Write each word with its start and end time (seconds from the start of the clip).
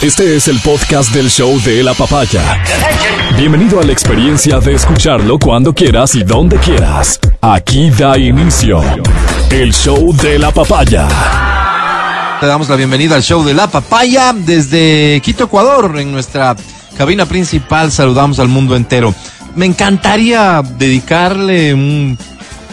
Este 0.00 0.36
es 0.36 0.46
el 0.46 0.60
podcast 0.60 1.12
del 1.12 1.28
show 1.28 1.60
de 1.62 1.82
la 1.82 1.92
papaya. 1.92 2.62
Bienvenido 3.36 3.80
a 3.80 3.82
la 3.82 3.90
experiencia 3.90 4.60
de 4.60 4.74
escucharlo 4.74 5.40
cuando 5.40 5.74
quieras 5.74 6.14
y 6.14 6.22
donde 6.22 6.56
quieras. 6.58 7.18
Aquí 7.40 7.90
da 7.90 8.16
inicio 8.16 8.80
el 9.50 9.74
show 9.74 10.14
de 10.14 10.38
la 10.38 10.52
papaya. 10.52 11.08
Le 12.40 12.46
damos 12.46 12.68
la 12.68 12.76
bienvenida 12.76 13.16
al 13.16 13.24
show 13.24 13.44
de 13.44 13.54
la 13.54 13.66
papaya 13.66 14.32
desde 14.32 15.20
Quito, 15.20 15.44
Ecuador, 15.44 15.98
en 15.98 16.12
nuestra 16.12 16.54
cabina 16.96 17.26
principal. 17.26 17.90
Saludamos 17.90 18.38
al 18.38 18.46
mundo 18.46 18.76
entero. 18.76 19.12
Me 19.56 19.66
encantaría 19.66 20.62
dedicarle 20.78 21.74
un 21.74 22.16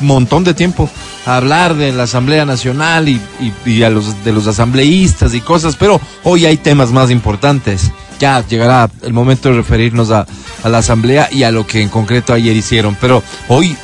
montón 0.01 0.43
de 0.43 0.53
tiempo 0.53 0.89
a 1.25 1.37
hablar 1.37 1.75
de 1.75 1.91
la 1.91 2.03
Asamblea 2.03 2.45
Nacional 2.45 3.09
y, 3.09 3.19
y, 3.39 3.69
y, 3.69 3.83
a 3.83 3.89
los 3.89 4.23
de 4.23 4.31
los 4.31 4.47
asambleístas 4.47 5.33
y 5.33 5.41
cosas, 5.41 5.75
pero 5.75 5.99
hoy 6.23 6.45
hay 6.45 6.57
temas 6.57 6.91
más 6.91 7.11
importantes. 7.11 7.91
Ya 8.19 8.45
llegará 8.47 8.89
el 9.01 9.13
momento 9.13 9.49
de 9.49 9.55
referirnos 9.55 10.11
a, 10.11 10.25
a 10.63 10.69
la 10.69 10.77
Asamblea 10.79 11.29
y 11.31 11.43
a 11.43 11.51
lo 11.51 11.67
que 11.67 11.81
en 11.81 11.89
concreto 11.89 12.33
ayer 12.33 12.55
hicieron, 12.55 12.97
pero 12.99 13.21
hoy 13.47 13.75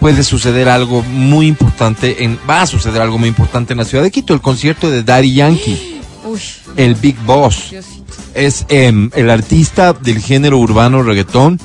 puede 0.00 0.24
suceder 0.24 0.68
algo 0.68 1.02
muy 1.02 1.46
importante, 1.46 2.24
en, 2.24 2.38
va 2.48 2.62
a 2.62 2.66
suceder 2.66 3.02
algo 3.02 3.18
muy 3.18 3.28
importante 3.28 3.74
en 3.74 3.78
la 3.78 3.84
ciudad 3.84 4.02
de 4.02 4.10
Quito, 4.10 4.34
el 4.34 4.40
concierto 4.40 4.90
de 4.90 5.02
Daddy 5.02 5.34
Yankee, 5.34 6.00
Uy, 6.24 6.40
el 6.76 6.94
Big 6.96 7.18
Boss. 7.24 7.70
Diosito. 7.70 8.00
Es 8.34 8.64
em, 8.68 9.10
el 9.14 9.28
artista 9.30 9.92
del 9.92 10.20
género 10.20 10.58
urbano 10.58 11.02
reggaetón, 11.02 11.60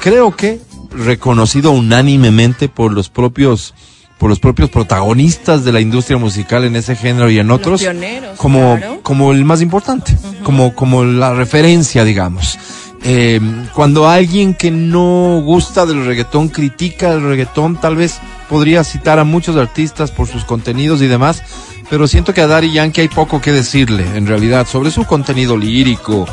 creo 0.00 0.36
que 0.36 0.60
reconocido 0.98 1.70
unánimemente 1.70 2.68
por 2.68 2.92
los 2.92 3.08
propios 3.08 3.74
por 4.18 4.28
los 4.28 4.40
propios 4.40 4.68
protagonistas 4.68 5.64
de 5.64 5.70
la 5.70 5.80
industria 5.80 6.18
musical 6.18 6.64
en 6.64 6.74
ese 6.74 6.96
género 6.96 7.30
y 7.30 7.38
en 7.38 7.52
otros 7.52 7.82
pioneros, 7.82 8.36
como 8.36 8.76
claro. 8.76 9.00
como 9.02 9.30
el 9.30 9.44
más 9.44 9.62
importante, 9.62 10.16
como 10.42 10.74
como 10.74 11.04
la 11.04 11.34
referencia, 11.34 12.04
digamos. 12.04 12.58
Eh, 13.04 13.40
cuando 13.74 14.08
alguien 14.08 14.54
que 14.54 14.72
no 14.72 15.40
gusta 15.44 15.86
del 15.86 16.04
reggaetón 16.04 16.48
critica 16.48 17.12
el 17.12 17.22
reggaetón, 17.22 17.80
tal 17.80 17.94
vez 17.94 18.18
podría 18.48 18.82
citar 18.82 19.20
a 19.20 19.24
muchos 19.24 19.56
artistas 19.56 20.10
por 20.10 20.26
sus 20.26 20.44
contenidos 20.44 21.00
y 21.00 21.06
demás, 21.06 21.42
pero 21.88 22.08
siento 22.08 22.34
que 22.34 22.40
a 22.40 22.48
Daddy 22.48 22.72
Yankee 22.72 23.02
hay 23.02 23.08
poco 23.08 23.40
que 23.40 23.52
decirle, 23.52 24.04
en 24.16 24.26
realidad, 24.26 24.66
sobre 24.66 24.90
su 24.90 25.04
contenido 25.04 25.56
lírico, 25.56 26.26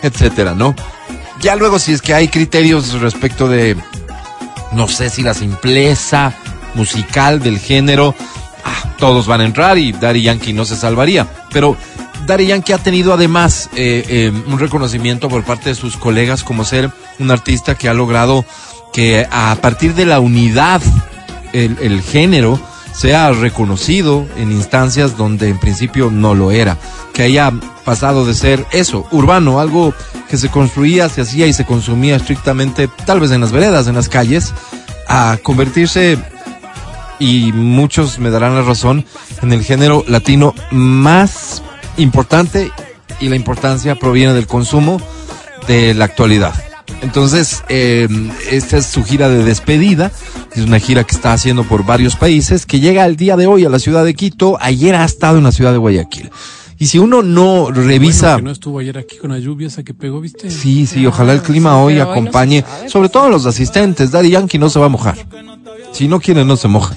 etcétera, 0.00 0.54
¿no? 0.54 0.76
Ya 1.40 1.56
luego 1.56 1.80
si 1.80 1.92
es 1.92 2.00
que 2.00 2.14
hay 2.14 2.28
criterios 2.28 2.92
respecto 3.00 3.48
de, 3.48 3.76
no 4.74 4.88
sé 4.88 5.10
si 5.10 5.22
la 5.22 5.34
simpleza 5.34 6.34
musical 6.74 7.40
del 7.40 7.58
género, 7.58 8.14
ah, 8.64 8.94
todos 8.98 9.26
van 9.26 9.40
a 9.40 9.44
entrar 9.44 9.78
y 9.78 9.92
Daddy 9.92 10.22
Yankee 10.22 10.52
no 10.52 10.64
se 10.64 10.76
salvaría. 10.76 11.26
Pero 11.52 11.76
Daddy 12.26 12.46
Yankee 12.46 12.72
ha 12.72 12.78
tenido 12.78 13.12
además 13.12 13.68
eh, 13.76 14.04
eh, 14.08 14.32
un 14.46 14.58
reconocimiento 14.58 15.28
por 15.28 15.44
parte 15.44 15.70
de 15.70 15.74
sus 15.74 15.96
colegas 15.96 16.44
como 16.44 16.64
ser 16.64 16.90
un 17.18 17.30
artista 17.30 17.74
que 17.74 17.88
ha 17.88 17.94
logrado 17.94 18.44
que 18.92 19.26
a 19.30 19.56
partir 19.60 19.94
de 19.94 20.06
la 20.06 20.20
unidad, 20.20 20.82
el, 21.52 21.76
el 21.80 22.02
género, 22.02 22.60
sea 22.92 23.30
reconocido 23.32 24.26
en 24.36 24.52
instancias 24.52 25.16
donde 25.16 25.48
en 25.48 25.58
principio 25.58 26.10
no 26.10 26.34
lo 26.34 26.50
era, 26.50 26.78
que 27.12 27.22
haya 27.22 27.52
pasado 27.84 28.24
de 28.24 28.34
ser 28.34 28.64
eso, 28.72 29.06
urbano, 29.10 29.60
algo 29.60 29.94
que 30.28 30.36
se 30.36 30.48
construía, 30.48 31.08
se 31.08 31.22
hacía 31.22 31.46
y 31.46 31.52
se 31.52 31.64
consumía 31.64 32.16
estrictamente, 32.16 32.88
tal 33.06 33.20
vez 33.20 33.30
en 33.30 33.40
las 33.40 33.52
veredas, 33.52 33.86
en 33.86 33.94
las 33.94 34.08
calles, 34.08 34.54
a 35.08 35.38
convertirse, 35.42 36.18
y 37.18 37.52
muchos 37.52 38.18
me 38.18 38.30
darán 38.30 38.54
la 38.54 38.62
razón, 38.62 39.04
en 39.42 39.52
el 39.52 39.62
género 39.62 40.04
latino 40.08 40.54
más 40.70 41.62
importante 41.96 42.70
y 43.20 43.28
la 43.28 43.36
importancia 43.36 43.94
proviene 43.94 44.32
del 44.32 44.46
consumo 44.46 45.00
de 45.68 45.94
la 45.94 46.06
actualidad. 46.06 46.71
Entonces, 47.02 47.64
eh, 47.68 48.08
esta 48.50 48.78
es 48.78 48.86
su 48.86 49.04
gira 49.04 49.28
de 49.28 49.44
despedida. 49.44 50.10
Es 50.54 50.64
una 50.64 50.78
gira 50.78 51.04
que 51.04 51.14
está 51.14 51.32
haciendo 51.32 51.64
por 51.64 51.84
varios 51.84 52.16
países, 52.16 52.66
que 52.66 52.80
llega 52.80 53.06
el 53.06 53.16
día 53.16 53.36
de 53.36 53.46
hoy 53.46 53.64
a 53.64 53.68
la 53.68 53.78
ciudad 53.78 54.04
de 54.04 54.14
Quito. 54.14 54.56
Ayer 54.60 54.94
ha 54.94 55.04
estado 55.04 55.38
en 55.38 55.44
la 55.44 55.52
ciudad 55.52 55.72
de 55.72 55.78
Guayaquil. 55.78 56.30
Y 56.78 56.86
si 56.86 56.98
uno 56.98 57.22
no 57.22 57.70
revisa... 57.70 58.32
Bueno, 58.32 58.36
que 58.38 58.42
no 58.42 58.50
estuvo 58.50 58.78
ayer 58.80 58.98
aquí 58.98 59.16
con 59.16 59.30
la 59.30 59.38
lluvia 59.38 59.68
esa 59.68 59.84
que 59.84 59.94
pegó, 59.94 60.20
¿viste? 60.20 60.50
Sí, 60.50 60.86
sí, 60.86 61.06
ojalá 61.06 61.32
el 61.32 61.40
clima 61.40 61.70
sí, 61.70 61.76
hoy 61.76 61.76
pero 61.76 61.84
hoy 61.84 61.94
no 61.94 62.04
se 62.04 62.10
acompañe, 62.10 62.62
sabe, 62.62 62.90
sobre 62.90 63.08
todo 63.08 63.22
a 63.24 63.28
los 63.28 63.46
asistentes. 63.46 64.10
Daddy 64.10 64.30
Yankee 64.30 64.58
no 64.58 64.68
se 64.68 64.80
va 64.80 64.86
a 64.86 64.88
mojar. 64.88 65.16
Si 65.92 66.08
no 66.08 66.20
quiere, 66.20 66.44
no 66.44 66.56
se 66.56 66.68
moja. 66.68 66.96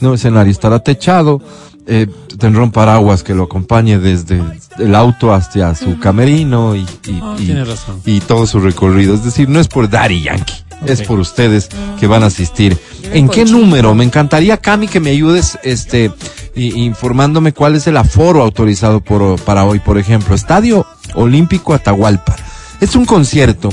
No, 0.00 0.14
escenario 0.14 0.50
estará 0.50 0.80
techado. 0.80 1.40
Eh, 1.86 2.06
tendrá 2.38 2.62
un 2.62 2.70
paraguas 2.70 3.22
que 3.24 3.34
lo 3.34 3.42
acompañe 3.44 3.98
desde 3.98 4.40
el 4.78 4.94
auto 4.94 5.32
hasta 5.34 5.74
su 5.74 5.98
camerino 5.98 6.76
y, 6.76 6.80
y, 6.80 7.20
Ah, 7.20 7.34
y- 7.38 7.46
tiene 7.46 7.64
razón. 7.64 8.00
y 8.06 8.20
todo 8.20 8.46
su 8.46 8.60
recorrido. 8.60 9.14
Es 9.14 9.24
decir, 9.24 9.48
no 9.48 9.58
es 9.58 9.66
por 9.66 9.90
Daddy 9.90 10.22
Yankee, 10.22 10.54
es 10.86 11.02
por 11.02 11.18
ustedes 11.18 11.68
que 11.98 12.06
van 12.06 12.22
a 12.22 12.26
asistir. 12.26 12.78
¿En 13.12 13.28
qué 13.28 13.44
número? 13.44 13.94
Me 13.96 14.04
encantaría, 14.04 14.56
Cami, 14.58 14.86
que 14.86 15.00
me 15.00 15.10
ayudes 15.10 15.58
este, 15.64 16.12
informándome 16.54 17.52
cuál 17.52 17.74
es 17.74 17.86
el 17.88 17.96
aforo 17.96 18.42
autorizado 18.42 19.00
por, 19.00 19.40
para 19.40 19.64
hoy. 19.64 19.80
Por 19.80 19.98
ejemplo, 19.98 20.34
Estadio 20.34 20.86
Olímpico 21.14 21.74
Atahualpa. 21.74 22.36
Es 22.80 22.94
un 22.94 23.04
concierto 23.04 23.68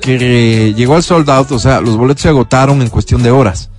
que 0.00 0.68
eh, 0.68 0.74
llegó 0.74 0.96
al 0.96 1.02
sold 1.02 1.28
out, 1.30 1.50
o 1.52 1.58
sea, 1.58 1.80
los 1.80 1.96
boletos 1.96 2.22
se 2.22 2.28
agotaron 2.28 2.82
en 2.82 2.88
cuestión 2.90 3.22
de 3.22 3.30
horas. 3.30 3.70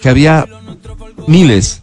Que 0.00 0.08
había 0.08 0.46
miles, 1.26 1.82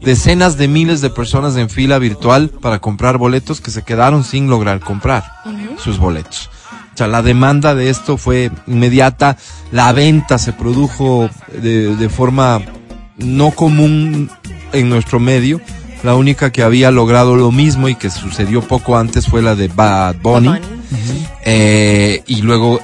decenas 0.00 0.56
de 0.56 0.68
miles 0.68 1.00
de 1.00 1.10
personas 1.10 1.56
en 1.56 1.70
fila 1.70 1.98
virtual 1.98 2.48
para 2.48 2.78
comprar 2.78 3.18
boletos 3.18 3.60
que 3.60 3.70
se 3.70 3.82
quedaron 3.82 4.24
sin 4.24 4.48
lograr 4.48 4.80
comprar 4.80 5.24
sus 5.82 5.98
boletos. 5.98 6.50
O 6.94 6.96
sea, 6.98 7.06
la 7.06 7.22
demanda 7.22 7.74
de 7.74 7.90
esto 7.90 8.16
fue 8.16 8.50
inmediata, 8.66 9.36
la 9.70 9.92
venta 9.92 10.38
se 10.38 10.52
produjo 10.52 11.30
de, 11.62 11.94
de 11.94 12.08
forma 12.08 12.60
no 13.16 13.50
común 13.52 14.30
en 14.72 14.88
nuestro 14.88 15.20
medio. 15.20 15.60
La 16.02 16.14
única 16.14 16.50
que 16.52 16.62
había 16.62 16.90
logrado 16.90 17.36
lo 17.36 17.50
mismo 17.50 17.88
y 17.88 17.96
que 17.96 18.10
sucedió 18.10 18.62
poco 18.62 18.96
antes 18.96 19.26
fue 19.26 19.42
la 19.42 19.54
de 19.54 19.68
Bad 19.68 20.16
Bunny. 20.22 20.48
Bunny. 20.48 20.60
Eh, 21.44 22.22
y 22.26 22.42
luego 22.42 22.80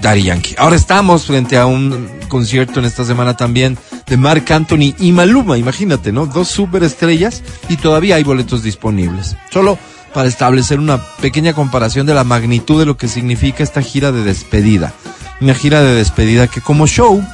Daddy 0.00 0.24
Yankee. 0.24 0.54
Ahora 0.58 0.76
estamos 0.76 1.26
frente 1.26 1.56
a 1.56 1.66
un 1.66 2.08
concierto 2.28 2.80
en 2.80 2.86
esta 2.86 3.04
semana 3.04 3.36
también 3.36 3.78
de 4.12 4.18
Mark 4.18 4.44
Anthony 4.52 4.94
y 4.98 5.10
Maluma, 5.10 5.56
imagínate, 5.56 6.12
¿no? 6.12 6.26
Dos 6.26 6.48
superestrellas 6.48 7.42
y 7.70 7.78
todavía 7.78 8.16
hay 8.16 8.24
boletos 8.24 8.62
disponibles. 8.62 9.38
Solo 9.50 9.78
para 10.12 10.28
establecer 10.28 10.78
una 10.78 11.02
pequeña 11.22 11.54
comparación 11.54 12.04
de 12.04 12.12
la 12.12 12.22
magnitud 12.22 12.78
de 12.78 12.84
lo 12.84 12.98
que 12.98 13.08
significa 13.08 13.62
esta 13.62 13.80
gira 13.80 14.12
de 14.12 14.22
despedida. 14.22 14.92
Una 15.40 15.54
gira 15.54 15.80
de 15.80 15.94
despedida 15.94 16.46
que 16.46 16.60
como 16.60 16.86
show 16.86 17.24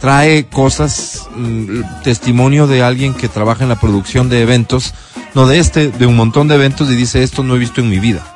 trae 0.00 0.46
cosas, 0.46 1.28
mm, 1.36 2.02
testimonio 2.02 2.66
de 2.66 2.82
alguien 2.82 3.14
que 3.14 3.28
trabaja 3.28 3.62
en 3.62 3.68
la 3.68 3.78
producción 3.78 4.28
de 4.28 4.42
eventos, 4.42 4.92
no 5.34 5.46
de 5.46 5.60
este, 5.60 5.92
de 5.92 6.06
un 6.06 6.16
montón 6.16 6.48
de 6.48 6.56
eventos 6.56 6.90
y 6.90 6.96
dice 6.96 7.22
esto 7.22 7.44
no 7.44 7.54
he 7.54 7.60
visto 7.60 7.80
en 7.80 7.90
mi 7.90 8.00
vida 8.00 8.26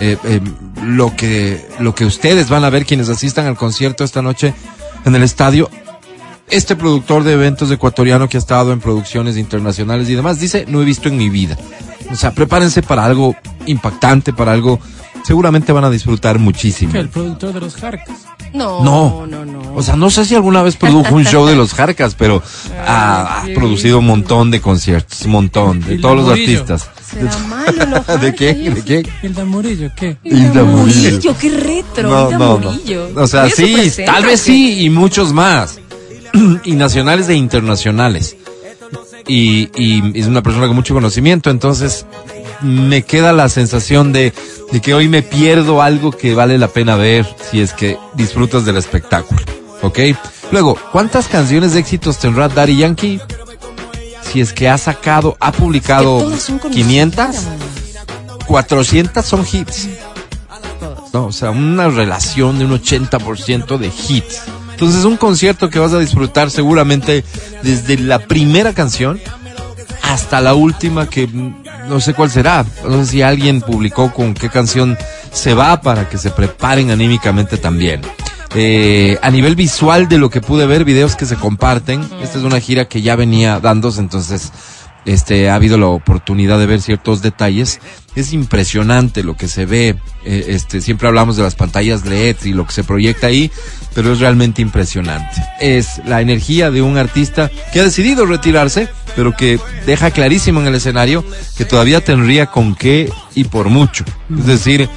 eh, 0.00 0.18
eh, 0.22 0.40
lo 0.84 1.16
que 1.16 1.66
lo 1.78 1.94
que 1.94 2.04
ustedes 2.04 2.50
van 2.50 2.64
a 2.64 2.70
ver 2.70 2.84
quienes 2.84 3.08
asistan 3.08 3.46
al 3.46 3.56
concierto 3.56 4.04
esta 4.04 4.20
noche 4.20 4.52
en 5.06 5.14
el 5.14 5.22
estadio. 5.22 5.70
Este 6.50 6.74
productor 6.76 7.22
de 7.24 7.32
eventos 7.34 7.70
ecuatoriano 7.70 8.28
que 8.28 8.36
ha 8.36 8.40
estado 8.40 8.72
en 8.72 8.80
producciones 8.80 9.36
internacionales 9.36 10.08
y 10.08 10.14
demás 10.14 10.40
dice 10.40 10.64
no 10.68 10.82
he 10.82 10.84
visto 10.84 11.08
en 11.08 11.16
mi 11.16 11.28
vida. 11.30 11.56
O 12.10 12.16
sea, 12.16 12.32
prepárense 12.32 12.82
para 12.82 13.04
algo 13.04 13.36
impactante, 13.66 14.32
para 14.32 14.52
algo 14.52 14.80
seguramente 15.24 15.72
van 15.72 15.84
a 15.84 15.90
disfrutar 15.90 16.38
muchísimo. 16.38 16.94
El 16.96 17.08
productor 17.08 17.52
de 17.52 17.60
los 17.60 17.76
Jarcas. 17.76 18.16
No, 18.52 18.82
No. 18.82 19.26
no, 19.28 19.44
no, 19.44 19.62
no. 19.62 19.74
O 19.74 19.82
sea, 19.82 19.94
no 19.94 20.10
sé 20.10 20.24
si 20.24 20.34
alguna 20.34 20.62
vez 20.62 20.74
produjo 20.76 21.14
un 21.14 21.24
show 21.24 21.46
de 21.46 21.54
los 21.54 21.72
Jarcas, 21.72 22.16
pero 22.16 22.42
ha, 22.86 23.38
ha 23.38 23.42
Ay, 23.42 23.54
producido 23.54 24.00
un 24.00 24.06
montón 24.06 24.50
de 24.50 24.60
conciertos, 24.60 25.22
un 25.22 25.30
montón, 25.30 25.80
de 25.80 25.98
todos 25.98 26.16
los 26.16 26.28
artistas. 26.28 26.88
Será 27.08 27.36
malo, 27.48 27.86
lo 28.08 28.18
¿De 28.18 28.34
qué? 28.34 28.54
¿De 28.54 28.82
qué? 28.82 29.08
Hilda 29.22 29.44
Murillo, 29.44 29.90
¿qué? 29.96 30.16
Hilda 30.24 30.64
Murillo. 30.64 31.10
Murillo, 31.12 31.36
qué 31.38 31.50
retro. 31.50 32.10
No, 32.10 32.26
Hilda 32.26 32.38
no, 32.38 32.58
no. 32.58 32.72
Murillo. 32.72 33.08
O 33.14 33.26
sea, 33.28 33.48
sí, 33.48 33.92
tal 34.04 34.24
vez 34.24 34.40
sí, 34.40 34.80
y 34.82 34.90
muchos 34.90 35.32
más. 35.32 35.78
y 36.64 36.72
nacionales 36.72 37.28
e 37.28 37.34
internacionales. 37.34 38.36
Y, 39.26 39.70
y 39.76 40.18
es 40.18 40.26
una 40.26 40.42
persona 40.42 40.66
con 40.66 40.76
mucho 40.76 40.94
conocimiento, 40.94 41.50
entonces 41.50 42.06
me 42.62 43.02
queda 43.02 43.32
la 43.32 43.48
sensación 43.48 44.12
de, 44.12 44.32
de 44.72 44.80
que 44.80 44.94
hoy 44.94 45.08
me 45.08 45.22
pierdo 45.22 45.82
algo 45.82 46.10
que 46.10 46.34
vale 46.34 46.58
la 46.58 46.68
pena 46.68 46.96
ver 46.96 47.26
si 47.50 47.60
es 47.60 47.72
que 47.72 47.98
disfrutas 48.14 48.64
del 48.64 48.76
espectáculo. 48.76 49.40
¿Ok? 49.82 49.98
Luego, 50.52 50.76
¿cuántas 50.92 51.28
canciones 51.28 51.74
de 51.74 51.80
éxitos 51.80 52.18
tendrá 52.18 52.48
Daddy 52.48 52.78
Yankee? 52.78 53.20
Si 54.22 54.40
es 54.40 54.52
que 54.52 54.68
ha 54.68 54.78
sacado, 54.78 55.36
ha 55.40 55.52
publicado 55.52 56.30
Que 56.30 56.38
son 56.38 56.58
conocidas. 56.58 56.86
500, 56.86 57.36
400 58.46 59.24
son 59.24 59.46
hits. 59.50 59.88
No, 61.12 61.26
o 61.26 61.32
sea, 61.32 61.50
una 61.50 61.88
relación 61.88 62.58
de 62.58 62.66
un 62.66 62.72
80% 62.72 63.78
de 63.78 63.86
hits. 63.88 64.42
Entonces, 64.80 65.04
un 65.04 65.18
concierto 65.18 65.68
que 65.68 65.78
vas 65.78 65.92
a 65.92 65.98
disfrutar 65.98 66.50
seguramente 66.50 67.22
desde 67.62 67.98
la 67.98 68.18
primera 68.18 68.72
canción 68.72 69.20
hasta 70.04 70.40
la 70.40 70.54
última 70.54 71.06
que 71.06 71.28
no 71.86 72.00
sé 72.00 72.14
cuál 72.14 72.30
será. 72.30 72.64
No 72.88 73.04
sé 73.04 73.10
si 73.10 73.20
alguien 73.20 73.60
publicó 73.60 74.10
con 74.10 74.32
qué 74.32 74.48
canción 74.48 74.96
se 75.32 75.52
va 75.52 75.82
para 75.82 76.08
que 76.08 76.16
se 76.16 76.30
preparen 76.30 76.90
anímicamente 76.90 77.58
también. 77.58 78.00
Eh, 78.54 79.18
a 79.20 79.30
nivel 79.30 79.54
visual 79.54 80.08
de 80.08 80.16
lo 80.16 80.30
que 80.30 80.40
pude 80.40 80.64
ver, 80.64 80.86
videos 80.86 81.14
que 81.14 81.26
se 81.26 81.36
comparten. 81.36 82.00
Esta 82.22 82.38
es 82.38 82.44
una 82.44 82.58
gira 82.58 82.86
que 82.86 83.02
ya 83.02 83.16
venía 83.16 83.60
dándose, 83.60 84.00
entonces 84.00 84.50
este 85.04 85.48
ha 85.50 85.54
habido 85.54 85.78
la 85.78 85.86
oportunidad 85.86 86.58
de 86.58 86.66
ver 86.66 86.80
ciertos 86.80 87.22
detalles. 87.22 87.80
Es 88.14 88.32
impresionante 88.32 89.22
lo 89.22 89.36
que 89.36 89.48
se 89.48 89.66
ve. 89.66 89.96
eh, 90.24 90.44
este 90.48 90.80
siempre 90.80 91.08
hablamos 91.08 91.36
de 91.36 91.42
las 91.42 91.54
pantallas 91.54 92.04
LED 92.04 92.36
y 92.44 92.52
lo 92.52 92.66
que 92.66 92.72
se 92.72 92.84
proyecta 92.84 93.28
ahí, 93.28 93.50
pero 93.94 94.12
es 94.12 94.20
realmente 94.20 94.62
impresionante. 94.62 95.42
Es 95.60 96.00
la 96.06 96.20
energía 96.20 96.70
de 96.70 96.82
un 96.82 96.98
artista 96.98 97.50
que 97.72 97.80
ha 97.80 97.84
decidido 97.84 98.26
retirarse, 98.26 98.88
pero 99.16 99.36
que 99.36 99.58
deja 99.86 100.10
clarísimo 100.10 100.60
en 100.60 100.66
el 100.66 100.74
escenario 100.74 101.24
que 101.56 101.64
todavía 101.64 102.04
tendría 102.04 102.46
con 102.46 102.74
qué 102.74 103.10
y 103.34 103.44
por 103.44 103.68
mucho. 103.68 104.04
Es 104.36 104.46
decir, 104.46 104.88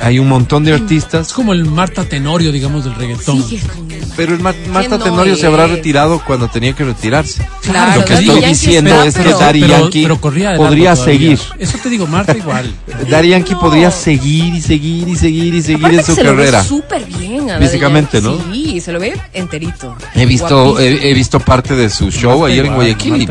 hay 0.00 0.18
un 0.18 0.28
montón 0.28 0.64
de 0.64 0.74
Es 0.74 0.80
artistas, 0.80 1.32
como 1.32 1.52
el 1.52 1.64
Marta 1.64 2.04
Tenorio, 2.04 2.52
digamos, 2.52 2.84
del 2.84 2.94
reggaetón. 2.94 3.44
El 3.50 4.04
pero 4.16 4.34
el 4.34 4.40
Mar- 4.40 4.54
Marta 4.72 4.98
no 4.98 5.04
Tenorio 5.04 5.36
se 5.36 5.46
habrá 5.46 5.64
es? 5.66 5.70
retirado 5.72 6.22
cuando 6.24 6.48
tenía 6.48 6.72
que 6.72 6.84
retirarse. 6.84 7.46
Claro, 7.62 8.00
Lo 8.00 8.04
que 8.04 8.14
estoy 8.14 8.26
Yankee 8.26 8.46
diciendo 8.48 9.02
es 9.02 9.14
que 9.14 9.22
pero- 9.22 9.38
Daddy 9.38 9.60
pero, 9.60 9.78
Yankee 9.78 10.02
pero 10.02 10.18
largo 10.42 10.64
podría 10.64 10.94
todavía. 10.94 11.12
seguir. 11.14 11.38
Eso 11.58 11.78
te 11.82 11.88
digo, 11.88 12.06
Marta 12.06 12.36
igual. 12.36 12.72
Daddy 13.10 13.28
Yankee 13.28 13.52
No. 13.52 13.60
podría 13.60 13.90
seguir 13.90 14.54
y 14.54 14.60
seguir 14.60 15.08
y 15.08 15.16
seguir 15.16 15.54
y 15.54 15.62
seguir 15.62 15.78
Aparte 15.86 15.96
en 15.98 16.04
su 16.04 16.14
que 16.16 16.20
se 16.20 16.26
carrera. 16.26 16.58
Lo 16.58 16.62
ve 16.62 16.68
súper 16.68 17.04
bien. 17.06 17.50
a 17.50 17.58
Físicamente. 17.58 18.20
¿no? 18.20 18.38
Sí, 18.52 18.80
se 18.80 18.92
lo 18.92 18.98
ve 19.00 19.18
enterito. 19.32 19.96
He 20.14 20.26
visto, 20.26 20.78
he, 20.80 21.10
he 21.10 21.14
visto 21.14 21.38
parte 21.40 21.74
de 21.76 21.88
su 21.90 22.10
show 22.10 22.40
Marta 22.40 22.46
ayer 22.52 22.66
en 22.66 22.72
igual, 22.72 22.94
Guayaquil 22.96 23.28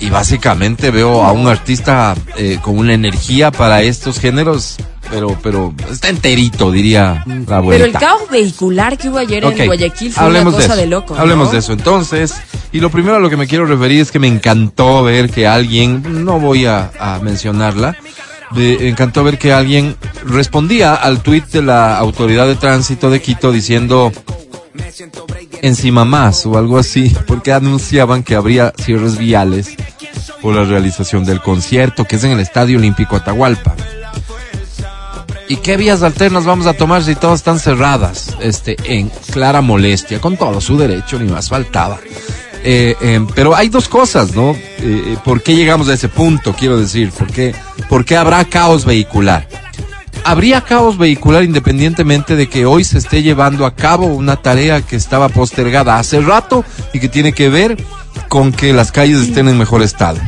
y, 0.00 0.06
y 0.06 0.10
básicamente 0.10 0.90
veo 0.90 1.22
a 1.24 1.32
un 1.32 1.46
artista 1.48 2.14
eh, 2.36 2.58
con 2.62 2.78
una 2.78 2.94
energía 2.94 3.50
para 3.50 3.82
estos 3.82 4.18
géneros, 4.18 4.76
pero, 5.10 5.38
pero 5.42 5.74
está 5.90 6.08
enterito, 6.08 6.70
diría 6.70 7.24
la 7.46 7.56
abuelita. 7.56 7.68
Pero 7.68 7.84
el 7.84 7.92
caos 7.92 8.30
vehicular 8.30 8.96
que 8.96 9.08
hubo 9.08 9.18
ayer 9.18 9.44
en 9.44 9.66
Guayaquil 9.66 10.12
fue 10.12 10.24
hablemos 10.24 10.54
una 10.54 10.62
cosa 10.62 10.74
de, 10.76 10.82
de, 10.82 10.88
eso. 10.88 11.00
loco. 11.00 11.16
Hablemos 11.16 11.46
¿no? 11.48 11.52
de 11.52 11.58
eso. 11.58 11.72
Entonces, 11.72 12.34
y 12.72 12.80
lo 12.80 12.90
primero 12.90 13.16
a 13.16 13.20
lo 13.20 13.28
que 13.28 13.36
me 13.36 13.46
quiero 13.46 13.66
referir 13.66 14.00
es 14.00 14.10
que 14.10 14.18
me 14.18 14.28
encantó 14.28 15.02
ver 15.02 15.30
que 15.30 15.46
alguien, 15.46 16.24
no 16.24 16.40
voy 16.40 16.66
a, 16.66 16.90
a 16.98 17.18
mencionarla, 17.20 17.96
me 18.52 18.88
encantó 18.88 19.24
ver 19.24 19.38
que 19.38 19.52
alguien 19.52 19.96
respondía 20.24 20.94
al 20.94 21.22
tuit 21.22 21.46
de 21.46 21.62
la 21.62 21.96
autoridad 21.98 22.46
de 22.46 22.54
tránsito 22.54 23.10
de 23.10 23.20
Quito 23.20 23.52
diciendo 23.52 24.12
encima 25.62 26.04
más 26.04 26.44
o 26.46 26.58
algo 26.58 26.78
así, 26.78 27.14
porque 27.26 27.52
anunciaban 27.52 28.22
que 28.22 28.34
habría 28.34 28.72
cierres 28.82 29.16
viales 29.16 29.76
por 30.40 30.54
la 30.54 30.64
realización 30.64 31.24
del 31.24 31.40
concierto, 31.40 32.04
que 32.04 32.16
es 32.16 32.24
en 32.24 32.32
el 32.32 32.40
Estadio 32.40 32.78
Olímpico 32.78 33.16
Atahualpa. 33.16 33.74
¿Y 35.48 35.56
qué 35.56 35.76
vías 35.76 36.02
alternas 36.02 36.44
vamos 36.44 36.66
a 36.66 36.74
tomar 36.74 37.02
si 37.02 37.14
todas 37.14 37.40
están 37.40 37.58
cerradas? 37.58 38.36
Este, 38.40 38.76
en 38.84 39.10
clara 39.32 39.60
molestia, 39.60 40.20
con 40.20 40.36
todo 40.36 40.60
su 40.60 40.78
derecho, 40.78 41.18
ni 41.18 41.30
más 41.30 41.48
faltaba. 41.48 41.98
Eh, 42.64 42.94
eh, 43.00 43.26
pero 43.34 43.56
hay 43.56 43.68
dos 43.68 43.88
cosas, 43.88 44.34
¿no? 44.34 44.56
Eh, 44.78 45.16
¿Por 45.24 45.42
qué 45.42 45.56
llegamos 45.56 45.88
a 45.88 45.94
ese 45.94 46.08
punto? 46.08 46.54
Quiero 46.54 46.78
decir, 46.78 47.10
¿por 47.10 47.26
qué, 47.26 47.54
¿por 47.88 48.04
qué 48.04 48.16
habrá 48.16 48.44
caos 48.44 48.84
vehicular? 48.84 49.48
Habría 50.24 50.60
caos 50.60 50.96
vehicular 50.96 51.42
independientemente 51.42 52.36
de 52.36 52.48
que 52.48 52.64
hoy 52.64 52.84
se 52.84 52.98
esté 52.98 53.22
llevando 53.22 53.66
a 53.66 53.74
cabo 53.74 54.06
una 54.06 54.36
tarea 54.36 54.80
que 54.82 54.94
estaba 54.94 55.28
postergada 55.28 55.98
hace 55.98 56.20
rato 56.20 56.64
y 56.92 57.00
que 57.00 57.08
tiene 57.08 57.32
que 57.32 57.48
ver 57.48 57.76
con 58.28 58.52
que 58.52 58.72
las 58.72 58.92
calles 58.92 59.20
estén 59.20 59.48
en 59.48 59.58
mejor 59.58 59.82
estado. 59.82 60.20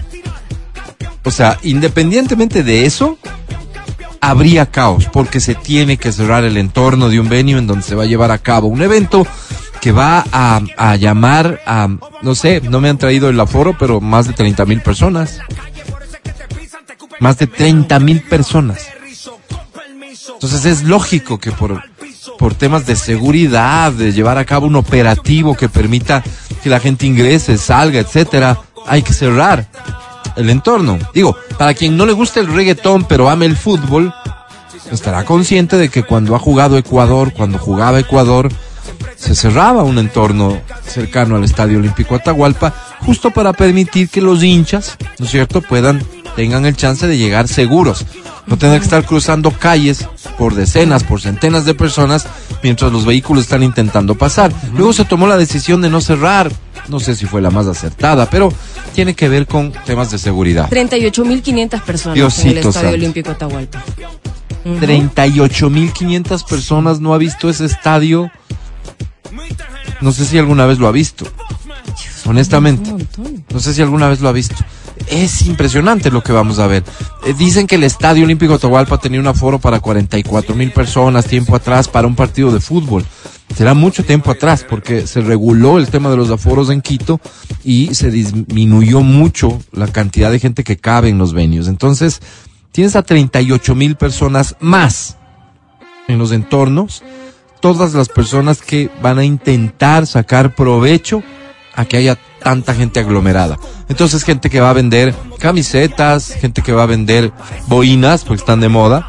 O 1.25 1.31
sea, 1.31 1.59
independientemente 1.63 2.65
de 2.65 2.85
eso, 2.85 3.19
habría 4.31 4.67
caos 4.67 5.09
porque 5.13 5.41
se 5.41 5.55
tiene 5.55 5.97
que 5.97 6.13
cerrar 6.13 6.45
el 6.45 6.57
entorno 6.57 7.09
de 7.09 7.21
un 7.21 7.29
venue 7.29 7.59
en 7.59 7.67
donde 7.67 7.85
se 7.85 7.95
va 7.95 8.05
a 8.05 8.07
llevar 8.07 8.31
a 8.31 8.39
cabo 8.39 8.69
un 8.69 8.83
evento 8.83 9.27
que 9.81 9.93
va 9.93 10.25
a, 10.33 10.61
a 10.77 10.97
llamar 10.97 11.61
a, 11.67 11.89
no 12.23 12.35
sé, 12.35 12.61
no 12.63 12.81
me 12.81 12.89
han 12.89 12.99
traído 12.99 13.29
el 13.29 13.39
aforo, 13.39 13.77
pero 13.79 14.01
más 14.01 14.27
de 14.27 14.33
30 14.33 14.65
mil 14.65 14.81
personas. 14.81 15.41
Más 17.21 17.39
de 17.39 17.47
30 17.47 17.99
mil 18.01 18.23
personas. 18.23 18.89
Entonces 20.33 20.65
es 20.65 20.83
lógico 20.85 21.39
que 21.39 21.53
por, 21.53 21.83
por 22.39 22.55
temas 22.55 22.87
de 22.87 22.97
seguridad, 22.97 23.93
de 23.93 24.13
llevar 24.13 24.39
a 24.39 24.45
cabo 24.45 24.67
un 24.67 24.77
operativo 24.77 25.55
que 25.55 25.69
permita 25.69 26.23
que 26.63 26.71
la 26.71 26.81
gente 26.81 27.07
ingrese, 27.07 27.59
salga, 27.59 28.01
etcétera, 28.01 28.59
hay 28.87 29.03
que 29.03 29.13
cerrar 29.13 29.69
el 30.37 30.51
entorno. 30.51 30.99
Digo, 31.13 31.37
para 31.59 31.75
quien 31.75 31.97
no 31.97 32.07
le 32.07 32.13
guste 32.13 32.41
el 32.41 32.53
reggaetón 32.53 33.05
pero 33.05 33.29
ame 33.29 33.47
el 33.47 33.57
fútbol, 33.57 34.13
estará 34.91 35.25
consciente 35.25 35.77
de 35.77 35.89
que 35.89 36.03
cuando 36.03 36.35
ha 36.35 36.39
jugado 36.39 36.77
Ecuador, 36.77 37.33
cuando 37.33 37.59
jugaba 37.59 38.01
Ecuador, 38.01 38.51
se 39.17 39.35
cerraba 39.35 39.83
un 39.83 39.99
entorno 39.99 40.61
cercano 40.87 41.37
al 41.37 41.45
Estadio 41.45 41.79
Olímpico 41.79 42.15
Atahualpa, 42.15 42.75
justo 43.01 43.31
para 43.31 43.53
permitir 43.53 44.09
que 44.09 44.21
los 44.21 44.43
hinchas, 44.43 44.97
¿no 45.19 45.25
es 45.25 45.31
cierto?, 45.31 45.63
puedan, 45.63 46.03
tengan 46.37 46.67
el 46.67 46.77
chance 46.77 47.07
de 47.07 47.17
llegar 47.17 47.49
seguros. 47.49 48.05
No 48.47 48.59
tener 48.59 48.79
que 48.79 48.85
estar 48.85 49.05
cruzando 49.05 49.51
calles 49.51 50.07
por 50.37 50.55
decenas, 50.55 51.03
por 51.03 51.21
centenas 51.21 51.65
de 51.65 51.75
personas, 51.75 52.27
mientras 52.63 52.93
los 52.93 53.07
vehículos 53.07 53.45
están 53.45 53.63
intentando 53.63 54.15
pasar. 54.17 54.53
Luego 54.75 54.93
se 54.93 55.05
tomó 55.05 55.27
la 55.27 55.37
decisión 55.37 55.81
de 55.81 55.91
no 55.91 56.01
cerrar. 56.01 56.51
No 56.89 57.01
sé 57.01 57.15
si 57.15 57.25
fue 57.25 57.41
la 57.41 57.51
más 57.51 57.67
acertada, 57.67 58.29
pero 58.29 58.53
tiene 58.95 59.15
que 59.15 59.29
ver 59.29 59.47
con 59.47 59.73
temas 59.87 60.11
de 60.11 60.19
seguridad. 60.19 60.69
38.500 60.69 61.83
personas 61.83 62.17
en 62.17 62.23
Diosito 62.23 62.49
el 62.49 62.57
Estadio 62.59 62.73
santo. 62.73 62.89
Olímpico 62.95 63.31
Atahualpa. 63.31 63.83
38.500 64.65 66.47
personas 66.47 67.01
no 67.01 67.15
ha 67.15 67.19
visto 67.19 67.49
ese 67.49 67.65
estadio. 67.67 68.31
No 70.05 70.13
sé 70.13 70.27
si 70.27 70.37
alguna 70.37 70.67
vez 70.67 70.79
lo 70.79 70.87
ha 70.87 70.93
visto. 70.93 71.25
Honestamente. 72.27 72.93
No 73.51 73.59
sé 73.59 73.73
si 73.73 73.81
alguna 73.81 74.07
vez 74.07 74.21
lo 74.21 74.29
ha 74.29 74.33
visto. 74.33 74.55
Es 75.07 75.47
impresionante 75.47 76.11
lo 76.11 76.23
que 76.23 76.31
vamos 76.31 76.59
a 76.59 76.67
ver. 76.67 76.85
Eh, 77.25 77.33
dicen 77.33 77.67
que 77.67 77.77
el 77.77 77.85
Estadio 77.85 78.27
Olímpico 78.27 78.53
Atahualpa 78.53 78.99
tenía 78.99 79.19
un 79.19 79.27
aforo 79.29 79.59
para 79.59 79.81
44 79.81 80.55
mil 80.55 80.73
personas 80.73 81.25
tiempo 81.25 81.57
atrás 81.57 81.89
para 81.89 82.07
un 82.07 82.15
partido 82.17 82.53
de 82.53 82.61
fútbol. 82.61 83.03
Será 83.57 83.73
mucho 83.73 84.05
tiempo 84.05 84.31
atrás 84.31 84.67
porque 84.69 85.07
se 85.07 85.23
reguló 85.23 85.79
el 85.79 85.89
tema 85.89 86.11
de 86.11 86.19
los 86.19 86.31
aforos 86.31 86.69
en 86.69 86.83
Quito 86.83 87.19
y 87.65 87.95
se 87.95 88.11
disminuyó 88.11 89.01
mucho 89.01 89.59
la 89.73 89.87
cantidad 89.87 90.31
de 90.31 90.39
gente 90.39 90.65
que 90.65 90.77
cabe 90.77 91.09
en 91.09 91.17
los 91.17 91.33
venues. 91.33 91.67
Entonces, 91.67 92.21
tienes 92.73 92.95
a 92.95 93.05
38 93.05 93.75
mil 93.75 93.97
personas 93.97 94.55
más 94.61 95.17
en 96.09 96.19
los 96.19 96.31
entornos, 96.31 97.03
todas 97.65 97.95
las 97.95 98.11
personas 98.11 98.61
que 98.61 98.91
van 99.01 99.19
a 99.19 99.25
intentar 99.25 100.07
sacar 100.07 100.55
provecho 100.55 101.23
a 101.75 101.87
que 101.87 101.97
haya 101.97 102.19
tanta 102.43 102.75
gente 102.75 103.01
aglomerada. 103.01 103.59
Entonces, 103.89 104.23
gente 104.23 104.51
que 104.51 104.61
va 104.61 104.69
a 104.69 104.75
vender 104.75 105.15
camisetas, 105.39 106.35
gente 106.39 106.61
que 106.61 106.73
va 106.73 106.83
a 106.83 106.87
vender 106.87 107.33
boinas, 107.67 108.23
porque 108.23 108.43
están 108.43 108.61
de 108.61 108.69
moda, 108.69 109.09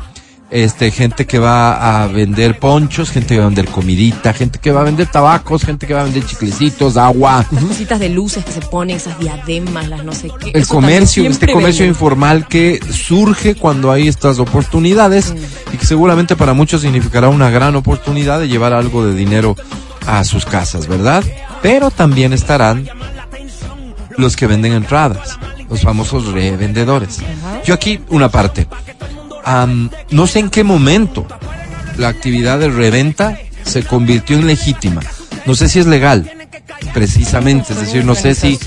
este, 0.51 0.91
gente 0.91 1.25
que 1.25 1.39
va 1.39 2.03
a 2.03 2.07
vender 2.07 2.59
ponchos, 2.59 3.09
gente 3.09 3.35
que 3.35 3.39
va 3.39 3.45
a 3.45 3.47
vender 3.47 3.67
comidita, 3.67 4.33
gente 4.33 4.59
que 4.59 4.71
va 4.71 4.81
a 4.81 4.83
vender 4.83 5.07
tabacos, 5.07 5.63
gente 5.63 5.87
que 5.87 5.93
va 5.93 6.01
a 6.01 6.03
vender 6.03 6.25
chiclecitos, 6.25 6.97
agua. 6.97 7.45
Las 7.51 7.63
cositas 7.63 7.99
de 7.99 8.09
luces 8.09 8.45
que 8.45 8.51
se 8.51 8.61
ponen, 8.61 8.97
esas 8.97 9.17
diademas, 9.19 9.87
las 9.87 10.03
no 10.03 10.13
sé 10.13 10.29
qué. 10.39 10.51
El 10.51 10.61
Eso 10.61 10.73
comercio, 10.73 11.27
este 11.29 11.51
comercio 11.51 11.85
informal 11.85 12.47
que 12.47 12.79
surge 12.91 13.55
cuando 13.55 13.91
hay 13.91 14.07
estas 14.07 14.39
oportunidades 14.39 15.33
y 15.73 15.77
que 15.77 15.85
seguramente 15.85 16.35
para 16.35 16.53
muchos 16.53 16.81
significará 16.81 17.29
una 17.29 17.49
gran 17.49 17.75
oportunidad 17.75 18.39
de 18.39 18.47
llevar 18.47 18.73
algo 18.73 19.05
de 19.05 19.15
dinero 19.15 19.55
a 20.05 20.23
sus 20.23 20.45
casas, 20.45 20.87
¿verdad? 20.87 21.23
Pero 21.61 21.89
también 21.91 22.33
estarán 22.33 22.87
los 24.17 24.35
que 24.35 24.47
venden 24.47 24.73
entradas, 24.73 25.37
los 25.69 25.81
famosos 25.81 26.31
revendedores. 26.31 27.19
Yo 27.65 27.73
aquí 27.73 27.99
una 28.09 28.29
parte. 28.29 28.67
No 29.45 30.27
sé 30.27 30.39
en 30.39 30.49
qué 30.49 30.63
momento 30.63 31.27
la 31.97 32.07
actividad 32.07 32.59
de 32.59 32.69
reventa 32.69 33.37
se 33.63 33.83
convirtió 33.83 34.37
en 34.37 34.47
legítima. 34.47 35.01
No 35.45 35.55
sé 35.55 35.69
si 35.69 35.79
es 35.79 35.85
legal, 35.85 36.31
precisamente. 36.93 37.73
Es 37.73 37.79
decir, 37.79 38.03
no 38.03 38.15
sé 38.15 38.35
si 38.35 38.59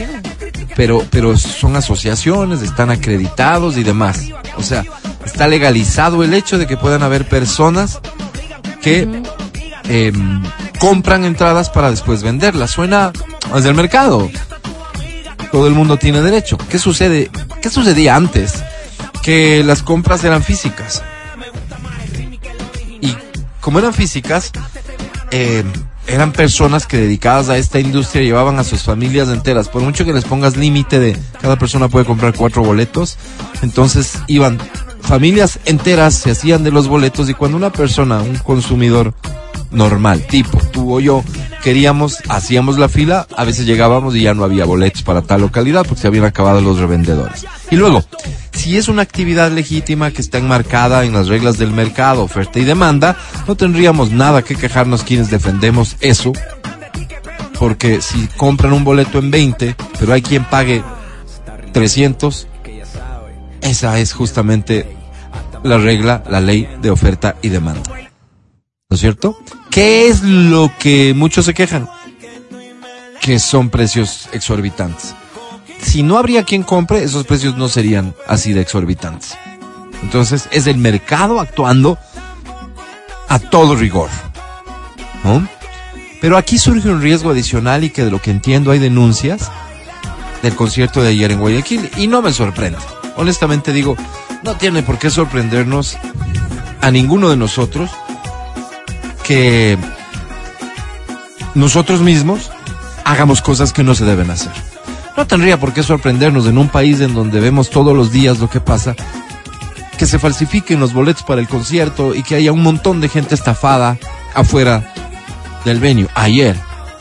pero, 0.79 1.05
pero 1.11 1.37
son 1.37 1.75
asociaciones, 1.75 2.63
están 2.63 2.91
acreditados 2.91 3.77
y 3.77 3.83
demás. 3.83 4.29
O 4.57 4.63
sea, 4.63 4.85
está 5.25 5.49
legalizado 5.49 6.23
el 6.23 6.33
hecho 6.35 6.57
de 6.57 6.69
que 6.69 6.77
puedan 6.77 7.03
haber 7.03 7.29
personas 7.29 7.99
que 8.81 9.09
em, 9.89 10.43
compran 10.79 11.25
entradas 11.25 11.69
para 11.69 11.91
después 11.91 12.23
venderlas. 12.23 12.71
Suena 12.71 13.13
desde 13.53 13.71
el 13.71 13.75
mercado. 13.75 14.31
Todo 15.51 15.67
el 15.67 15.75
mundo 15.75 15.97
tiene 15.97 16.23
derecho. 16.23 16.57
¿Qué 16.57 16.79
sucede? 16.79 17.29
¿Qué 17.61 17.71
sucedía 17.71 18.15
antes? 18.15 18.63
Que 19.29 19.63
las 19.63 19.83
compras 19.83 20.25
eran 20.25 20.43
físicas. 20.43 21.03
Y 23.03 23.15
como 23.61 23.79
eran 23.79 23.93
físicas, 23.93 24.51
em, 25.31 25.71
eran 26.07 26.33
personas 26.33 26.87
que 26.87 26.97
dedicadas 26.97 27.51
a 27.51 27.59
esta 27.59 27.79
industria 27.79 28.23
llevaban 28.23 28.59
a 28.59 28.65
sus 28.65 28.85
familias 28.85 29.29
enteras. 29.29 29.69
Por 29.69 29.83
mucho 29.83 30.07
que 30.07 30.15
les 30.15 30.25
pongas 30.25 30.57
límite 30.57 30.99
de 30.99 31.15
cada 31.43 31.59
persona 31.59 31.91
puede 31.91 32.07
comprar 32.07 32.33
cuatro 32.33 32.63
boletos, 32.63 33.19
entonces 33.61 34.15
iban 34.29 34.59
familias 35.03 35.59
enteras, 35.67 36.15
se 36.15 36.31
hacían 36.31 36.65
de 36.65 36.71
los 36.71 36.89
boletos 36.89 37.29
y 37.29 37.35
cuando 37.35 37.59
una 37.59 37.71
persona, 37.71 38.23
un 38.23 38.37
consumidor 38.37 39.13
normal, 39.71 40.27
tipo 40.27 40.59
tú 40.73 40.95
o 40.97 41.01
yo, 41.01 41.23
queríamos, 41.63 42.19
hacíamos 42.29 42.79
la 42.79 42.89
fila, 42.89 43.27
a 43.37 43.45
veces 43.45 43.67
llegábamos 43.67 44.15
y 44.15 44.23
ya 44.23 44.35
no 44.35 44.45
había 44.45 44.65
boletos 44.65 45.03
para 45.03 45.23
tal 45.23 45.43
localidad 45.43 45.85
porque 45.87 46.03
se 46.03 46.09
habían 46.09 46.25
acabado 46.25 46.61
los 46.61 46.79
revendedores. 46.79 47.47
Y 47.71 47.77
luego, 47.77 48.05
si 48.53 48.77
es 48.77 48.89
una 48.89 49.03
actividad 49.03 49.51
legítima 49.51 50.11
que 50.11 50.23
está 50.23 50.39
enmarcada 50.39 51.05
en 51.05 51.13
las 51.13 51.29
reglas 51.29 51.59
del 51.59 51.73
mercado, 51.73 52.23
oferta 52.23 52.59
y 52.59 52.65
demanda, 52.65 53.17
no 53.47 53.57
tendríamos 53.57 54.11
nada 54.11 54.43
que 54.43 54.57
quejarnos 54.57 55.03
quienes 55.03 55.31
defendemos 55.31 55.97
eso, 56.01 56.33
porque 57.59 58.01
si 58.01 58.29
compran 58.37 58.73
un 58.73 58.85
boleto 58.85 59.19
en 59.19 59.31
20, 59.31 59.77
pero 59.99 60.13
hay 60.13 60.23
quien 60.23 60.45
pague 60.45 60.83
300, 61.73 62.49
esa 63.61 63.99
es 63.99 64.13
justamente 64.13 64.97
la 65.63 65.79
regla, 65.79 66.23
la 66.31 66.41
ley 66.41 66.69
de 66.81 66.91
oferta 66.91 67.37
y 67.43 67.49
demanda. 67.49 68.08
¿No 68.91 68.95
es 68.95 69.03
cierto? 69.03 69.39
¿Qué 69.71 70.09
es 70.09 70.23
lo 70.23 70.73
que 70.79 71.13
muchos 71.13 71.45
se 71.45 71.53
quejan? 71.53 71.91
Que 73.21 73.39
son 73.39 73.69
precios 73.69 74.31
exorbitantes. 74.33 75.15
Si 75.83 76.03
no 76.03 76.17
habría 76.17 76.45
quien 76.45 76.63
compre, 76.63 77.03
esos 77.03 77.27
precios 77.27 77.55
no 77.59 77.69
serían 77.69 78.15
así 78.27 78.55
de 78.55 78.63
exorbitantes. 78.63 79.37
Entonces 80.03 80.49
es 80.53 80.67
el 80.67 80.79
mercado 80.79 81.39
actuando 81.39 81.99
a 83.29 83.39
todo 83.39 83.77
rigor. 83.77 84.09
¿no? 85.23 85.47
Pero 86.23 86.39
aquí 86.39 86.57
surge 86.57 86.89
un 86.89 87.03
riesgo 87.03 87.29
adicional 87.29 87.85
y 87.85 87.91
que 87.91 88.05
de 88.05 88.11
lo 88.11 88.23
que 88.23 88.31
entiendo 88.31 88.71
hay 88.71 88.79
denuncias 88.79 89.51
del 90.43 90.57
concierto 90.57 91.03
de 91.03 91.11
ayer 91.11 91.31
en 91.31 91.41
Guayaquil 91.41 91.91
y 91.99 92.07
no 92.07 92.23
me 92.23 92.33
sorprende. 92.33 92.79
Honestamente 93.17 93.75
digo, 93.75 93.99
no 94.45 94.57
tiene 94.57 94.83
por 94.83 94.99
qué 94.99 95.11
sorprendernos 95.11 95.99
a 96.81 96.91
ninguno 96.91 97.29
de 97.29 97.37
nosotros 97.37 97.91
que 99.29 99.77
nosotros 101.55 102.01
mismos 102.01 102.51
hagamos 103.05 103.43
cosas 103.43 103.75
que 103.75 103.83
no 103.83 103.95
se 103.95 104.07
deben 104.07 104.31
hacer. 104.31 104.53
No 105.19 105.27
tendría 105.27 105.61
por 105.61 105.75
qué 105.75 105.83
sorprendernos 105.83 106.47
en 106.47 106.57
un 106.57 106.69
país 106.69 107.01
en 107.01 107.15
donde 107.15 107.39
vemos 107.39 107.69
todos 107.69 107.95
los 107.95 108.11
días 108.11 108.39
lo 108.39 108.49
que 108.49 108.61
pasa, 108.61 108.97
que 109.99 110.07
se 110.07 110.19
falsifiquen 110.19 110.81
los 110.81 110.95
boletos 110.95 111.25
para 111.25 111.43
el 111.43 111.49
concierto 111.49 112.15
y 112.15 112.23
que 112.23 112.37
haya 112.37 112.53
un 112.53 112.63
montón 112.63 113.03
de 113.03 113.11
gente 113.11 113.35
estafada 113.35 113.99
afuera 114.35 114.95
del 115.67 115.79
venue. 115.79 116.09
Ayer, 116.15 116.57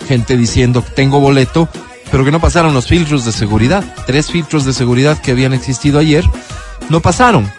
gente 0.05 0.35
diciendo 0.35 0.81
tengo 0.81 1.21
boleto, 1.21 1.69
pero 2.11 2.25
que 2.25 2.31
no 2.31 2.41
pasaron 2.41 2.73
los 2.73 2.87
filtros 2.87 3.23
de 3.23 3.31
seguridad. 3.31 3.85
Tres 4.05 4.29
filtros 4.31 4.65
de 4.65 4.73
seguridad 4.73 5.17
que 5.17 5.31
habían 5.31 5.53
existido 5.53 5.97
ayer 5.97 6.25
no 6.89 6.99
pasaron. 6.99 7.49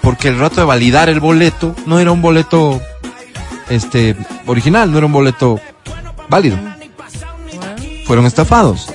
Porque 0.00 0.28
el 0.28 0.38
rato 0.38 0.62
de 0.62 0.66
validar 0.66 1.10
el 1.10 1.20
boleto 1.20 1.76
no 1.84 1.98
era 1.98 2.10
un 2.10 2.22
boleto 2.22 2.80
este 3.68 4.16
original, 4.46 4.90
no 4.90 4.98
era 4.98 5.06
un 5.06 5.12
boleto 5.12 5.60
válido. 6.28 6.56
Fueron 8.06 8.26
estafados. 8.26 8.92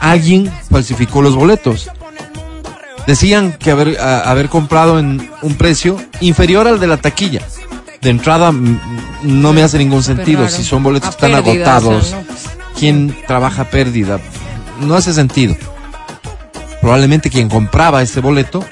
Alguien 0.00 0.52
falsificó 0.70 1.22
los 1.22 1.34
boletos. 1.34 1.90
Decían 3.06 3.52
que 3.52 3.70
haber, 3.70 3.98
a- 4.00 4.30
haber 4.30 4.48
comprado 4.48 4.98
en 4.98 5.30
un 5.42 5.54
precio 5.54 5.96
inferior 6.20 6.66
al 6.66 6.80
de 6.80 6.86
la 6.86 6.96
taquilla. 6.96 7.40
De 8.02 8.10
entrada 8.10 8.52
no 9.22 9.52
me 9.52 9.62
hace 9.62 9.78
ningún 9.78 10.02
sentido. 10.02 10.48
Si 10.48 10.64
son 10.64 10.82
boletos 10.82 11.10
están 11.10 11.32
pérdida, 11.32 11.40
o 11.40 11.44
sea, 11.44 11.52
agotados, 11.76 12.12
no. 12.12 12.34
¿quién 12.78 13.16
trabaja 13.26 13.64
pérdida? 13.64 14.20
No 14.80 14.94
hace 14.94 15.12
sentido. 15.12 15.56
Probablemente 16.80 17.30
quien 17.30 17.48
compraba 17.48 18.02
ese 18.02 18.20
boleto, 18.20 18.64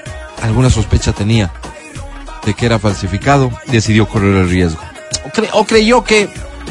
alguna 0.43 0.69
sospecha 0.69 1.11
tenía 1.11 1.51
de 2.45 2.53
que 2.53 2.65
era 2.65 2.79
falsificado, 2.79 3.51
decidió 3.67 4.07
correr 4.07 4.35
el 4.35 4.49
riesgo. 4.49 4.79
O, 5.25 5.29
cre- 5.29 5.49
o 5.53 5.65
creyó 5.65 6.03
que 6.03 6.29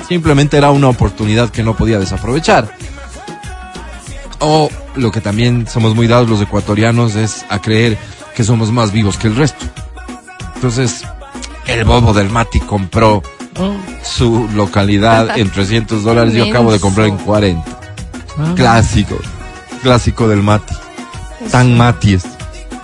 simplemente 0.08 0.56
era 0.56 0.70
una 0.70 0.88
oportunidad 0.88 1.50
que 1.50 1.62
no 1.62 1.74
podía 1.76 1.98
desaprovechar. 1.98 2.68
O 4.40 4.68
lo 4.96 5.10
que 5.10 5.20
también 5.20 5.66
somos 5.66 5.94
muy 5.94 6.06
dados 6.06 6.28
los 6.28 6.40
ecuatorianos 6.40 7.14
es 7.16 7.44
a 7.48 7.60
creer 7.60 7.96
que 8.36 8.44
somos 8.44 8.70
más 8.72 8.92
vivos 8.92 9.16
que 9.16 9.28
el 9.28 9.36
resto. 9.36 9.64
Entonces, 10.56 11.04
el 11.66 11.84
bobo 11.84 12.12
del 12.12 12.30
Mati 12.30 12.60
compró 12.60 13.22
Oh, 13.56 13.72
su 14.02 14.48
localidad 14.54 15.38
en 15.38 15.48
300 15.48 16.02
dólares. 16.02 16.34
Yo 16.34 16.44
acabo 16.46 16.72
de 16.72 16.80
comprar 16.80 17.06
en 17.06 17.16
40. 17.18 17.62
ah. 18.36 18.52
Clásico. 18.56 19.16
Clásico 19.80 20.26
del 20.26 20.42
Mati. 20.42 20.74
Tan 21.52 21.76
Mati 21.76 22.14
es. 22.14 22.24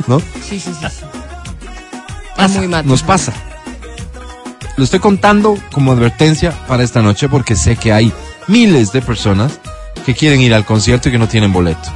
¿No? 0.06 0.20
Sí, 0.20 0.60
sí, 0.60 0.70
sí. 0.78 0.86
Muy 2.48 2.68
mate. 2.68 2.88
Nos 2.88 3.02
pasa. 3.02 3.32
Lo 4.76 4.84
estoy 4.84 5.00
contando 5.00 5.58
como 5.72 5.92
advertencia 5.92 6.52
para 6.66 6.82
esta 6.82 7.02
noche 7.02 7.28
porque 7.28 7.56
sé 7.56 7.76
que 7.76 7.92
hay 7.92 8.12
miles 8.48 8.92
de 8.92 9.02
personas 9.02 9.60
que 10.06 10.14
quieren 10.14 10.40
ir 10.40 10.54
al 10.54 10.64
concierto 10.64 11.08
y 11.08 11.12
que 11.12 11.18
no 11.18 11.28
tienen 11.28 11.52
boleto. 11.52 11.88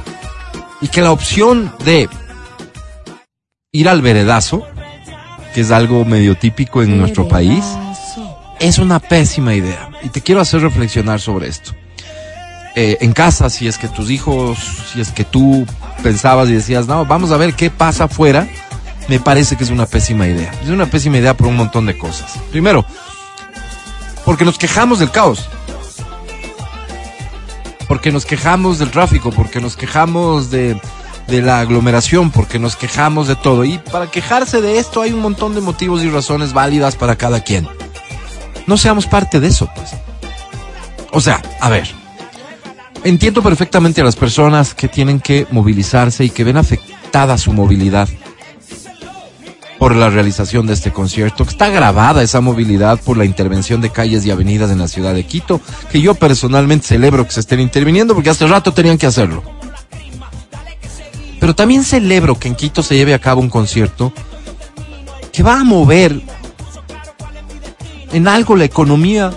Y 0.81 0.87
que 0.87 1.01
la 1.01 1.11
opción 1.11 1.73
de 1.83 2.07
ir 3.71 3.89
al 3.89 4.01
veredazo, 4.01 4.65
que 5.53 5.61
es 5.61 5.71
algo 5.71 6.05
medio 6.05 6.35
típico 6.35 6.83
en 6.83 6.97
nuestro 6.97 7.27
país, 7.27 7.65
es 8.59 8.77
una 8.77 8.99
pésima 8.99 9.55
idea. 9.55 9.89
Y 10.03 10.09
te 10.09 10.21
quiero 10.21 10.41
hacer 10.41 10.61
reflexionar 10.61 11.19
sobre 11.19 11.47
esto. 11.47 11.71
Eh, 12.75 12.97
en 13.01 13.13
casa, 13.13 13.49
si 13.49 13.67
es 13.67 13.77
que 13.77 13.87
tus 13.87 14.11
hijos, 14.11 14.59
si 14.91 15.01
es 15.01 15.11
que 15.11 15.23
tú 15.23 15.65
pensabas 16.03 16.49
y 16.49 16.53
decías, 16.53 16.87
no, 16.87 17.05
vamos 17.05 17.31
a 17.31 17.37
ver 17.37 17.53
qué 17.53 17.69
pasa 17.69 18.05
afuera, 18.05 18.47
me 19.07 19.19
parece 19.19 19.55
que 19.55 19.63
es 19.63 19.69
una 19.69 19.85
pésima 19.85 20.27
idea. 20.27 20.51
Es 20.63 20.69
una 20.69 20.87
pésima 20.87 21.17
idea 21.17 21.35
por 21.35 21.47
un 21.47 21.55
montón 21.55 21.85
de 21.85 21.97
cosas. 21.97 22.33
Primero, 22.51 22.85
porque 24.23 24.45
nos 24.45 24.57
quejamos 24.57 24.99
del 24.99 25.11
caos. 25.11 25.47
Porque 27.87 28.11
nos 28.11 28.25
quejamos 28.25 28.79
del 28.79 28.89
tráfico, 28.89 29.31
porque 29.31 29.61
nos 29.61 29.75
quejamos 29.75 30.49
de, 30.49 30.79
de 31.27 31.41
la 31.41 31.59
aglomeración, 31.59 32.31
porque 32.31 32.57
nos 32.57 32.75
quejamos 32.75 33.27
de 33.27 33.35
todo. 33.35 33.63
Y 33.63 33.77
para 33.77 34.09
quejarse 34.09 34.61
de 34.61 34.79
esto 34.79 35.01
hay 35.01 35.13
un 35.13 35.21
montón 35.21 35.53
de 35.53 35.61
motivos 35.61 36.03
y 36.03 36.09
razones 36.09 36.53
válidas 36.53 36.95
para 36.95 37.15
cada 37.15 37.41
quien. 37.41 37.67
No 38.65 38.77
seamos 38.77 39.05
parte 39.05 39.39
de 39.39 39.47
eso, 39.47 39.69
pues. 39.75 39.91
O 41.11 41.21
sea, 41.21 41.41
a 41.61 41.69
ver, 41.69 41.87
entiendo 43.03 43.43
perfectamente 43.43 44.01
a 44.01 44.03
las 44.03 44.15
personas 44.15 44.73
que 44.73 44.87
tienen 44.87 45.19
que 45.19 45.45
movilizarse 45.51 46.25
y 46.25 46.31
que 46.31 46.43
ven 46.43 46.57
afectada 46.57 47.37
su 47.37 47.53
movilidad 47.53 48.09
por 49.79 49.95
la 49.95 50.09
realización 50.09 50.67
de 50.67 50.73
este 50.73 50.91
concierto. 50.91 51.43
Está 51.43 51.69
grabada 51.69 52.23
esa 52.23 52.41
movilidad 52.41 52.99
por 52.99 53.17
la 53.17 53.25
intervención 53.25 53.81
de 53.81 53.89
calles 53.89 54.25
y 54.25 54.31
avenidas 54.31 54.71
en 54.71 54.79
la 54.79 54.87
ciudad 54.87 55.13
de 55.13 55.25
Quito, 55.25 55.61
que 55.91 56.01
yo 56.01 56.15
personalmente 56.15 56.87
celebro 56.87 57.25
que 57.25 57.33
se 57.33 57.41
estén 57.41 57.59
interviniendo 57.59 58.13
porque 58.13 58.29
hace 58.29 58.47
rato 58.47 58.73
tenían 58.73 58.97
que 58.97 59.07
hacerlo. 59.07 59.43
Pero 61.39 61.53
también 61.53 61.83
celebro 61.83 62.39
que 62.39 62.47
en 62.47 62.55
Quito 62.55 62.81
se 62.81 62.95
lleve 62.95 63.13
a 63.13 63.19
cabo 63.19 63.41
un 63.41 63.49
concierto 63.49 64.13
que 65.31 65.43
va 65.43 65.59
a 65.59 65.63
mover 65.63 66.21
en 68.13 68.27
algo 68.27 68.55
la 68.55 68.63
economía 68.63 69.31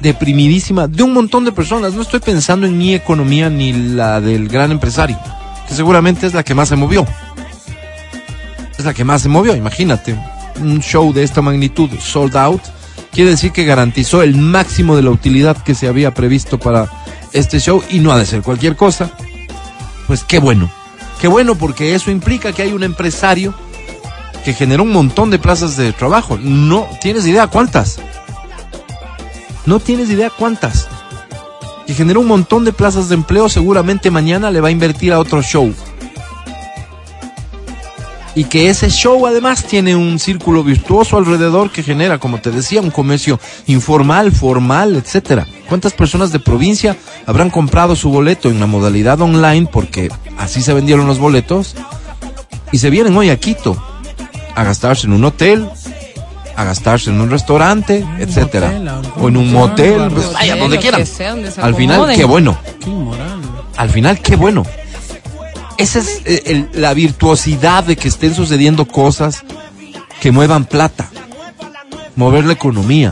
deprimidísima 0.00 0.88
de 0.88 1.02
un 1.02 1.14
montón 1.14 1.44
de 1.44 1.52
personas. 1.52 1.94
No 1.94 2.02
estoy 2.02 2.20
pensando 2.20 2.66
en 2.66 2.76
mi 2.76 2.94
economía 2.94 3.48
ni 3.48 3.72
la 3.72 4.20
del 4.20 4.48
gran 4.48 4.70
empresario, 4.70 5.18
que 5.66 5.74
seguramente 5.74 6.26
es 6.26 6.34
la 6.34 6.42
que 6.42 6.54
más 6.54 6.68
se 6.68 6.76
movió. 6.76 7.06
Es 8.82 8.86
la 8.86 8.94
que 8.94 9.04
más 9.04 9.22
se 9.22 9.28
movió, 9.28 9.54
imagínate. 9.54 10.18
Un 10.60 10.80
show 10.80 11.12
de 11.12 11.22
esta 11.22 11.40
magnitud, 11.40 11.88
sold 12.00 12.36
out, 12.36 12.60
quiere 13.12 13.30
decir 13.30 13.52
que 13.52 13.64
garantizó 13.64 14.24
el 14.24 14.34
máximo 14.34 14.96
de 14.96 15.02
la 15.02 15.10
utilidad 15.10 15.56
que 15.56 15.76
se 15.76 15.86
había 15.86 16.14
previsto 16.14 16.58
para 16.58 16.90
este 17.32 17.60
show 17.60 17.80
y 17.90 18.00
no 18.00 18.10
ha 18.10 18.18
de 18.18 18.26
ser 18.26 18.42
cualquier 18.42 18.74
cosa. 18.74 19.12
Pues 20.08 20.24
qué 20.24 20.40
bueno. 20.40 20.68
Qué 21.20 21.28
bueno 21.28 21.54
porque 21.54 21.94
eso 21.94 22.10
implica 22.10 22.50
que 22.50 22.62
hay 22.62 22.72
un 22.72 22.82
empresario 22.82 23.54
que 24.44 24.52
generó 24.52 24.82
un 24.82 24.90
montón 24.90 25.30
de 25.30 25.38
plazas 25.38 25.76
de 25.76 25.92
trabajo. 25.92 26.36
No 26.36 26.88
tienes 27.00 27.24
idea 27.24 27.46
cuántas. 27.46 28.00
No 29.64 29.78
tienes 29.78 30.10
idea 30.10 30.28
cuántas. 30.28 30.88
Que 31.86 31.94
generó 31.94 32.18
un 32.18 32.26
montón 32.26 32.64
de 32.64 32.72
plazas 32.72 33.08
de 33.08 33.14
empleo, 33.14 33.48
seguramente 33.48 34.10
mañana 34.10 34.50
le 34.50 34.60
va 34.60 34.66
a 34.66 34.72
invertir 34.72 35.12
a 35.12 35.20
otro 35.20 35.40
show. 35.40 35.72
Y 38.34 38.44
que 38.44 38.70
ese 38.70 38.88
show 38.88 39.26
además 39.26 39.64
tiene 39.64 39.94
un 39.94 40.18
círculo 40.18 40.64
virtuoso 40.64 41.18
alrededor 41.18 41.70
que 41.70 41.82
genera, 41.82 42.18
como 42.18 42.40
te 42.40 42.50
decía, 42.50 42.80
un 42.80 42.90
comercio 42.90 43.38
informal, 43.66 44.32
formal, 44.32 44.96
etcétera. 44.96 45.46
¿Cuántas 45.68 45.92
personas 45.92 46.32
de 46.32 46.38
provincia 46.38 46.96
habrán 47.26 47.50
comprado 47.50 47.94
su 47.94 48.10
boleto 48.10 48.48
en 48.48 48.58
la 48.60 48.66
modalidad 48.66 49.20
online 49.20 49.68
porque 49.70 50.10
así 50.38 50.62
se 50.62 50.72
vendieron 50.72 51.06
los 51.06 51.18
boletos 51.18 51.74
y 52.72 52.78
se 52.78 52.88
vienen 52.88 53.16
hoy 53.16 53.28
a 53.28 53.38
Quito 53.38 53.82
a 54.54 54.64
gastarse 54.64 55.06
en 55.06 55.12
un 55.12 55.24
hotel, 55.24 55.68
a 56.56 56.64
gastarse 56.64 57.10
en 57.10 57.20
un 57.20 57.30
restaurante, 57.30 58.04
etcétera, 58.18 58.68
motel, 58.68 58.88
algún 58.88 59.22
o 59.22 59.28
en 59.28 59.36
un 59.36 59.52
motel, 59.52 59.90
motel, 59.92 60.02
un 60.02 60.14
pues, 60.14 60.32
vaya 60.32 60.56
donde 60.56 60.78
quieran. 60.78 61.06
sea, 61.06 61.30
donde 61.30 61.50
se 61.50 61.60
Al 61.60 61.74
final, 61.74 62.14
qué 62.14 62.24
bueno. 62.24 62.58
Qué. 62.80 62.90
Al 63.76 63.90
final, 63.90 64.20
qué 64.20 64.36
bueno. 64.36 64.64
Esa 65.82 65.98
es 65.98 66.22
eh, 66.26 66.68
la 66.74 66.94
virtuosidad 66.94 67.82
de 67.82 67.96
que 67.96 68.06
estén 68.06 68.36
sucediendo 68.36 68.86
cosas 68.86 69.42
que 70.20 70.30
muevan 70.30 70.64
plata, 70.64 71.10
mover 72.14 72.44
la 72.44 72.52
economía, 72.52 73.10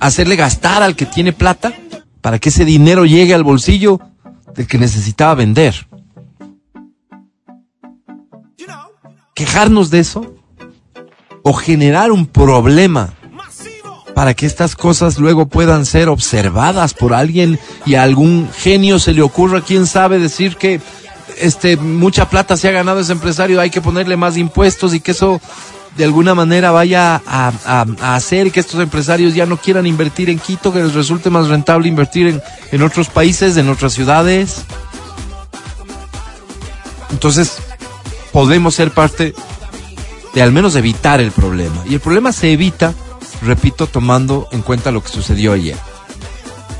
hacerle 0.00 0.36
gastar 0.36 0.82
al 0.82 0.96
que 0.96 1.04
tiene 1.04 1.34
plata 1.34 1.74
para 2.22 2.38
que 2.38 2.48
ese 2.48 2.64
dinero 2.64 3.04
llegue 3.04 3.34
al 3.34 3.44
bolsillo 3.44 4.00
del 4.54 4.66
que 4.66 4.78
necesitaba 4.78 5.34
vender. 5.34 5.86
Quejarnos 9.34 9.90
de 9.90 9.98
eso 9.98 10.34
o 11.42 11.52
generar 11.52 12.10
un 12.10 12.24
problema 12.24 13.12
para 14.14 14.32
que 14.32 14.46
estas 14.46 14.74
cosas 14.74 15.18
luego 15.18 15.46
puedan 15.46 15.84
ser 15.84 16.08
observadas 16.08 16.94
por 16.94 17.12
alguien 17.12 17.60
y 17.84 17.96
a 17.96 18.02
algún 18.02 18.48
genio 18.50 18.98
se 18.98 19.12
le 19.12 19.20
ocurra, 19.20 19.60
quién 19.60 19.86
sabe, 19.86 20.18
decir 20.18 20.56
que 20.56 20.80
este 21.36 21.76
mucha 21.76 22.28
plata 22.30 22.56
se 22.56 22.68
ha 22.68 22.72
ganado 22.72 23.00
ese 23.00 23.12
empresario, 23.12 23.60
hay 23.60 23.70
que 23.70 23.80
ponerle 23.80 24.16
más 24.16 24.36
impuestos 24.36 24.94
y 24.94 25.00
que 25.00 25.10
eso 25.12 25.40
de 25.96 26.04
alguna 26.04 26.34
manera 26.34 26.70
vaya 26.70 27.20
a, 27.26 27.52
a- 27.64 27.86
a 28.00 28.14
hacer 28.14 28.52
que 28.52 28.60
estos 28.60 28.80
empresarios 28.80 29.34
ya 29.34 29.46
no 29.46 29.56
quieran 29.56 29.86
invertir 29.86 30.30
en 30.30 30.38
Quito, 30.38 30.72
que 30.72 30.82
les 30.82 30.94
resulte 30.94 31.28
más 31.30 31.48
rentable 31.48 31.88
invertir 31.88 32.28
en, 32.28 32.42
en 32.70 32.82
otros 32.82 33.08
países, 33.08 33.56
en 33.56 33.68
otras 33.68 33.94
ciudades. 33.94 34.62
Entonces, 37.10 37.56
podemos 38.32 38.74
ser 38.74 38.90
parte 38.92 39.34
de 40.34 40.42
al 40.42 40.52
menos 40.52 40.76
evitar 40.76 41.20
el 41.20 41.32
problema. 41.32 41.82
Y 41.88 41.94
el 41.94 42.00
problema 42.00 42.32
se 42.32 42.52
evita, 42.52 42.94
repito, 43.42 43.86
tomando 43.86 44.46
en 44.52 44.62
cuenta 44.62 44.90
lo 44.92 45.02
que 45.02 45.08
sucedió 45.08 45.52
ayer. 45.52 45.76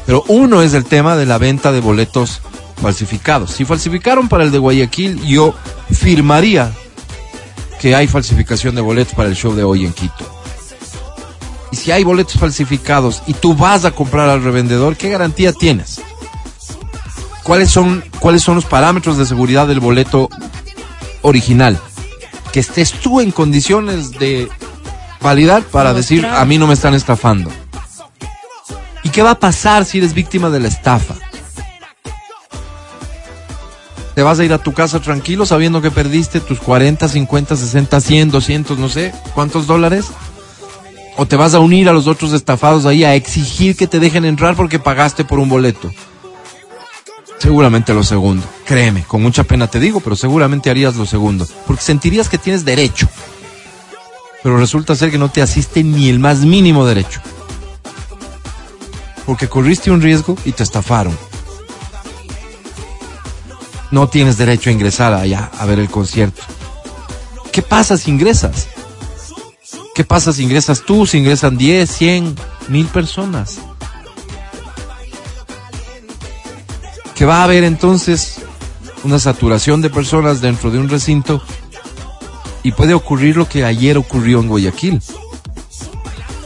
Pero 0.07 0.25
uno 0.29 0.63
es 0.63 0.75
el 0.75 0.85
tema 0.85 1.17
de 1.17 1.27
la 1.27 1.39
venta 1.39 1.73
de 1.73 1.81
boletos 1.81 2.41
falsificados. 2.79 3.51
Si 3.53 3.65
falsificaron 3.65 4.29
para 4.29 4.45
el 4.45 4.51
de 4.51 4.59
Guayaquil, 4.59 5.23
yo 5.25 5.55
firmaría 5.91 6.73
que 7.81 7.95
hay 7.95 8.07
falsificación 8.07 8.75
de 8.75 8.81
boletos 8.81 9.15
para 9.15 9.29
el 9.29 9.37
show 9.37 9.55
de 9.55 9.65
hoy 9.65 9.85
en 9.85 9.93
Quito. 9.93 10.27
Y 11.71 11.77
si 11.77 11.93
hay 11.93 12.05
boletos 12.05 12.35
falsificados 12.35 13.23
y 13.27 13.35
tú 13.35 13.55
vas 13.55 13.85
a 13.85 13.91
comprar 13.91 14.29
al 14.29 14.43
revendedor, 14.43 14.97
¿qué 14.97 15.11
garantía 15.11 15.53
tienes? 15.53 16.01
¿Cuáles 17.43 17.71
son, 17.71 18.05
cuáles 18.19 18.43
son 18.43 18.57
los 18.57 18.65
parámetros 18.65 19.17
de 19.17 19.27
seguridad 19.27 19.67
del 19.67 19.81
boleto 19.81 20.29
original? 21.23 21.79
Que 22.53 22.61
estés 22.61 22.93
tú 22.93 23.21
en 23.21 23.31
condiciones 23.31 24.13
de 24.13 24.49
validar 25.21 25.63
para 25.63 25.95
decir, 25.95 26.27
a 26.27 26.45
mí 26.45 26.59
no 26.59 26.67
me 26.67 26.75
están 26.75 26.95
estafando. 26.95 27.51
¿Y 29.03 29.11
qué 29.11 29.23
va 29.23 29.33
a 29.33 29.41
pasar 29.41 29.85
si 29.85 29.99
eres 29.99 30.15
víctima 30.15 30.51
de 30.51 30.61
la 30.61 30.69
estafa? 30.69 31.15
¿Te 34.19 34.25
vas 34.25 34.41
a 34.41 34.45
ir 34.45 34.53
a 34.53 34.59
tu 34.59 34.75
casa 34.75 34.99
tranquilo 34.99 35.47
sabiendo 35.47 35.81
que 35.81 35.93
perdiste 35.93 36.41
tus 36.41 36.59
40, 36.59 37.07
50, 37.07 37.55
60, 37.55 38.01
100, 38.01 38.31
200, 38.33 38.77
no 38.77 38.89
sé, 38.89 39.15
cuántos 39.33 39.69
dólares? 39.69 40.07
¿O 41.17 41.27
te 41.27 41.37
vas 41.37 41.55
a 41.55 41.61
unir 41.61 41.89
a 41.89 41.93
los 41.93 42.09
otros 42.09 42.33
estafados 42.33 42.85
ahí 42.85 43.05
a 43.05 43.15
exigir 43.15 43.77
que 43.77 43.87
te 43.87 44.01
dejen 44.01 44.25
entrar 44.25 44.57
porque 44.57 44.81
pagaste 44.81 45.25
por 45.25 45.39
un 45.39 45.49
boleto? 45.49 45.89
Seguramente 47.39 47.95
lo 47.95 48.03
segundo. 48.03 48.45
Créeme, 48.65 49.05
con 49.05 49.23
mucha 49.23 49.45
pena 49.45 49.69
te 49.69 49.79
digo, 49.79 50.01
pero 50.01 50.17
seguramente 50.17 50.69
harías 50.69 50.97
lo 50.97 51.07
segundo. 51.07 51.47
Porque 51.65 51.85
sentirías 51.85 52.29
que 52.29 52.39
tienes 52.39 52.65
derecho. 52.65 53.09
Pero 54.43 54.59
resulta 54.59 54.97
ser 54.97 55.13
que 55.13 55.19
no 55.19 55.31
te 55.31 55.43
asiste 55.43 55.85
ni 55.85 56.09
el 56.09 56.19
más 56.19 56.41
mínimo 56.41 56.85
derecho. 56.85 57.21
Porque 59.25 59.49
corriste 59.49 59.93
un 59.93 60.03
riesgo 60.03 60.37
y 60.45 60.51
te 60.51 60.65
estafaron. 60.65 61.17
No 63.91 64.09
tienes 64.09 64.37
derecho 64.37 64.71
a 64.71 64.73
ingresar 64.73 65.15
allá 65.15 65.51
a 65.59 65.65
ver 65.67 65.79
el 65.79 65.89
concierto. 65.89 66.43
¿Qué 67.53 67.63
pasa 67.63 67.97
si 67.97 68.11
ingresas? 68.11 68.69
¿Qué 69.95 70.05
pasa 70.05 70.33
si 70.33 70.45
ingresas 70.45 70.83
tú, 70.83 71.07
si 71.07 71.19
ingresan 71.19 71.57
10, 71.57 71.91
100, 71.91 72.37
mil 72.69 72.87
personas? 72.87 73.59
que 77.19 77.25
va 77.25 77.41
a 77.41 77.45
haber 77.45 77.65
entonces 77.65 78.37
una 79.03 79.19
saturación 79.19 79.83
de 79.83 79.91
personas 79.91 80.41
dentro 80.41 80.71
de 80.71 80.79
un 80.79 80.89
recinto 80.89 81.43
y 82.63 82.71
puede 82.71 82.95
ocurrir 82.95 83.37
lo 83.37 83.49
que 83.49 83.65
ayer 83.65 83.99
ocurrió 83.99 84.39
en 84.39 84.47
Guayaquil. 84.47 85.03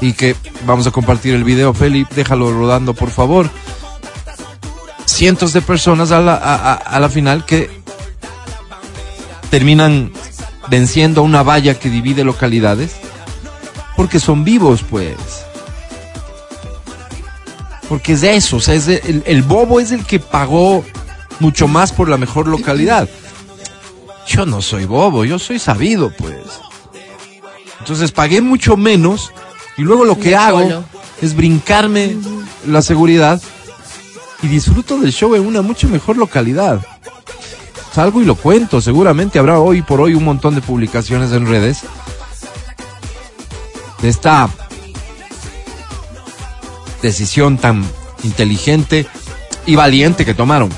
Y 0.01 0.15
que 0.15 0.35
vamos 0.65 0.87
a 0.87 0.91
compartir 0.91 1.35
el 1.35 1.45
video, 1.45 1.75
Feli, 1.75 2.07
déjalo 2.17 2.51
rodando 2.51 2.95
por 2.95 3.11
favor. 3.11 3.51
Cientos 5.23 5.53
de 5.53 5.63
personas 5.63 6.11
a 6.11 6.21
la, 6.21 6.35
a, 6.35 6.99
la 6.99 7.09
final 7.09 7.47
que 7.47 7.71
terminan 9.51 10.11
venciendo 10.69 11.23
una 11.23 11.45
valla 11.45 11.79
que 11.79 11.89
divide 11.89 12.25
localidades 12.25 12.97
porque 13.95 14.19
son 14.19 14.43
vivos, 14.43 14.83
pues 14.83 15.15
porque 17.89 18.15
es 18.15 18.25
eso, 18.25 18.57
o 18.57 18.61
sea, 18.61 18.75
es 18.75 18.89
el, 18.89 19.23
el 19.25 19.43
bobo 19.45 19.79
es 19.79 19.93
el 19.93 20.05
que 20.05 20.19
pagó 20.19 20.85
mucho 21.39 21.69
más 21.69 21.93
por 21.93 22.09
la 22.09 22.19
mejor 22.19 22.49
localidad. 22.49 23.09
Yo 24.27 24.45
no 24.45 24.61
soy 24.61 24.87
bobo, 24.87 25.25
yo 25.25 25.39
soy 25.39 25.61
sabido, 25.61 26.11
pues. 26.19 26.35
Entonces 27.79 28.11
pagué 28.11 28.41
mucho 28.41 28.77
menos 28.77 29.33
y 29.77 29.83
luego 29.83 30.05
lo 30.05 30.19
que 30.19 30.31
De 30.31 30.37
hago 30.37 30.85
es 31.21 31.37
brincarme 31.37 32.17
la 32.67 32.83
seguridad 32.83 33.41
y 34.43 34.49
disfruto 34.49 34.99
del 34.99 35.13
show 35.13 35.35
en 35.35 35.47
una 35.47 35.63
mucho 35.63 35.89
mejor 35.89 36.19
localidad. 36.19 36.85
Salgo 37.95 38.21
y 38.21 38.25
lo 38.25 38.35
cuento, 38.35 38.81
seguramente 38.81 39.39
habrá 39.39 39.61
hoy 39.61 39.83
por 39.83 40.01
hoy 40.01 40.15
un 40.15 40.25
montón 40.25 40.55
de 40.55 40.61
publicaciones 40.61 41.33
en 41.33 41.47
redes 41.47 41.83
de 44.01 44.09
esta 44.09 44.49
decisión 47.01 47.59
tan 47.59 47.85
inteligente 48.25 49.07
y 49.67 49.77
valiente 49.77 50.25
que 50.25 50.35
tomaron. 50.35 50.71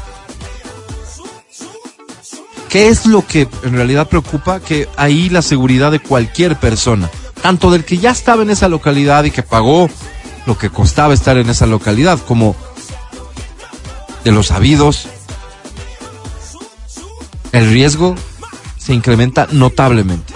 ¿Qué 2.69 2.89
es 2.89 3.07
lo 3.07 3.25
que 3.25 3.49
en 3.63 3.75
realidad 3.75 4.09
preocupa? 4.09 4.59
Que 4.59 4.89
ahí 4.97 5.29
la 5.31 5.43
seguridad 5.43 5.93
de 5.93 6.01
cualquier 6.01 6.59
persona, 6.59 7.09
tanto 7.41 7.71
del 7.71 7.85
que 7.85 7.99
ya 7.99 8.11
estaba 8.11 8.43
en 8.43 8.51
esa 8.51 8.69
localidad 8.69 9.25
y 9.25 9.31
que 9.31 9.45
pagó 9.45 9.89
lo 10.45 10.59
que 10.59 10.71
costaba 10.71 11.15
estar 11.15 11.39
en 11.39 11.49
esa 11.49 11.67
localidad, 11.67 12.19
como 12.19 12.57
de 14.25 14.33
los 14.33 14.49
sabidos, 14.49 15.07
el 17.53 17.71
riesgo 17.71 18.15
se 18.79 18.95
incrementa 18.95 19.47
notablemente. 19.53 20.35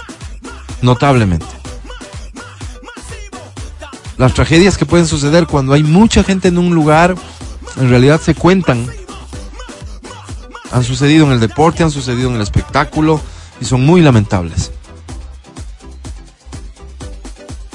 Notablemente 0.83 1.59
las 4.19 4.35
tragedias 4.35 4.77
que 4.77 4.85
pueden 4.85 5.07
suceder 5.07 5.47
cuando 5.47 5.73
hay 5.73 5.85
mucha 5.85 6.25
gente 6.25 6.49
en 6.49 6.59
un 6.59 6.75
lugar, 6.75 7.15
en 7.81 7.89
realidad 7.89 8.21
se 8.21 8.35
cuentan. 8.35 8.85
Han 10.73 10.85
sucedido 10.85 11.25
en 11.25 11.33
el 11.33 11.41
deporte, 11.41 11.85
han 11.85 11.93
sucedido 11.93 12.29
en 12.29 12.35
el 12.35 12.43
espectáculo 12.43 13.21
y 13.61 13.65
son 13.65 13.87
muy 13.87 14.03
lamentables. 14.03 14.73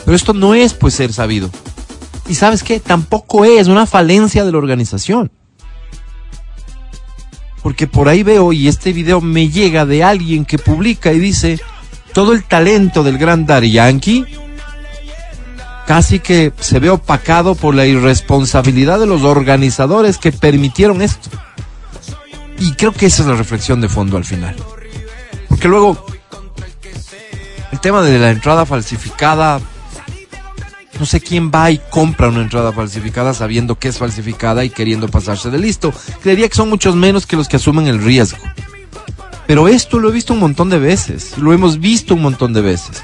Pero 0.03 0.15
esto 0.15 0.33
no 0.33 0.53
es 0.53 0.73
pues 0.73 0.93
ser 0.93 1.13
sabido. 1.13 1.49
Y 2.27 2.35
sabes 2.35 2.61
qué, 2.61 2.81
tampoco 2.81 3.45
es 3.45 3.67
una 3.67 3.85
falencia 3.85 4.43
de 4.43 4.51
la 4.51 4.57
organización. 4.57 5.31
Porque 7.63 7.87
por 7.87 8.09
ahí 8.09 8.21
veo 8.21 8.53
y 8.53 8.67
este 8.67 8.93
video 8.93 9.21
me 9.21 9.49
llega 9.49 9.85
de 9.85 10.03
alguien 10.03 10.45
que 10.45 10.59
publica 10.59 11.13
y 11.13 11.19
dice, 11.19 11.59
todo 12.13 12.33
el 12.33 12.43
talento 12.43 13.03
del 13.03 13.17
gran 13.17 13.45
Daddy 13.45 13.71
Yankee 13.71 14.25
casi 15.87 16.19
que 16.19 16.53
se 16.59 16.79
ve 16.79 16.89
opacado 16.89 17.55
por 17.55 17.75
la 17.75 17.85
irresponsabilidad 17.85 18.99
de 18.99 19.05
los 19.05 19.23
organizadores 19.23 20.17
que 20.17 20.31
permitieron 20.31 21.01
esto. 21.01 21.29
Y 22.59 22.73
creo 22.73 22.93
que 22.93 23.07
esa 23.07 23.23
es 23.23 23.27
la 23.27 23.35
reflexión 23.35 23.81
de 23.81 23.89
fondo 23.89 24.17
al 24.17 24.25
final. 24.25 24.55
Porque 25.49 25.67
luego, 25.67 26.05
el 27.71 27.79
tema 27.79 28.01
de 28.01 28.19
la 28.19 28.31
entrada 28.31 28.65
falsificada, 28.65 29.59
no 30.99 31.05
sé 31.05 31.19
quién 31.21 31.51
va 31.51 31.71
y 31.71 31.79
compra 31.89 32.29
una 32.29 32.41
entrada 32.41 32.71
falsificada 32.71 33.33
sabiendo 33.33 33.77
que 33.79 33.87
es 33.87 33.97
falsificada 33.97 34.63
y 34.63 34.69
queriendo 34.69 35.07
pasarse 35.07 35.49
de 35.49 35.57
listo. 35.57 35.93
Creería 36.21 36.47
que 36.47 36.55
son 36.55 36.69
muchos 36.69 36.95
menos 36.95 37.25
que 37.25 37.35
los 37.35 37.47
que 37.47 37.57
asumen 37.57 37.87
el 37.87 38.01
riesgo. 38.01 38.37
Pero 39.47 39.67
esto 39.67 39.99
lo 39.99 40.09
he 40.09 40.13
visto 40.13 40.33
un 40.33 40.39
montón 40.39 40.69
de 40.69 40.79
veces, 40.79 41.37
lo 41.37 41.51
hemos 41.53 41.79
visto 41.79 42.13
un 42.13 42.21
montón 42.21 42.53
de 42.53 42.61
veces. 42.61 43.03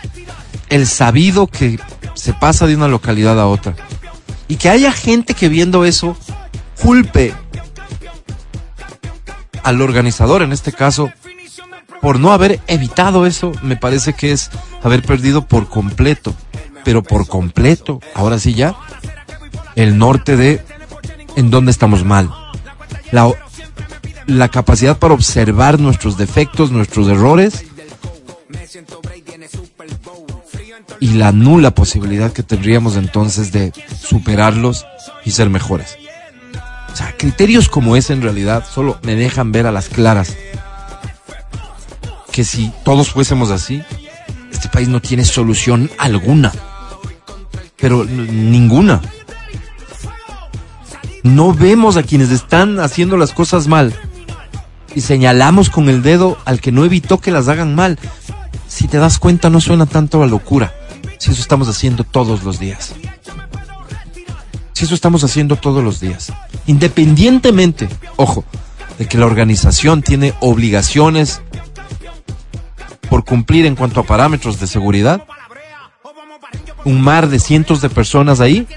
El 0.69 0.88
sabido 0.88 1.47
que 1.47 1.80
se 2.13 2.34
pasa 2.34 2.67
de 2.67 2.75
una 2.75 2.88
localidad 2.88 3.39
a 3.39 3.47
otra. 3.47 3.75
Y 4.47 4.56
que 4.56 4.69
haya 4.69 4.91
gente 4.91 5.34
que 5.34 5.49
viendo 5.49 5.84
eso 5.86 6.17
culpe 6.82 7.34
al 9.63 9.82
organizador, 9.82 10.41
en 10.41 10.54
este 10.54 10.71
caso, 10.71 11.12
por 12.02 12.19
no 12.19 12.32
haber 12.32 12.60
evitado 12.67 13.25
eso, 13.25 13.52
me 13.62 13.75
parece 13.75 14.13
que 14.13 14.32
es 14.32 14.49
haber 14.82 15.04
perdido 15.04 15.45
por 15.45 15.67
completo 15.67 16.34
pero 16.83 17.03
por 17.03 17.27
completo, 17.27 17.99
ahora 18.13 18.39
sí 18.39 18.53
ya, 18.53 18.75
el 19.75 19.97
norte 19.97 20.35
de 20.35 20.61
en 21.35 21.51
dónde 21.51 21.71
estamos 21.71 22.03
mal. 22.03 22.29
La, 23.11 24.47
capacidad 24.49 24.97
para 24.97 25.13
observar 25.13 25.79
nuestros 25.79 26.17
defectos, 26.17 26.71
nuestros 26.71 27.07
errores 27.07 27.65
y 30.99 31.13
la 31.13 31.31
nula 31.31 31.71
posibilidad 31.71 32.31
que 32.31 32.43
tendríamos 32.43 32.95
entonces 32.95 33.51
de 33.51 33.71
superarlos 33.99 34.85
y 35.25 35.31
ser 35.31 35.49
mejores. 35.49 35.97
O 36.91 36.95
sea, 36.95 37.15
criterios 37.17 37.69
como 37.69 37.95
ese 37.95 38.13
en 38.13 38.21
realidad 38.21 38.65
solo 38.69 38.99
me 39.03 39.15
dejan 39.15 39.51
ver 39.51 39.65
a 39.65 39.71
las 39.71 39.89
claras 39.89 40.35
que 42.31 42.43
si 42.43 42.71
todos 42.83 43.11
fuésemos 43.11 43.49
así, 43.51 43.81
este 44.51 44.69
país 44.69 44.88
no 44.88 45.01
tiene 45.01 45.25
solución 45.25 45.89
alguna. 45.97 46.51
Pero 47.77 48.03
ninguna. 48.03 49.01
No 51.23 51.53
vemos 51.53 51.97
a 51.97 52.03
quienes 52.03 52.31
están 52.31 52.79
haciendo 52.79 53.17
las 53.17 53.33
cosas 53.33 53.67
mal 53.67 53.93
y 54.95 55.01
señalamos 55.01 55.69
con 55.69 55.89
el 55.89 56.01
dedo 56.01 56.38
al 56.45 56.62
que 56.62 56.71
no 56.71 56.85
evitó 56.85 57.19
que 57.19 57.31
las 57.31 57.47
hagan 57.47 57.75
mal. 57.75 57.99
Si 58.67 58.88
te 58.88 58.97
das 58.97 59.19
cuenta, 59.19 59.49
no 59.49 59.62
suena 59.62 59.85
tanto 59.85 60.23
a 60.23 60.27
locura. 60.27 60.73
Si 61.17 61.31
eso 61.31 61.41
estamos 61.41 61.67
haciendo 61.67 62.03
todos 62.03 62.43
los 62.43 62.59
días. 62.59 62.93
Si 64.73 64.85
eso 64.85 64.95
estamos 64.95 65.23
haciendo 65.23 65.57
todos 65.57 65.83
los 65.83 65.99
días. 65.99 66.31
Independientemente, 66.67 67.89
ojo, 68.15 68.45
de 68.97 69.07
que 69.07 69.17
la 69.17 69.25
organización 69.25 70.01
tiene 70.01 70.33
obligaciones 70.39 71.41
por 73.10 73.26
cumplir 73.26 73.65
en 73.65 73.76
cuanto 73.76 74.00
a 74.00 74.04
parámetros 74.04 74.60
de 74.60 74.67
seguridad, 74.67 75.24
un 76.86 77.02
mar 77.02 77.28
de 77.28 77.39
cientos 77.39 77.82
de 77.82 77.89
personas 77.89 78.39
ahí 78.39 78.67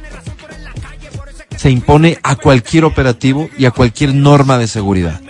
se 1.56 1.70
impone 1.70 2.18
a 2.22 2.34
cualquier 2.36 2.84
operativo 2.84 3.48
y 3.56 3.66
a 3.66 3.70
cualquier 3.70 4.14
norma 4.14 4.58
de 4.58 4.66
seguridad. 4.66 5.20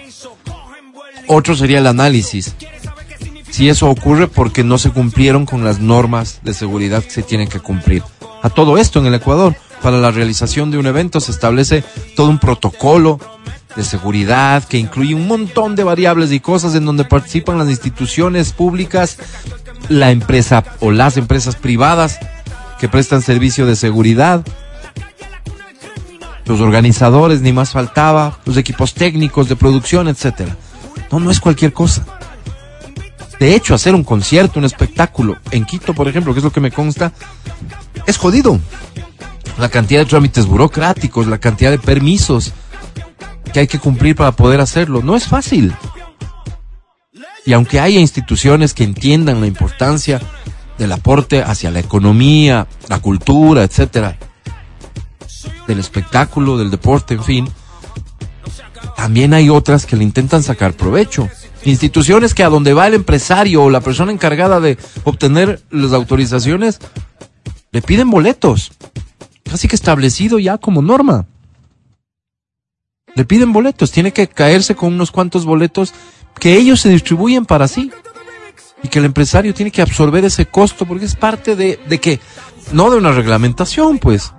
Otro 1.26 1.54
sería 1.54 1.78
el 1.78 1.86
análisis. 1.86 2.54
Si 3.50 3.68
eso 3.68 3.90
ocurre 3.90 4.28
porque 4.28 4.64
no 4.64 4.78
se 4.78 4.90
cumplieron 4.90 5.44
con 5.44 5.62
las 5.62 5.78
normas 5.78 6.40
de 6.42 6.54
seguridad 6.54 7.02
que 7.02 7.10
se 7.10 7.22
tienen 7.22 7.48
que 7.48 7.60
cumplir. 7.60 8.02
A 8.42 8.48
todo 8.48 8.78
esto 8.78 8.98
en 8.98 9.06
el 9.06 9.14
Ecuador, 9.14 9.54
para 9.82 9.98
la 9.98 10.10
realización 10.10 10.70
de 10.70 10.78
un 10.78 10.86
evento 10.86 11.20
se 11.20 11.32
establece 11.32 11.84
todo 12.16 12.30
un 12.30 12.38
protocolo 12.38 13.20
de 13.76 13.84
seguridad 13.84 14.64
que 14.64 14.78
incluye 14.78 15.14
un 15.14 15.26
montón 15.26 15.76
de 15.76 15.84
variables 15.84 16.32
y 16.32 16.40
cosas 16.40 16.74
en 16.74 16.84
donde 16.84 17.04
participan 17.04 17.58
las 17.58 17.68
instituciones 17.68 18.52
públicas, 18.52 19.18
la 19.88 20.10
empresa 20.10 20.64
o 20.80 20.90
las 20.90 21.16
empresas 21.16 21.56
privadas 21.56 22.18
que 22.78 22.88
prestan 22.88 23.22
servicio 23.22 23.66
de 23.66 23.76
seguridad, 23.76 24.44
los 26.44 26.60
organizadores, 26.60 27.40
ni 27.40 27.52
más 27.52 27.70
faltaba, 27.70 28.38
los 28.44 28.56
equipos 28.56 28.94
técnicos 28.94 29.48
de 29.48 29.56
producción, 29.56 30.08
etcétera. 30.08 30.56
No, 31.10 31.20
no 31.20 31.30
es 31.30 31.40
cualquier 31.40 31.72
cosa. 31.72 32.04
De 33.38 33.54
hecho, 33.54 33.74
hacer 33.74 33.94
un 33.94 34.04
concierto, 34.04 34.58
un 34.58 34.64
espectáculo 34.64 35.36
en 35.50 35.64
Quito, 35.64 35.94
por 35.94 36.08
ejemplo, 36.08 36.32
que 36.32 36.40
es 36.40 36.44
lo 36.44 36.52
que 36.52 36.60
me 36.60 36.70
consta, 36.70 37.12
es 38.06 38.16
jodido. 38.16 38.58
La 39.58 39.68
cantidad 39.68 40.00
de 40.00 40.06
trámites 40.06 40.46
burocráticos, 40.46 41.26
la 41.26 41.38
cantidad 41.38 41.70
de 41.70 41.78
permisos 41.78 42.52
que 43.52 43.60
hay 43.60 43.66
que 43.66 43.78
cumplir 43.78 44.16
para 44.16 44.32
poder 44.32 44.60
hacerlo, 44.60 45.02
no 45.02 45.16
es 45.16 45.26
fácil. 45.26 45.74
Y 47.44 47.52
aunque 47.52 47.80
haya 47.80 48.00
instituciones 48.00 48.72
que 48.74 48.84
entiendan 48.84 49.40
la 49.40 49.46
importancia 49.46 50.20
del 50.78 50.92
aporte 50.92 51.42
hacia 51.42 51.70
la 51.70 51.80
economía, 51.80 52.66
la 52.88 53.00
cultura, 53.00 53.62
etcétera, 53.62 54.16
del 55.66 55.78
espectáculo, 55.78 56.56
del 56.56 56.70
deporte, 56.70 57.14
en 57.14 57.24
fin, 57.24 57.48
también 58.96 59.34
hay 59.34 59.50
otras 59.50 59.86
que 59.86 59.96
le 59.96 60.04
intentan 60.04 60.42
sacar 60.42 60.74
provecho. 60.74 61.28
Instituciones 61.64 62.34
que 62.34 62.44
a 62.44 62.48
donde 62.48 62.74
va 62.74 62.86
el 62.86 62.94
empresario 62.94 63.64
o 63.64 63.70
la 63.70 63.80
persona 63.80 64.12
encargada 64.12 64.60
de 64.60 64.78
obtener 65.04 65.62
las 65.70 65.92
autorizaciones, 65.92 66.78
le 67.72 67.82
piden 67.82 68.10
boletos. 68.10 68.72
Casi 69.44 69.68
que 69.68 69.76
establecido 69.76 70.38
ya 70.38 70.58
como 70.58 70.82
norma. 70.82 71.26
Le 73.14 73.24
piden 73.24 73.52
boletos, 73.52 73.90
tiene 73.90 74.12
que 74.12 74.28
caerse 74.28 74.74
con 74.74 74.94
unos 74.94 75.10
cuantos 75.10 75.44
boletos 75.44 75.92
que 76.38 76.56
ellos 76.56 76.80
se 76.80 76.88
distribuyen 76.88 77.44
para 77.44 77.68
sí. 77.68 77.90
Y 78.82 78.88
que 78.88 78.98
el 78.98 79.04
empresario 79.04 79.54
tiene 79.54 79.70
que 79.70 79.82
absorber 79.82 80.24
ese 80.24 80.46
costo 80.46 80.86
porque 80.86 81.04
es 81.04 81.14
parte 81.14 81.54
de, 81.54 81.78
de 81.88 81.98
que, 81.98 82.18
no 82.72 82.90
de 82.90 82.96
una 82.96 83.12
reglamentación, 83.12 83.98
pues. 83.98 84.32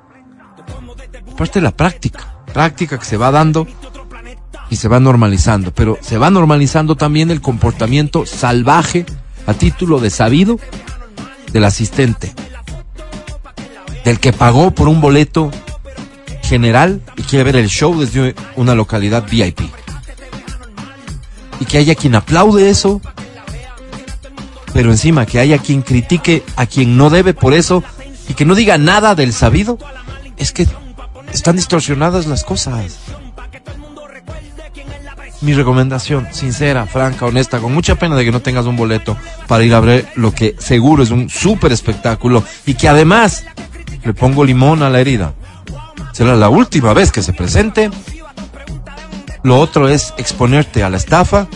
Parte 1.38 1.60
de 1.60 1.64
la 1.64 1.72
práctica. 1.72 2.44
Práctica 2.54 3.00
que 3.00 3.06
se 3.06 3.18
va 3.18 3.32
dando 3.32 3.68
y 4.70 4.76
se 4.76 4.88
va 4.88 5.00
normalizando. 5.00 5.74
Pero 5.74 5.98
se 6.02 6.18
va 6.18 6.30
normalizando 6.30 6.96
también 6.96 7.32
el 7.32 7.42
comportamiento 7.42 8.26
salvaje 8.26 9.06
a 9.46 9.54
título 9.54 10.00
de 10.00 10.10
sabido 10.10 10.60
del 11.52 11.64
asistente. 11.64 12.34
Del 14.04 14.20
que 14.20 14.34
pagó 14.34 14.72
por 14.72 14.90
un 14.90 15.00
boleto 15.00 15.52
general 16.54 17.02
y 17.16 17.24
quiere 17.24 17.46
ver 17.46 17.56
el 17.56 17.68
show 17.68 18.00
desde 18.00 18.36
una 18.56 18.76
localidad 18.76 19.26
VIP. 19.28 19.62
Y 21.60 21.66
que 21.66 21.80
haya 21.80 21.96
quien 21.96 22.14
aplaude 22.14 22.70
eso, 22.70 23.02
pero 24.72 24.92
encima 24.92 25.26
que 25.26 25.40
haya 25.40 25.58
quien 25.58 25.82
critique 25.82 26.44
a 26.56 26.68
quien 26.68 26.96
no 26.96 27.10
debe 27.10 27.34
por 27.34 27.56
eso 27.56 27.84
y 28.30 28.36
que 28.36 28.46
no 28.46 28.54
diga 28.54 28.78
nada 28.78 29.16
del 29.16 29.34
sabido, 29.34 29.80
es 30.38 30.52
que 30.52 30.68
están 31.34 31.56
distorsionadas 31.56 32.28
las 32.28 32.44
cosas. 32.44 33.00
Mi 35.42 35.56
recomendación, 35.56 36.28
sincera, 36.32 36.86
franca, 36.86 37.26
honesta, 37.26 37.58
con 37.58 37.74
mucha 37.74 37.96
pena 37.96 38.16
de 38.16 38.26
que 38.26 38.32
no 38.32 38.44
tengas 38.44 38.68
un 38.68 38.78
boleto 38.78 39.18
para 39.48 39.64
ir 39.64 39.74
a 39.74 39.80
ver 39.80 40.08
lo 40.14 40.32
que 40.32 40.56
seguro 40.60 41.02
es 41.02 41.10
un 41.10 41.32
súper 41.32 41.72
espectáculo 41.72 42.44
y 42.68 42.76
que 42.76 42.88
además 42.88 43.44
le 44.04 44.14
pongo 44.14 44.46
limón 44.46 44.84
a 44.84 44.92
la 44.92 45.02
herida. 45.02 45.34
Será 46.14 46.36
la 46.36 46.48
última 46.48 46.94
vez 46.94 47.12
que 47.12 47.24
se 47.24 47.34
presente. 47.34 47.90
Lo 49.42 49.60
otro 49.60 49.90
es 49.90 50.14
exponerte 50.18 50.84
a 50.84 50.90
la 50.90 50.98
estafa, 50.98 51.48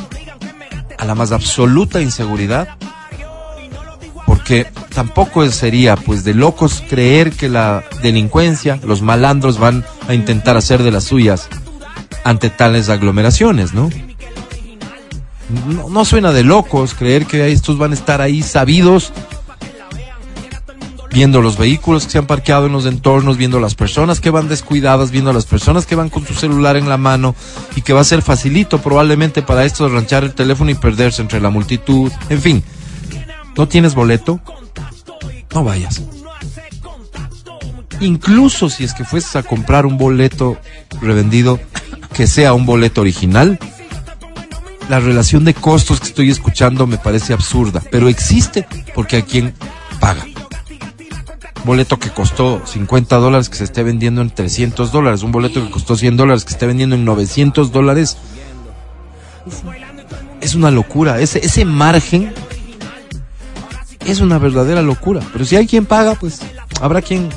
a 0.98 1.06
la 1.06 1.16
más 1.16 1.32
absoluta 1.32 2.02
inseguridad, 2.02 2.68
porque 4.26 4.68
tampoco 4.94 5.50
sería 5.52 5.96
pues 5.96 6.24
de 6.24 6.34
locos 6.34 6.84
creer 6.90 7.32
que 7.32 7.50
la 7.50 7.84
delincuencia, 8.02 8.80
los 8.84 9.02
malandros 9.02 9.60
van 9.60 9.86
a 10.08 10.16
intentar 10.16 10.58
hacer 10.58 10.84
de 10.84 10.92
las 10.92 11.06
suyas 11.06 11.48
ante 12.24 12.50
tales 12.50 12.90
aglomeraciones, 12.90 13.74
¿no? 13.74 13.90
No, 15.68 15.88
no 15.88 16.04
suena 16.04 16.34
de 16.34 16.44
locos 16.44 16.94
creer 16.94 17.26
que 17.26 17.52
estos 17.52 17.78
van 17.78 17.92
a 17.92 17.94
estar 17.94 18.22
ahí 18.22 18.42
sabidos 18.42 19.14
viendo 21.18 21.42
los 21.42 21.58
vehículos 21.58 22.06
que 22.06 22.12
se 22.12 22.18
han 22.20 22.28
parqueado 22.28 22.68
en 22.68 22.74
los 22.74 22.86
entornos, 22.86 23.38
viendo 23.38 23.60
las 23.60 23.74
personas 23.74 24.20
que 24.20 24.30
van 24.30 24.48
descuidadas, 24.48 25.10
viendo 25.10 25.34
las 25.34 25.48
personas 25.48 25.88
que 25.88 25.96
van 25.96 26.12
con 26.12 26.28
su 26.28 26.36
celular 26.36 26.78
en 26.78 26.88
la 26.88 26.98
mano 26.98 27.34
y 27.76 27.82
que 27.82 27.92
va 27.92 28.02
a 28.02 28.04
ser 28.04 28.22
facilito 28.22 28.80
probablemente 28.84 29.42
para 29.42 29.66
estos 29.66 29.92
ranchar 29.92 30.24
el 30.24 30.36
teléfono 30.36 30.70
y 30.70 30.76
perderse 30.76 31.24
entre 31.24 31.42
la 31.42 31.50
multitud. 31.50 32.12
En 32.30 32.40
fin, 32.40 32.64
¿no 33.56 33.68
tienes 33.68 33.96
boleto? 33.96 34.40
No 35.56 35.64
vayas. 35.64 36.04
Incluso 38.00 38.70
si 38.70 38.84
es 38.84 38.94
que 38.94 39.04
fueses 39.04 39.36
a 39.38 39.42
comprar 39.42 39.88
un 39.88 39.98
boleto 39.98 40.60
revendido, 41.02 41.60
que 42.14 42.28
sea 42.28 42.54
un 42.54 42.68
boleto 42.68 43.02
original, 43.02 43.58
la 44.88 45.00
relación 45.00 45.46
de 45.46 45.56
costos 45.56 46.00
que 46.00 46.10
estoy 46.10 46.30
escuchando 46.30 46.86
me 46.86 47.00
parece 47.00 47.34
absurda, 47.34 47.82
pero 47.90 48.08
existe 48.08 48.68
porque 48.94 49.18
a 49.18 49.26
quien 49.26 49.56
paga 50.00 50.28
boleto 51.68 52.00
que 52.00 52.10
costó 52.10 52.62
50 52.66 53.18
dólares 53.18 53.50
que 53.50 53.58
se 53.58 53.66
esté 53.66 53.84
vendiendo 53.84 54.22
en 54.22 54.32
300 54.32 54.92
dólares, 54.92 55.22
un 55.22 55.34
boleto 55.34 55.64
que 55.64 55.70
costó 55.70 55.96
100 55.96 56.16
dólares 56.18 56.46
que 56.46 56.54
esté 56.54 56.66
vendiendo 56.66 56.96
en 56.96 57.06
900 57.06 57.72
dólares. 57.72 58.18
Es 60.40 60.56
una 60.56 60.72
locura, 60.72 61.20
ese, 61.20 61.46
ese 61.46 61.66
margen 61.66 62.34
es 64.06 64.22
una 64.22 64.40
verdadera 64.40 64.82
locura. 64.82 65.22
Pero 65.34 65.44
si 65.44 65.58
hay 65.58 65.68
quien 65.68 65.86
paga, 65.86 66.16
pues 66.16 66.40
habrá 66.82 67.02
quien 67.02 67.30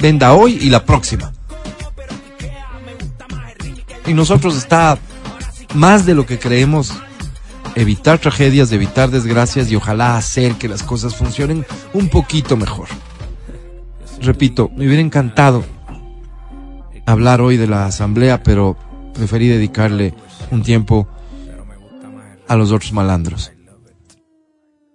venda 0.00 0.32
hoy 0.32 0.58
y 0.60 0.70
la 0.70 0.84
próxima. 0.84 1.32
Y 4.06 4.14
nosotros 4.14 4.56
está 4.56 4.98
más 5.74 6.06
de 6.06 6.14
lo 6.14 6.24
que 6.24 6.38
creemos 6.38 6.94
evitar 7.74 8.18
tragedias, 8.18 8.72
evitar 8.72 9.10
desgracias 9.10 9.70
y 9.70 9.76
ojalá 9.76 10.16
hacer 10.16 10.54
que 10.54 10.66
las 10.66 10.82
cosas 10.82 11.14
funcionen 11.14 11.66
un 11.92 12.08
poquito 12.08 12.56
mejor 12.56 12.88
repito, 14.20 14.70
me 14.76 14.86
hubiera 14.86 15.02
encantado 15.02 15.64
hablar 17.06 17.40
hoy 17.40 17.56
de 17.56 17.66
la 17.66 17.86
asamblea, 17.86 18.42
pero 18.42 18.76
preferí 19.14 19.48
dedicarle 19.48 20.14
un 20.50 20.62
tiempo 20.62 21.08
a 22.48 22.56
los 22.56 22.72
otros 22.72 22.92
malandros. 22.92 23.52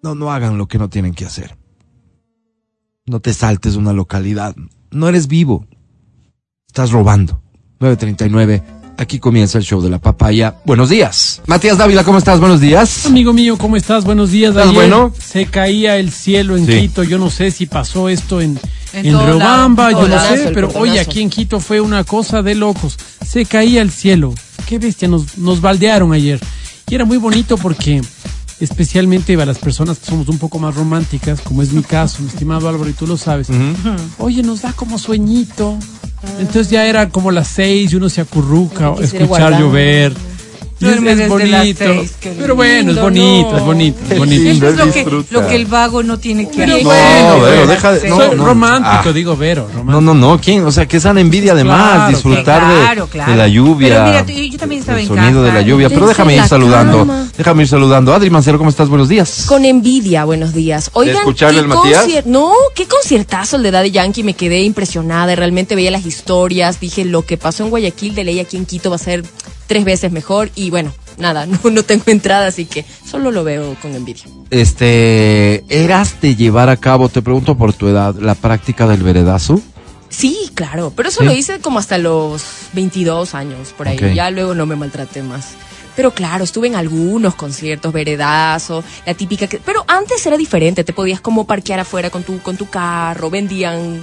No, 0.04 0.16
no 0.16 0.32
hagan 0.32 0.58
lo 0.58 0.68
que 0.68 0.78
no 0.78 0.90
tienen 0.90 1.14
que 1.14 1.26
hacer. 1.26 1.58
No 3.06 3.20
te 3.20 3.34
saltes 3.34 3.76
una 3.76 3.94
localidad. 3.94 4.56
No 4.90 5.08
eres 5.08 5.28
vivo. 5.28 5.68
Estás 6.68 6.92
robando. 6.92 7.42
939. 7.80 8.64
Aquí 8.98 9.20
comienza 9.20 9.58
el 9.58 9.64
show 9.64 9.82
de 9.82 9.90
la 9.90 10.00
papaya. 10.00 10.56
Buenos 10.66 10.90
días. 10.90 11.42
Matías 11.48 11.78
Dávila, 11.78 12.04
¿cómo 12.04 12.18
estás? 12.20 12.40
Buenos 12.40 12.62
días. 12.62 13.06
Amigo 13.06 13.34
mío, 13.34 13.58
¿cómo 13.58 13.76
estás? 13.76 14.06
Buenos 14.06 14.32
días. 14.32 14.52
¿Estás 14.52 14.66
Ayer 14.68 14.76
bueno? 14.76 15.14
Se 15.18 15.46
caía 15.46 15.98
el 15.98 16.12
cielo 16.12 16.56
en 16.56 16.66
Sí. 16.66 16.82
Quito. 16.82 17.04
Yo 17.04 17.18
no 17.18 17.30
sé 17.30 17.52
si 17.52 17.66
pasó 17.66 18.10
esto 18.10 18.42
en, 18.42 18.60
En 18.94 19.06
en 19.06 19.20
Riobamba, 19.20 19.92
yo 19.92 20.08
no 20.08 20.20
sé, 20.20 20.52
pero 20.54 20.70
hoy 20.76 20.98
aquí 20.98 21.22
en 21.22 21.30
Quito 21.30 21.60
fue 21.60 21.80
una 21.80 22.04
cosa 22.04 22.42
de 22.42 22.56
locos. 22.56 22.98
Se 23.26 23.46
caía 23.46 23.82
el 23.82 23.92
cielo. 23.92 24.34
Qué 24.68 24.80
bestia, 24.80 25.08
nos, 25.08 25.38
nos 25.38 25.62
baldearon 25.62 26.14
ayer. 26.14 26.40
Y 26.90 26.96
era 26.96 27.06
muy 27.06 27.18
bonito 27.18 27.58
porque, 27.58 28.02
especialmente 28.60 29.34
para 29.36 29.46
las 29.46 29.60
personas 29.60 30.00
que 30.00 30.08
somos 30.08 30.28
un 30.28 30.38
poco 30.38 30.60
más 30.60 30.76
románticas, 30.76 31.40
como 31.42 31.62
es 31.62 31.72
mi 31.72 31.84
caso, 31.84 32.22
mi 32.22 32.28
estimado 32.28 32.68
Álvaro, 32.68 32.90
y 32.90 32.94
tú 32.94 33.08
lo 33.08 33.18
sabes, 33.18 33.48
oye, 34.18 34.44
nos 34.44 34.62
da 34.62 34.74
como 34.74 34.98
sueñito. 35.00 35.78
Entonces 36.38 36.70
ya 36.70 36.86
era 36.86 37.10
como 37.10 37.32
las 37.32 37.48
seis 37.48 37.94
y 37.94 37.96
uno 37.96 38.10
se 38.10 38.22
acurruca, 38.22 38.94
escuchar 39.02 39.28
guardar. 39.28 39.60
llover. 39.60 40.31
Es, 40.82 40.88
Duerme 40.88 41.12
es 41.12 41.18
desde 41.20 41.30
bonito. 41.30 41.52
las 41.52 41.64
seis, 41.78 42.14
qué 42.20 42.34
pero 42.40 42.56
bueno, 42.56 42.92
es 42.92 43.00
bonito, 43.00 43.52
no. 43.52 43.58
es 43.58 43.64
bonito, 43.64 44.00
es 44.02 44.10
Qué 44.10 44.18
bonito. 44.18 44.44
lindo. 44.44 44.68
Eso 44.68 44.74
es 44.82 44.86
lo 44.88 44.92
que, 44.94 45.00
disfruta. 45.00 45.28
lo 45.34 45.48
que 45.48 45.56
el 45.56 45.66
vago 45.68 46.02
no 46.02 46.18
tiene 46.18 46.50
que 46.50 46.58
Pero 46.58 46.74
hacer. 46.74 46.84
bueno, 46.86 47.42
Vero, 47.42 47.68
deja 47.68 47.92
de- 47.92 48.10
no, 48.10 48.16
Soy 48.18 48.36
no. 48.36 48.46
romántico, 48.46 49.10
Ah. 49.10 49.14
digo 49.14 49.38
Vero, 49.38 49.68
romántico. 49.68 49.92
No, 49.92 50.02
no, 50.02 50.14
no. 50.16 50.42
¿Quién? 50.42 50.66
O 50.66 50.72
sea, 50.72 50.88
que 50.88 50.98
esa 50.98 51.12
envidia 51.12 51.52
además. 51.52 51.94
Claro, 51.94 52.10
disfrutar 52.10 52.68
de- 52.68 52.80
claro, 52.80 53.08
claro. 53.08 53.32
de, 53.32 53.38
la 53.38 53.48
lluvia. 53.48 53.90
Pero 53.90 54.04
mira, 54.06 54.26
tú- 54.26 54.32
yo 54.52 54.58
también 54.58 54.80
estaba 54.82 54.98
el 54.98 55.04
en 55.04 55.08
sonido 55.10 55.42
casa. 55.44 55.54
de 55.54 55.54
la 55.54 55.62
lluvia. 55.62 55.90
Pero 55.90 56.08
déjame 56.08 56.34
ir 56.34 56.40
la 56.42 56.48
saludando. 56.48 56.98
cama. 56.98 57.28
Déjame 57.38 57.62
ir 57.62 57.68
saludando. 57.70 58.14
Adri 58.16 58.30
Mancero, 58.32 58.58
¿cómo 58.58 58.70
estás? 58.72 58.90
Buenos 58.90 59.08
días. 59.08 59.46
Con 59.48 59.64
envidia, 59.66 60.26
buenos 60.26 60.54
días. 60.54 60.90
Oigan, 60.94 61.18
escucharle 61.18 61.60
¿qué 61.60 61.62
el 61.62 61.68
Matías? 61.68 62.26
No, 62.26 62.52
qué 62.74 62.88
conciertazo 62.88 63.58
el 63.58 63.64
de 63.64 63.70
Daddy 63.70 63.92
Yankee. 63.92 64.24
Me 64.24 64.34
quedé 64.34 64.62
impresionada. 64.64 65.36
Realmente 65.36 65.76
veía 65.76 65.92
las 65.92 66.08
historias. 66.08 66.80
Dije, 66.80 67.06
lo 67.06 67.24
que 67.24 67.38
pasó 67.38 67.64
en 67.66 67.70
Guayaquil 67.70 68.16
de 68.16 68.24
ley 68.24 68.40
aquí 68.40 68.58
en 68.58 68.66
Quito 68.66 68.90
va 68.90 68.96
a 68.96 69.00
ser 69.00 69.24
tres 69.72 69.86
veces 69.86 70.12
mejor. 70.12 70.50
Y 70.54 70.70
bueno, 70.70 70.94
nada, 71.18 71.46
no, 71.64 71.70
no 71.72 71.84
tengo 71.84 72.04
entrada, 72.08 72.48
así 72.48 72.66
que 72.66 72.84
solo 73.10 73.32
lo 73.32 73.46
veo 73.46 73.78
con 73.82 73.96
envidia. 73.96 74.24
Este, 74.50 75.64
¿eras 75.70 76.20
de 76.20 76.36
llevar 76.36 76.68
a 76.68 76.76
cabo, 76.76 77.08
te 77.08 77.22
pregunto 77.22 77.56
por 77.58 77.72
tu 77.72 77.88
edad, 77.88 78.14
la 78.16 78.36
práctica 78.36 78.86
del 78.86 79.02
veredazo? 79.02 79.62
Sí, 80.10 80.52
claro, 80.56 80.92
pero 80.94 81.08
eso 81.08 81.20
Sí. 81.22 81.26
lo 81.26 81.34
hice 81.34 81.60
como 81.62 81.80
hasta 81.80 81.98
los 81.98 82.44
22 82.74 83.34
años, 83.34 83.74
por 83.78 83.88
ahí. 83.88 83.98
Ya 84.14 84.30
luego 84.30 84.54
no 84.54 84.66
me 84.66 84.76
maltraté 84.76 85.24
más. 85.24 85.52
Pero 85.96 86.12
claro, 86.12 86.44
estuve 86.44 86.68
en 86.68 86.76
algunos 86.76 87.36
conciertos, 87.36 87.94
veredazo, 87.94 88.84
la 89.06 89.14
típica 89.14 89.48
que... 89.48 89.60
Pero 89.60 89.86
antes 89.88 90.26
era 90.26 90.36
diferente, 90.38 90.84
te 90.84 90.92
podías 90.92 91.22
como 91.22 91.48
parquear 91.48 91.80
afuera 91.80 92.10
con 92.10 92.24
tu, 92.24 92.40
con 92.42 92.58
tu 92.58 92.70
carro, 92.70 93.30
vendían 93.30 94.02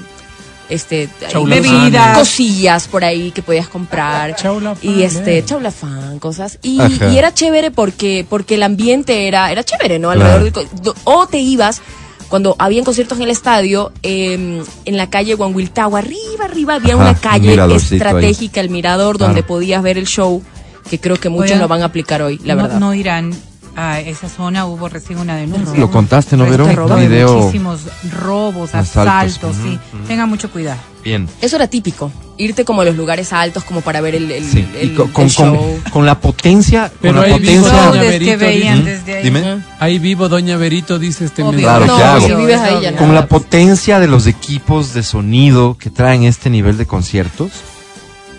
este. 0.68 1.08
Bebidas. 1.46 2.18
cosillas 2.18 2.88
por 2.88 3.04
ahí 3.04 3.30
que 3.30 3.42
podías 3.42 3.68
comprar 3.68 4.36
Chaulafán, 4.36 4.78
y 4.82 5.02
este 5.02 5.38
eh. 5.38 5.44
chaulafán 5.44 6.18
cosas 6.18 6.58
y, 6.62 6.78
era 7.16 7.32
chévere 7.32 7.70
porque 7.70 8.26
porque 8.28 8.56
el 8.56 8.62
ambiente 8.62 9.28
era 9.28 9.50
era 9.50 9.64
chévere 9.64 9.98
no 9.98 10.10
Claro. 10.12 10.30
alrededor 10.34 10.68
del 10.70 10.82
do- 10.82 10.94
o 11.04 11.26
te 11.26 11.38
ibas 11.38 11.80
cuando 12.28 12.54
habían 12.58 12.84
conciertos 12.84 13.16
en 13.18 13.24
el 13.24 13.30
estadio 13.30 13.92
eh, 14.02 14.62
en 14.84 14.96
la 14.96 15.08
calle 15.08 15.34
Huanhuiltao 15.34 15.96
arriba 15.96 16.44
arriba 16.44 16.74
había 16.74 16.94
Ajá, 16.94 17.02
una 17.02 17.10
un 17.12 17.16
calle 17.16 17.60
ahí. 17.60 17.72
estratégica 17.76 18.60
el 18.60 18.68
mirador 18.70 19.16
donde 19.16 19.40
Claro. 19.42 19.46
podías 19.46 19.82
ver 19.82 19.96
el 19.96 20.06
show 20.06 20.42
que 20.90 21.00
creo 21.00 21.16
que 21.16 21.28
muchos 21.30 21.58
lo 21.58 21.68
van 21.68 21.82
a 21.82 21.86
aplicar 21.86 22.20
hoy 22.22 22.38
la 22.44 22.54
no, 22.54 22.62
verdad 22.62 22.78
no 22.80 22.94
irán 22.94 23.32
a 23.80 24.00
esa 24.00 24.28
zona, 24.28 24.66
hubo 24.66 24.88
recién 24.88 25.18
una 25.20 25.36
denuncia. 25.36 25.78
Lo 25.78 25.88
contaste, 25.90 26.36
¿no, 26.36 26.44
Vero? 26.50 26.64
Un 26.66 26.96
de 27.00 27.06
video. 27.08 27.38
Muchísimos 27.38 27.82
robos, 28.20 28.74
Asaltos. 28.74 28.96
asaltos, 28.96 29.56
sí. 29.62 29.78
Tengan 30.08 30.28
mucho 30.28 30.50
cuidado. 30.50 30.80
Bien. 31.04 31.26
eso 31.40 31.56
era 31.56 31.68
típico 31.68 32.10
irte 32.36 32.64
como 32.66 32.82
a 32.82 32.84
los 32.84 32.94
lugares 32.96 33.32
altos 33.32 33.64
como 33.64 33.80
para 33.80 34.00
ver 34.02 34.14
el, 34.16 34.30
el, 34.30 34.44
Sí. 34.44 34.66
el- 34.78 34.90
y 34.92 34.94
con, 34.94 35.06
el 35.06 35.12
con, 35.12 35.28
show 35.30 35.56
con- 35.56 35.92
con 35.92 36.06
la 36.06 36.20
potencia, 36.20 36.90
Pero 37.00 37.14
con 37.20 37.28
la 37.30 37.36
potencia. 37.36 37.82
Doña 37.86 38.18
que 38.18 38.36
veían 38.36 38.78
dice. 38.78 38.90
desde 38.90 39.14
ahí. 39.16 39.22
Dime. 39.24 39.62
Ahí 39.80 39.98
vivo, 39.98 40.28
Doña 40.28 40.56
Verito, 40.56 40.98
dice 40.98 41.24
este 41.24 41.42
Obvio. 41.42 41.52
mensaje. 41.52 41.84
Claro, 41.84 41.86
no, 41.86 41.96
¿qué 41.96 42.04
hago? 42.04 42.26
si 42.26 42.34
vives 42.34 42.54
Es 42.56 42.60
ahí 42.60 42.70
ya 42.72 42.78
obvio. 42.78 42.90
no. 42.92 42.96
Con 42.98 43.14
la 43.14 43.26
potencia 43.26 44.00
de 44.00 44.06
los 44.08 44.26
equipos 44.26 44.92
de 44.92 45.02
sonido 45.02 45.76
que 45.78 45.88
traen 45.90 46.24
este 46.24 46.50
nivel 46.50 46.76
de 46.76 46.86
conciertos, 46.86 47.50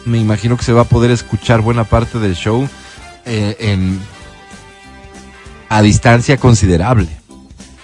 me 0.05 0.17
imagino 0.17 0.55
que 0.57 0.63
se 0.63 0.73
va 0.73 0.81
a 0.81 0.85
poder 0.85 1.11
escuchar 1.11 1.61
buena 1.61 1.85
parte 1.85 2.19
del 2.19 2.35
show 2.35 2.67
eh, 3.25 3.55
en, 3.59 3.99
a 5.69 5.81
distancia 5.81 6.37
considerable. 6.37 7.07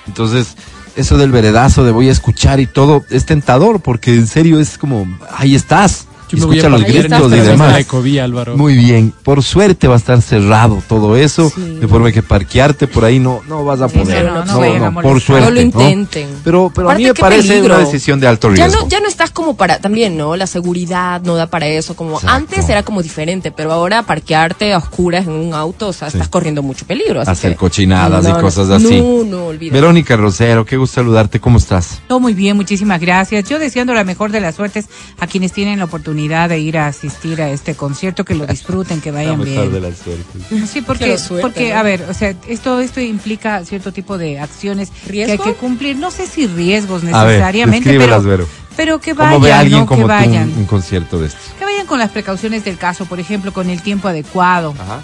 Entonces, 0.08 0.56
eso 0.96 1.18
del 1.18 1.32
veredazo 1.32 1.84
de 1.84 1.92
voy 1.92 2.10
a 2.10 2.12
escuchar 2.12 2.60
y 2.60 2.68
todo 2.68 3.04
es 3.10 3.26
tentador 3.26 3.82
porque 3.82 4.14
en 4.14 4.28
serio 4.28 4.60
es 4.60 4.78
como, 4.78 5.08
ahí 5.36 5.56
estás. 5.56 6.08
Yo 6.30 6.38
me 6.40 6.46
voy 6.46 6.56
a 6.56 6.58
Escucha 6.60 6.70
los 6.70 6.84
gritos 6.84 7.32
y 7.32 7.36
demás. 7.42 7.72
la 7.74 7.80
Ecovía, 7.80 8.24
Álvaro. 8.24 8.58
Muy 8.58 8.76
bien. 8.76 9.14
Por 9.24 9.44
suerte 9.44 9.88
va 9.88 9.94
a 9.96 9.98
estar 9.98 10.22
cerrado 10.22 10.82
todo 10.88 11.16
eso, 11.16 11.52
Sí. 11.54 11.62
de 11.80 11.88
forma 11.88 12.12
que 12.12 12.24
parquearte 12.24 12.88
por 12.88 13.06
ahí 13.06 13.20
no, 13.20 13.42
no 13.48 13.64
vas 13.64 13.82
a 13.82 13.90
Sí, 13.90 13.98
poder. 14.00 14.26
no, 14.26 14.44
no, 14.44 14.46
no 14.46 14.60
vayan 14.60 14.84
a 14.84 15.02
por 15.02 15.22
suerte. 15.22 15.46
No 15.46 15.52
lo 15.52 15.62
intenten. 15.62 16.28
Pero, 16.44 16.72
pero 16.74 16.90
a 16.90 16.96
mí 16.96 17.06
Aparte, 17.06 17.22
me 17.22 17.30
parece 17.30 17.48
peligro. 17.50 17.76
una 17.76 17.86
decisión 17.86 18.20
de 18.20 18.28
alto 18.28 18.50
Ya 18.54 18.66
riesgo. 18.66 18.82
no, 18.84 18.90
ya 18.90 19.00
no 19.00 19.08
estás 19.08 19.32
como 19.32 19.56
para, 19.56 19.80
también, 19.80 20.18
¿no? 20.18 20.36
La 20.36 20.48
seguridad 20.48 21.22
no 21.22 21.36
da 21.36 21.48
para 21.48 21.68
eso. 21.68 21.96
Como 21.96 22.16
Exacto. 22.16 22.36
antes 22.36 22.70
era 22.70 22.84
como 22.84 23.02
diferente, 23.04 23.52
pero 23.52 23.72
ahora 23.72 24.04
parquearte 24.04 24.74
a 24.74 24.78
oscuras 24.78 25.26
en 25.28 25.34
un 25.34 25.54
auto, 25.54 25.90
o 25.90 25.94
sea, 25.94 26.10
Sí. 26.10 26.18
estás 26.18 26.30
corriendo 26.30 26.64
mucho 26.64 26.86
peligro. 26.86 27.22
así 27.22 27.32
Hacer 27.32 27.52
que- 27.52 27.58
cochinadas 27.58 28.26
y 28.26 28.30
No, 28.30 28.36
no, 28.36 28.42
cosas 28.42 28.70
así. 28.70 29.00
No, 29.02 29.24
no, 29.24 29.46
olvídate. 29.48 29.80
Verónica 29.80 30.16
Rosero, 30.18 30.66
qué 30.66 30.78
gusto 30.78 30.96
saludarte. 30.96 31.40
¿Cómo 31.40 31.58
estás? 31.58 32.02
Todo 32.08 32.20
muy 32.20 32.34
bien, 32.34 32.56
muchísimas 32.56 33.00
gracias. 33.00 33.48
Yo 33.50 33.60
deseando 33.60 33.94
la 33.94 34.04
mejor 34.04 34.32
de 34.32 34.42
las 34.42 34.56
suertes 34.56 34.86
a 35.20 35.28
quienes 35.28 35.52
tienen 35.52 35.80
la 35.80 35.86
oportunidad 35.86 36.15
de 36.16 36.60
ir 36.60 36.78
a 36.78 36.88
asistir 36.88 37.42
a 37.42 37.50
este 37.50 37.76
concierto, 37.76 38.24
que 38.26 38.34
lo 38.36 38.46
disfruten, 38.48 39.02
que 39.02 39.12
vayan 39.12 39.44
bien. 39.44 39.82
la 39.82 39.94
suerte. 39.94 40.40
Sí, 40.68 40.82
porque, 40.82 41.18
suerte, 41.18 41.42
porque 41.42 41.74
¿no? 41.74 41.80
a 41.80 41.84
ver, 41.84 42.06
o 42.10 42.14
sea, 42.14 42.34
esto, 42.48 42.80
esto 42.80 43.02
implica 43.02 43.64
cierto 43.66 43.92
tipo 43.92 44.18
de 44.18 44.40
acciones 44.40 44.90
que 44.90 44.96
hay 45.24 45.26
¿Riesgo? 45.28 45.44
que 45.44 45.54
cumplir. 45.54 45.98
No 45.98 46.12
sé 46.12 46.26
si 46.28 46.48
riesgos 46.48 47.04
A 47.12 47.24
ver, 47.24 47.34
necesariamente, 47.34 47.98
pero, 47.98 48.22
Vero. 48.24 48.48
pero 48.76 49.00
que 49.00 49.14
¿Cómo 49.14 49.40
ve 49.40 49.50
vayan, 49.50 49.60
alguien 49.60 49.80
¿no? 49.82 49.86
como 49.86 50.02
que 50.02 50.04
tú 50.04 50.08
vayan. 50.08 50.50
un, 50.54 50.58
un 50.60 50.66
concierto 50.66 51.20
de 51.20 51.28
estos? 51.28 51.42
Que 51.60 51.66
vayan 51.66 51.86
con 51.86 52.00
las 52.00 52.12
precauciones 52.12 52.64
del 52.66 52.78
caso, 52.78 53.06
por 53.06 53.20
ejemplo, 53.20 53.54
con 53.54 53.70
el 53.70 53.82
tiempo 53.82 54.08
adecuado, 54.08 54.74
Ajá. 54.80 55.02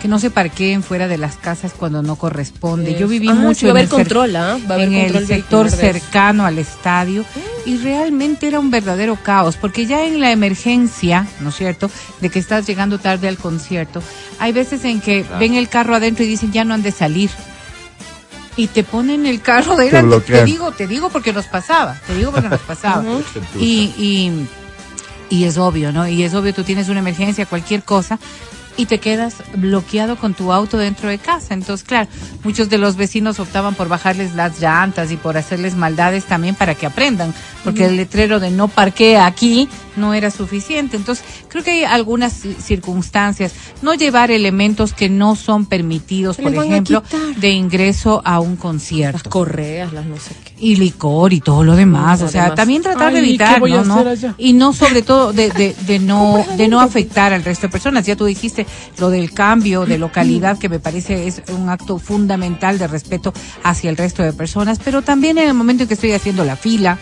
Que 0.00 0.08
no 0.08 0.18
se 0.18 0.30
parqueen 0.30 0.82
fuera 0.82 1.08
de 1.08 1.16
las 1.18 1.36
casas 1.36 1.72
cuando 1.72 2.02
no 2.02 2.16
corresponde. 2.16 2.96
Yo 2.98 3.08
viví 3.08 3.28
Ah, 3.28 3.34
mucho 3.34 3.60
sí, 3.60 3.66
va 3.66 3.70
a 3.70 3.72
en 3.72 3.76
haber 3.78 3.84
el 3.84 3.88
control, 3.90 4.36
¿ah? 4.36 4.58
Va 4.68 4.74
a 4.74 4.74
haber 4.74 4.92
en 4.92 5.00
control 5.00 5.22
el 5.22 5.26
sector 5.26 5.70
cercano 5.70 6.44
al 6.44 6.58
estadio 6.58 7.24
y 7.64 7.78
realmente 7.78 8.46
era 8.46 8.60
un 8.60 8.70
verdadero 8.70 9.16
caos 9.22 9.56
porque 9.56 9.86
ya 9.86 10.04
en 10.04 10.20
la 10.20 10.30
emergencia, 10.32 11.26
¿no 11.40 11.48
es 11.48 11.56
cierto?, 11.56 11.90
de 12.20 12.28
que 12.30 12.38
estás 12.38 12.66
llegando 12.66 12.98
tarde 12.98 13.28
al 13.28 13.38
concierto, 13.38 14.02
hay 14.38 14.52
veces 14.52 14.84
en 14.84 15.00
que 15.00 15.24
ven 15.38 15.54
el 15.54 15.68
carro 15.68 15.94
adentro 15.96 16.24
y 16.24 16.28
dicen 16.28 16.52
ya 16.52 16.64
no 16.64 16.74
han 16.74 16.82
de 16.82 16.92
salir. 16.92 17.30
Y 18.58 18.68
te 18.68 18.84
ponen 18.84 19.26
el 19.26 19.42
carro 19.42 19.76
delante, 19.76 20.00
te, 20.00 20.06
bloquean. 20.06 20.44
digo, 20.46 20.72
te 20.72 20.86
digo 20.86 21.10
porque 21.10 21.32
nos 21.32 21.46
pasaba, 21.46 21.98
te 22.06 22.14
digo 22.14 22.32
porque 22.32 22.48
nos 22.48 22.60
pasaba. 22.66 23.04
Y, 23.58 23.92
y, 23.98 24.48
y 25.28 25.44
es 25.44 25.58
obvio, 25.58 25.92
¿no? 25.92 26.08
Y 26.08 26.22
es 26.22 26.32
obvio, 26.34 26.54
tú 26.54 26.64
tienes 26.64 26.88
una 26.88 27.00
emergencia, 27.00 27.44
cualquier 27.44 27.82
cosa, 27.82 28.18
y 28.76 28.86
te 28.86 28.98
quedas 28.98 29.36
bloqueado 29.54 30.16
con 30.16 30.34
tu 30.34 30.52
auto 30.52 30.76
dentro 30.78 31.08
de 31.08 31.18
casa. 31.18 31.54
Entonces, 31.54 31.86
claro, 31.86 32.08
muchos 32.44 32.68
de 32.68 32.78
los 32.78 32.96
vecinos 32.96 33.38
optaban 33.40 33.74
por 33.74 33.88
bajarles 33.88 34.34
las 34.34 34.60
llantas 34.60 35.10
y 35.12 35.16
por 35.16 35.36
hacerles 35.36 35.74
maldades 35.76 36.24
también 36.24 36.54
para 36.54 36.74
que 36.74 36.86
aprendan, 36.86 37.34
porque 37.64 37.86
el 37.86 37.96
letrero 37.96 38.38
de 38.40 38.50
no 38.50 38.68
parquea 38.68 39.26
aquí 39.26 39.68
no 39.96 40.12
era 40.14 40.30
suficiente. 40.30 40.96
Entonces, 40.96 41.24
creo 41.48 41.64
que 41.64 41.70
hay 41.70 41.84
algunas 41.84 42.44
ci- 42.44 42.56
circunstancias. 42.56 43.52
No 43.82 43.94
llevar 43.94 44.30
elementos 44.30 44.92
que 44.92 45.08
no 45.08 45.36
son 45.36 45.66
permitidos, 45.66 46.36
por 46.36 46.54
ejemplo, 46.54 47.02
de 47.36 47.50
ingreso 47.50 48.20
a 48.24 48.40
un 48.40 48.52
Las 48.52 48.58
concierto. 48.60 49.30
correas, 49.30 49.92
las 49.92 50.04
no 50.06 50.16
sé 50.16 50.34
qué. 50.44 50.55
Y 50.58 50.76
licor 50.76 51.34
y 51.34 51.40
todo 51.40 51.62
lo 51.64 51.76
demás, 51.76 52.22
o 52.22 52.28
sea, 52.28 52.42
Además. 52.44 52.56
también 52.56 52.82
tratar 52.82 53.12
de 53.12 53.18
Ay, 53.18 53.24
¿qué 53.24 53.28
evitar, 53.28 53.60
¿no? 53.60 53.84
¿no? 53.84 54.34
Y 54.38 54.54
no 54.54 54.72
sobre 54.72 55.02
todo 55.02 55.34
de, 55.34 55.50
de, 55.50 55.76
de 55.86 55.98
no 56.00 56.42
de 56.56 56.68
no 56.68 56.80
afectar 56.80 57.34
al 57.34 57.44
resto 57.44 57.66
de 57.66 57.72
personas. 57.72 58.06
Ya 58.06 58.16
tú 58.16 58.24
dijiste 58.24 58.66
lo 58.98 59.10
del 59.10 59.32
cambio 59.32 59.84
de 59.84 59.98
localidad 59.98 60.56
que 60.58 60.70
me 60.70 60.78
parece 60.80 61.26
es 61.26 61.42
un 61.48 61.68
acto 61.68 61.98
fundamental 61.98 62.78
de 62.78 62.86
respeto 62.86 63.34
hacia 63.64 63.90
el 63.90 63.98
resto 63.98 64.22
de 64.22 64.32
personas, 64.32 64.78
pero 64.82 65.02
también 65.02 65.36
en 65.36 65.48
el 65.48 65.54
momento 65.54 65.82
en 65.82 65.88
que 65.88 65.94
estoy 65.94 66.12
haciendo 66.12 66.42
la 66.42 66.56
fila, 66.56 66.96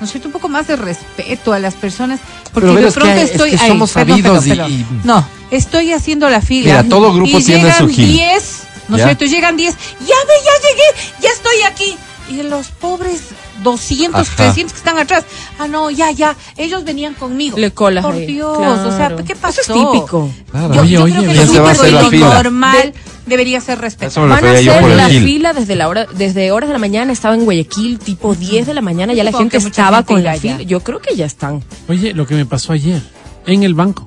¿no 0.00 0.04
es 0.04 0.10
cierto? 0.10 0.26
Un 0.28 0.32
poco 0.32 0.48
más 0.48 0.66
de 0.66 0.74
respeto 0.74 1.52
a 1.52 1.60
las 1.60 1.74
personas, 1.74 2.18
porque 2.52 2.68
Pero, 2.70 2.80
de 2.80 2.88
es 2.88 2.94
que 2.94 3.00
pronto 3.00 3.14
hay- 3.16 3.24
es 3.24 3.30
estoy 3.30 3.50
que 3.50 3.56
ahí, 3.58 3.68
somos 3.68 3.92
perdón, 3.92 4.08
sabidos 4.22 4.44
perdón, 4.44 4.72
y- 4.72 4.82
perdón. 4.82 5.00
No, 5.04 5.24
estoy 5.52 5.92
haciendo 5.92 6.28
la 6.28 6.40
fila. 6.40 6.82
Mira, 6.82 6.88
todo 6.88 7.12
grupo 7.14 7.38
y 7.38 7.44
tiene 7.44 7.62
llegan 7.62 7.78
su 7.78 7.88
gil. 7.88 8.08
10, 8.12 8.62
¿no 8.88 8.96
es 8.96 9.02
cierto? 9.04 9.24
Llegan 9.24 9.56
10. 9.56 9.72
Ya 10.00 10.06
ve, 10.06 10.32
ya 10.44 10.68
llegué, 10.68 11.12
ya 11.22 11.28
estoy 11.30 11.62
aquí. 11.70 11.96
Y 12.28 12.42
los 12.42 12.68
pobres 12.68 13.22
200, 13.62 14.20
Ajá. 14.20 14.36
300 14.36 14.72
que 14.72 14.78
están 14.78 14.98
atrás. 14.98 15.24
Ah, 15.58 15.66
no, 15.66 15.90
ya, 15.90 16.10
ya. 16.10 16.36
Ellos 16.56 16.84
venían 16.84 17.14
conmigo. 17.14 17.56
Le 17.56 17.70
colas 17.70 18.04
Por 18.04 18.14
ahí, 18.14 18.26
Dios, 18.26 18.58
claro. 18.58 18.88
o 18.88 18.96
sea, 18.96 19.16
¿qué 19.26 19.34
pasó? 19.34 19.60
Eso 19.62 19.74
es 19.74 19.92
típico. 19.92 20.30
Claro. 20.50 20.74
Yo, 20.74 20.80
Oye, 20.82 20.90
yo 20.90 21.02
oye, 21.04 21.14
creo 21.14 21.64
que 21.64 22.16
es 22.16 22.20
normal 22.20 22.94
debería 23.28 23.60
ser 23.60 23.78
respetado. 23.78 24.26
Van 24.26 24.44
a 24.44 24.50
hacer 24.52 24.96
la 24.96 25.08
Gil. 25.08 25.24
fila 25.24 25.52
desde 25.52 25.76
la 25.76 25.88
hora, 25.88 26.06
desde 26.16 26.50
horas 26.50 26.68
de 26.68 26.72
la 26.72 26.78
mañana 26.78 27.12
estaba 27.12 27.34
en 27.34 27.44
Guayaquil, 27.44 27.98
tipo 27.98 28.34
10 28.34 28.66
de 28.66 28.74
la 28.74 28.80
mañana, 28.80 29.12
ya 29.12 29.24
la 29.24 29.32
gente 29.32 29.58
estaba 29.58 29.98
gente 29.98 30.14
con 30.14 30.24
la 30.24 30.36
ya. 30.36 30.40
fila. 30.40 30.62
Yo 30.62 30.80
creo 30.80 31.00
que 31.00 31.14
ya 31.14 31.26
están. 31.26 31.62
Oye, 31.88 32.14
lo 32.14 32.26
que 32.26 32.34
me 32.34 32.46
pasó 32.46 32.72
ayer 32.72 33.02
en 33.46 33.62
el 33.62 33.74
banco. 33.74 34.06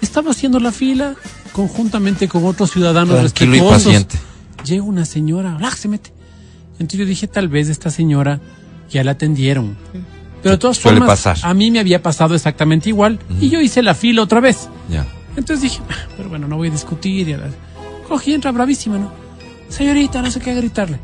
Estaba 0.00 0.30
haciendo 0.30 0.60
la 0.60 0.72
fila 0.72 1.14
conjuntamente 1.52 2.28
con 2.28 2.44
otros 2.44 2.70
ciudadanos 2.70 3.16
Tranquilo 3.18 3.56
y 3.56 3.60
paciente. 3.60 4.18
Llega 4.64 4.82
una 4.82 5.04
señora, 5.04 5.58
¡ah! 5.60 5.70
se 5.76 5.88
mete. 5.88 6.12
Entonces 6.82 7.00
yo 7.00 7.06
dije, 7.06 7.26
tal 7.26 7.48
vez 7.48 7.68
esta 7.68 7.90
señora 7.90 8.40
ya 8.90 9.02
la 9.04 9.12
atendieron. 9.12 9.76
Pero 10.42 10.52
de 10.52 10.58
todas 10.58 10.76
Suele 10.76 10.98
formas, 10.98 11.22
pasar. 11.22 11.50
a 11.50 11.54
mí 11.54 11.70
me 11.70 11.80
había 11.80 12.02
pasado 12.02 12.34
exactamente 12.34 12.88
igual. 12.88 13.18
Y 13.40 13.48
yo 13.48 13.60
hice 13.60 13.82
la 13.82 13.94
fila 13.94 14.22
otra 14.22 14.40
vez. 14.40 14.68
Ya. 14.90 15.06
Entonces 15.36 15.62
dije, 15.62 15.80
"Ah, 15.88 15.94
pero 16.16 16.28
bueno, 16.28 16.46
no 16.48 16.56
voy 16.56 16.68
a 16.68 16.70
discutir. 16.72 17.28
Y 17.28 17.32
a 17.32 17.38
la... 17.38 17.46
Cogí, 18.08 18.34
entra 18.34 18.50
bravísima, 18.52 18.98
¿no? 18.98 19.10
Señorita, 19.68 20.20
no 20.20 20.30
sé 20.30 20.40
qué 20.40 20.54
gritarle. 20.54 20.98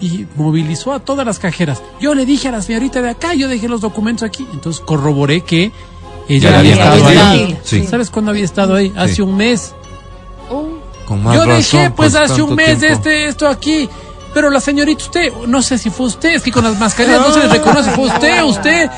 Y 0.00 0.26
movilizó 0.36 0.92
a 0.92 0.98
todas 1.00 1.24
las 1.24 1.38
cajeras. 1.38 1.80
Yo 2.00 2.14
le 2.14 2.26
dije 2.26 2.48
a 2.48 2.50
la 2.50 2.60
señorita 2.60 3.00
de 3.00 3.10
acá, 3.10 3.34
yo 3.34 3.48
dejé 3.48 3.68
los 3.68 3.80
documentos 3.80 4.24
aquí. 4.24 4.44
Entonces 4.52 4.82
corroboré 4.84 5.42
que 5.42 5.70
ella 6.28 6.50
Ya 6.50 6.58
había 6.58 6.72
había 6.92 6.96
estado 6.96 7.30
ahí. 7.30 7.58
Sí. 7.62 7.86
¿Sabes 7.86 8.10
cuándo 8.10 8.32
había 8.32 8.44
estado 8.44 8.74
ahí? 8.74 8.92
Hace 8.96 9.14
Sí. 9.14 9.22
un 9.22 9.36
mes. 9.36 9.74
Con 11.06 11.22
más 11.22 11.34
yo 11.36 11.44
razón, 11.44 11.80
dejé 11.80 11.90
pues 11.90 12.14
hace 12.14 12.28
tanto 12.28 12.44
un 12.46 12.54
mes 12.54 12.78
tiempo. 12.78 12.86
este 12.96 13.26
esto 13.28 13.48
aquí. 13.48 13.88
Pero 14.34 14.50
la 14.50 14.60
señorita, 14.60 15.04
usted, 15.04 15.32
no 15.46 15.60
sé 15.62 15.78
si 15.78 15.90
fue 15.90 16.06
usted, 16.06 16.34
es 16.34 16.42
que 16.42 16.50
con 16.50 16.64
las 16.64 16.78
mascarillas 16.78 17.20
no 17.20 17.32
se 17.32 17.40
le 17.40 17.48
reconoce, 17.48 17.90
fue 17.90 18.06
usted, 18.06 18.42
usted. 18.42 18.90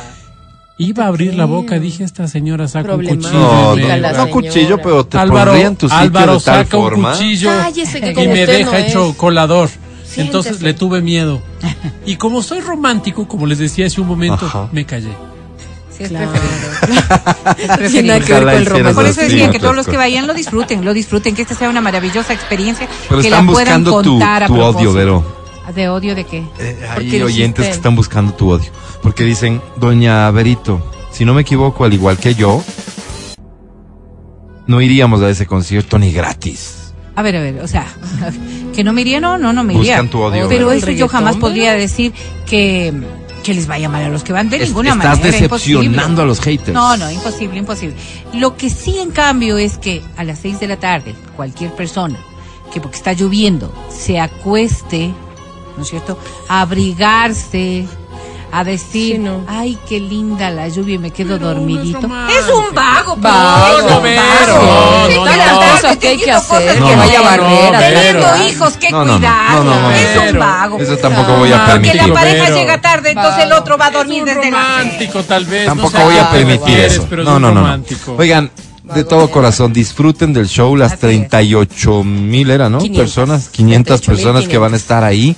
Iba 0.76 1.04
a 1.04 1.06
abrir 1.08 1.34
la 1.34 1.44
boca, 1.44 1.78
dije, 1.78 2.02
esta 2.02 2.26
señora 2.26 2.66
saca 2.66 2.94
un 2.94 2.96
Problemática 3.04 3.30
cuchillo. 3.30 3.98
No, 4.12 4.12
no, 4.26 4.30
cuchillo, 4.30 4.78
pero 4.82 5.06
te 5.06 5.18
Álvaro, 5.18 5.50
pondría 5.52 5.66
en 5.68 5.76
tu 5.76 5.88
sitio 5.88 6.00
Álvaro 6.02 6.32
de 6.38 6.40
tal 6.44 6.64
saca 6.64 6.76
un 6.76 6.82
forma. 6.82 7.12
cuchillo 7.12 7.48
Cállese, 7.50 8.00
que 8.00 8.10
y 8.10 8.14
con 8.14 8.24
me 8.26 8.32
usted 8.42 8.58
deja 8.58 8.70
no 8.72 8.76
es. 8.78 8.88
hecho 8.88 9.14
colador. 9.16 9.70
Entonces 10.16 10.56
Siéntese. 10.56 10.64
le 10.64 10.74
tuve 10.74 11.00
miedo. 11.00 11.40
Y 12.06 12.16
como 12.16 12.42
soy 12.42 12.60
romántico, 12.60 13.26
como 13.28 13.46
les 13.46 13.58
decía 13.58 13.86
hace 13.86 14.00
un 14.00 14.06
momento, 14.08 14.46
Ajá. 14.46 14.68
me 14.72 14.84
callé. 14.84 15.10
Sí, 15.96 16.04
es 16.04 16.08
Claro. 16.08 16.32
preferible. 17.76 18.20
Que 18.24 18.32
ver 18.32 18.42
con 18.42 18.48
el 18.50 18.66
romance. 18.66 18.94
Por 18.94 19.06
eso 19.06 19.20
decía 19.20 19.50
que 19.50 19.58
todos 19.58 19.76
los 19.76 19.86
que 19.86 19.96
vayan 19.96 20.26
lo 20.26 20.34
disfruten, 20.34 20.84
lo 20.84 20.92
disfruten, 20.94 21.34
que 21.34 21.42
esta 21.42 21.54
sea 21.54 21.68
una 21.68 21.80
maravillosa 21.80 22.32
experiencia, 22.32 22.88
Pero 23.08 23.22
que 23.22 23.30
la 23.30 23.42
puedan 23.44 23.84
buscando 23.84 24.02
tu, 24.02 24.10
contar 24.10 24.42
a 24.44 24.46
odio. 24.46 24.92
Vero. 24.92 25.24
¿De 25.74 25.88
odio 25.88 26.14
de 26.14 26.24
qué? 26.24 26.38
Eh, 26.58 26.76
¿Por 26.94 27.02
hay 27.02 27.10
qué 27.10 27.22
oyentes 27.24 27.38
dijiste? 27.38 27.62
que 27.62 27.70
están 27.70 27.96
buscando 27.96 28.34
tu 28.34 28.50
odio. 28.50 28.70
Porque 29.02 29.24
dicen, 29.24 29.62
doña 29.76 30.30
Verito, 30.30 30.90
si 31.10 31.24
no 31.24 31.32
me 31.32 31.42
equivoco, 31.42 31.84
al 31.84 31.92
igual 31.94 32.18
que 32.18 32.34
yo, 32.34 32.62
no 34.66 34.80
iríamos 34.80 35.22
a 35.22 35.30
ese 35.30 35.46
concierto 35.46 35.98
ni 35.98 36.12
gratis. 36.12 36.92
A 37.16 37.22
ver, 37.22 37.36
a 37.36 37.40
ver, 37.40 37.60
o 37.60 37.68
sea, 37.68 37.86
que 38.74 38.82
no 38.82 38.92
me 38.92 39.02
iría, 39.02 39.20
no, 39.20 39.38
no, 39.38 39.52
no 39.52 39.62
me 39.64 39.74
iría. 39.74 39.92
Buscan 39.94 40.08
tu 40.10 40.20
odio, 40.20 40.48
Pero 40.48 40.72
eso 40.72 40.90
yo 40.90 41.08
jamás 41.08 41.36
podría 41.36 41.74
decir 41.74 42.12
que, 42.46 42.92
que 43.44 43.54
les 43.54 43.66
vaya 43.68 43.88
mal 43.88 44.02
a 44.02 44.08
los 44.08 44.24
que 44.24 44.32
van 44.32 44.50
de 44.50 44.56
Es- 44.56 44.68
ninguna 44.70 44.90
estás 44.90 45.18
manera. 45.20 45.30
decepcionando 45.30 45.84
imposible. 45.84 46.22
a 46.22 46.26
los 46.26 46.40
haters. 46.40 46.72
No, 46.74 46.96
no, 46.96 47.10
imposible, 47.10 47.58
imposible. 47.58 47.94
Lo 48.32 48.56
que 48.56 48.70
sí, 48.70 48.98
en 48.98 49.10
cambio, 49.12 49.58
es 49.58 49.78
que 49.78 50.02
a 50.16 50.24
las 50.24 50.40
seis 50.40 50.58
de 50.58 50.66
la 50.66 50.78
tarde, 50.78 51.14
cualquier 51.36 51.70
persona 51.72 52.18
que 52.72 52.80
porque 52.80 52.96
está 52.96 53.12
lloviendo 53.12 53.72
se 53.90 54.18
acueste, 54.18 55.12
¿no 55.76 55.82
es 55.84 55.88
cierto?, 55.88 56.18
a 56.48 56.62
abrigarse, 56.62 57.86
a 58.56 58.62
decir, 58.64 59.16
Sí, 59.16 59.18
no. 59.18 59.44
ay, 59.48 59.76
qué 59.88 59.98
linda 59.98 60.48
la 60.50 60.68
lluvia 60.68 60.94
y 60.94 60.98
me 60.98 61.10
quedo 61.10 61.38
Pero 61.38 61.48
dormidito. 61.54 61.98
Es 61.98 62.46
un 62.54 62.72
vago, 62.74 63.14
pues, 63.16 63.22
Vago, 63.22 63.80
no, 63.82 64.00
no, 64.00 65.24
no. 65.24 65.70
Cosas 65.72 65.96
que 65.96 66.08
hay 66.08 66.18
que 66.18 66.30
hacer, 66.30 66.74
que 66.78 66.84
que 66.84 66.96
vaya 66.96 67.18
a 67.18 67.22
barrer, 67.22 67.72
no, 67.72 67.78
Teniendo 67.80 68.46
hijos, 68.48 68.76
qué 68.76 68.90
No, 68.90 69.04
no, 69.04 69.12
no, 69.14 69.18
cuidado. 69.18 69.64
no, 69.64 69.74
no, 69.74 69.80
no, 69.82 69.90
es 69.90 70.32
un 70.32 70.38
vago. 70.38 70.78
Eso 70.78 70.96
tampoco 70.98 71.36
voy 71.36 71.52
a 71.52 71.56
No, 71.56 71.64
Porque 71.66 71.72
permitir. 71.80 72.08
la 72.08 72.14
pareja 72.14 72.50
llega 72.50 72.80
tarde, 72.80 73.10
entonces 73.10 73.44
el 73.44 73.52
otro 73.52 73.76
va 73.76 73.86
a 73.86 73.90
dormir 73.90 74.18
Es 74.18 74.22
un 74.22 74.26
desde 74.28 74.40
seis. 74.42 74.52
romántico, 74.52 75.22
tal 75.24 75.44
vez. 75.46 75.66
Tampoco 75.66 75.98
voy 75.98 76.16
a 76.18 76.30
permitir 76.30 76.78
eso. 76.80 77.06
No, 77.24 77.38
no, 77.40 77.50
no. 77.52 77.82
Oigan, 78.18 78.50
de 78.84 79.02
todo 79.04 79.30
corazón, 79.30 79.72
disfruten 79.72 80.32
del 80.32 80.46
show, 80.46 80.76
las 80.76 80.92
Así 80.92 80.94
es. 80.94 81.00
38 81.00 82.04
mil 82.04 82.50
era, 82.50 82.68
¿no? 82.68 82.78
500. 82.78 83.00
Personas, 83.02 83.48
500 83.48 84.00
personas 84.02 84.46
que 84.46 84.58
van 84.58 84.74
a 84.74 84.78
38,500. 84.78 84.80
estar 84.80 85.04
ahí. 85.04 85.36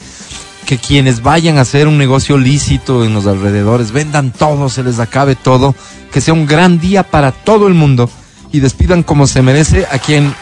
Que 0.67 0.79
quienes 0.79 1.23
vayan 1.23 1.59
a 1.59 1.63
hacer 1.63 1.89
un 1.89 1.97
negocio 1.97 2.37
lícito 2.37 3.05
en 3.05 3.15
los 3.15 3.27
alrededores, 3.27 3.93
vendan 3.93 4.33
todo, 4.33 4.69
se 4.69 4.83
les 4.83 4.99
acabe 4.99 5.37
todo, 5.37 5.75
que 6.13 6.21
sea 6.21 6.35
un 6.35 6.47
gran 6.47 6.81
día 6.81 7.05
para 7.05 7.33
todo 7.33 7.69
el 7.69 7.75
mundo 7.75 8.11
y 8.53 8.61
despidan 8.61 9.03
como 9.03 9.27
se 9.27 9.43
merece 9.43 9.87
a 9.91 9.99
quien, 9.99 10.35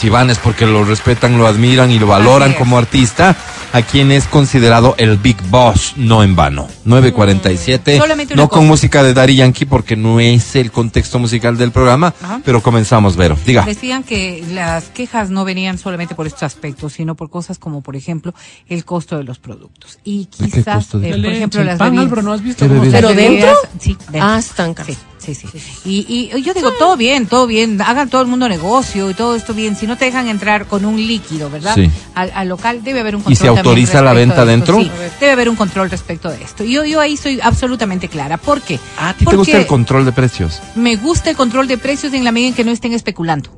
si 0.00 0.08
van 0.08 0.30
es 0.30 0.38
porque 0.38 0.64
lo 0.66 0.84
respetan, 0.84 1.36
lo 1.36 1.46
admiran 1.46 1.90
y 1.90 1.98
lo 1.98 2.06
valoran 2.06 2.54
como 2.54 2.78
artista, 2.78 3.36
a 3.72 3.82
quien 3.82 4.10
es 4.10 4.24
considerado 4.24 4.94
el 4.98 5.18
Big 5.18 5.36
Boss, 5.50 5.92
no 5.96 6.24
en 6.24 6.34
vano. 6.34 6.66
947, 6.86 7.98
Solamente 7.98 8.34
una 8.34 8.42
no 8.44 8.48
con 8.48 8.66
música 8.66 9.02
de 9.02 9.12
Daddy 9.14 9.36
Yankee 9.36 9.64
porque 9.66 9.96
no 9.96 10.18
es 10.20 10.56
el 10.56 10.70
contexto 10.72 11.18
musical 11.18 11.56
del 11.58 11.70
programa, 11.70 12.14
Ajá. 12.22 12.40
pero 12.44 12.62
comenzamos, 12.62 13.16
Vero. 13.16 13.36
Diga. 13.44 13.64
Decían 13.64 14.02
que 14.02 14.42
las 14.52 14.84
quejas 14.84 15.30
no 15.30 15.44
venían 15.44 15.78
solamente 15.78 16.14
por 16.14 16.26
estos 16.26 16.42
aspectos, 16.44 16.94
sino 16.94 17.14
por 17.14 17.28
cosas 17.30 17.58
como, 17.58 17.82
por 17.82 17.94
ejemplo, 17.94 18.34
el 18.68 18.84
costo 18.84 19.18
de 19.18 19.24
los 19.24 19.38
productos. 19.38 19.98
Y 20.02 20.28
¿De 20.38 20.46
qué 20.46 20.58
quizás, 20.58 20.76
costo 20.76 20.98
de- 20.98 21.10
eh, 21.10 21.12
por 21.22 21.26
ejemplo, 21.32 21.62
las 21.64 21.78
pan, 21.78 21.88
bebidas. 21.90 22.04
Álvaro, 22.06 22.22
¿no 22.22 22.32
has 22.32 22.42
visto. 22.42 22.66
¿Pero 22.90 23.08
dentro? 23.14 23.54
Sí, 23.78 23.96
dentro. 24.10 24.28
Ah, 24.28 24.38
están. 24.38 24.74
Sí, 24.86 24.96
sí, 25.20 25.34
sí. 25.34 25.48
Y, 25.84 26.30
y 26.34 26.42
yo 26.42 26.54
digo, 26.54 26.72
todo 26.72 26.96
bien, 26.96 27.26
todo 27.26 27.46
bien, 27.46 27.80
hagan 27.82 28.08
todo 28.08 28.22
el 28.22 28.26
mundo 28.28 28.48
negocio 28.48 29.10
y 29.10 29.14
todo 29.14 29.34
esto 29.36 29.52
bien. 29.54 29.76
Si 29.76 29.86
no 29.86 29.96
te 29.96 30.06
dejan 30.06 30.28
entrar 30.28 30.66
con 30.66 30.84
un 30.84 30.96
líquido, 30.96 31.50
¿verdad? 31.50 31.74
Sí. 31.74 31.90
Al, 32.14 32.32
al 32.34 32.48
local 32.48 32.82
debe 32.82 33.00
haber 33.00 33.16
un 33.16 33.20
¿Y 33.20 33.24
control. 33.24 33.36
se 33.36 33.44
también 33.44 33.66
autoriza 33.66 34.02
la 34.02 34.12
venta 34.14 34.44
de 34.44 34.50
dentro? 34.52 34.80
Sí, 34.80 34.90
debe 35.20 35.32
haber 35.32 35.48
un 35.50 35.56
control 35.56 35.90
respecto 35.90 36.30
de 36.30 36.42
esto. 36.42 36.64
Yo, 36.64 36.84
yo 36.84 37.00
ahí 37.00 37.16
soy 37.16 37.38
absolutamente 37.42 38.08
clara. 38.08 38.38
¿Por 38.38 38.60
qué? 38.62 38.80
¿A 38.98 39.12
ti 39.12 39.20
te 39.20 39.24
Porque 39.26 39.36
gusta 39.36 39.58
el 39.58 39.66
control 39.66 40.04
de 40.06 40.12
precios? 40.12 40.60
me 40.74 40.96
gusta 40.96 41.30
el 41.30 41.36
control 41.36 41.68
de 41.68 41.76
precios 41.78 42.12
en 42.14 42.24
la 42.24 42.32
medida 42.32 42.48
en 42.48 42.54
que 42.54 42.64
no 42.64 42.70
estén 42.70 42.92
especulando. 42.94 43.50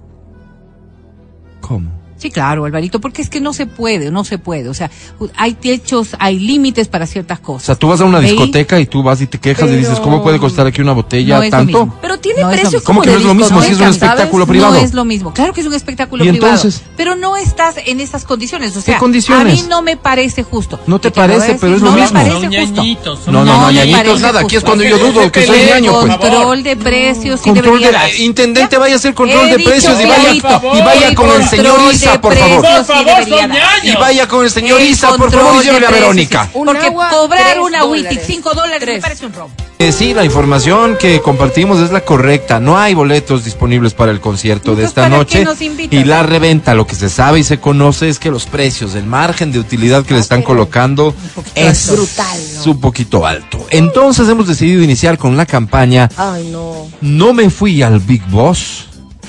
¿Cómo? 1.61 2.01
Sí, 2.22 2.30
claro, 2.30 2.64
Alvarito, 2.66 3.00
porque 3.00 3.20
es 3.20 3.28
que 3.28 3.40
no 3.40 3.52
se 3.52 3.66
puede, 3.66 4.12
no 4.12 4.22
se 4.22 4.38
puede. 4.38 4.68
O 4.68 4.74
sea, 4.74 4.92
hay 5.37 5.54
techos, 5.54 6.11
hay 6.20 6.38
límites 6.38 6.87
para 6.87 7.04
ciertas 7.08 7.40
O 7.40 7.42
cosas. 7.42 7.64
sea, 7.66 7.74
tú 7.74 7.88
vas 7.88 8.00
a 8.00 8.04
una 8.04 8.20
discoteca 8.20 8.78
y 8.78 8.87
tú 8.87 9.02
vas 9.02 9.20
y 9.20 9.26
te 9.26 9.38
quejas 9.40 9.68
y 9.70 9.74
dices, 9.74 9.98
¿cómo 9.98 10.22
puede 10.22 10.38
costar 10.38 10.64
aquí 10.68 10.80
una 10.80 10.92
botella 10.92 11.38
No 11.38 11.42
es 11.42 11.50
lo 11.50 11.56
tanto? 11.58 11.78
mismo. 11.87 11.98
Pero 12.00 12.20
tiene 12.20 12.42
No 12.42 12.48
mismo. 12.50 12.70
como 12.70 12.85
¿Cómo 12.85 13.02
que 13.02 13.11
no 13.11 13.16
es 13.16 13.24
lo 13.24 13.35
mismo? 13.35 13.61
Si 13.61 13.72
es 13.72 13.78
un 13.80 13.88
espectáculo 13.88 14.46
privado. 14.46 14.74
No 14.74 14.78
es 14.78 14.94
lo 14.94 15.04
mismo. 15.04 15.35
Claro 15.35 15.52
que 15.52 15.62
es 15.62 15.66
un 15.66 15.74
espectáculo 15.74 16.24
¿Y 16.24 16.28
privado. 16.28 16.54
entonces? 16.54 16.80
Pero 16.96 17.16
no 17.16 17.37
estás 17.37 17.74
en 17.85 17.98
esas 17.98 18.24
condiciones. 18.24 18.76
O 18.76 18.80
sea, 18.80 18.98
condiciones? 18.98 19.58
a 19.58 19.62
mí 19.64 19.68
no 19.68 19.82
me 19.82 19.96
parece 19.96 20.44
justo. 20.44 20.78
No 20.87 21.00
te 21.00 21.08
Y 21.08 21.11
parece, 21.11 21.56
pero 21.61 21.74
es 21.74 21.82
lo 21.82 21.90
no 21.90 21.96
mismo. 21.96 22.20
me 22.20 22.30
Son 22.30 22.40
parece 22.42 22.66
justo. 22.66 23.18
No, 23.32 23.44
no, 23.44 23.61
no, 23.62 23.66
me 23.66 23.72
ñañitos 23.72 24.20
nada. 24.20 24.40
Aquí 24.42 24.54
es 24.54 24.62
cuando 24.62 24.85
yo 24.85 24.96
dudo 24.96 25.32
que 25.32 25.44
soy 25.44 25.58
ñaño, 25.64 25.92
control 25.92 26.62
de 26.62 26.76
precios 26.76 27.40
darse. 27.44 28.22
intendente, 28.22 28.76
¿Ya? 28.76 28.78
vaya 28.78 28.94
a 28.94 28.96
hacer 28.98 29.12
control 29.12 29.48
de 29.50 29.58
precios 29.58 29.98
y 30.00 30.06
vaya- 30.06 31.11
y 31.11 31.14
con 31.16 31.28
el 31.30 31.48
señor 31.48 31.74
control 31.76 31.94
Isa, 32.12 32.20
por 32.20 32.35
favor. 32.37 32.62
Por. 32.62 33.85
Y 33.85 33.94
vaya 33.96 34.29
con 34.29 34.44
el 34.44 34.51
señor 34.51 34.81
El 34.81 34.88
Isa, 34.88 35.16
por 35.16 35.31
favor, 35.31 35.62
y 35.62 35.66
llévele 35.66 35.87
a 35.87 35.90
Verónica. 35.90 36.48
Porque 36.53 36.87
agua, 36.87 37.11
cobrar 37.11 37.61
una 37.61 37.85
Witty 37.85 38.05
dólares. 38.05 38.25
5 38.27 38.55
dólares 38.55 38.88
me 38.88 39.01
parece 39.01 39.27
un 39.27 39.33
robo. 39.33 39.51
Eh, 39.79 39.90
sí, 39.90 40.14
la 40.14 40.25
información 40.25 40.96
que 40.96 41.20
compartimos 41.20 41.81
es 41.81 41.90
la 41.90 42.03
correcta. 42.03 42.61
No 42.61 42.79
hay 42.79 42.94
boletos 42.94 43.44
disponibles 43.44 43.94
para 43.94 44.12
el 44.12 44.20
concierto 44.20 44.77
de 44.77 44.85
esta 44.85 45.03
¿para 45.03 45.16
noche. 45.16 45.40
qué 45.40 45.44
nos 45.44 45.61
invitan? 45.61 45.98
Y 45.98 46.05
la 46.05 46.22
reventa, 46.22 46.75
lo 46.75 46.87
que 46.87 46.94
se 46.94 47.11
sabe 47.11 47.40
y 47.40 47.44
se 47.44 47.59
conoce 47.59 48.09
es 48.09 48.20
que 48.20 48.31
los 48.31 48.46
precios, 48.46 48.94
el 48.94 49.07
margen 49.07 49.51
de 49.51 49.59
utilidad 49.59 50.05
que 50.05 50.14
le 50.14 50.20
están 50.20 50.42
colocando 50.42 51.14
es 51.57 51.90
brutal, 51.90 52.38
¿no? 52.64 52.70
un 52.70 52.81
poquito 52.81 53.27
alto. 53.27 53.66
Entonces 53.70 54.29
hemos 54.29 54.46
decidido 54.46 54.83
iniciar 54.85 55.18
con 55.18 55.37
la 55.37 55.46
campaña 55.46 56.09
Ay, 56.16 56.48
no. 56.53 56.88
No 57.01 57.33
me 57.33 57.51
fui 57.51 57.83
al 57.83 57.98
Big 57.98 58.25
Boss, 58.29 58.87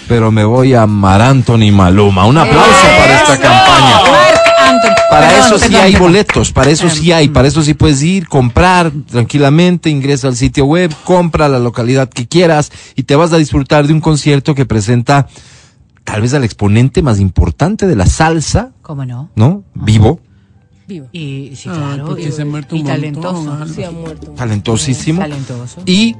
pero 0.07 0.31
me 0.31 0.43
voy 0.43 0.73
a 0.73 0.85
Mar 0.85 1.21
Anthony 1.21 1.71
Maluma. 1.71 2.25
Un 2.25 2.37
aplauso 2.37 2.85
para 2.97 3.15
esta 3.21 3.39
campaña. 3.39 3.99
Para 5.09 5.27
Perdón, 5.29 5.45
eso 5.45 5.57
sí 5.59 5.63
perdón, 5.65 5.81
hay 5.81 5.91
perdón. 5.91 6.07
boletos, 6.07 6.51
para 6.51 6.71
eso 6.71 6.89
sí 6.89 7.11
hay, 7.11 7.27
para 7.29 7.47
eso 7.47 7.61
sí 7.61 7.75
puedes 7.75 8.01
ir, 8.01 8.27
comprar 8.27 8.91
tranquilamente, 9.11 9.89
ingresa 9.91 10.27
al 10.27 10.35
sitio 10.35 10.65
web, 10.65 10.91
compra 11.03 11.47
la 11.47 11.59
localidad 11.59 12.09
que 12.09 12.27
quieras 12.27 12.71
y 12.95 13.03
te 13.03 13.15
vas 13.15 13.31
a 13.31 13.37
disfrutar 13.37 13.85
de 13.85 13.93
un 13.93 14.01
concierto 14.01 14.55
que 14.55 14.65
presenta 14.65 15.27
tal 16.03 16.21
vez 16.21 16.33
al 16.33 16.43
exponente 16.43 17.03
más 17.03 17.19
importante 17.19 17.85
de 17.85 17.95
la 17.95 18.07
salsa, 18.07 18.71
¿Cómo 18.81 19.05
no? 19.05 19.29
¿no? 19.35 19.63
Vivo, 19.75 20.19
Vivo. 20.87 21.07
Y 21.11 21.51
sí, 21.55 21.69
Ah, 21.71 21.75
claro. 21.93 22.05
porque 22.07 22.23
y, 22.29 22.31
se 22.31 22.41
ha 22.41 22.45
muerto 22.45 22.75
y 22.75 22.79
un 22.81 22.85
montón, 22.87 23.01
talentoso. 23.01 23.65
Sí, 23.73 23.83
ha 23.83 23.91
muerto. 23.91 24.31
talentosísimo. 24.31 25.21
Talentoso. 25.21 25.81
Y 25.85 26.15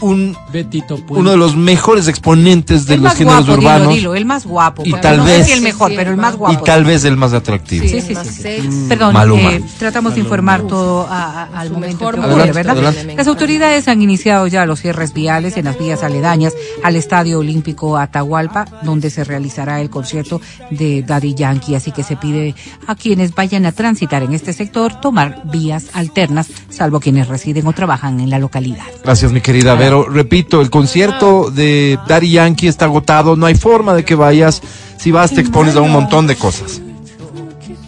un, 0.00 0.36
Betito 0.52 0.96
Puente. 0.96 1.14
uno 1.20 1.30
de 1.30 1.36
los 1.36 1.56
mejores 1.56 2.08
exponentes 2.08 2.86
de 2.86 2.94
el 2.94 3.02
los 3.02 3.14
géneros 3.14 3.46
guapo, 3.46 3.56
dilo, 3.60 3.68
urbanos 3.70 3.94
dilo, 3.94 4.14
el 4.14 4.24
más 4.24 4.46
guapo. 4.46 4.82
Y 4.84 4.92
tal 4.94 5.18
no 5.18 5.24
vez- 5.24 5.38
sé 5.38 5.44
si 5.46 5.52
el 5.52 5.60
mejor, 5.62 5.90
Sí, 5.90 5.96
pero 5.96 6.10
el 6.10 6.16
más 6.16 6.30
el 6.30 6.36
y 6.36 6.38
guapo. 6.38 6.64
tal 6.64 6.84
vez 6.84 7.04
el 7.04 7.16
más 7.16 7.32
atractivo. 7.32 7.84
Sí, 7.86 8.00
sí, 8.00 8.14
sí, 8.14 8.14
sí. 8.24 8.42
sexy. 8.42 8.86
Perdón, 8.88 9.12
Maluma. 9.14 9.52
eh, 9.52 9.62
tratamos 9.78 10.14
de 10.14 10.20
informar 10.20 10.62
todo 10.62 11.06
a- 11.08 11.42
a- 11.44 11.60
al 11.60 11.68
Su 11.68 11.74
momento 11.74 11.98
mejor 11.98 12.14
que 12.46 12.52
¿verdad? 12.52 12.78
Adelante. 12.78 13.14
Las 13.16 13.26
autoridades 13.26 13.88
han 13.88 14.02
iniciado 14.02 14.46
ya 14.46 14.66
los 14.66 14.80
cierres 14.80 15.12
viales 15.12 15.56
en 15.56 15.64
las 15.66 15.78
vías 15.78 16.02
aledañas 16.02 16.54
al 16.82 16.96
Estadio 16.96 17.38
Olímpico 17.40 17.96
Atahualpa, 17.96 18.64
donde 18.82 19.10
se 19.10 19.24
realizará 19.24 19.80
el 19.80 19.90
concierto 19.90 20.40
de 20.70 21.02
Daddy 21.02 21.34
Yankee. 21.34 21.74
Así 21.74 21.92
que 21.92 22.02
se 22.02 22.16
pide 22.16 22.54
a 22.86 22.94
quienes 22.94 23.34
vayan 23.34 23.66
a 23.66 23.72
transitar 23.72 24.22
en 24.22 24.32
este 24.32 24.52
sector 24.52 25.00
tomar 25.00 25.42
vías 25.44 25.86
alternas, 25.92 26.48
salvo 26.70 27.00
quienes 27.00 27.28
residen 27.28 27.66
o 27.66 27.72
trabajan 27.72 28.20
en 28.20 28.30
la 28.30 28.38
localidad. 28.38 28.84
Gracias, 29.02 29.32
mi 29.32 29.40
querida 29.40 29.74
Vero. 29.98 30.08
Repito, 30.08 30.60
el 30.60 30.70
concierto 30.70 31.50
de 31.50 31.98
Daddy 32.08 32.30
Yankee 32.32 32.68
está 32.68 32.84
agotado. 32.86 33.36
No 33.36 33.46
hay 33.46 33.54
forma 33.54 33.94
de 33.94 34.04
que 34.04 34.14
vayas. 34.14 34.62
Si 34.98 35.10
vas, 35.10 35.30
te 35.30 35.40
expones 35.40 35.76
a 35.76 35.80
un 35.80 35.90
montón 35.92 36.26
de 36.26 36.36
cosas. 36.36 36.80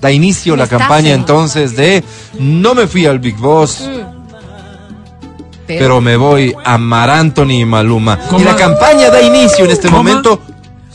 Da 0.01 0.11
inicio 0.11 0.57
la 0.57 0.67
campaña 0.67 1.11
en- 1.11 1.21
entonces 1.21 1.77
de 1.77 2.03
No 2.39 2.75
me 2.75 2.87
fui 2.89 3.07
al 3.07 3.19
Big 3.21 3.37
Boss, 3.37 3.89
pero 5.67 6.01
me 6.01 6.17
voy 6.17 6.55
a 6.65 6.77
Mar 6.79 7.09
Anthony 7.11 7.61
y 7.61 7.65
Maluma. 7.65 8.19
Y 8.39 8.43
la 8.45 8.57
campaña 8.57 9.11
da 9.11 9.23
inicio 9.23 9.65
en 9.65 9.71
este 9.71 9.89
Coma. 9.89 10.11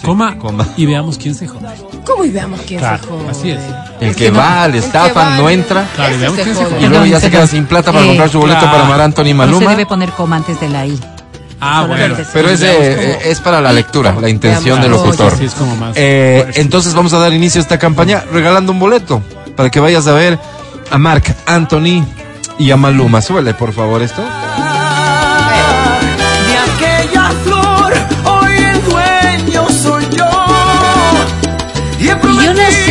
Coma, 0.04 0.38
coma. 0.38 0.66
y 0.78 0.86
veamos 0.86 1.18
quién 1.18 1.34
se 1.36 1.48
jode. 1.48 1.68
¿Cómo 2.06 2.24
y 2.24 2.30
veamos 2.30 2.62
quién 2.68 2.80
Claro, 2.80 3.04
se 3.04 3.10
jode? 3.10 3.30
así 3.30 3.50
es. 3.52 3.60
El 4.00 4.16
que 4.16 4.30
va, 4.32 4.68
le 4.68 4.80
va, 4.82 5.38
no 5.38 5.50
entra. 5.50 5.88
Claro, 5.96 6.12
ese 6.12 6.20
veamos 6.20 6.38
se 6.38 6.44
quién 6.44 6.56
se 6.56 6.66
jode. 6.66 6.82
Y 6.82 6.88
luego 6.88 7.06
ya 7.06 7.20
se 7.20 7.30
queda 7.32 7.48
sin 7.48 7.66
plata 7.66 7.92
para 7.92 8.04
Eh, 8.06 8.08
comprar 8.10 8.30
su 8.30 8.40
boleto 8.40 8.60
claro. 8.60 8.78
para 8.78 8.90
Mar 8.90 9.02
Anthony 9.02 9.26
y 9.28 9.34
No 9.34 9.44
se 9.44 9.48
Maluma. 9.48 9.72
debe 9.72 9.86
poner 9.86 10.12
coma 10.12 10.36
antes 10.38 10.60
de 10.62 10.70
la 10.70 10.86
I. 10.86 11.00
Ah, 11.60 11.86
bueno. 11.88 12.16
Pero 12.32 12.50
es, 12.52 12.60
de- 12.60 13.14
eh, 13.14 13.20
es 13.26 13.40
para 13.42 13.60
la 13.62 13.74
lectura, 13.74 14.16
la 14.22 14.30
intención 14.30 14.80
del 14.80 14.92
locutor. 14.92 15.36
Sí, 15.36 15.46
es 15.46 15.54
como 15.56 15.76
más 15.76 15.94
Eh, 15.96 16.46
entonces 16.56 16.94
vamos 16.94 17.14
a 17.14 17.18
dar 17.20 17.34
inicio 17.34 17.60
a 17.60 17.64
esta 17.64 17.80
campaña 17.80 18.24
regalando 18.32 18.72
un 18.72 18.80
boleto 18.80 19.24
para 19.56 19.72
que 19.72 19.80
vayas 19.80 20.06
a 20.08 20.14
ver 20.14 20.38
a 20.92 20.98
Mark 21.00 21.24
Anthony 21.48 22.06
y 22.60 22.70
a 22.70 22.78
Maluma. 22.78 23.22
Súbele, 23.22 23.56
por 23.56 23.74
favor, 23.74 24.04
esto. 24.04 24.22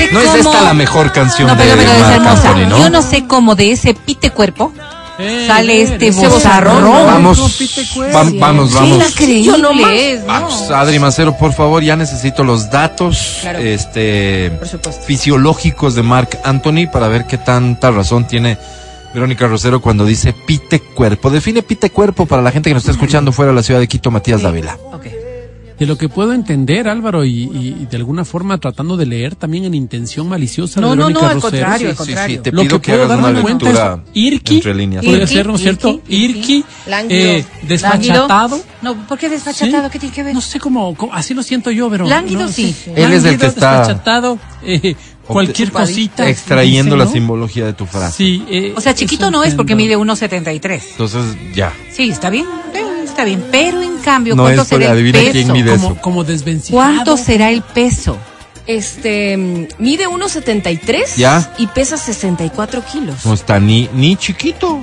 Sé 0.09 0.13
No 0.15 0.21
cómo... 0.21 0.33
es 0.35 0.47
esta 0.47 0.63
la 0.63 0.75
mejor 0.75 1.13
canción 1.13 1.49
No, 1.49 1.55
de 1.57 1.65
pero, 1.65 1.77
pero 1.77 1.93
es 1.93 1.99
Marc 2.01 2.15
hermosa. 2.15 2.49
Anthony, 2.51 2.69
¿no? 2.69 2.79
Yo 2.79 2.91
no 2.91 3.03
sé 3.03 3.27
cómo 3.27 3.55
de 3.55 3.73
ese 3.73 3.95
pite 3.95 4.31
cuerpo 4.31 4.73
Eh, 5.19 5.45
sale 5.47 5.81
eh, 5.81 5.83
este 5.83 6.11
bozarrón. 6.11 6.83
Vamos, 6.85 7.39
vam- 8.13 8.39
vamos, 8.39 8.75
vamos. 8.75 9.11
increíble. 9.11 10.23
Vamos, 10.27 10.71
Adri 10.71 10.99
Mancero, 10.99 11.35
por 11.39 11.55
favor, 11.55 11.83
ya 11.83 11.97
necesito 11.97 12.45
los 12.45 12.71
datos 12.71 13.39
Claro. 13.41 13.59
este, 13.61 14.53
fisiológicos 15.07 15.95
de 15.95 16.03
Mark 16.03 16.39
Anthony 16.45 16.87
para 16.93 17.09
ver 17.09 17.25
qué 17.27 17.39
tanta 17.39 17.91
razón 17.91 18.27
tiene 18.27 18.59
Verónica 19.15 19.47
Rosero 19.47 19.81
cuando 19.81 20.05
dice 20.05 20.35
pite 20.35 20.81
cuerpo. 20.81 21.31
Define 21.31 21.63
pite 21.63 21.89
cuerpo 21.89 22.27
para 22.27 22.43
la 22.43 22.51
gente 22.51 22.69
que 22.69 22.75
nos 22.75 22.83
está 22.83 22.93
escuchando 22.93 23.33
fuera 23.33 23.53
de 23.53 23.57
la 23.57 23.63
ciudad 23.63 23.81
de 23.81 23.89
Quito, 23.89 24.11
Matías 24.11 24.43
Dávila. 24.43 24.77
Ok. 24.93 25.07
De 25.79 25.85
lo 25.87 25.99
que 25.99 26.09
puedo 26.09 26.33
entender, 26.33 26.89
Álvaro, 26.89 27.25
y, 27.27 27.43
y- 27.53 27.87
de 27.91 27.97
alguna 27.99 28.25
forma 28.25 28.57
tratando 28.59 28.97
de 28.97 29.05
leer 29.05 29.35
también 29.37 29.65
en 29.67 29.75
intención 29.75 30.27
maliciosa 30.29 30.81
No, 30.81 30.91
de 30.91 30.97
no, 30.97 31.03
Verónica 31.09 31.21
no, 31.21 31.27
al 31.29 31.35
Rosero. 31.35 31.51
contrario, 31.51 31.89
al 31.91 31.97
Sí, 31.97 32.03
sí, 32.03 32.07
contrario. 32.07 32.37
sí, 32.39 32.43
te 32.43 32.53
Lo 32.53 32.63
pido 32.63 32.81
que 32.81 32.87
que 32.87 32.93
puedo 32.93 33.05
hagas 33.05 33.19
una 33.19 33.27
darme 33.27 33.43
cuenta 33.43 33.71
es 33.71 34.01
Irki, 34.15 34.55
entre 34.57 34.75
líneas. 34.75 35.05
Irki, 35.05 35.27
ser, 35.35 35.47
¿no 35.47 35.55
es 35.57 35.61
cierto? 35.61 36.01
Irki, 36.09 36.25
Irki, 36.39 36.65
Lánguido. 36.87 37.21
eh, 37.21 37.45
desfachatado. 37.69 38.61
No, 38.83 39.07
¿por 39.07 39.19
qué 39.19 39.29
desfachatado? 39.29 39.85
Sí. 39.87 39.93
¿Qué 39.93 39.99
tiene 39.99 40.15
que 40.15 40.23
ver? 40.23 40.35
No 40.35 40.41
sé 40.41 40.59
cómo, 40.59 40.95
cómo- 40.95 41.13
así 41.15 41.35
lo 41.35 41.43
siento 41.43 41.71
yo, 41.71 41.91
pero. 41.91 42.07
Lánguido, 42.07 42.43
no, 42.43 42.49
sí. 42.49 42.75
Él 42.87 43.13
es 43.13 43.25
el 43.25 43.31
Lánguido, 43.33 43.39
que 43.41 43.47
está- 43.47 43.79
desfachatado, 43.81 44.39
eh, 44.63 44.95
cualquier 45.27 45.73
cosita. 45.73 46.29
Extrayendo 46.29 46.95
dice, 46.95 46.99
la 46.99 47.05
¿no? 47.05 47.13
simbología 47.13 47.67
de 47.67 47.73
tu 47.75 47.85
frase. 47.87 48.17
Sí, 48.17 48.45
eh, 48.49 48.73
O 48.77 48.81
sea, 48.81 48.95
chiquito 48.95 49.31
no 49.31 49.45
es 49.45 49.55
porque 49.55 49.75
mide 49.75 49.97
1.73. 49.97 50.83
Entonces, 50.93 51.37
ya. 51.55 51.73
Sí, 51.93 52.09
está 52.09 52.31
bien, 52.31 52.47
está 53.17 53.25
bien. 53.25 53.45
Pero 53.51 53.83
en 53.83 53.97
cambio, 53.99 54.35
No 54.37 54.43
¿cuánto 54.45 54.63
es 54.63 54.69
será 54.69 54.93
el 54.93 55.13
peso? 55.13 55.33
quién 55.33 55.53
mide 55.53 55.71
Como, 55.77 55.87
eso. 55.93 56.01
como 56.01 56.25
desvencijado. 56.25 56.77
¿Cuánto 56.83 57.17
será 57.17 57.51
el 57.51 57.63
peso? 57.63 58.17
Este, 58.67 59.37
mm, 59.37 59.67
mide 59.79 60.07
1.73 60.09 61.17
¿Ya? 61.17 61.53
y 61.59 61.67
pesa 61.69 61.97
64 61.97 62.83
kilos. 62.85 63.25
No 63.25 63.35
está 63.35 63.59
ni, 63.61 63.89
ni 63.95 64.17
chiquito. 64.17 64.81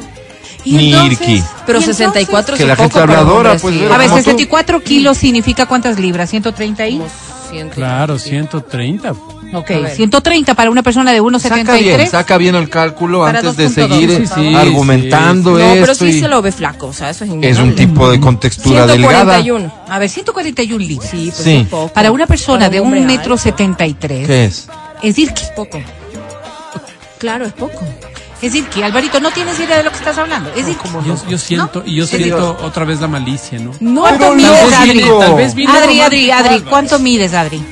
¿Y 0.66 0.78
Ni 0.78 0.94
entonces? 0.94 1.20
Irki. 1.28 1.44
Pero 1.66 1.80
¿Y 1.80 1.82
entonces? 1.84 1.98
64 1.98 2.56
Que 2.56 2.64
es 2.64 2.70
la 2.70 2.76
poco 2.78 2.90
gente 2.90 3.00
habladora, 3.02 3.58
pues, 3.58 3.76
A 3.92 3.98
ver, 3.98 4.08
como 4.08 4.20
tú. 4.20 4.24
64 4.24 4.80
kilos 4.82 5.18
significa 5.18 5.66
cuántas 5.66 6.00
libras? 6.00 6.30
130 6.30 6.88
y. 6.88 6.94
Como 6.98 7.08
100. 7.54 7.70
Claro, 7.70 8.18
130. 8.20 9.12
Ok, 9.12 9.72
A 9.72 9.80
ver. 9.80 9.92
130 9.96 10.56
para 10.56 10.72
una 10.72 10.82
persona 10.82 11.12
de 11.12 11.20
Saca 11.40 11.76
bien, 11.78 12.00
1.73. 12.00 12.10
saca 12.10 12.38
bien 12.38 12.56
el 12.56 12.70
cálculo 12.70 13.20
Para 13.22 13.40
antes 13.40 13.56
de 13.56 13.68
2.2, 13.70 13.74
seguir 13.74 14.12
eh, 14.12 14.28
favor. 14.28 14.56
argumentando 14.56 15.52
No, 15.52 15.60
esto. 15.60 15.82
pero 15.82 15.96
sí 15.96 16.06
y- 16.08 16.20
se 16.22 16.28
lo 16.28 16.42
ve 16.42 16.52
flaco, 16.52 16.88
o 16.88 16.94
sea, 16.94 17.12
eso 17.12 17.24
es 17.26 17.32
es 17.42 17.60
un 17.60 17.76
tipo 17.76 18.10
de 18.10 18.20
contextura 18.20 18.88
delgada. 18.88 19.36
141. 19.42 19.72
A 19.90 20.00
ver, 20.00 20.10
141 20.10 20.80
libras. 20.84 21.10
Sí, 21.10 21.30
pues 21.32 21.44
Sí. 21.44 21.56
es 21.58 21.68
poco. 21.68 21.94
Para 21.94 22.12
una 22.12 22.26
persona 22.26 22.66
Para 22.66 22.70
de 22.72 22.82
un 22.82 23.06
metro 23.06 23.34
alto. 23.34 23.38
73. 23.38 24.26
¿Qué 24.28 24.46
es? 24.46 24.68
Es 25.04 25.16
decir, 25.16 25.34
que, 25.34 25.44
Es 25.44 25.50
poco. 25.52 25.80
Claro, 27.20 27.46
es 27.46 27.54
poco. 27.54 27.80
Es 28.46 28.52
decir, 28.54 28.68
que 28.70 28.84
Alvarito, 28.84 29.20
no 29.20 29.32
tienes 29.32 29.60
idea 29.60 29.78
de 29.78 29.84
lo 29.84 29.92
que 29.92 29.98
estás 29.98 30.18
hablando. 30.18 30.50
Es 30.50 30.66
decir, 30.66 30.78
Yo, 31.06 31.16
yo 31.30 31.38
siento, 31.38 31.82
y 31.86 31.96
yo 31.96 32.06
Sí, 32.06 32.18
siento 32.18 32.58
otra 32.62 32.84
vez 32.86 33.00
la 33.00 33.08
malicia, 33.08 33.58
¿no? 33.60 33.72
No, 33.80 34.02
¿Cuánto 34.02 34.20
Pero 34.20 34.36
mides. 34.36 34.74
Adri? 34.74 35.02
Tal 35.20 35.36
vez 35.36 35.56
vino 35.56 35.72
Adri, 35.74 36.02
Adri, 36.02 36.32
Adri. 36.32 36.62
¿cuánto 36.62 37.00
mides, 37.00 37.34
Adri? 37.34 37.64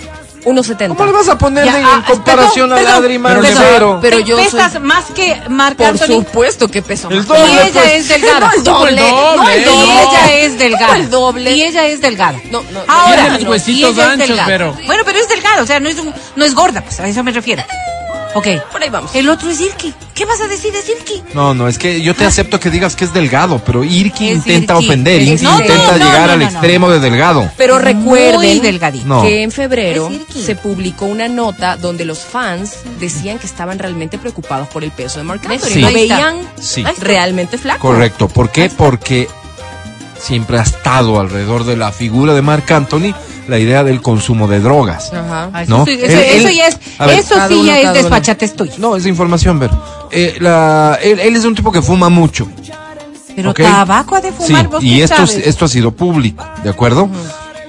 1.70. 0.43 0.87
¿Cómo 0.87 1.05
le 1.05 1.11
vas 1.11 1.29
a 1.29 1.37
poner 1.37 1.65
Ya, 1.65 1.77
en, 1.79 1.85
ah, 1.85 1.95
en 2.07 2.13
comparación 2.15 2.69
perdón, 2.71 2.87
a 2.91 2.95
Adri. 2.95 3.19
Mancero? 3.19 3.99
Pero 4.01 4.17
Te 4.17 4.23
yo 4.23 4.37
pesas 4.37 4.71
soy- 4.71 4.81
más 4.81 5.05
que 5.13 5.39
Marc 5.49 5.77
Por 5.77 5.85
Anthony. 5.85 6.07
supuesto 6.07 6.67
que 6.67 6.81
pesa 6.81 7.09
El 7.11 7.23
doble, 7.27 7.43
Y 7.47 7.57
ella 7.57 7.69
pues. 7.73 7.93
es 7.93 8.07
delgada. 8.07 8.39
No 8.47 8.51
el 8.55 8.63
doble, 8.63 9.01
doble, 9.01 9.35
no 9.37 9.49
el 9.49 9.61
Y 9.61 9.63
doble. 9.65 10.01
ella 10.01 10.33
es 10.39 10.57
delgada. 10.57 10.87
No 10.87 10.93
el 11.03 11.09
doble. 11.11 11.51
Y 11.51 11.61
ella 11.61 11.85
es 11.85 12.01
delgada. 12.01 12.39
No, 12.49 12.63
no, 12.71 12.79
Ahora, 12.87 13.21
tiene 13.23 13.39
los 13.41 13.49
huesitos 13.49 13.99
anchos, 13.99 14.39
pero- 14.47 14.75
Bueno, 14.87 15.03
pero 15.05 15.19
es 15.19 15.29
delgada, 15.29 15.61
o 15.61 15.65
sea, 15.67 15.79
no 15.79 15.89
es, 15.89 15.99
un- 15.99 16.13
no 16.35 16.43
es 16.43 16.55
gorda, 16.55 16.81
pues 16.81 16.99
a 16.99 17.07
eso 17.07 17.23
me 17.23 17.31
refiero. 17.33 17.61
Ok. 18.33 18.47
Por 18.71 18.81
ahí 18.81 18.89
vamos. 18.89 19.13
El 19.13 19.29
otro 19.29 19.49
es 19.49 19.59
Irki. 19.59 19.93
¿Qué 20.15 20.25
vas 20.25 20.39
a 20.41 20.47
decir 20.47 20.71
de 20.71 20.79
Irki? 20.79 21.23
No, 21.33 21.53
no, 21.53 21.67
es 21.67 21.77
que 21.77 22.01
yo 22.01 22.13
te 22.15 22.25
acepto 22.25 22.59
que 22.59 22.69
digas 22.69 22.95
que 22.95 23.03
es 23.05 23.13
delgado, 23.13 23.59
pero 23.65 23.83
Irki 23.83 24.29
Es 24.29 24.37
intenta 24.37 24.73
Irki. 24.75 24.85
ofender, 24.85 25.21
Irki 25.21 25.43
no, 25.43 25.59
intenta 25.59 25.97
no, 25.97 26.05
llegar 26.05 26.27
no, 26.27 26.33
al 26.33 26.39
no, 26.39 26.45
no. 26.45 26.51
extremo 26.51 26.89
de 26.91 26.99
delgado. 26.99 27.51
Pero 27.57 27.79
recuerden 27.79 28.61
delgadito. 28.61 29.21
Que 29.21 29.43
en 29.43 29.51
febrero 29.51 30.09
se 30.33 30.55
publicó 30.55 31.05
una 31.05 31.27
nota 31.27 31.75
donde 31.77 32.05
los 32.05 32.19
fans 32.19 32.77
decían 32.99 33.39
que 33.39 33.47
estaban 33.47 33.79
realmente 33.79 34.17
preocupados 34.17 34.67
por 34.69 34.83
el 34.83 34.91
peso 34.91 35.19
de 35.19 35.23
Marc 35.25 35.45
Anthony. 35.45 35.67
Sí. 35.69 35.81
Lo 35.81 35.91
veían 35.91 36.35
Sí. 36.59 36.83
Realmente 36.99 37.57
flaco. 37.57 37.87
Correcto. 37.87 38.27
¿Por 38.27 38.49
qué? 38.49 38.69
Porque 38.69 39.27
siempre 40.19 40.59
ha 40.59 40.61
estado 40.61 41.19
alrededor 41.19 41.63
de 41.65 41.75
la 41.77 41.91
figura 41.91 42.33
de 42.33 42.41
Marc 42.41 42.69
Anthony 42.71 43.13
la 43.51 43.59
idea 43.59 43.83
del 43.83 44.01
consumo 44.01 44.47
de 44.47 44.59
drogas. 44.59 45.13
Ajá. 45.13 45.49
Ah, 45.53 45.61
Eso, 45.63 45.77
No. 45.77 45.85
sí, 45.85 45.91
eso, 45.91 46.05
Él- 46.05 46.19
eso 46.39 46.47
él- 46.47 46.55
ya 46.55 46.67
es, 46.67 46.77
ver, 46.99 47.09
eso 47.19 47.35
sí 47.47 47.53
uno, 47.53 47.63
ya 47.65 47.79
es 47.81 47.93
desfachatez 47.93 48.55
tuyo. 48.55 48.73
No, 48.79 48.95
es 48.95 49.05
información, 49.05 49.59
Ver. 49.59 49.69
Eh, 50.11 50.37
la- 50.39 50.97
él, 51.03 51.19
él 51.19 51.35
es 51.35 51.45
un 51.45 51.53
tipo 51.55 51.71
que 51.71 51.81
fuma 51.81 52.09
mucho. 52.09 52.47
Pero 53.35 53.53
tabaco 53.53 54.15
ha 54.15 54.21
de 54.21 54.29
Sí, 54.29 54.35
fumar, 54.47 54.67
vos 54.67 54.83
y 54.83 55.01
esto, 55.01 55.15
sabes? 55.15 55.47
esto 55.47 55.65
ha 55.65 55.67
sido 55.67 55.91
público, 55.91 56.43
¿de 56.63 56.69
acuerdo? 56.69 57.07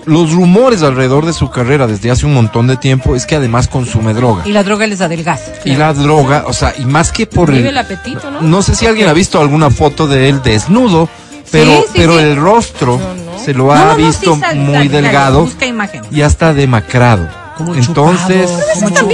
Los 0.07 0.33
rumores 0.33 0.83
alrededor 0.83 1.24
de 1.24 1.33
su 1.33 1.49
carrera 1.51 1.87
desde 1.87 2.11
hace 2.11 2.26
un 2.26 2.35
montón 2.35 2.66
de 2.66 2.76
tiempo 2.76 3.14
es 3.14 3.24
que 3.26 3.37
además 3.37 3.68
consume 3.68 4.12
droga. 4.14 4.43
Y 4.45 4.51
la 4.51 4.64
droga 4.64 4.89
les 4.89 5.01
adelgaza. 5.01 5.53
Y 5.64 5.76
la 5.76 5.93
droga, 5.95 6.43
o 6.49 6.53
sea, 6.53 6.74
y 6.76 6.85
más 6.85 7.12
que 7.12 7.26
por 7.28 7.49
Vive 7.53 7.61
el... 7.61 7.66
el 7.68 7.78
apetito, 7.78 8.28
¿no? 8.28 8.41
No 8.41 8.62
sé 8.62 8.74
si 8.74 8.87
alguien 8.87 9.07
ha 9.09 9.12
visto 9.12 9.41
alguna 9.41 9.70
foto 9.70 10.09
de 10.09 10.28
él 10.28 10.43
desnudo, 10.43 11.09
pero, 11.51 11.72
sí, 11.82 11.84
pero 11.95 12.18
sí. 12.18 12.24
el 12.24 12.36
rostro 12.36 13.01
se 13.45 13.55
lo 13.55 13.72
ha 13.72 13.84
No, 13.93 13.97
visto 13.97 14.36
muy 14.55 14.88
delgado 14.88 15.49
y 16.11 16.22
hasta 16.22 16.53
demacrado. 16.55 17.28
Como 17.57 17.74
Entonces, 17.74 18.51
chupado, 18.95 18.95
Como 18.97 19.11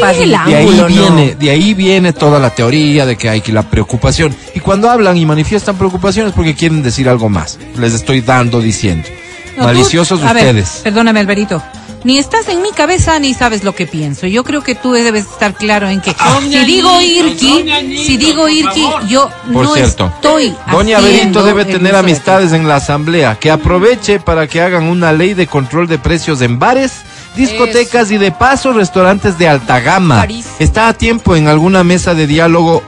de 0.47 0.55
ahí 0.57 0.85
viene, 0.87 1.35
de 1.35 1.51
ahí 1.51 1.75
viene 1.75 2.13
toda 2.13 2.39
la 2.39 2.51
teoría 2.51 3.05
de 3.05 3.17
que 3.17 3.29
hay 3.29 3.41
que 3.41 3.53
la 3.53 3.65
preocupación. 3.65 4.35
Y 4.55 4.61
cuando 4.61 4.89
hablan 4.89 5.17
y 5.17 5.27
manifiestan 5.27 5.77
preocupaciones 5.77 6.33
porque 6.35 6.55
quieren 6.55 6.83
decir 6.83 7.09
algo 7.09 7.29
más. 7.29 7.59
Les 7.77 7.95
estoy 7.95 8.21
dando 8.21 8.61
diciendo. 8.61 9.09
Tú- 9.57 9.65
Maliciosos 9.65 10.23
a 10.23 10.33
ver, 10.33 10.45
ustedes. 10.55 10.81
perdóname, 10.85 11.19
Alberito. 11.19 11.61
Ni 12.05 12.19
estás 12.19 12.49
en 12.49 12.63
mi 12.63 12.71
cabeza 12.71 13.19
ni 13.19 13.35
sabes 13.35 13.65
lo 13.65 13.75
que 13.75 13.87
pienso. 13.87 14.27
Yo 14.27 14.45
creo 14.45 14.63
que 14.63 14.75
tú 14.75 14.93
debes 14.93 15.25
estar 15.27 15.55
claro 15.55 15.89
en 15.89 16.01
que 16.01 16.15
si 16.49 16.65
digo 16.65 17.01
Irki, 17.01 17.65
si 18.05 18.17
digo 18.17 18.49
Irki, 18.49 18.85
yo 19.09 19.29
Por 19.53 19.65
no 19.67 19.75
cierto, 19.75 20.07
estoy 20.15 20.55
Doña 20.71 21.01
Berito 21.01 21.43
debe 21.43 21.65
tener 21.65 21.97
amistades 21.97 22.53
en 22.53 22.69
la 22.69 22.77
asamblea. 22.77 23.37
Que 23.41 23.51
aproveche 23.51 24.21
para 24.21 24.47
que 24.47 24.61
hagan 24.61 24.85
una 24.85 25.13
ley 25.13 25.35
de 25.35 25.47
control 25.49 25.89
de 25.89 25.99
precios 25.99 26.41
en 26.41 26.59
bares, 26.59 26.93
discotecas 27.37 28.11
y 28.13 28.19
de 28.19 28.31
paso 28.31 28.73
restaurantes 28.73 29.37
de 29.37 29.49
alta 29.49 29.81
gama. 29.81 30.21
Carísimo. 30.21 30.55
Está 30.61 30.89
a 30.89 30.95
tiempo 30.95 31.35
en 31.37 31.49
alguna 31.49 31.83
mesa 31.85 32.15
de 32.15 32.27
diálogo, 32.29 32.83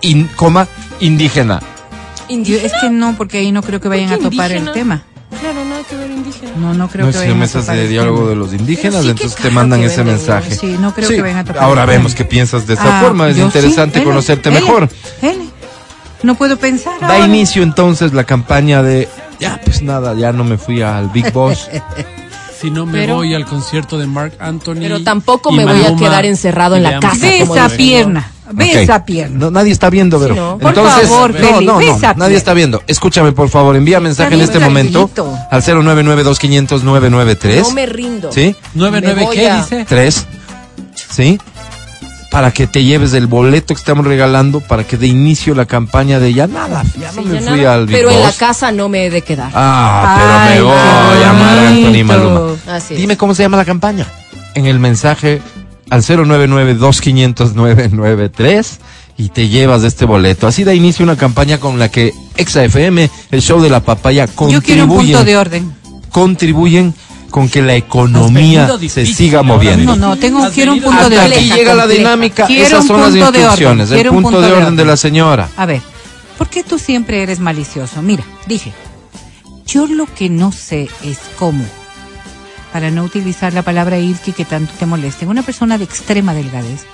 in- 0.00 0.28
coma, 0.34 0.66
indígena. 1.00 1.60
Yo- 2.28 2.56
es 2.56 2.72
que 2.80 2.88
no, 2.90 3.14
porque 3.16 3.38
ahí 3.38 3.52
no 3.52 3.62
creo 3.62 3.80
que 3.80 3.88
vayan 3.88 4.08
a 4.12 4.16
¿Por 4.16 4.30
qué 4.30 4.30
topar 4.30 4.52
el 4.52 4.72
tema. 4.72 5.02
Claro, 5.40 5.64
nada 5.64 5.82
que 5.88 5.96
ver 5.96 6.10
indígena. 6.10 6.52
No, 6.56 6.74
no 6.74 6.88
creo 6.88 7.06
no 7.06 7.12
que 7.12 7.18
a 7.18 7.34
mesas 7.34 7.66
de 7.66 7.82
el 7.82 7.88
diálogo 7.88 8.28
de 8.28 8.36
los 8.36 8.52
indígenas, 8.52 9.02
sí 9.02 9.10
entonces 9.10 9.36
te 9.40 9.50
mandan 9.50 9.82
ese 9.82 10.02
mensaje. 10.04 10.54
Sí, 10.54 10.76
no 10.80 10.92
creo 10.94 11.08
que 11.08 11.20
vayan 11.22 11.38
a 11.38 11.44
tocar 11.44 11.62
Ahora 11.62 11.82
el 11.82 11.88
vemos 11.88 12.14
qué 12.14 12.24
piensas 12.24 12.66
de 12.66 12.74
esa 12.74 12.98
Ah, 12.98 13.02
forma. 13.02 13.28
Es 13.28 13.38
interesante 13.38 13.94
sí, 13.98 14.00
L, 14.02 14.04
conocerte 14.10 14.48
L, 14.48 14.60
mejor. 14.60 14.88
L. 15.22 15.38
No 16.22 16.34
puedo 16.34 16.56
pensar. 16.56 16.98
Da 17.00 17.08
ahora. 17.08 17.26
inicio 17.26 17.62
entonces 17.62 18.12
la 18.12 18.24
campaña 18.24 18.82
de 18.82 19.08
ya 19.38 19.60
pues 19.64 19.82
nada, 19.82 20.14
ya 20.14 20.32
no 20.32 20.44
me 20.44 20.56
fui 20.58 20.80
al 20.82 21.08
Big 21.10 21.32
Boss. 21.32 21.68
Si 22.58 22.70
no 22.70 22.86
me 22.86 23.00
Pero- 23.00 23.16
voy 23.16 23.34
al 23.34 23.44
concierto 23.44 23.98
de 23.98 24.06
Mark 24.06 24.32
Anthony. 24.40 24.76
Pero 24.80 25.02
tampoco 25.02 25.52
me 25.52 25.66
voy 25.66 25.84
a 25.84 25.94
quedar 25.94 26.24
encerrado 26.24 26.74
en 26.76 26.84
la 26.84 27.00
casa, 27.00 27.26
como 27.40 27.54
esa 27.54 27.68
pierna. 27.68 28.30
Ve 28.52 28.70
Ok. 28.70 28.76
esa 28.76 29.04
pierna. 29.04 29.38
No, 29.38 29.50
nadie 29.50 29.72
está 29.72 29.90
viendo, 29.90 30.18
pero. 30.20 30.34
Sí, 30.34 30.40
no. 30.40 30.58
Por 30.58 30.68
Entonces, 30.68 31.08
favor, 31.08 31.34
no, 31.34 31.40
Beli, 31.54 31.66
no, 31.66 31.80
no, 31.80 32.14
nadie 32.16 32.36
está 32.36 32.54
viendo. 32.54 32.82
Escúchame, 32.86 33.32
por 33.32 33.48
favor, 33.48 33.74
envía 33.76 33.98
mensaje 34.00 34.34
en 34.34 34.40
este 34.40 34.58
momento 34.60 35.10
al 35.50 35.62
099-2500-993. 35.62 37.62
No 37.62 37.70
me 37.72 37.86
rindo. 37.86 38.30
¿Sí? 38.32 38.54
99 38.74 39.20
Me 39.20 39.26
voy 39.26 39.36
qué 39.36 39.48
a- 39.50 39.56
dice? 39.58 39.84
Tres. 39.88 40.26
¿Sí? 41.10 41.38
Para 42.30 42.50
que 42.50 42.66
te 42.66 42.84
lleves 42.84 43.14
el 43.14 43.26
boleto 43.28 43.74
que 43.74 43.78
estamos 43.78 44.04
regalando 44.06 44.60
para 44.60 44.84
que 44.84 44.96
de 44.98 45.06
inicio 45.06 45.54
la 45.54 45.64
campaña 45.64 46.18
de 46.18 46.34
ya 46.34 46.46
nada, 46.46 46.82
ya 47.00 47.10
no 47.12 47.22
Sí, 47.22 47.28
me 47.28 47.40
ya 47.40 47.50
fui 47.50 47.60
nada. 47.60 47.74
al 47.74 47.86
Big 47.86 47.96
Pero 47.96 48.10
en 48.10 48.22
la 48.22 48.32
casa 48.32 48.72
no 48.72 48.88
me 48.88 49.06
he 49.06 49.10
de 49.10 49.22
quedar. 49.22 49.50
Ah, 49.54 50.16
pero 50.18 50.38
Ay, 50.38 50.54
me 50.56 50.62
voy 50.62 50.76
a 50.76 51.20
llamar 51.26 51.58
a 51.58 51.68
Anthony. 51.68 52.04
Maluma. 52.04 52.40
Así 52.68 52.94
es. 52.94 53.00
Dime 53.00 53.16
cómo 53.16 53.34
se 53.34 53.42
llama 53.42 53.56
la 53.56 53.64
campaña. 53.64 54.06
En 54.54 54.66
el 54.66 54.78
mensaje 54.78 55.40
al 55.90 56.02
099-2500-993 56.02 58.66
y 59.18 59.28
te 59.30 59.48
llevas 59.48 59.82
este 59.84 60.04
boleto. 60.04 60.46
Así 60.46 60.64
da 60.64 60.74
inicio 60.74 61.04
una 61.04 61.16
campaña 61.16 61.58
con 61.58 61.78
la 61.78 61.90
que 61.90 62.12
ExaFM, 62.36 63.10
el 63.30 63.42
show 63.42 63.60
de 63.60 63.70
la 63.70 63.80
papaya, 63.80 64.26
Yo 64.26 64.62
quiero 64.62 64.84
un 64.84 64.90
punto 64.90 65.18
contribuyen, 65.18 65.24
de 65.24 65.36
orden. 65.36 65.74
contribuyen 66.10 66.94
con 67.30 67.48
que 67.48 67.62
la 67.62 67.74
economía 67.74 68.68
se 68.88 69.06
siga 69.06 69.42
moviendo. 69.42 69.96
No, 69.96 70.08
no, 70.08 70.16
tengo, 70.16 70.48
quiero 70.50 70.74
un 70.74 70.82
punto 70.82 71.08
de 71.08 71.16
Hasta 71.16 71.26
orden. 71.26 71.38
aquí 71.38 71.50
llega 71.50 71.74
la 71.74 71.86
dinámica. 71.86 72.46
Quiero 72.46 72.66
Esas 72.66 72.86
son 72.86 73.00
las 73.00 73.12
de 73.12 73.20
instrucciones. 73.20 73.90
El 73.90 74.08
punto 74.08 74.40
de 74.40 74.52
orden 74.52 74.76
de 74.76 74.84
la 74.84 74.96
señora. 74.96 75.48
A 75.56 75.66
ver, 75.66 75.82
¿por 76.38 76.48
qué 76.48 76.62
tú 76.62 76.78
siempre 76.78 77.22
eres 77.22 77.40
malicioso? 77.40 78.02
Mira, 78.02 78.24
dije, 78.46 78.72
yo 79.66 79.86
lo 79.86 80.06
que 80.06 80.30
no 80.30 80.52
sé 80.52 80.88
es 81.02 81.18
cómo, 81.38 81.64
para 82.76 82.90
no 82.90 83.04
utilizar 83.04 83.54
la 83.54 83.62
palabra 83.62 83.96
Ilki 83.96 84.32
que 84.32 84.44
tanto 84.44 84.70
te 84.78 84.84
molesta, 84.84 85.24
en 85.24 85.30
una 85.30 85.40
persona 85.40 85.78
de 85.78 85.84
extrema 85.84 86.34
delgadez 86.34 86.84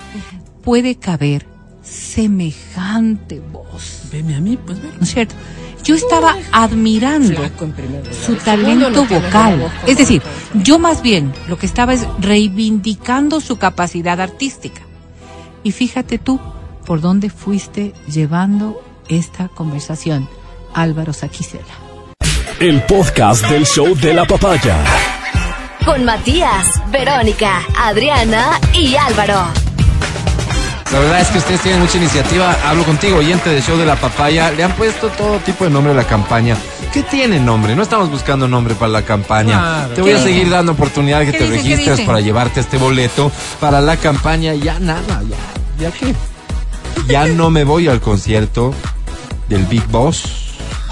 puede 0.63 0.95
caber 0.95 1.45
semejante 1.83 3.41
voz, 3.41 4.03
Veme 4.13 4.37
a 4.37 4.41
mí, 4.41 4.57
pues 4.65 4.81
ve. 4.81 4.91
¿no 4.97 5.03
es 5.03 5.13
cierto? 5.13 5.35
Yo 5.83 5.97
estaba 5.97 6.37
admirando 6.53 7.43
su 8.25 8.37
talento 8.37 9.05
vocal. 9.07 9.73
Es 9.89 9.99
decir, 9.99 10.23
yo 10.55 10.79
más 10.79 11.03
bien 11.03 11.33
lo 11.49 11.59
que 11.59 11.67
estaba 11.67 11.95
es 11.95 12.07
reivindicando 12.21 13.41
su 13.41 13.59
capacidad 13.59 14.21
artística. 14.21 14.83
Y 15.65 15.73
fíjate 15.73 16.19
tú 16.19 16.39
por 16.87 17.01
dónde 17.01 17.29
fuiste 17.29 17.93
llevando 18.07 18.81
esta 19.09 19.49
conversación, 19.49 20.29
Álvaro 20.75 21.13
Saquicela. 21.13 21.75
El 22.61 22.85
podcast 22.85 23.45
del 23.49 23.67
show 23.67 23.97
de 23.97 24.15
la 24.15 24.25
papaya. 24.25 25.12
Con 25.85 26.05
Matías, 26.05 26.81
Verónica, 26.93 27.61
Adriana 27.77 28.61
y 28.73 28.95
Álvaro. 28.95 29.47
La 30.93 30.99
verdad 31.01 31.21
es 31.21 31.29
que 31.29 31.39
ustedes 31.39 31.61
tienen 31.61 31.81
mucha 31.81 31.99
iniciativa. 31.99 32.57
Hablo 32.65 32.85
contigo, 32.85 33.17
oyente 33.17 33.51
del 33.51 33.63
show 33.63 33.77
de 33.77 33.85
la 33.85 33.97
papaya. 33.97 34.53
Le 34.53 34.63
han 34.63 34.73
puesto 34.77 35.09
todo 35.09 35.39
tipo 35.39 35.65
de 35.65 35.71
nombre 35.71 35.93
a 35.93 35.97
la 35.97 36.05
campaña. 36.05 36.57
¿Qué 36.93 37.03
tiene 37.03 37.41
nombre? 37.41 37.75
No 37.75 37.83
estamos 37.83 38.11
buscando 38.11 38.47
nombre 38.47 38.75
para 38.75 38.93
la 38.93 39.03
campaña. 39.03 39.59
Claro. 39.59 39.95
Te 39.95 40.03
voy 40.03 40.13
a 40.13 40.17
¿Qué 40.19 40.23
seguir 40.23 40.51
dando 40.51 40.73
oportunidad 40.73 41.21
de 41.21 41.27
que 41.27 41.33
¿Qué 41.33 41.39
te 41.39 41.45
dicen? 41.45 41.63
¿Qué 41.63 41.77
registres 41.77 42.07
para 42.07 42.21
llevarte 42.21 42.61
este 42.61 42.79
boleto 42.79 43.33
para 43.59 43.81
la 43.81 43.97
campaña. 43.97 44.55
Ya 44.55 44.79
nada, 44.79 45.23
ya, 45.29 45.85
ya 45.85 45.91
que. 45.91 46.15
Ya 47.09 47.27
no 47.27 47.51
me 47.51 47.65
voy 47.65 47.89
al 47.89 48.01
concierto 48.01 48.73
del 49.49 49.65
Big 49.65 49.87
Boss. 49.89 50.42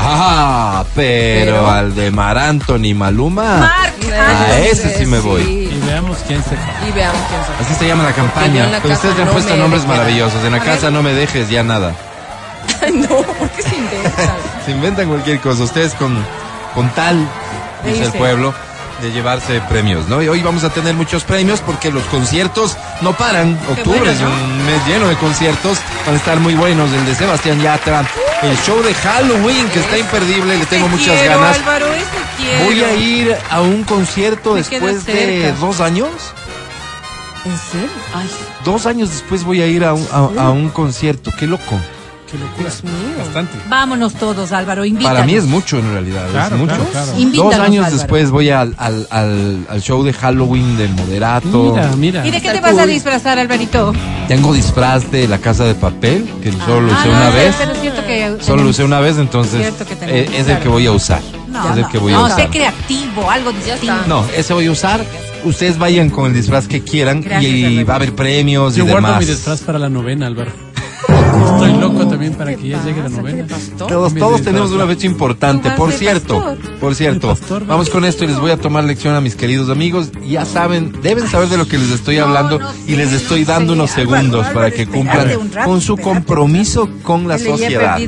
Ah, 0.02 0.84
pero, 0.94 1.52
Pero- 1.56 1.70
al 1.70 1.94
de 1.94 2.10
Mar 2.10 2.38
Anthony 2.38 2.94
Maluma. 2.94 3.70
a 3.72 4.58
ese 4.58 4.96
sí 4.98 5.06
me 5.06 5.18
voy. 5.20 5.42
Y 5.42 5.80
veamos 5.86 6.18
quién 6.26 6.42
se 6.42 6.54
Y 6.88 6.92
veamos 6.92 7.20
quién 7.28 7.40
son. 7.44 7.54
Así 7.66 7.74
se 7.74 7.86
llama 7.86 8.04
la 8.04 8.12
campaña. 8.12 8.66
la 8.66 8.80
Pero 8.80 8.94
ustedes 8.94 9.14
le 9.16 9.22
han 9.22 9.26
no 9.28 9.32
puesto 9.34 9.56
nombres 9.56 9.86
maravillosos. 9.86 10.42
En 10.44 10.52
la 10.52 10.58
A 10.58 10.64
casa 10.64 10.84
ver. 10.84 10.92
no 10.92 11.02
me 11.02 11.12
dejes 11.12 11.50
ya 11.50 11.62
nada. 11.62 11.94
Ay, 12.82 12.92
no, 12.92 13.08
¿por 13.08 13.48
qué 13.50 13.62
se 13.62 13.76
inventan? 13.76 14.30
Se 14.64 14.70
inventan 14.72 15.08
cualquier 15.08 15.40
cosa. 15.40 15.64
Ustedes 15.64 15.94
con, 15.94 16.16
con 16.74 16.88
tal, 16.90 17.26
dice 17.84 18.04
el 18.04 18.12
pueblo, 18.12 18.52
de 19.00 19.10
llevarse 19.12 19.60
premios, 19.68 20.08
¿no? 20.08 20.22
Y 20.22 20.28
hoy 20.28 20.42
vamos 20.42 20.64
a 20.64 20.70
tener 20.70 20.94
muchos 20.94 21.24
premios 21.24 21.60
porque 21.60 21.90
los 21.90 22.02
conciertos 22.04 22.76
no 23.00 23.12
paran. 23.14 23.58
Octubre 23.70 23.98
bueno, 24.00 24.12
es 24.12 24.20
un 24.20 24.66
mes 24.66 24.86
lleno 24.86 25.08
de 25.08 25.16
conciertos. 25.16 25.78
Van 26.06 26.14
a 26.14 26.18
estar 26.18 26.38
muy 26.40 26.54
buenos. 26.54 26.90
El 26.92 27.04
de 27.06 27.14
Sebastián 27.14 27.60
Yatra, 27.60 28.04
el 28.42 28.56
show 28.58 28.80
de 28.82 28.94
Halloween, 28.94 29.68
que 29.70 29.80
está 29.80 29.98
imperdible. 29.98 30.58
Le 30.58 30.66
tengo 30.66 30.86
Te 30.86 30.90
muchas 30.92 31.18
quiero, 31.18 31.40
ganas. 31.40 31.56
Álvaro. 31.58 31.86
Voy 32.64 32.82
a 32.82 32.94
ir 32.94 33.36
a 33.50 33.60
un 33.60 33.84
concierto 33.84 34.54
Me 34.54 34.62
después 34.62 35.04
de 35.06 35.52
dos 35.60 35.80
años. 35.80 36.08
¿En 37.44 37.56
serio? 37.56 37.88
Ay, 38.14 38.30
Dos 38.64 38.84
años 38.86 39.10
después 39.10 39.44
voy 39.44 39.62
a 39.62 39.66
ir 39.66 39.84
a 39.84 39.94
un, 39.94 40.06
a- 40.12 40.42
a 40.44 40.50
un 40.50 40.68
concierto. 40.68 41.30
Qué 41.38 41.46
loco. 41.46 41.78
Qué 42.30 42.38
locura. 42.38 42.70
Dios 42.70 42.84
mío. 42.84 42.92
Bastante. 43.18 43.52
Vámonos 43.68 44.14
todos, 44.14 44.52
Álvaro, 44.52 44.84
invítanos. 44.84 45.12
Para 45.16 45.26
mí 45.26 45.34
es 45.34 45.44
mucho 45.46 45.78
en 45.78 45.92
realidad, 45.92 46.26
Claro, 46.30 46.54
es 46.56 46.60
mucho. 46.60 46.74
claro, 46.76 46.90
claro. 46.92 47.12
Invítanos, 47.18 47.50
Dos 47.56 47.60
años 47.66 47.84
Álvaro. 47.86 47.96
después 47.96 48.30
voy 48.30 48.50
al, 48.50 48.74
al, 48.78 49.06
al, 49.10 49.66
al 49.68 49.82
show 49.82 50.02
de 50.04 50.12
Halloween 50.12 50.76
de 50.76 50.88
Moderato. 50.88 51.72
Mira, 51.74 51.90
mira. 51.96 52.26
¿Y 52.26 52.30
de 52.30 52.40
qué 52.40 52.48
Está 52.48 52.60
te 52.60 52.72
vas 52.74 52.78
a 52.78 52.86
disfrazar, 52.86 53.38
Alvarito? 53.38 53.92
Tengo 54.28 54.52
disfraz 54.54 55.10
de 55.10 55.26
la 55.26 55.38
casa 55.38 55.64
de 55.64 55.74
papel, 55.74 56.24
que 56.42 56.52
solo 56.52 56.82
lo 56.82 56.92
Ah, 56.92 56.98
usé 57.00 57.08
no, 57.08 57.16
una 57.16 57.30
vez. 57.30 57.54
Pero 57.58 57.72
es 57.72 57.80
cierto 57.80 58.06
que 58.06 58.36
Solo 58.44 58.62
lo 58.64 58.70
usé 58.70 58.84
una 58.84 59.00
vez, 59.00 59.18
entonces 59.18 59.60
Cierto 59.60 59.84
que 59.86 59.96
tenemos, 59.96 60.20
eh, 60.34 60.38
es 60.38 60.48
el 60.48 60.58
que 60.60 60.68
voy 60.68 60.86
a 60.86 60.92
usar. 60.92 61.20
No, 61.48 61.68
es 61.70 61.76
el 61.76 61.82
no, 61.82 61.88
que 61.88 61.98
voy 61.98 62.12
a 62.12 62.16
no, 62.16 62.24
usar. 62.26 62.40
sé 62.42 62.48
creativo, 62.48 63.28
algo 63.28 63.50
distinto. 63.50 63.92
No, 64.06 64.24
ese 64.36 64.52
voy 64.54 64.66
a 64.66 64.70
usar. 64.70 65.04
Ustedes 65.42 65.78
vayan 65.78 66.10
con 66.10 66.26
el 66.26 66.34
disfraz 66.34 66.68
que 66.68 66.82
quieran 66.84 67.22
Gracias, 67.22 67.50
y 67.52 67.82
va 67.82 67.94
a 67.94 67.96
haber 67.96 68.14
premios 68.14 68.76
Yo 68.76 68.84
y 68.84 68.88
guardo 68.90 69.06
demás. 69.08 69.20
mi 69.20 69.26
disfraz 69.32 69.60
para 69.62 69.78
la 69.78 69.88
novena, 69.88 70.26
Álvaro. 70.26 70.52
Estoy 71.30 71.72
loco 71.74 72.08
también 72.08 72.34
para 72.34 72.54
que 72.54 72.68
ya 72.68 72.82
llegue 72.84 73.02
la 73.02 73.08
novela. 73.08 73.46
Todos, 73.76 74.14
todos 74.14 74.42
tenemos 74.42 74.70
una 74.72 74.86
fecha 74.86 75.06
importante. 75.06 75.70
Por 75.70 75.92
cierto, 75.92 76.56
por 76.80 76.94
cierto, 76.94 77.36
vamos 77.66 77.90
con 77.90 78.04
esto 78.04 78.24
y 78.24 78.28
les 78.28 78.38
voy 78.38 78.50
a 78.50 78.56
tomar 78.56 78.84
lección 78.84 79.14
a 79.14 79.20
mis 79.20 79.36
queridos 79.36 79.70
amigos. 79.70 80.10
Ya 80.26 80.44
saben, 80.44 80.92
deben 81.02 81.28
saber 81.28 81.48
de 81.48 81.56
lo 81.56 81.66
que 81.66 81.78
les 81.78 81.90
estoy 81.90 82.18
hablando 82.18 82.58
y 82.86 82.96
les 82.96 83.12
estoy 83.12 83.44
dando 83.44 83.74
unos 83.74 83.90
segundos 83.90 84.46
para 84.48 84.70
que 84.70 84.86
cumplan 84.86 85.50
con 85.64 85.80
su 85.80 85.96
compromiso 85.96 86.88
con 87.02 87.28
la 87.28 87.38
sociedad. 87.38 87.98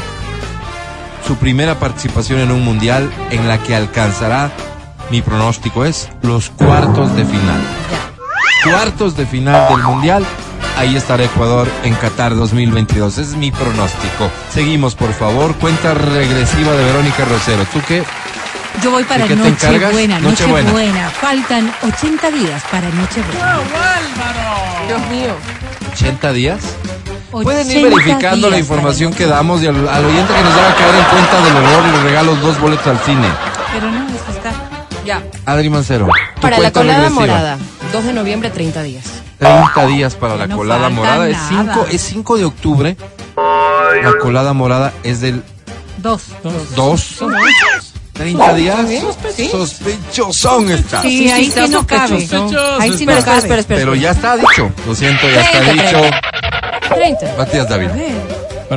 su 1.27 1.37
primera 1.37 1.79
participación 1.79 2.41
en 2.41 2.51
un 2.51 2.62
mundial 2.62 3.11
en 3.31 3.49
la 3.49 3.59
que 3.62 3.75
alcanzará, 3.75 4.51
mi 5.11 5.23
pronóstico 5.23 5.85
es, 5.85 6.09
los 6.23 6.51
cuartos 6.51 7.15
de 7.17 7.25
final. 7.25 7.61
Cuartos 8.65 9.17
de 9.17 9.27
final 9.27 9.69
del 9.69 9.83
mundial. 9.85 10.25
Ahí 10.77 10.97
estará 10.97 11.25
Ecuador 11.25 11.69
en 11.85 11.95
Qatar 11.95 12.35
2022. 12.35 13.13
Ese 13.13 13.23
es 13.23 13.37
mi 13.37 13.51
pronóstico. 13.53 14.31
Seguimos, 14.53 14.95
por 14.95 15.13
favor. 15.13 15.55
Cuenta 15.57 15.95
regresiva 15.95 16.73
de 16.73 16.85
Verónica 16.85 17.25
Rosero. 17.25 17.65
¿Tú 17.73 17.81
qué? 17.87 18.03
Yo 18.83 18.91
voy 18.91 19.05
para. 19.05 19.27
Nochebuena, 19.27 20.19
Nochebuena. 20.19 20.71
Nochebuena. 20.71 21.11
Faltan 21.11 21.73
80 21.83 22.31
días 22.33 22.63
para 22.71 22.89
Nochebuena. 22.89 23.59
Dios 24.89 25.01
mío. 25.09 25.35
80 25.93 26.33
días. 26.33 26.61
Pueden 27.31 27.71
ir 27.71 27.87
80 27.87 27.97
verificando 27.97 28.51
la 28.51 28.59
información 28.59 29.13
que 29.13 29.27
damos 29.27 29.63
y 29.63 29.67
al, 29.67 29.89
al 29.89 30.05
oyente 30.05 30.33
que 30.33 30.43
nos 30.43 30.53
haga 30.55 30.75
caer 30.75 30.95
en 30.95 31.05
cuenta 31.05 31.43
del 31.43 31.57
honor 31.57 31.85
y 31.89 31.97
le 31.97 32.03
regalo 32.03 32.37
dos 32.37 32.61
boletos 32.61 32.87
al 32.87 32.99
cine. 33.01 33.29
Pero 33.73 33.91
no, 33.91 34.07
eso 34.09 34.25
está. 34.31 34.74
Ya. 35.05 35.23
Adri 35.45 35.69
Mancero. 35.71 36.07
tu 36.37 36.41
Para 36.41 36.59
la 36.59 36.71
colada 36.73 36.99
regresiva. 37.09 37.21
morada. 37.27 37.59
2 37.93 38.05
de 38.05 38.13
noviembre, 38.13 38.51
30 38.51 38.83
días. 38.83 39.05
30 39.39 39.87
días 39.87 40.15
para 40.15 40.37
la 40.37 40.47
No 40.47 40.57
colada 40.57 40.89
morada. 40.89 41.29
Es 41.29 41.37
nada. 41.51 41.75
5, 41.75 41.87
es 41.91 42.01
5 42.03 42.37
de 42.39 42.45
octubre. 42.45 42.97
La 43.37 44.13
colada 44.21 44.53
morada 44.53 44.93
es 45.03 45.21
del 45.21 45.43
Dos. 45.99 46.23
2. 46.75 47.19
30 48.15 48.55
días. 48.55 48.79
Sospechosón 49.51 50.71
está. 50.71 51.03
Sí, 51.03 51.19
sí, 51.27 51.31
ahí 51.31 51.51
sí 51.51 51.69
no 51.69 51.87
cabe. 51.87 52.15
Ahí 52.81 52.93
sí 52.97 53.07
no 53.07 53.13
espera, 53.13 53.23
cabe. 53.25 53.39
espera, 53.39 53.61
espera. 53.61 53.81
Pero 53.81 53.95
ya 53.95 54.11
está 54.13 54.37
dicho. 54.37 54.71
Lo 54.87 54.95
siento, 54.95 55.29
ya 55.29 55.41
está 55.41 55.61
30, 55.61 55.83
dicho. 55.83 56.01
30. 56.95 57.35
Matías 57.37 57.69
David. 57.69 57.89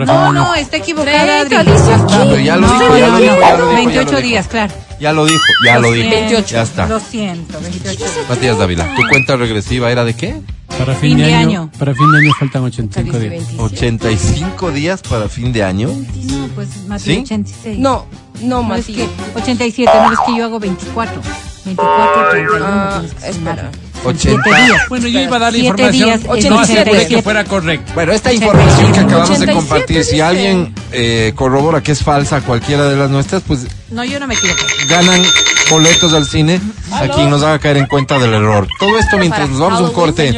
No, 0.05 0.33
no, 0.33 0.55
está 0.55 0.77
equivocada, 0.77 1.41
Adri. 1.41 1.55
30, 1.55 1.71
dice 1.71 1.93
aquí. 1.93 2.13
Pero 2.17 2.37
ya 2.39 2.55
lo 2.57 2.67
dijo, 2.67 2.97
ya 2.97 3.07
lo 3.07 3.17
dijo, 3.17 3.35
no, 3.35 3.39
ya 3.39 3.57
lo 3.57 3.67
dijo. 3.67 3.71
ya 3.71 3.75
28 3.77 4.11
lo 4.11 4.17
dijo. 4.17 4.27
días, 4.27 4.47
claro. 4.47 4.73
Ya 4.99 5.13
lo 5.13 5.25
dijo, 5.25 5.43
ya 5.65 5.79
lo 5.79 5.91
dijo. 5.91 6.09
28. 6.09 6.47
Ya 6.55 6.61
está. 6.63 6.87
Lo 6.87 6.99
siento, 6.99 7.59
28 7.61 7.97
días. 7.97 8.29
Matías 8.29 8.57
Dávila, 8.57 8.95
¿tu 8.95 9.01
cuenta 9.09 9.35
regresiva 9.35 9.91
era 9.91 10.03
de 10.03 10.15
qué? 10.15 10.41
Para 10.77 10.93
fin, 10.95 11.17
de, 11.17 11.33
año, 11.33 11.71
Para 11.79 11.93
fin 11.95 12.11
de 12.11 12.17
año 12.19 12.31
faltan 12.39 12.63
85 12.63 13.19
días. 13.19 13.43
85 13.57 14.71
días 14.71 15.01
para 15.01 15.27
fin 15.27 15.51
de 15.51 15.63
año. 15.63 15.87
No, 15.87 16.47
pues 16.55 16.85
más 16.87 17.01
¿Sí? 17.01 17.15
de 17.15 17.21
86. 17.21 17.79
No, 17.79 18.05
no, 18.41 18.61
No, 18.63 18.75
es 18.75 18.85
que 18.85 19.07
87, 19.35 19.91
no 19.95 20.13
es 20.13 20.19
que 20.25 20.37
yo 20.37 20.45
hago 20.45 20.59
24. 20.59 21.21
24, 21.65 22.29
31. 22.31 22.65
Ah, 22.67 23.01
espera. 23.25 23.71
Sumar. 24.01 24.15
80. 24.15 24.43
Siete 24.43 24.61
días. 24.65 24.81
Bueno, 24.89 25.07
yo 25.07 25.19
iba 25.19 25.35
a 25.35 25.39
dar 25.39 25.51
la 25.51 25.57
información. 25.59 25.91
días, 25.91 26.23
no 26.23 26.31
87. 26.31 26.81
aseguré 26.81 27.07
que 27.07 27.21
fuera 27.21 27.43
correcto. 27.43 27.91
Bueno, 27.93 28.11
esta 28.13 28.33
información 28.33 28.91
que 28.93 28.99
acabamos 28.99 29.29
de 29.29 29.35
87 29.45 29.53
compartir, 29.53 30.03
si 30.03 30.19
alguien 30.21 30.73
eh, 30.91 31.33
corrobora 31.35 31.81
que 31.81 31.91
es 31.91 32.03
falsa 32.03 32.41
cualquiera 32.41 32.87
de 32.89 32.95
las 32.95 33.09
nuestras, 33.09 33.43
pues 33.43 33.67
No, 33.89 34.03
yo 34.03 34.19
no 34.19 34.27
me 34.27 34.33
equivoco. 34.35 34.61
ganan 34.89 35.21
boletos 35.69 36.13
al 36.13 36.25
cine 36.25 36.61
a 36.91 37.07
quien 37.09 37.29
nos 37.29 37.43
haga 37.43 37.59
caer 37.59 37.77
en 37.77 37.87
cuenta 37.87 38.17
del 38.19 38.33
error. 38.33 38.67
Todo 38.79 38.97
esto 38.97 39.17
mientras 39.17 39.49
nos 39.49 39.59
vamos 39.59 39.79
a 39.79 39.83
un 39.83 39.91
corte 39.93 40.33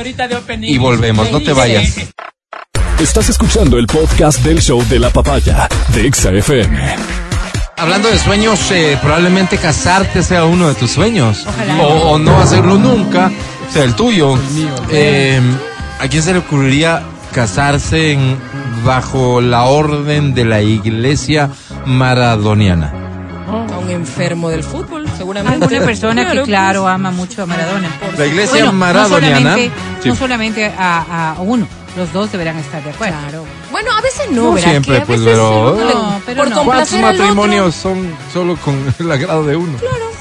y 0.62 0.78
volvemos. 0.78 1.32
No 1.32 1.40
te 1.42 1.54
vayas. 1.54 1.96
Estás 3.00 3.30
escuchando 3.30 3.78
el 3.78 3.88
podcast 3.88 4.40
del 4.44 4.62
show 4.62 4.84
de 4.90 5.00
la 5.00 5.10
papaya 5.10 5.70
de 5.94 6.06
Exa 6.08 6.32
FM. 6.32 7.29
Hablando 7.80 8.10
de 8.10 8.18
sueños, 8.20 8.60
eh, 8.72 8.98
probablemente 9.02 9.58
casarte 9.58 10.22
sea 10.22 10.44
uno 10.46 10.68
de 10.68 10.76
tus 10.76 10.92
sueños. 10.92 11.46
Ojalá. 11.48 11.78
O, 11.82 12.12
o 12.12 12.20
no 12.20 12.38
hacerlo 12.40 12.78
nunca, 12.78 13.32
sea 13.72 13.84
el 13.84 13.96
tuyo. 13.96 14.38
Eh, 14.92 15.40
¿A 16.00 16.08
quién 16.08 16.22
se 16.24 16.34
le 16.34 16.40
ocurriría 16.40 17.04
casarse 17.34 18.14
en- 18.14 18.38
bajo 18.86 19.40
la 19.42 19.64
orden 19.64 20.34
de 20.34 20.46
la 20.46 20.62
iglesia 20.62 21.50
maradoniana? 21.86 22.94
A 23.48 23.78
un 23.80 23.90
enfermo 23.90 24.50
del 24.50 24.64
fútbol, 24.64 25.06
seguramente. 25.18 25.64
Alguna 25.66 25.82
persona 25.86 26.22
que, 26.26 26.32
Claro, 26.32 26.46
claro, 26.46 26.88
ama 26.88 27.12
mucho 27.12 27.44
a 27.44 27.46
Maradona. 27.46 27.90
La 28.18 28.26
iglesia 28.26 28.56
Bueno, 28.66 28.74
maradoniana. 28.74 29.40
No 29.40 29.50
solamente, 29.50 29.72
Sí. 30.02 30.10
no 30.10 30.16
solamente 30.16 30.66
a, 30.78 31.32
a 31.38 31.42
uno, 31.42 31.68
los 32.00 32.12
dos 32.14 32.32
deberán 32.32 32.58
estar 32.58 32.84
de 32.84 32.90
acuerdo. 32.90 33.16
Claro. 33.20 33.44
Bueno, 33.72 33.92
a 33.92 34.02
veces 34.02 34.32
no, 34.32 34.44
No 34.46 34.54
¿verdad? 34.54 34.70
siempre, 34.72 34.96
Que 34.96 35.02
a 35.02 35.06
pues, 35.06 35.20
veces 35.20 35.34
pero- 35.36 35.76
le- 35.78 35.94
No, 35.94 36.22
pero 36.26 36.38
por 36.44 36.50
no. 36.50 36.56
¿Cuántos 36.56 36.58
complacer 36.66 37.04
otro. 37.06 37.18
matrimonios 37.20 37.76
son 37.76 38.12
solo 38.34 38.56
con 38.58 38.76
el 39.00 39.12
agrado 39.12 39.44
de 39.46 39.56
uno? 39.56 39.74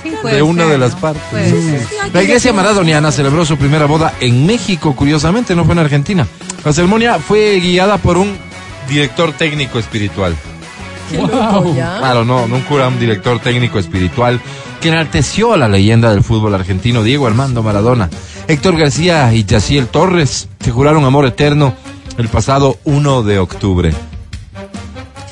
Sí, 0.03 0.13
puede 0.23 0.37
de 0.37 0.43
una 0.43 0.63
ser, 0.65 0.73
de 0.73 0.79
las 0.79 0.93
¿no? 0.95 1.01
partes. 1.01 1.85
La 2.13 2.23
iglesia 2.23 2.53
maradoniana 2.53 3.11
celebró 3.11 3.45
su 3.47 3.57
primera 3.57 3.87
boda 3.87 4.13
en 4.21 4.47
México, 4.47 4.95
curiosamente, 4.95 5.57
no 5.57 5.65
fue 5.65 5.73
en 5.73 5.79
Argentina. 5.81 6.27
La 6.65 6.73
ceremonia 6.73 7.19
fue 7.19 7.59
guiada 7.61 7.97
por 7.99 8.17
un 8.19 8.37
director 8.89 9.33
técnico 9.33 9.79
espiritual. 9.79 10.37
Qué 11.11 11.17
loco, 11.19 11.75
¿ya? 11.75 11.97
Claro, 11.99 12.25
no, 12.25 12.47
no 12.47 12.57
un 12.57 12.63
cura, 12.63 12.87
un 12.89 13.01
director 13.01 13.41
técnico 13.41 13.79
espiritual 13.79 14.41
que 14.81 14.89
enalteció 14.91 15.53
a 15.53 15.57
la 15.57 15.67
leyenda 15.69 16.11
del 16.11 16.23
fútbol 16.23 16.55
argentino, 16.55 17.03
Diego 17.03 17.27
Armando 17.27 17.63
Maradona. 17.63 18.09
Héctor 18.47 18.77
García 18.79 19.33
y 19.35 19.45
Yaciel 19.45 19.89
Torres 19.89 20.49
juraron 20.71 21.05
amor 21.05 21.27
eterno 21.27 21.75
el 22.19 22.29
pasado 22.29 22.79
1 22.85 23.23
de 23.23 23.39
octubre. 23.39 23.93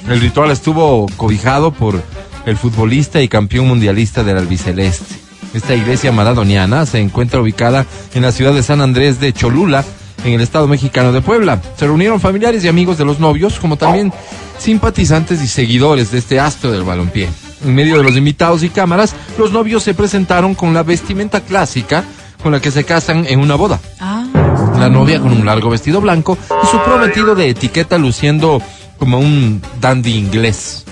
El 0.08 0.20
ritual 0.20 0.50
estuvo 0.50 1.06
cobijado 1.16 1.72
por 1.72 2.00
el 2.46 2.56
futbolista 2.56 3.20
y 3.20 3.28
campeón 3.28 3.66
mundialista 3.66 4.22
del 4.22 4.38
albiceleste. 4.38 5.16
Esta 5.52 5.74
iglesia 5.74 6.12
maradoniana 6.12 6.86
se 6.86 7.00
encuentra 7.00 7.40
ubicada 7.40 7.86
en 8.14 8.22
la 8.22 8.30
ciudad 8.30 8.54
de 8.54 8.62
San 8.62 8.80
Andrés 8.80 9.20
de 9.20 9.32
Cholula, 9.32 9.84
en 10.24 10.34
el 10.34 10.40
estado 10.40 10.68
mexicano 10.68 11.12
de 11.12 11.22
Puebla. 11.22 11.60
Se 11.76 11.86
reunieron 11.86 12.20
familiares 12.20 12.64
y 12.64 12.68
amigos 12.68 12.98
de 12.98 13.04
los 13.04 13.18
novios, 13.18 13.58
como 13.58 13.76
también 13.76 14.12
simpatizantes 14.58 15.42
y 15.42 15.48
seguidores 15.48 16.12
de 16.12 16.18
este 16.18 16.38
astro 16.38 16.70
del 16.70 16.84
balompié. 16.84 17.28
En 17.64 17.74
medio 17.74 17.96
de 17.96 18.04
los 18.04 18.16
invitados 18.16 18.62
y 18.62 18.68
cámaras, 18.68 19.14
los 19.38 19.50
novios 19.50 19.82
se 19.82 19.94
presentaron 19.94 20.54
con 20.54 20.72
la 20.72 20.82
vestimenta 20.82 21.40
clásica 21.40 22.04
con 22.42 22.52
la 22.52 22.60
que 22.60 22.70
se 22.70 22.84
casan 22.84 23.26
en 23.26 23.40
una 23.40 23.56
boda. 23.56 23.80
Ah, 23.98 24.15
La 24.78 24.90
novia 24.90 25.20
con 25.20 25.32
un 25.32 25.46
largo 25.46 25.70
vestido 25.70 26.00
blanco 26.00 26.36
y 26.62 26.66
su 26.66 26.78
prometido 26.82 27.34
de 27.34 27.50
etiqueta 27.50 27.98
luciendo 27.98 28.60
como 28.98 29.18
un 29.18 29.62
dandy 29.80 30.14
inglés. 30.14 30.84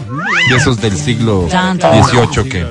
De 0.50 0.56
esos 0.56 0.80
del 0.80 0.96
siglo. 0.96 1.48
XVIII 1.48 2.48
que... 2.48 2.66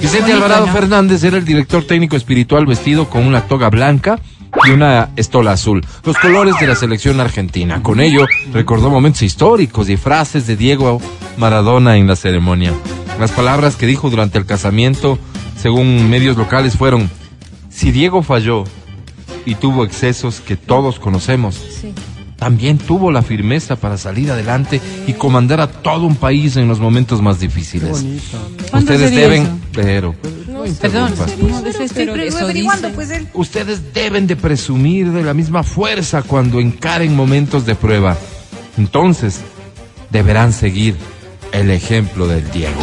Vicente 0.00 0.32
Alvarado. 0.32 0.66
Fernández 0.68 1.22
era 1.24 1.36
el 1.36 1.44
director 1.44 1.84
técnico 1.84 2.16
espiritual 2.16 2.64
vestido 2.66 3.10
con 3.10 3.26
una 3.26 3.42
toga 3.42 3.68
blanca 3.68 4.18
y 4.66 4.70
una 4.70 5.10
estola 5.16 5.52
azul, 5.52 5.84
los 6.04 6.16
colores 6.16 6.54
de 6.58 6.66
la 6.66 6.74
selección 6.74 7.20
argentina. 7.20 7.82
Con 7.82 8.00
ello 8.00 8.26
recordó 8.52 8.90
momentos 8.90 9.22
históricos 9.22 9.88
y 9.88 9.96
frases 9.96 10.46
de 10.46 10.56
Diego 10.56 11.00
Maradona 11.36 11.96
en 11.96 12.06
la 12.06 12.16
ceremonia. 12.16 12.72
Las 13.18 13.30
palabras 13.30 13.76
que 13.76 13.86
dijo 13.86 14.10
durante 14.10 14.38
el 14.38 14.46
casamiento, 14.46 15.18
según 15.56 16.08
medios 16.08 16.36
locales, 16.36 16.76
fueron, 16.76 17.10
si 17.68 17.92
Diego 17.92 18.22
falló 18.22 18.64
y 19.46 19.54
tuvo 19.54 19.84
excesos 19.84 20.40
que 20.40 20.56
todos 20.56 20.98
conocemos, 20.98 21.54
Sí. 21.80 21.92
también 22.36 22.78
tuvo 22.78 23.10
la 23.12 23.22
firmeza 23.22 23.76
para 23.76 23.96
salir 23.98 24.30
adelante 24.30 24.80
y 25.06 25.12
comandar 25.14 25.60
a 25.60 25.66
todo 25.68 26.06
un 26.06 26.16
país 26.16 26.56
en 26.56 26.68
los 26.68 26.80
momentos 26.80 27.20
más 27.22 27.38
difíciles. 27.40 28.04
¿Cuándo 28.70 28.92
Ustedes 28.92 29.10
deben, 29.14 29.42
eso? 29.42 29.52
pero 29.72 30.14
perdón. 30.80 31.14
No, 31.16 31.62
Pero 31.94 32.14
eso 32.16 32.46
pues 32.94 33.10
él. 33.10 33.28
ustedes 33.34 33.94
deben 33.94 34.26
de 34.26 34.36
presumir 34.36 35.10
de 35.10 35.22
la 35.22 35.32
misma 35.34 35.62
fuerza 35.62 36.22
cuando 36.22 36.60
encaren 36.60 37.14
momentos 37.16 37.64
de 37.66 37.74
prueba. 37.74 38.16
Entonces, 38.76 39.40
deberán 40.10 40.52
seguir 40.52 40.96
el 41.52 41.70
ejemplo 41.70 42.26
del 42.26 42.50
Diego. 42.50 42.80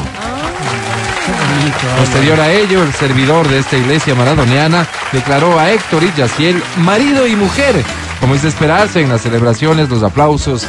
Posterior 1.97 2.39
a 2.39 2.51
ello, 2.51 2.83
el 2.83 2.93
servidor 2.93 3.47
de 3.47 3.59
esta 3.59 3.77
iglesia 3.77 4.15
maradoniana 4.15 4.87
declaró 5.11 5.59
a 5.59 5.71
Héctor 5.71 6.03
y 6.03 6.13
Yaciel 6.17 6.61
marido 6.77 7.27
y 7.27 7.35
mujer. 7.35 7.83
Como 8.19 8.35
es 8.35 8.41
de 8.43 8.49
esperarse, 8.49 9.01
en 9.01 9.09
las 9.09 9.21
celebraciones, 9.21 9.89
los 9.89 10.03
aplausos 10.03 10.65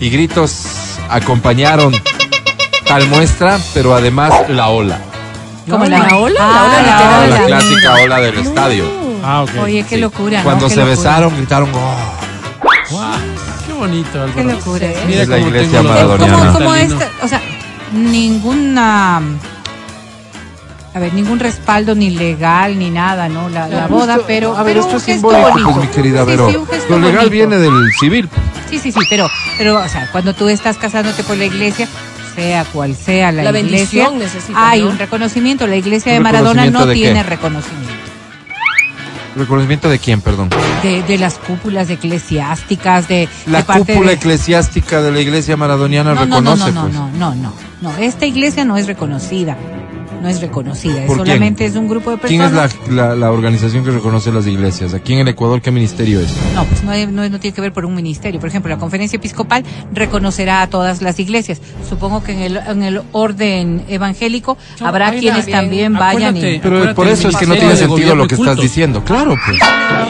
y 0.00 0.10
gritos 0.10 0.64
acompañaron 1.08 1.92
tal 2.86 3.06
muestra, 3.08 3.58
pero 3.74 3.94
además 3.94 4.32
la 4.48 4.68
ola. 4.68 4.98
Como 5.68 5.84
¿La 5.84 6.16
ola? 6.16 6.40
Ah, 6.40 6.50
¿La 6.50 6.66
ola 6.66 6.80
literal? 6.80 7.30
La 7.30 7.36
ola. 7.36 7.46
clásica 7.46 7.94
ola 8.04 8.20
del 8.20 8.38
estadio. 8.38 8.84
Ah. 9.24 9.44
Oye, 9.62 9.84
qué 9.88 9.94
Sí. 9.96 10.00
locura. 10.00 10.38
¿no? 10.38 10.44
Cuando 10.44 10.66
Qué 10.66 10.74
se 10.74 10.80
locura. 10.80 10.96
besaron, 10.96 11.36
gritaron, 11.36 11.70
"Oh". 11.72 12.98
Qué 13.66 13.72
bonito, 13.72 14.10
Qué 14.34 14.40
Álvaro. 14.40 14.58
locura. 14.58 14.86
¿eh? 14.86 14.96
Mira 15.06 15.22
Es 15.22 15.28
la 15.28 15.38
iglesia 15.38 15.82
maradoniana. 15.82 16.32
como, 16.32 16.44
Mañana. 16.44 16.52
como 16.58 16.70
Cristalino. 16.72 17.00
esta, 17.00 17.24
o 17.24 17.28
sea, 17.28 17.40
ninguna, 17.92 19.22
a 20.94 20.98
ver, 20.98 21.14
ningún 21.14 21.38
respaldo 21.38 21.94
ni 21.94 22.10
legal 22.10 22.78
ni 22.78 22.90
nada, 22.90 23.28
¿no? 23.28 23.48
La, 23.48 23.66
la 23.68 23.86
boda, 23.86 24.14
Esto- 24.14 24.24
pero, 24.26 24.56
a 24.56 24.62
ver, 24.62 24.74
pero 24.74 24.80
esto 24.80 24.92
un 24.92 24.96
es 24.98 25.02
simbólico, 25.04 25.48
bonito. 25.50 25.70
pues, 25.74 25.86
mi 25.88 25.94
querida 25.94 26.20
Sí, 26.20 26.26
Vero. 26.26 26.50
sí, 26.50 26.56
un 26.56 26.66
gesto 26.66 26.88
Lo 26.90 26.98
legal 26.98 27.14
bonito. 27.28 27.30
viene 27.30 27.56
del 27.58 27.92
civil. 27.98 28.28
Sí, 28.68 28.78
sí, 28.78 28.92
sí, 28.92 29.00
pero, 29.08 29.28
pero, 29.58 29.78
o 29.82 29.88
sea, 29.88 30.08
cuando 30.12 30.34
tú 30.34 30.48
estás 30.48 30.76
casándote 30.76 31.22
por 31.24 31.36
la 31.36 31.44
iglesia, 31.46 31.88
sea 32.34 32.64
cual 32.66 32.94
sea 32.96 33.30
la, 33.32 33.42
La 33.50 33.58
iglesia, 33.58 34.10
necesita, 34.10 34.70
hay 34.70 34.82
¿no? 34.82 34.90
un 34.90 34.98
reconocimiento. 34.98 35.66
La 35.66 35.76
iglesia 35.76 36.12
¿Un 36.12 36.18
de 36.18 36.20
Maradona 36.24 36.70
no 36.70 36.86
de 36.86 36.94
qué? 36.94 37.00
tiene 37.00 37.22
reconocimiento. 37.22 37.92
¿Reconocimiento 39.34 39.88
de 39.88 39.98
quién, 39.98 40.20
perdón? 40.20 40.50
De, 40.82 41.02
de 41.04 41.16
las 41.18 41.34
cúpulas 41.38 41.88
eclesiásticas, 41.88 43.08
de, 43.08 43.28
La 43.46 43.58
de 43.58 43.64
parte 43.64 43.92
cúpula 43.94 44.10
de- 44.10 44.16
eclesiástica 44.16 45.00
de 45.00 45.10
la 45.10 45.20
iglesia 45.20 45.56
maradoniana 45.56 46.14
no, 46.14 46.26
no, 46.26 46.36
reconoce, 46.36 46.70
no, 46.72 46.72
no, 46.72 46.82
pues. 46.82 46.94
no, 46.94 47.10
no, 47.12 47.34
no, 47.34 47.52
no. 47.80 47.96
Esta 47.96 48.26
iglesia 48.26 48.66
no 48.66 48.76
es 48.76 48.86
reconocida. 48.86 49.56
No 50.22 50.28
es 50.28 50.40
reconocida. 50.40 51.00
es 51.00 51.06
¿Por 51.06 51.16
quién? 51.16 51.26
solamente 51.26 51.64
es 51.64 51.74
un 51.74 51.88
grupo 51.88 52.12
de 52.12 52.18
¿Quién 52.18 52.40
personas. 52.40 52.74
es 52.86 52.88
la, 52.92 53.08
la, 53.08 53.16
la 53.16 53.30
organización 53.32 53.84
que 53.84 53.90
reconoce 53.90 54.30
las 54.32 54.46
iglesias? 54.46 54.94
Aquí 54.94 55.14
en 55.14 55.18
el 55.20 55.28
Ecuador, 55.28 55.60
¿qué 55.60 55.70
ministerio 55.72 56.20
es? 56.20 56.32
No, 56.54 56.64
pues 56.64 56.82
no, 56.84 56.92
no, 57.10 57.28
no 57.28 57.40
tiene 57.40 57.54
que 57.54 57.60
ver 57.60 57.72
por 57.72 57.84
un 57.84 57.94
ministerio. 57.94 58.38
Por 58.38 58.48
ejemplo, 58.48 58.70
la 58.70 58.78
conferencia 58.78 59.16
episcopal 59.16 59.64
reconocerá 59.92 60.62
a 60.62 60.68
todas 60.68 61.02
las 61.02 61.18
iglesias. 61.18 61.60
Supongo 61.88 62.22
que 62.22 62.32
en 62.32 62.38
el, 62.40 62.56
en 62.56 62.82
el 62.82 63.02
orden 63.12 63.84
evangélico 63.88 64.56
No, 64.80 64.86
habrá 64.86 65.10
quienes 65.12 65.46
también 65.50 65.94
vayan 65.94 66.36
y... 66.36 66.38
Acuérdate. 66.56 66.60
Pero 66.62 66.94
por 66.94 67.08
eso 67.08 67.28
es 67.28 67.36
que 67.36 67.46
no 67.46 67.54
tiene 67.56 67.76
sentido 67.76 68.14
lo 68.14 68.26
que 68.28 68.36
estás 68.36 68.56
diciendo. 68.58 69.02
Claro, 69.04 69.36
pues. 69.44 69.58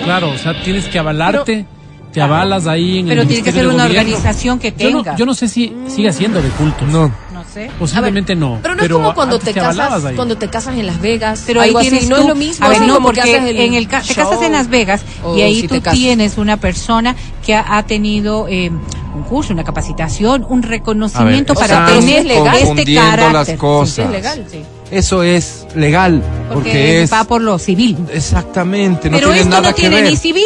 Claro, 0.04 0.30
o 0.30 0.38
sea, 0.38 0.62
tienes 0.62 0.86
que 0.86 0.98
avalarte, 0.98 1.64
te 2.12 2.20
avalas 2.20 2.66
ahí 2.66 2.98
en 2.98 3.06
Pero 3.08 3.22
el 3.22 3.28
tiene 3.28 3.42
que 3.42 3.52
ser 3.52 3.66
una 3.66 3.84
Gobierno. 3.86 4.00
organización 4.00 4.58
que 4.58 4.74
Yo 4.76 4.90
no, 4.90 5.02
tenga. 5.02 5.16
yo 5.16 5.24
no 5.26 5.32
sé 5.34 5.48
si 5.48 5.72
sigue 5.88 6.12
siendo 6.12 6.42
de 6.42 6.48
cultos. 6.50 6.86
No. 6.88 7.10
No, 7.54 7.60
No 7.62 7.68
sé. 7.68 7.70
Posiblemente 7.78 8.34
no. 8.34 8.58
Pero 8.62 8.74
no 8.74 8.82
es 8.82 8.88
como 8.90 9.14
cuando 9.14 9.38
te 9.38 9.52
casas, 9.52 10.04
ahí. 10.04 10.14
cuando 10.16 10.36
te 10.38 10.48
casas 10.48 10.76
en 10.76 10.86
Las 10.86 11.00
Vegas, 11.00 11.42
Pero 11.46 11.60
algo 11.60 11.78
ahí 11.78 11.86
así, 11.86 11.90
tienes 11.90 12.08
no 12.08 12.16
tú- 12.16 12.22
es 12.22 12.28
lo 12.28 12.34
mismo, 12.34 12.64
A 12.64 12.68
ver, 12.68 12.78
así 12.78 12.86
no, 12.86 13.00
porque 13.02 13.36
el 13.36 13.56
en 13.58 13.74
el 13.74 13.88
ca- 13.88 14.02
te 14.02 14.14
casas 14.14 14.42
en 14.42 14.52
Las 14.52 14.68
Vegas 14.68 15.02
y 15.36 15.42
ahí 15.42 15.60
si 15.60 15.68
tú 15.68 15.74
te 15.74 15.82
casas. 15.82 15.98
tienes 15.98 16.38
una 16.38 16.56
persona 16.56 17.14
que 17.44 17.54
ha, 17.54 17.76
ha 17.76 17.82
tenido 17.84 18.46
eh, 18.48 18.70
un 19.14 19.22
curso, 19.24 19.52
una 19.52 19.64
capacitación, 19.64 20.46
un 20.48 20.62
reconocimiento 20.62 21.54
ver, 21.54 21.68
para 21.68 21.86
tener 21.86 22.24
legal. 22.24 22.56
este 22.56 22.94
carácter. 22.94 23.32
las 23.32 23.58
cosas. 23.58 23.94
Sí, 23.96 24.02
es 24.02 24.10
legal, 24.10 24.46
sí. 24.50 24.62
Eso 24.90 25.22
es 25.22 25.66
legal, 25.74 26.22
porque, 26.52 26.54
Porque 26.70 27.02
es 27.02 27.12
va 27.12 27.24
por 27.24 27.40
lo 27.40 27.58
civil. 27.58 27.96
exactamente, 28.12 29.08
no 29.10 29.16
Pero 29.16 29.28
tiene 29.28 29.40
esto 29.42 29.50
nada 29.50 29.68
no 29.70 29.74
que 29.74 29.80
tiene 29.82 29.96
ver. 30.02 30.10
ni 30.10 30.16
civil 30.16 30.42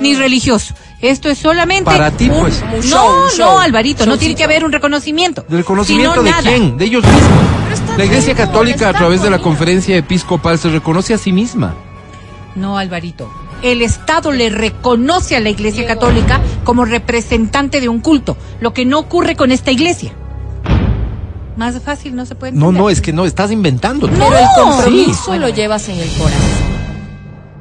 ni 0.00 0.14
religioso. 0.14 0.74
Esto 1.00 1.28
es 1.28 1.38
solamente 1.38 1.84
Para 1.84 2.10
ti, 2.10 2.28
un- 2.30 2.40
pues. 2.40 2.62
Un 2.62 2.76
no, 2.76 2.82
show, 2.82 3.24
un 3.24 3.30
show. 3.30 3.46
no, 3.52 3.60
Alvarito, 3.60 4.06
no 4.06 4.16
tiene 4.16 4.34
que 4.34 4.44
haber 4.44 4.64
un 4.64 4.72
reconocimiento. 4.72 5.44
¿Del 5.48 5.64
conocimiento 5.64 6.12
Sino 6.12 6.22
de 6.24 6.30
nada. 6.30 6.42
quién? 6.42 6.78
De 6.78 6.84
ellos 6.86 7.04
mismos. 7.04 7.98
La 7.98 8.04
Iglesia 8.04 8.32
bien, 8.34 8.46
Católica, 8.46 8.88
a 8.88 8.92
través 8.94 9.22
de 9.22 9.28
la 9.30 9.38
conferencia 9.38 9.96
episcopal, 9.96 10.58
se 10.58 10.70
reconoce 10.70 11.12
a 11.14 11.18
sí 11.18 11.32
misma. 11.32 11.74
No, 12.54 12.78
Alvarito. 12.78 13.30
El 13.62 13.82
Estado 13.82 14.32
le 14.32 14.48
reconoce 14.48 15.36
a 15.36 15.40
la 15.40 15.50
Iglesia 15.50 15.86
Católica 15.86 16.40
como 16.64 16.84
representante 16.86 17.80
de 17.80 17.88
un 17.90 18.00
culto, 18.00 18.36
lo 18.60 18.72
que 18.72 18.86
no 18.86 18.98
ocurre 18.98 19.36
con 19.36 19.50
esta 19.52 19.70
iglesia. 19.70 20.12
Más 21.56 21.80
fácil 21.82 22.14
no 22.14 22.26
se 22.26 22.34
puede 22.34 22.52
No, 22.52 22.66
entender. 22.66 22.82
no, 22.82 22.90
es 22.90 23.00
que 23.00 23.12
no, 23.12 23.24
estás 23.24 23.50
inventando. 23.50 24.08
No. 24.08 24.26
Pero 24.28 24.38
el 24.38 24.46
compromiso 24.62 25.32
Sí. 25.32 25.38
lo 25.38 25.48
llevas 25.48 25.88
en 25.88 25.98
el 25.98 26.08
corazón. 26.10 26.66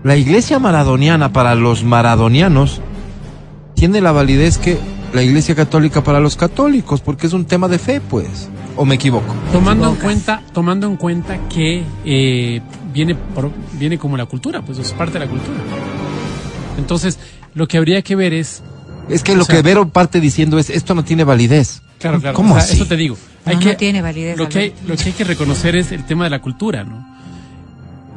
La 0.04 0.16
iglesia 0.18 0.60
maradoniana 0.60 1.32
para 1.34 1.56
los 1.56 1.84
maradonianos 1.84 2.82
tiene 3.76 4.02
la 4.02 4.12
validez 4.12 4.58
que 4.58 4.78
la 5.14 5.22
iglesia 5.24 5.54
católica 5.56 6.04
para 6.04 6.20
los 6.20 6.36
católicos, 6.36 7.02
porque 7.02 7.28
es 7.28 7.34
un 7.34 7.46
tema 7.46 7.68
de 7.68 7.78
fe, 7.80 8.02
pues. 8.02 8.50
¿O 8.78 8.84
me 8.84 8.96
equivoco? 8.96 9.34
tomando 9.54 9.88
en 9.90 9.96
cuenta 9.96 10.42
tomando 10.54 10.86
en 10.88 10.98
cuenta 10.98 11.40
que 11.48 11.84
eh, 12.04 12.62
viene 12.94 13.16
por- 13.16 13.52
viene 13.80 13.98
como 13.98 14.18
la 14.18 14.26
cultura 14.26 14.62
pues 14.64 14.78
es 14.80 14.92
parte 14.92 15.14
de 15.14 15.20
la 15.20 15.28
cultura 15.32 15.58
entonces 16.78 17.18
lo 17.54 17.68
que 17.68 17.78
habría 17.78 18.02
que 18.02 18.16
ver 18.18 18.34
es 18.34 18.62
Es 19.10 19.24
que 19.24 19.32
O 19.34 19.36
lo 19.36 19.46
sea- 19.46 19.56
que 19.56 19.62
Vero 19.62 19.88
parte 19.88 20.20
diciendo 20.20 20.58
es, 20.60 20.70
esto 20.70 20.94
no 20.96 21.06
tiene 21.06 21.24
validez. 21.24 21.82
claro 22.00 22.20
claro 22.20 22.36
¿Cómo 22.36 22.56
o 22.56 22.58
sea, 22.58 22.64
así? 22.66 22.76
eso 22.76 22.86
te 22.86 22.98
digo 22.98 23.16
hay 23.46 23.56
No, 23.56 23.62
que 23.62 23.70
no 23.72 23.78
tiene 23.78 24.02
validez, 24.02 24.38
lo 24.38 24.50
que 24.50 24.60
hay, 24.60 24.74
lo 24.88 24.96
que 24.98 25.04
hay 25.06 25.12
que 25.14 25.24
reconocer 25.24 25.76
es 25.78 25.92
el 25.94 26.06
tema 26.06 26.24
de 26.26 26.32
la 26.32 26.42
cultura 26.42 26.84
no 26.84 27.15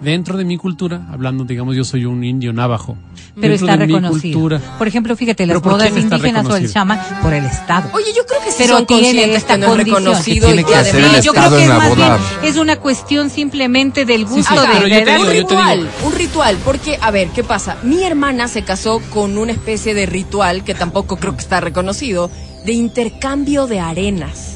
dentro 0.03 0.37
de 0.37 0.45
mi 0.45 0.57
cultura 0.57 1.03
hablando 1.11 1.45
digamos 1.45 1.75
yo 1.75 1.85
soy 1.85 2.05
un 2.05 2.23
indio 2.23 2.53
navajo 2.53 2.97
Pero 3.35 3.49
dentro 3.53 3.67
está 3.67 3.77
de 3.77 3.87
mi 3.87 3.95
reconocido. 3.95 4.39
cultura 4.41 4.79
Por 4.79 4.87
ejemplo, 4.89 5.17
fíjate, 5.17 5.45
las 5.47 5.55
¿Pero 5.55 5.63
por 5.63 5.73
bodas 5.73 5.97
indígenas 5.97 6.47
o 6.47 6.57
el 6.57 6.73
chamán 6.73 7.01
por 7.23 7.33
el 7.33 7.45
Estado. 7.45 7.91
Oye, 7.93 8.07
yo 8.17 8.25
creo 8.27 8.41
que 8.45 8.51
sí 8.51 8.57
Pero 8.59 8.77
son 8.77 8.87
tiene 8.87 9.03
conscientes 9.03 9.37
esta 9.39 9.55
que 9.55 9.61
no 9.61 9.67
es 9.67 9.71
condición. 9.73 9.97
reconocido 10.05 10.49
Que 10.49 10.55
tiene 10.55 10.63
y 10.63 10.65
que 10.65 10.75
hacer 10.77 10.95
el 10.97 11.05
además 11.05 11.25
yo 11.25 11.33
creo 11.33 11.51
que 11.51 11.63
es 11.63 11.69
más 11.69 11.89
boda. 11.89 12.17
bien, 12.17 12.51
es 12.51 12.57
una 12.57 12.77
cuestión 12.77 13.31
simplemente 13.31 14.05
del 14.05 14.25
gusto 14.25 14.55
sí, 14.55 14.85
de, 14.85 14.89
de 14.89 15.05
digo, 15.05 15.23
un 15.25 15.31
ritual, 15.31 15.91
un 16.05 16.13
ritual, 16.13 16.57
porque, 16.65 16.99
a 17.01 17.11
ver, 17.11 17.29
¿qué 17.29 17.43
pasa? 17.45 17.77
Mi 17.83 18.05
hermana 18.05 18.49
se 18.49 18.63
casó 18.63 19.01
con 19.11 19.37
una 19.39 19.53
especie 19.53 19.95
de 19.95 20.07
ritual, 20.07 20.63
que 20.65 20.75
tampoco 20.75 21.17
creo 21.17 21.35
que 21.35 21.43
está 21.43 21.61
reconocido, 21.61 22.31
de 22.65 22.73
intercambio 22.73 23.67
de 23.67 23.81
arenas. 23.81 24.48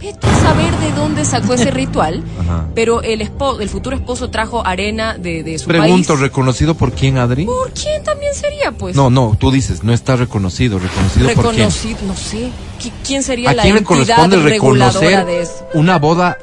Vete 0.00 0.26
a 0.26 0.40
saber 0.40 0.74
de 0.78 0.92
dónde 0.92 1.24
sacó 1.24 1.54
ese 1.54 1.70
ritual, 1.82 2.24
Ajá. 2.40 2.66
pero 2.74 3.02
el, 3.02 3.20
espo- 3.20 3.60
el 3.60 3.68
futuro 3.68 3.94
esposo 3.96 4.30
trajo 4.30 4.66
arena 4.66 5.18
de, 5.18 5.42
de 5.42 5.58
su 5.58 5.66
Pregunto, 5.66 6.14
país. 6.14 6.20
¿reconocido 6.20 6.74
por 6.74 6.92
quién, 6.92 7.18
Adri? 7.18 7.44
¿Por 7.44 7.72
quién 7.72 8.02
también 8.02 8.32
sería, 8.34 8.72
pues? 8.72 8.96
No, 8.96 9.10
no, 9.10 9.36
tú 9.38 9.50
dices, 9.50 9.84
no 9.84 9.92
está 9.92 10.16
reconocido, 10.16 10.78
reconocido 10.78 11.26
por 11.34 11.44
quién. 11.54 11.68
reconocido, 11.68 11.98
no 12.06 12.16
sé. 12.16 12.50
¿Qui- 12.80 12.92
¿Quién 13.06 13.22
sería 13.22 13.50
¿A 13.50 13.54
la 13.54 13.62
quién 13.62 13.74
le 13.74 13.80
entidad 13.80 13.96
corresponde 14.06 14.36
reguladora 14.38 15.00
reconocer 15.10 15.26
de 15.26 15.42
eso? 15.42 15.66
una 15.74 15.98
boda 15.98 16.38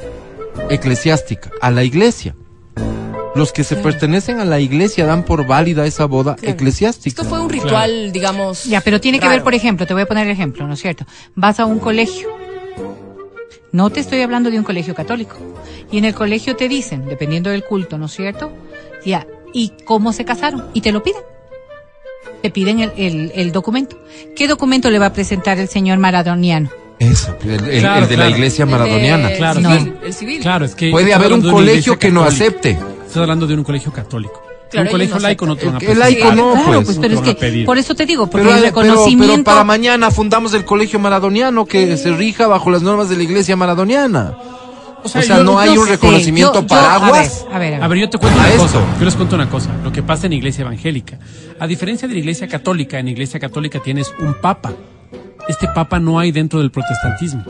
eclesiástica? 0.69 1.51
A 1.61 1.71
la 1.71 1.83
iglesia. 1.83 2.35
Los 3.35 3.51
que 3.51 3.63
se 3.63 3.75
pertenecen 3.75 4.39
a 4.39 4.45
la 4.45 4.59
iglesia 4.59 5.05
dan 5.05 5.23
por 5.23 5.45
válida 5.45 5.85
esa 5.85 6.05
boda 6.05 6.35
Claro. 6.35 6.53
eclesiástica. 6.53 7.21
Esto 7.21 7.23
fue 7.29 7.39
un 7.39 7.49
ritual, 7.49 8.11
digamos. 8.11 8.63
Ya, 8.65 8.81
pero 8.81 8.99
tiene 8.99 9.19
que 9.19 9.27
ver, 9.29 9.43
por 9.43 9.53
ejemplo, 9.53 9.85
te 9.85 9.93
voy 9.93 10.03
a 10.03 10.05
poner 10.07 10.25
el 10.25 10.31
ejemplo, 10.33 10.65
¿no 10.67 10.73
es 10.73 10.79
cierto? 10.81 11.05
Vas 11.35 11.59
a 11.59 11.65
un 11.65 11.77
colegio. 11.79 12.29
No 13.71 13.89
te 13.89 13.99
estoy 13.99 14.21
hablando 14.21 14.49
de 14.49 14.57
un 14.57 14.63
colegio 14.63 14.95
católico. 14.95 15.35
Y 15.91 15.97
en 15.97 16.05
el 16.05 16.13
colegio 16.13 16.55
te 16.55 16.67
dicen, 16.69 17.05
dependiendo 17.05 17.49
del 17.49 17.63
culto, 17.63 17.97
¿no 17.97 18.05
es 18.05 18.13
cierto? 18.13 18.51
Ya, 19.05 19.27
¿y 19.53 19.73
cómo 19.85 20.13
se 20.13 20.25
casaron? 20.25 20.65
Y 20.73 20.81
te 20.81 20.91
lo 20.91 21.03
piden. 21.03 21.21
Te 22.41 22.49
piden 22.51 22.79
el, 22.79 22.91
el- 22.97 23.31
el 23.35 23.51
documento. 23.51 23.97
¿Qué 24.35 24.47
documento 24.47 24.89
le 24.89 24.99
va 24.99 25.07
a 25.07 25.13
presentar 25.13 25.59
el 25.59 25.67
señor 25.67 25.97
maradoniano? 25.97 26.69
Eso, 26.99 27.35
el, 27.43 27.49
el- 27.69 27.79
Claro, 27.81 28.03
el 28.03 28.09
de 28.09 28.17
la 28.17 28.29
iglesia 28.29 28.65
maradoniana. 28.65 29.31
el 29.31 29.37
Claro, 29.37 29.59
no. 29.59 29.73
el 30.03 30.13
civil. 30.13 30.41
claro 30.41 30.65
es 30.65 30.73
que 30.75 30.89
Puede 30.91 31.13
haber 31.13 31.33
un 31.33 31.41
colegio 31.41 31.97
que 31.99 32.09
no 32.09 32.23
acepte. 32.23 32.71
Estás 32.71 33.17
hablando 33.17 33.47
de 33.47 33.53
un 33.55 33.63
colegio 33.63 33.91
católico. 33.91 34.43
Claro, 34.69 34.87
un 34.87 34.91
colegio 34.91 35.15
no 35.15 35.21
laico 35.21 35.45
no 35.45 35.55
te 35.55 35.65
van 35.65 35.75
a 35.75 35.77
El 35.77 35.85
pedir. 35.85 35.97
laico 35.97 36.31
no, 36.33 36.51
claro, 36.53 36.71
pues. 36.73 36.85
pues, 36.85 36.97
pero 36.99 37.13
es 37.15 37.35
que, 37.35 37.63
por 37.65 37.77
eso 37.77 37.95
te 37.95 38.05
digo, 38.05 38.27
porque 38.27 38.45
Pero, 38.45 38.57
el 38.57 38.63
reconocimiento... 38.63 39.33
pero 39.33 39.43
para 39.43 39.63
mañana 39.63 40.11
fundamos 40.11 40.53
el 40.53 40.65
colegio 40.65 40.99
maradoniano 40.99 41.65
que 41.65 41.95
se 41.97 42.11
rija 42.11 42.47
bajo 42.47 42.69
las 42.71 42.81
normas 42.81 43.09
de 43.09 43.17
la 43.17 43.23
iglesia 43.23 43.55
maradoniana. 43.55 44.35
O 45.03 45.09
sea, 45.09 45.21
yo- 45.21 45.43
no 45.43 45.57
hay 45.59 45.77
un 45.77 45.85
sé, 45.85 45.91
reconocimiento 45.91 46.53
yo- 46.55 46.61
yo- 46.61 46.67
paraguas. 46.67 47.45
A 47.51 47.51
ver, 47.51 47.55
a 47.55 47.59
ver, 47.59 47.67
a 47.67 47.77
ver. 47.77 47.83
A 47.83 47.87
ver, 47.87 47.97
yo 47.99 48.09
te 48.09 48.17
cuento 48.17 48.37
A 48.39 48.41
una 48.43 48.49
esto. 48.51 48.63
cosa. 48.63 48.79
Yo 48.99 49.05
les 49.05 49.15
cuento 49.15 49.35
una 49.35 49.49
cosa. 49.49 49.69
Lo 49.83 49.91
que 49.91 50.03
pasa 50.03 50.25
en 50.25 50.31
la 50.31 50.35
iglesia 50.37 50.63
evangélica. 50.63 51.17
A 51.59 51.67
diferencia 51.67 52.07
de 52.07 52.13
la 52.15 52.19
iglesia 52.19 52.47
católica, 52.47 52.99
en 52.99 53.05
la 53.05 53.11
iglesia 53.11 53.39
católica 53.39 53.79
tienes 53.79 54.11
un 54.19 54.33
papa. 54.33 54.73
Este 55.47 55.67
papa 55.69 55.99
no 55.99 56.19
hay 56.19 56.31
dentro 56.31 56.59
del 56.59 56.71
protestantismo. 56.71 57.43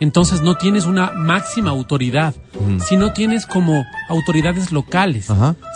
Entonces 0.00 0.40
no 0.40 0.56
tienes 0.56 0.86
una 0.86 1.12
máxima 1.12 1.70
autoridad, 1.70 2.34
sino 2.88 3.12
tienes 3.12 3.44
como 3.46 3.84
autoridades 4.08 4.72
locales. 4.72 5.28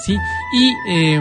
¿sí? 0.04 0.16
Y 0.58 0.72
eh, 0.88 1.20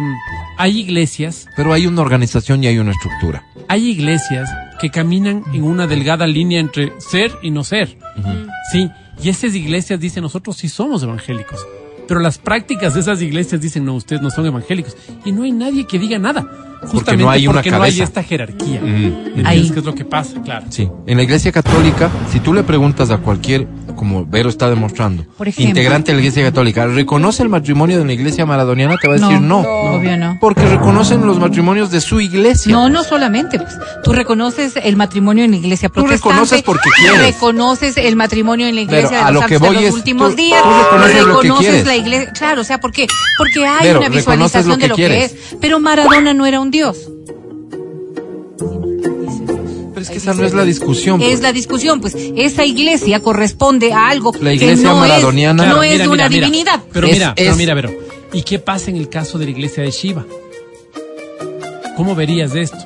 hay 0.57 0.79
iglesias, 0.79 1.47
Pero 1.57 1.73
hay 1.73 1.85
una 1.87 2.01
organización 2.01 2.63
y 2.63 2.67
hay 2.67 2.77
una 2.79 2.91
estructura. 2.91 3.43
hay 3.67 3.89
iglesias 3.89 4.49
que 4.79 4.89
caminan 4.89 5.43
en 5.53 5.63
una 5.63 5.85
delgada 5.87 6.25
línea 6.27 6.59
entre 6.59 6.93
ser 6.99 7.31
y 7.41 7.51
no 7.51 7.63
ser. 7.63 7.97
Sí, 8.71 8.89
y 9.21 9.29
esas 9.29 9.53
iglesias 9.53 9.99
dicen, 9.99 10.23
nosotros 10.23 10.55
sí 10.57 10.69
somos 10.69 11.03
evangélicos. 11.03 11.59
Pero 12.07 12.19
las 12.19 12.37
prácticas 12.37 12.93
de 12.93 13.01
esas 13.01 13.21
iglesias 13.21 13.61
dicen, 13.61 13.85
no, 13.85 13.95
ustedes 13.95 14.21
no 14.21 14.29
son 14.31 14.45
evangélicos. 14.45 14.95
Y 15.23 15.31
no 15.31 15.43
hay 15.43 15.51
nadie 15.51 15.85
que 15.85 15.99
diga 15.99 16.17
nada. 16.19 16.45
Justamente 16.83 17.23
no 17.23 17.29
hay 17.29 17.47
una 17.47 17.55
porque 17.59 17.71
no 17.71 17.77
hay 17.77 17.91
cabeza. 17.91 18.03
esta 18.03 18.23
jerarquía. 18.23 18.79
Ujú. 18.79 18.87
¿Entiendes 18.87 19.45
Ahí. 19.45 19.69
qué 19.69 19.79
es 19.79 19.85
lo 19.85 19.93
que 19.95 20.05
pasa? 20.05 20.41
Claro. 20.43 20.65
Sí, 20.69 20.89
en 21.07 21.17
la 21.17 21.23
iglesia 21.23 21.51
católica, 21.51 22.09
si 22.31 22.39
tú 22.39 22.53
le 22.53 22.63
preguntas 22.63 23.11
a 23.11 23.17
cualquier, 23.19 23.67
como 23.95 24.25
Vero 24.25 24.49
está 24.49 24.67
demostrando, 24.69 25.23
Por 25.37 25.47
ejemplo. 25.47 25.69
integrante 25.69 26.11
de 26.11 26.15
la 26.15 26.21
iglesia 26.21 26.43
católica, 26.43 26.87
¿reconoce 26.87 27.43
el 27.43 27.49
matrimonio 27.49 27.97
de 27.97 28.03
una 28.03 28.13
iglesia 28.13 28.45
maradoniana? 28.47 28.95
Te 28.99 29.07
va 29.07 29.15
a 29.15 29.17
decir 29.19 29.39
no. 29.41 29.59
obvio 29.59 30.17
no. 30.17 30.37
Porque 30.41 30.65
reconocen 30.65 31.25
los 31.25 31.39
matrimonios 31.39 31.91
de 31.91 32.01
su 32.01 32.19
iglesia. 32.19 32.71
No, 32.71 32.89
no 32.89 33.03
solamente. 33.03 33.59
Pues, 33.59 33.77
tú 34.03 34.13
reconoces 34.13 34.73
el 34.81 34.95
matrimonio 34.95 35.43
en 35.45 35.51
la 35.51 35.57
iglesia 35.57 35.89
Tú 35.89 35.93
protestante. 36.01 36.29
reconoces 36.29 36.63
porque 36.63 36.89
quieres. 36.99 37.35
Reconoces 37.35 37.97
el 37.97 38.15
matrimonio 38.15 38.67
en 38.67 38.75
la 38.75 38.81
iglesia 38.81 39.09
Pero 39.09 39.19
de 39.21 39.27
a 39.27 39.31
los 39.31 39.41
lo 39.43 39.47
que 39.47 39.53
santos 39.55 39.69
de 39.69 39.75
voy 39.75 39.83
los 39.85 39.89
es, 39.89 39.93
últimos 39.95 40.29
tú- 40.31 40.35
días. 40.35 40.63
tú 40.63 40.69
reconoces 40.69 41.13
lo 41.19 41.25
que 41.25 41.31
reconoces 41.47 41.65
quieres. 41.67 41.85
la 41.85 41.95
iglesia. 41.95 42.33
Claro, 42.33 42.61
o 42.61 42.63
sea, 42.63 42.79
¿por 42.79 42.91
qué? 42.91 43.07
Porque 43.37 43.67
hay 43.67 43.79
Pero 43.87 43.99
una 43.99 44.09
visualización 44.09 44.67
lo 44.69 44.77
de 44.77 44.87
lo 44.87 44.95
quieres. 44.95 45.31
que 45.33 45.37
es. 45.37 45.55
Pero 45.61 45.79
Maradona 45.79 46.33
no 46.33 46.45
era 46.47 46.59
un 46.59 46.70
dios. 46.71 47.09
Pero 49.93 50.01
es 50.01 50.09
que 50.09 50.17
esa 50.17 50.33
no 50.33 50.43
es 50.45 50.53
la 50.53 50.63
discusión. 50.63 51.19
pues. 51.19 51.31
Es 51.33 51.41
la 51.41 51.51
discusión, 51.51 52.01
pues 52.01 52.15
esa 52.15 52.65
iglesia 52.65 53.19
corresponde 53.19 53.93
a 53.93 54.09
algo 54.09 54.31
La 54.39 54.51
que 54.57 54.75
no 54.77 54.95
maradoniana- 54.95 55.63
es, 55.63 55.69
no 55.69 55.73
Claro, 55.75 55.83
es 55.83 55.91
mira, 55.91 56.03
de 56.03 56.09
una 56.09 56.29
mira, 56.29 56.47
divinidad. 56.47 56.79
Pero 56.91 57.07
Es- 57.07 57.13
mira, 57.13 57.33
pero 57.35 57.55
mira, 57.55 57.75
pero. 57.75 57.91
¿Y 58.33 58.43
qué 58.43 58.59
pasa 58.59 58.89
en 58.89 58.95
el 58.97 59.09
caso 59.09 59.37
de 59.37 59.45
la 59.45 59.51
iglesia 59.51 59.83
de 59.83 59.91
Shiva? 59.91 60.25
¿Cómo 61.97 62.15
verías 62.15 62.55
esto? 62.55 62.77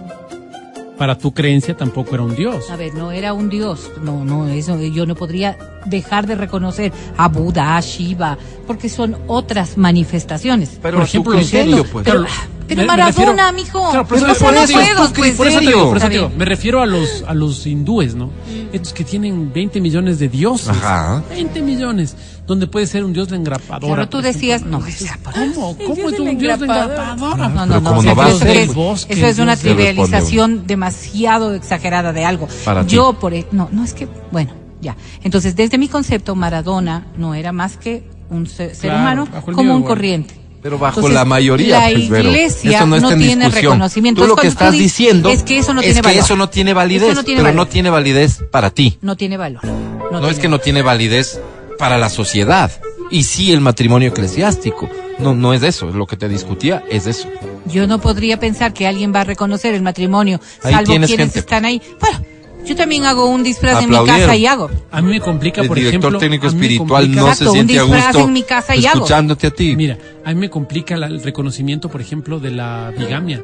Para 0.97 1.17
tu 1.17 1.33
creencia 1.33 1.75
tampoco 1.77 2.15
era 2.15 2.23
un 2.23 2.35
dios. 2.35 2.69
A 2.71 2.77
ver, 2.77 2.93
no 2.95 3.11
era 3.11 3.33
un 3.33 3.49
dios. 3.49 3.91
No, 4.01 4.23
no, 4.25 4.47
eso 4.47 4.81
yo 4.81 5.05
no 5.05 5.13
podría 5.15 5.57
dejar 5.85 6.25
de 6.25 6.35
reconocer 6.35 6.91
a 7.17 7.27
Buda, 7.27 7.77
a 7.77 7.81
Shiva, 7.81 8.37
porque 8.65 8.89
son 8.89 9.17
otras 9.27 9.77
manifestaciones. 9.77 10.79
Pero 10.81 10.97
por 10.97 11.05
ejemplo, 11.05 11.33
criterio, 11.33 11.77
los- 11.77 11.87
pues. 11.87 12.05
Pero, 12.05 12.21
Pero- 12.23 12.33
pero 12.67 12.81
me- 12.81 12.83
me 12.83 12.87
Maradona, 12.87 13.33
refiero- 13.35 13.53
mijo. 13.53 13.89
Claro, 13.91 14.07
por 14.07 14.17
eso- 14.17 14.25
¿Cómo 14.27 14.39
por 14.39 14.53
no 14.53 14.59
eso 14.61 14.67
digo, 14.79 14.89
Pues, 15.15 15.31
Por 15.35 15.47
te 15.47 15.59
digo, 15.59 15.87
por 15.87 15.97
eso 15.97 16.07
te 16.07 16.13
digo, 16.13 16.31
me 16.37 16.45
refiero 16.45 16.81
a 16.81 16.85
los, 16.85 17.23
a 17.27 17.33
los 17.33 17.65
hindúes, 17.67 18.15
¿no? 18.15 18.29
Estos 18.73 18.93
que 18.93 19.03
tienen 19.03 19.51
20 19.53 19.79
millones 19.81 20.19
de 20.19 20.29
dioses. 20.29 20.69
Ajá. 20.69 21.23
20 21.29 21.61
millones. 21.61 22.15
Donde 22.45 22.67
puede 22.67 22.85
ser 22.85 23.03
un 23.03 23.11
dios 23.11 23.29
de 23.29 23.37
engrapadora. 23.37 23.93
Claro, 23.95 24.09
tú 24.09 24.21
decías, 24.21 24.61
no, 24.61 24.77
o 24.77 24.83
sea, 24.85 25.17
por- 25.23 25.33
¿Cómo? 25.33 25.75
¿Cómo 25.77 26.09
es 26.09 26.19
un 26.19 26.37
dios 26.37 26.59
de 26.59 26.65
engrapadora. 26.65 27.13
engrapadora? 27.13 27.47
No, 27.49 27.65
no, 27.65 27.67
Pero 27.73 27.81
no. 27.81 27.89
como 27.89 27.99
o 28.01 28.03
sea, 28.03 28.13
no 28.13 28.27
eso 28.27 28.45
es- 28.45 28.73
bosque, 28.75 29.13
eso 29.13 29.25
es 29.25 29.39
una 29.39 29.55
trivialización 29.57 30.67
demasiado 30.67 31.53
exagerada 31.55 32.13
de 32.13 32.23
algo. 32.25 32.47
Para 32.63 32.85
ti. 32.85 32.95
Yo 32.95 33.13
por 33.13 33.33
e- 33.33 33.47
no, 33.51 33.69
no 33.71 33.83
es 33.83 33.93
que, 33.95 34.07
bueno, 34.31 34.51
ya. 34.79 34.95
Entonces, 35.23 35.55
desde 35.55 35.79
mi 35.79 35.87
concepto, 35.87 36.35
Maradona 36.35 37.07
no 37.17 37.33
era 37.33 37.51
más 37.51 37.77
que 37.77 38.03
un 38.29 38.45
ser, 38.47 38.73
Claro, 38.73 39.23
humano 39.23 39.27
común 39.43 39.65
igual. 39.65 39.83
corriente. 39.85 40.35
Pero 40.65 40.79
bajo 40.79 40.99
Entonces, 41.01 41.13
la 41.13 41.25
mayoría, 41.25 41.79
la 41.79 41.91
pues, 41.93 42.09
Vero. 42.09 42.29
iglesia 42.29 42.77
Eso 42.77 42.87
no 42.87 42.95
está 42.95 43.13
en 43.13 43.19
tiene 43.19 43.45
discusión. 43.45 43.73
reconocimiento. 43.73 44.21
Tú 44.23 44.27
lo 44.29 44.33
Es 44.35 44.41
que 44.41 44.47
estás 44.47 44.71
di- 44.71 44.79
diciendo 44.79 45.29
es 45.29 45.43
que 45.43 45.59
eso 45.59 45.75
no 45.75 45.81
es 45.81 45.85
tiene 45.85 46.01
que 46.01 46.07
valor. 46.07 46.23
eso 46.23 46.35
no 46.35 46.49
tiene 46.49 46.73
validez, 46.73 47.03
Eso 47.03 47.13
no 47.13 47.23
tiene 47.23 47.41
pero 47.41 47.49
valor. 47.53 47.67
no 47.67 47.71
tiene 47.71 47.89
validez 47.91 48.43
para 48.49 48.71
ti. 48.71 48.97
No 49.03 49.15
tiene 49.15 49.37
valor. 49.37 49.63
No, 49.63 50.09
No 50.09 50.17
es 50.21 50.23
tiene. 50.29 50.41
que 50.41 50.47
no 50.47 50.57
tiene 50.57 50.81
validez 50.81 51.39
para 51.77 51.99
la 51.99 52.09
sociedad. 52.09 52.71
Y 53.11 53.25
sí 53.25 53.53
el 53.53 53.61
matrimonio 53.61 54.09
eclesiástico. 54.09 54.89
No, 55.19 55.35
no 55.35 55.53
es 55.53 55.61
eso. 55.61 55.85
Lo 55.91 56.07
que 56.07 56.17
te 56.17 56.27
discutía 56.27 56.83
es 56.89 57.05
eso. 57.05 57.29
Yo 57.67 57.85
no 57.85 58.01
podría 58.01 58.39
pensar 58.39 58.73
que 58.73 58.87
alguien 58.87 59.13
va 59.13 59.21
a 59.21 59.23
reconocer 59.23 59.75
el 59.75 59.83
matrimonio, 59.83 60.41
Ahí 60.63 60.73
salvo 60.73 60.89
quienes 60.89 61.11
gente. 61.15 61.37
están 61.37 61.65
ahí. 61.65 61.79
Bueno, 61.99 62.25
yo 62.65 62.75
también 62.75 63.05
hago 63.05 63.25
un 63.29 63.43
disfraz 63.43 63.83
en 63.83 63.89
mi 63.89 64.05
casa 64.05 64.35
y 64.35 64.45
hago. 64.45 64.69
A 64.91 65.01
mí 65.01 65.11
me 65.11 65.19
complica, 65.19 65.61
El 65.61 65.67
por 65.67 65.77
director 65.77 65.99
ejemplo. 65.99 66.19
técnico 66.19 66.47
a 66.47 66.51
mí 66.51 66.55
me 66.57 66.65
espiritual 66.65 67.11
no 67.15 67.33
se 67.35 67.45
un 67.47 67.51
siente 67.53 67.79
a 67.79 67.83
disfraz 67.83 68.05
gusto 68.07 68.27
en 68.27 68.33
mi 68.33 68.43
casa 68.43 68.75
y 68.75 68.85
hago. 68.85 68.97
escuchándote 68.97 69.47
a 69.47 69.51
ti. 69.51 69.75
Mira, 69.75 69.97
a 70.23 70.29
mí 70.33 70.39
me 70.39 70.49
complica 70.49 70.97
la- 70.97 71.07
el 71.07 71.21
reconocimiento, 71.23 71.89
por 71.89 72.01
ejemplo, 72.01 72.39
de 72.39 72.51
la 72.51 72.91
bigamia 72.97 73.43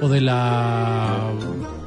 o 0.00 0.08
de 0.08 0.20
la 0.20 1.30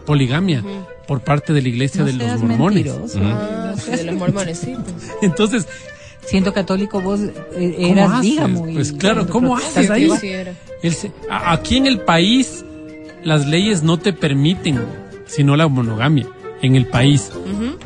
poligamia 0.06 0.64
por 1.08 1.22
parte 1.22 1.54
de 1.54 1.62
la 1.62 1.68
iglesia 1.70 2.02
No 2.02 2.08
de 2.08 2.14
los 2.14 2.42
mormones. 2.42 2.92
Ah, 3.22 3.74
de 3.90 4.04
los 4.04 4.16
mormones, 4.16 4.60
sí. 4.60 4.74
pues. 4.76 5.12
Entonces, 5.22 5.68
Siendo 6.26 6.54
católico 6.54 7.02
vos 7.02 7.20
eh, 7.20 7.76
¿Cómo 7.78 7.92
eras 8.00 8.24
y- 8.24 8.40
Pues 8.74 8.94
claro, 8.94 9.28
¿cómo 9.28 9.58
haces 9.58 9.90
ahí? 9.90 10.10
aquí 11.30 11.76
en 11.76 11.86
el 11.86 12.00
país 12.00 12.64
las 13.26 13.46
leyes 13.46 13.84
no 13.84 14.00
te 14.00 14.14
permiten 14.14 14.80
sino 15.26 15.58
la 15.58 15.68
monogamia 15.68 16.26
en 16.64 16.76
el 16.76 16.88
país. 16.88 17.30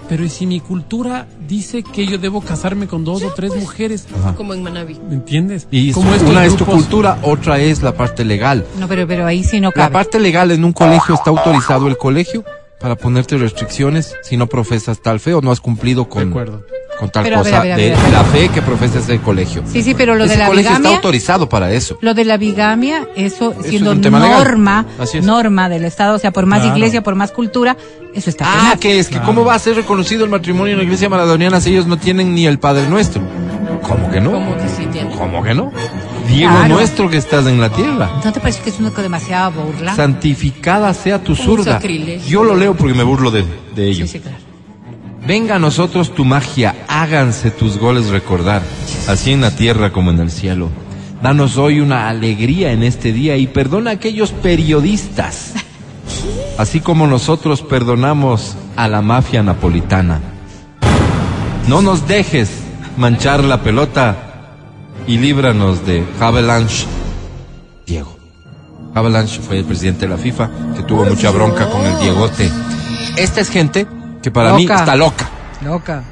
Pero 0.08 0.24
¿y 0.24 0.30
si 0.30 0.46
mi 0.46 0.60
cultura 0.62 1.28
dice 1.48 1.84
que 1.84 2.06
yo 2.06 2.18
debo 2.18 2.42
casarme 2.42 2.88
con 2.88 3.04
dos 3.04 3.24
o 3.24 3.32
tres 3.34 3.56
mujeres? 3.56 4.06
Como 4.38 4.54
en 4.54 4.64
Manaví. 4.64 4.98
¿Me 5.10 5.16
entiendes? 5.16 5.68
Y 5.72 5.92
una 5.98 6.46
es 6.46 6.56
tu 6.56 6.66
cultura, 6.66 7.18
otra 7.24 7.60
es 7.60 7.82
la 7.82 7.94
parte 7.94 8.24
legal. 8.24 8.66
No, 8.80 8.88
pero, 8.88 9.06
pero 9.08 9.26
ahí 9.26 9.44
sí 9.44 9.60
no 9.60 9.70
La 9.70 9.74
cabe. 9.74 9.94
parte 9.94 10.20
legal 10.20 10.52
en 10.52 10.64
un 10.64 10.74
colegio 10.74 11.16
está 11.16 11.30
autorizado 11.32 11.88
el 11.88 11.98
colegio 11.98 12.44
para 12.80 12.96
ponerte 12.96 13.38
restricciones 13.38 14.16
si 14.24 14.38
no 14.38 14.48
profesas 14.48 15.00
tal 15.02 15.20
fe 15.20 15.34
o 15.34 15.42
no 15.42 15.52
has 15.52 15.60
cumplido 15.62 16.04
De 16.04 16.10
con, 16.10 16.30
acuerdo. 16.30 16.64
con 17.00 17.10
tal 17.10 17.24
Pero 17.24 17.40
a 17.40 17.44
ver, 17.44 17.52
cosa 17.54 17.62
a 17.62 17.64
ver, 17.64 17.74
a 17.74 17.78
de 17.78 17.90
ver, 17.90 17.98
a 17.98 18.04
ver. 18.04 18.12
la 18.14 18.24
fe 18.24 18.50
que 18.50 18.62
profesas 18.62 19.10
el 19.10 19.20
colegio. 19.22 19.64
Sí, 19.72 19.82
sí, 19.82 19.94
pero 19.96 20.16
lo 20.16 20.26
Ese 20.26 20.34
de 20.34 20.40
la 20.40 20.48
colegio 20.48 20.70
está 20.70 20.80
bigamia, 20.80 20.98
autorizado 20.98 21.50
para 21.50 21.72
eso. 21.72 21.98
lo 22.02 22.14
de 22.14 22.26
la 22.26 22.38
bigamia, 22.38 23.08
eso, 23.16 23.56
siendo 23.64 23.94
es 23.94 24.00
norma, 24.12 24.86
Así 25.00 25.18
es. 25.20 25.26
norma 25.26 25.70
del 25.70 25.86
Estado, 25.86 26.16
o 26.16 26.20
sea, 26.20 26.32
por 26.32 26.46
más 26.46 26.62
Claro. 26.62 26.76
iglesia, 26.78 27.02
por 27.02 27.16
más 27.16 27.32
cultura, 27.32 27.76
eso 28.14 28.30
está 28.30 28.46
Ah, 28.48 28.58
penado. 28.58 28.80
que 28.80 29.00
es 29.00 29.10
que 29.10 29.20
cómo 29.22 29.44
va 29.44 29.56
a 29.56 29.60
ser 29.60 29.76
reconocido 29.76 30.24
el 30.24 30.30
matrimonio 30.30 30.74
en 30.74 30.78
la 30.78 30.84
iglesia 30.84 31.10
maradoniana 31.10 31.60
si 31.62 31.72
ellos 31.72 31.88
no 31.88 31.98
tienen 31.98 32.36
ni 32.36 32.46
el 32.46 32.60
Padre 32.60 32.88
Nuestro. 32.88 33.22
¿Cómo 33.82 34.10
que 34.12 34.20
no? 34.22 34.32
Como 34.32 34.56
que 34.58 34.68
sí 34.70 34.86
tiene. 34.92 35.10
¿Cómo 35.16 35.44
que 35.44 35.54
no? 35.54 35.72
Diego 36.28 36.54
Claro. 36.54 36.76
nuestro 36.76 37.10
que 37.10 37.18
estás 37.18 37.46
en 37.48 37.60
la 37.62 37.70
tierra. 37.70 38.10
¿No 38.24 38.32
te 38.32 38.40
parece 38.40 38.62
que 38.62 38.70
es 38.70 38.80
una 38.80 38.90
cosa 38.90 39.04
demasiado 39.04 39.52
burla? 39.62 39.96
Santificada 39.96 40.94
sea 40.94 41.24
tu 41.24 41.36
zurda. 41.36 41.80
Yo 42.28 42.44
lo 42.44 42.56
leo 42.56 42.76
porque 42.76 42.94
me 42.94 43.04
burlo 43.04 43.32
de, 43.32 43.44
de 43.76 43.94
Sí, 43.94 44.02
ello. 44.02 44.08
sí, 44.08 44.20
claro. 44.20 44.38
Venga 45.26 45.56
a 45.56 45.60
nosotros 45.60 46.14
tu 46.16 46.24
magia, 46.24 46.76
háganse 46.88 47.52
tus 47.52 47.78
goles 47.78 48.08
recordar, 48.08 48.62
así 49.08 49.34
en 49.34 49.42
la 49.42 49.52
tierra 49.56 49.92
como 49.92 50.12
en 50.12 50.20
el 50.20 50.32
cielo. 50.32 50.70
Danos 51.22 51.58
hoy 51.58 51.80
una 51.82 52.08
alegría 52.10 52.72
en 52.72 52.84
este 52.84 53.12
día 53.12 53.36
y 53.38 53.48
perdona 53.48 53.90
a 53.92 53.94
aquellos 53.96 54.32
periodistas, 54.32 55.54
así 56.58 56.80
como 56.80 57.08
nosotros 57.08 57.62
perdonamos 57.62 58.56
a 58.78 58.88
la 58.88 59.02
mafia 59.02 59.44
napolitana. 59.44 60.22
No 61.68 61.82
nos 61.82 62.08
dejes 62.08 62.50
manchar 62.96 63.44
la 63.44 63.62
pelota 63.62 64.27
y 65.08 65.18
líbranos 65.18 65.86
de 65.86 66.06
Havelange. 66.20 66.86
Diego. 67.86 68.16
Havelange 68.94 69.40
fue 69.40 69.60
el 69.60 69.66
presidente 69.66 70.02
de 70.02 70.10
la 70.10 70.18
FIFA 70.18 70.50
que 70.76 70.84
tuvo 70.84 71.06
mucha 71.06 71.32
bronca 71.32 71.70
con 71.70 71.84
el 71.86 71.98
Diegote. 72.00 72.52
Esta 73.16 73.42
es 73.42 73.50
gente 73.50 73.88
que 74.22 74.30
para 74.30 74.54
mí 74.54 74.64
está 74.64 74.96
loca. 74.96 75.30
Loca. 75.62 76.04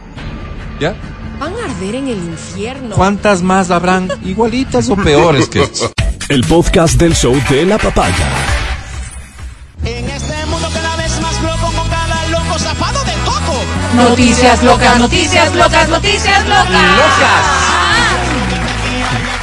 ¿Ya? 0.79 0.95
Van 1.39 1.53
a 1.53 1.65
arder 1.65 1.95
en 1.95 2.07
el 2.07 2.17
infierno. 2.17 2.95
¿Cuántas 2.95 3.41
más 3.41 3.69
habrán 3.69 4.09
igualitas 4.23 4.89
o 4.89 4.95
peores 4.95 5.49
que 5.49 5.63
estas? 5.63 5.91
El 6.29 6.43
podcast 6.43 6.95
del 6.95 7.13
show 7.13 7.39
de 7.49 7.65
la 7.65 7.77
papaya. 7.77 8.27
En 9.83 10.09
este 10.09 10.45
mundo 10.47 10.67
cada 10.73 10.95
vez 10.95 11.21
más 11.21 11.39
loco 11.43 11.71
con 11.77 11.87
cada 11.87 12.27
loco 12.29 12.57
zafado 12.57 13.03
de 13.03 13.13
coco. 13.23 13.61
Noticias 13.95 14.63
locas, 14.63 14.97
noticias 14.97 15.53
locas, 15.53 15.89
noticias 15.89 16.47
locas. 16.47 17.64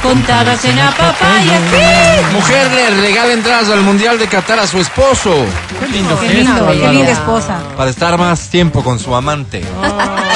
Contadas 0.03 0.65
en 0.65 0.75
la 0.75 0.91
papaya, 0.91 1.59
sí. 1.71 2.33
Mujer 2.35 2.69
le 2.71 3.01
regala 3.01 3.33
entradas 3.33 3.69
al 3.69 3.81
Mundial 3.81 4.19
de 4.19 4.27
Qatar 4.27 4.59
a 4.59 4.67
su 4.67 4.77
esposo 4.79 5.33
Qué 5.79 5.87
lindo 5.87 6.19
Qué 6.19 6.27
gesto, 6.27 6.51
lindo, 6.51 6.67
qué 6.67 6.91
linda 6.91 7.11
esposa. 7.11 7.59
para 7.77 7.89
estar 7.89 8.17
más 8.17 8.49
tiempo 8.49 8.83
con 8.83 8.99
su 8.99 9.15
amante. 9.15 9.63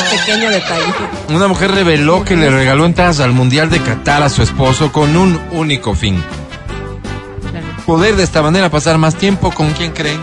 Pequeño 0.09 0.49
detalle. 0.49 0.85
Una 1.29 1.47
mujer 1.47 1.71
reveló 1.71 2.23
que 2.23 2.37
le 2.37 2.49
regaló 2.49 2.85
entradas 2.85 3.19
al 3.19 3.33
Mundial 3.33 3.69
de 3.69 3.81
Qatar 3.81 4.23
a 4.23 4.29
su 4.29 4.41
esposo 4.41 4.91
con 4.93 5.17
un 5.17 5.39
único 5.51 5.93
fin. 5.93 6.23
Poder 7.85 8.15
de 8.15 8.23
esta 8.23 8.41
manera 8.41 8.69
pasar 8.69 8.97
más 8.97 9.15
tiempo 9.15 9.51
con 9.51 9.71
quien 9.73 9.91
creen. 9.91 10.19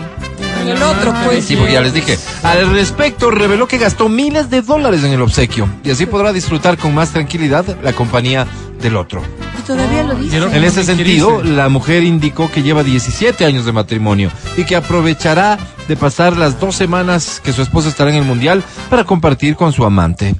El 0.67 0.81
otro, 0.81 1.13
pues. 1.23 1.45
Sí, 1.45 1.55
porque 1.55 1.73
ya 1.73 1.81
les 1.81 1.93
dije. 1.93 2.17
Al 2.41 2.71
respecto, 2.71 3.29
reveló 3.29 3.67
que 3.67 3.77
gastó 3.77 4.09
miles 4.09 4.49
de 4.49 4.63
dólares 4.63 5.03
en 5.03 5.13
el 5.13 5.21
obsequio 5.21 5.69
y 5.83 5.91
así 5.91 6.07
podrá 6.07 6.33
disfrutar 6.33 6.77
con 6.77 6.95
más 6.95 7.11
tranquilidad 7.11 7.63
la 7.83 7.93
compañía 7.93 8.47
del 8.81 8.95
otro. 8.97 9.21
Y 9.57 9.61
todavía 9.63 10.03
lo 10.03 10.15
dice. 10.15 10.37
En 10.37 10.63
ese 10.63 10.81
¿Qué 10.81 10.85
sentido, 10.85 11.43
la 11.43 11.69
mujer 11.69 12.03
indicó 12.03 12.51
que 12.51 12.61
lleva 12.63 12.83
17 12.83 13.45
años 13.45 13.65
de 13.65 13.71
matrimonio 13.71 14.31
y 14.57 14.63
que 14.63 14.75
aprovechará 14.75 15.57
de 15.87 15.95
pasar 15.95 16.37
las 16.37 16.59
dos 16.59 16.75
semanas 16.75 17.39
que 17.43 17.53
su 17.53 17.61
esposo 17.61 17.89
estará 17.89 18.09
en 18.11 18.17
el 18.17 18.23
Mundial 18.25 18.63
para 18.89 19.03
compartir 19.03 19.55
con 19.55 19.71
su 19.73 19.85
amante. 19.85 20.35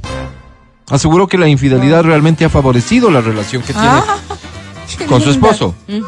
Aseguró 0.89 1.27
que 1.27 1.37
la 1.37 1.47
infidelidad 1.47 2.03
realmente 2.03 2.45
ha 2.45 2.49
favorecido 2.49 3.09
la 3.09 3.21
relación 3.21 3.61
que 3.63 3.73
tiene 3.73 3.87
Ah, 3.87 4.17
con 5.09 5.19
su 5.21 5.31
esposo 5.31 5.73
Y 5.87 6.01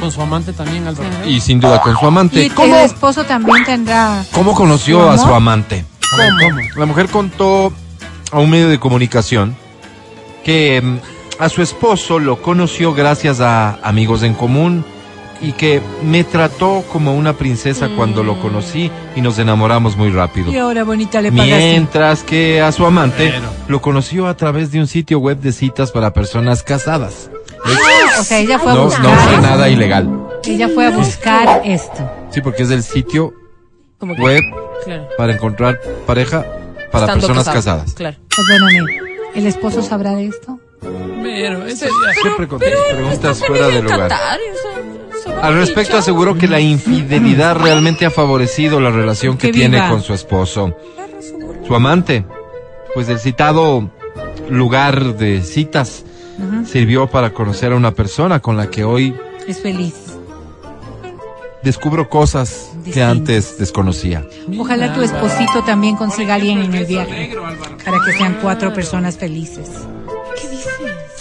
con 0.00 0.10
su 0.10 0.22
amante 0.22 0.52
también, 0.54 0.86
Álvaro. 0.86 1.08
y 1.26 1.40
sin 1.40 1.60
duda 1.60 1.80
con 1.80 1.94
su 1.98 2.06
amante. 2.06 2.44
Y 2.46 2.50
¿Cómo, 2.50 2.74
el 2.74 2.84
esposo 2.86 3.24
también 3.24 3.64
tendrá. 3.64 4.24
cómo 4.32 4.54
conoció 4.54 5.02
¿Su 5.02 5.08
a 5.10 5.18
su 5.18 5.34
amante? 5.34 5.84
¿Cómo? 6.10 6.58
La 6.76 6.86
mujer 6.86 7.08
contó 7.08 7.72
a 8.32 8.38
un 8.38 8.48
medio 8.50 8.68
de 8.68 8.78
comunicación 8.78 9.54
que 10.44 10.80
mm, 10.82 10.98
a 11.38 11.48
su 11.48 11.62
esposo 11.62 12.18
lo 12.18 12.40
conoció 12.42 12.94
gracias 12.94 13.40
a 13.40 13.78
amigos 13.82 14.22
en 14.22 14.34
común 14.34 14.84
y 15.42 15.52
que 15.52 15.82
me 16.02 16.24
trató 16.24 16.82
como 16.90 17.14
una 17.14 17.34
princesa 17.34 17.90
cuando 17.94 18.22
lo 18.24 18.40
conocí 18.40 18.90
y 19.14 19.20
nos 19.20 19.38
enamoramos 19.38 19.96
muy 19.96 20.10
rápido. 20.10 20.50
Y 20.50 20.56
ahora 20.56 20.82
bonita 20.84 21.20
le 21.20 21.30
pagas. 21.30 21.46
Mientras 21.46 22.22
que 22.22 22.62
a 22.62 22.72
su 22.72 22.86
amante 22.86 23.28
Bueno. 23.30 23.48
lo 23.68 23.82
conoció 23.82 24.28
a 24.28 24.36
través 24.36 24.70
de 24.72 24.80
un 24.80 24.86
sitio 24.86 25.18
web 25.18 25.38
de 25.40 25.52
citas 25.52 25.92
para 25.92 26.12
personas 26.14 26.62
casadas. 26.62 27.30
O 28.18 28.22
sea, 28.22 28.38
ella 28.38 28.58
fue 28.58 28.72
a 28.72 28.76
buscar. 28.76 29.02
no 29.02 29.10
fue 29.14 29.36
nada 29.42 29.68
ilegal. 29.68 30.08
Ella 30.44 30.68
fue 30.74 30.86
a 30.86 30.90
buscar 30.90 31.60
esto. 31.64 32.10
Sí, 32.30 32.40
porque 32.40 32.62
es 32.62 32.70
el 32.70 32.82
sitio 32.82 33.34
Como 33.98 34.14
que- 34.14 34.22
web 34.22 34.40
Claro. 34.84 35.08
para 35.18 35.34
encontrar 35.34 35.78
pareja 36.06 36.46
para 36.92 37.06
Estando 37.06 37.26
personas 37.26 37.44
casado. 37.44 37.78
casadas. 37.80 37.94
Claro. 37.94 38.16
Perdóname. 38.34 39.00
¿El 39.34 39.46
esposo 39.46 39.82
sabrá 39.82 40.14
de 40.14 40.26
esto? 40.28 40.58
Pero 40.80 41.66
ese 41.66 41.86
ya- 41.86 42.20
Siempre 42.22 42.48
con 42.48 42.58
preguntas 42.58 43.44
fuera 43.44 43.68
de 43.68 43.82
lugar. 43.82 44.08
Qatar, 44.08 44.38
eso- 44.40 45.18
eso 45.18 45.36
va 45.36 45.42
Al 45.46 45.54
respecto 45.54 45.92
dicho. 45.92 45.98
aseguró 45.98 46.36
que 46.38 46.46
la 46.48 46.60
infidelidad 46.60 47.56
realmente 47.56 48.06
ha 48.06 48.10
favorecido 48.10 48.80
la 48.80 48.90
relación 48.90 49.36
que 49.36 49.48
Que 49.48 49.52
tiene 49.52 49.76
viva. 49.78 49.90
con 49.90 50.02
su 50.02 50.14
esposo. 50.14 50.76
Su 51.66 51.74
amante, 51.74 52.24
pues 52.94 53.08
el 53.08 53.18
citado 53.18 53.90
lugar 54.48 55.16
de 55.16 55.42
citas 55.42 56.04
sirvió 56.66 57.06
para 57.08 57.30
conocer 57.32 57.72
a 57.72 57.76
una 57.76 57.92
persona 57.92 58.40
con 58.40 58.56
la 58.56 58.70
que 58.70 58.84
hoy 58.84 59.14
Es 59.48 59.60
feliz. 59.60 59.94
descubro 61.62 62.08
cosas 62.08 62.70
que 62.84 62.90
Distintas. 62.90 63.10
antes 63.10 63.58
desconocía. 63.58 64.24
Ojalá 64.58 64.92
tu 64.94 65.02
esposito 65.02 65.64
también 65.64 65.96
consiga 65.96 66.34
a 66.34 66.36
alguien 66.36 66.58
en 66.60 66.74
el 66.74 66.84
viaje. 66.86 67.34
Para 67.84 67.98
que 68.04 68.12
sean 68.12 68.38
cuatro 68.40 68.72
personas 68.72 69.16
felices. 69.16 69.68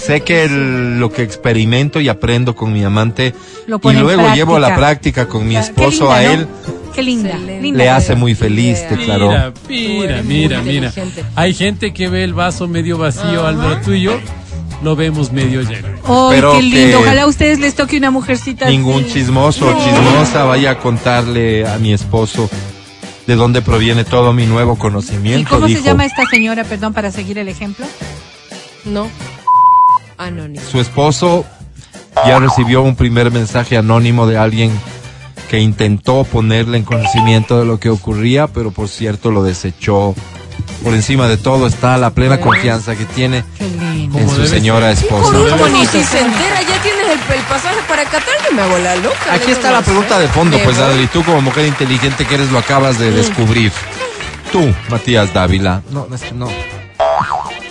Sé 0.05 0.21
que 0.21 0.43
el- 0.45 0.99
lo 0.99 1.11
que 1.11 1.23
experimento 1.23 1.99
y 1.99 2.09
aprendo 2.09 2.55
con 2.55 2.71
mi 2.73 2.83
amante 2.83 3.33
Lo 3.67 3.79
y 3.83 3.93
luego 3.93 4.33
llevo 4.35 4.55
a 4.55 4.59
la 4.59 4.75
práctica. 4.75 5.27
con 5.27 5.47
mi 5.47 5.57
esposo 5.57 6.05
linda, 6.13 6.17
a 6.17 6.21
¿no? 6.23 6.31
él, 6.31 6.47
Qué 6.93 7.03
linda. 7.03 7.37
Linda 7.37 7.77
le 7.77 7.89
hace 7.89 8.15
muy 8.15 8.35
feliz, 8.35 8.79
Yeah. 8.79 8.89
declaró. 8.89 9.53
Mira, 9.67 10.21
mira, 10.23 10.61
mira. 10.61 10.93
Hay 11.35 11.53
gente 11.53 11.93
que 11.93 12.07
ve 12.07 12.23
el 12.23 12.33
vaso 12.33 12.67
medio 12.67 12.97
vacío, 12.97 13.45
Álvaro. 13.45 13.81
Tú 13.83 13.93
y 13.93 14.01
yo 14.03 14.17
lo 14.83 14.95
vemos 14.95 15.31
medio 15.31 15.61
lleno. 15.61 15.87
¡Ay, 16.05 16.27
Pero 16.31 16.53
qué 16.53 16.61
lindo! 16.61 16.97
que- 16.99 17.03
Ojalá 17.03 17.23
a 17.23 17.27
ustedes 17.27 17.59
les 17.59 17.75
toque 17.75 17.97
una 17.97 18.11
mujercita 18.11 18.69
Ningún 18.69 19.03
así. 19.03 19.13
chismoso 19.13 19.67
o 19.67 19.71
No. 19.71 19.83
chismosa 19.83 20.43
vaya 20.45 20.71
a 20.71 20.77
contarle 20.77 21.67
a 21.67 21.77
mi 21.79 21.91
esposo 21.93 22.49
de 23.25 23.35
dónde 23.35 23.61
proviene 23.61 24.03
todo 24.03 24.31
mi 24.33 24.45
nuevo 24.45 24.77
conocimiento. 24.77 25.41
¿Y 25.41 25.45
cómo 25.45 25.65
dijo. 25.67 25.81
se 25.81 25.85
llama 25.87 26.05
esta 26.05 26.23
señora, 26.29 26.63
perdón, 26.63 26.93
para 26.93 27.11
seguir 27.11 27.39
el 27.39 27.47
ejemplo? 27.49 27.85
No. 28.85 29.07
Anónimo. 30.17 30.65
Su 30.69 30.79
esposo 30.79 31.45
ya 32.25 32.39
recibió 32.39 32.81
un 32.81 32.95
primer 32.95 33.31
mensaje 33.31 33.77
anónimo 33.77 34.27
de 34.27 34.37
alguien 34.37 34.71
que 35.49 35.59
intentó 35.59 36.23
ponerle 36.23 36.77
en 36.77 36.83
conocimiento 36.83 37.59
de 37.59 37.65
lo 37.65 37.79
que 37.79 37.89
ocurría, 37.89 38.47
pero 38.47 38.71
por 38.71 38.87
cierto 38.87 39.31
lo 39.31 39.43
desechó 39.43 40.15
por 40.83 40.93
encima 40.93 41.27
de 41.27 41.37
todo 41.37 41.67
está 41.67 41.97
la 41.97 42.11
plena 42.11 42.39
confianza 42.39 42.95
que 42.95 43.05
tiene 43.05 43.43
en 43.59 44.29
su 44.29 44.45
señora 44.45 44.91
esposa. 44.91 45.31
Por 45.31 45.35
último, 45.35 45.57
bonito, 45.57 45.91
si 45.91 46.03
se 46.03 46.19
entera, 46.19 46.61
ya 46.61 46.81
tienes 46.81 47.05
el, 47.05 47.35
el 47.35 47.43
pasaje 47.43 47.77
para 47.87 48.03
Qatar, 48.05 48.35
que 48.47 48.53
me 48.53 48.61
hago 48.61 48.77
la 48.77 48.95
loca. 48.97 49.33
Aquí 49.33 49.47
no 49.47 49.53
está 49.53 49.71
la 49.71 49.81
pregunta 49.81 50.19
de 50.19 50.27
fondo, 50.27 50.57
pues. 50.63 50.77
Adri, 50.77 51.07
tú 51.07 51.23
como 51.23 51.41
mujer 51.41 51.65
inteligente 51.65 52.25
que 52.25 52.35
eres 52.35 52.51
lo 52.51 52.59
acabas 52.59 52.99
de 52.99 53.11
descubrir. 53.11 53.71
Tú, 54.51 54.73
Matías 54.89 55.33
Dávila. 55.33 55.81
No, 55.91 56.07
es 56.13 56.21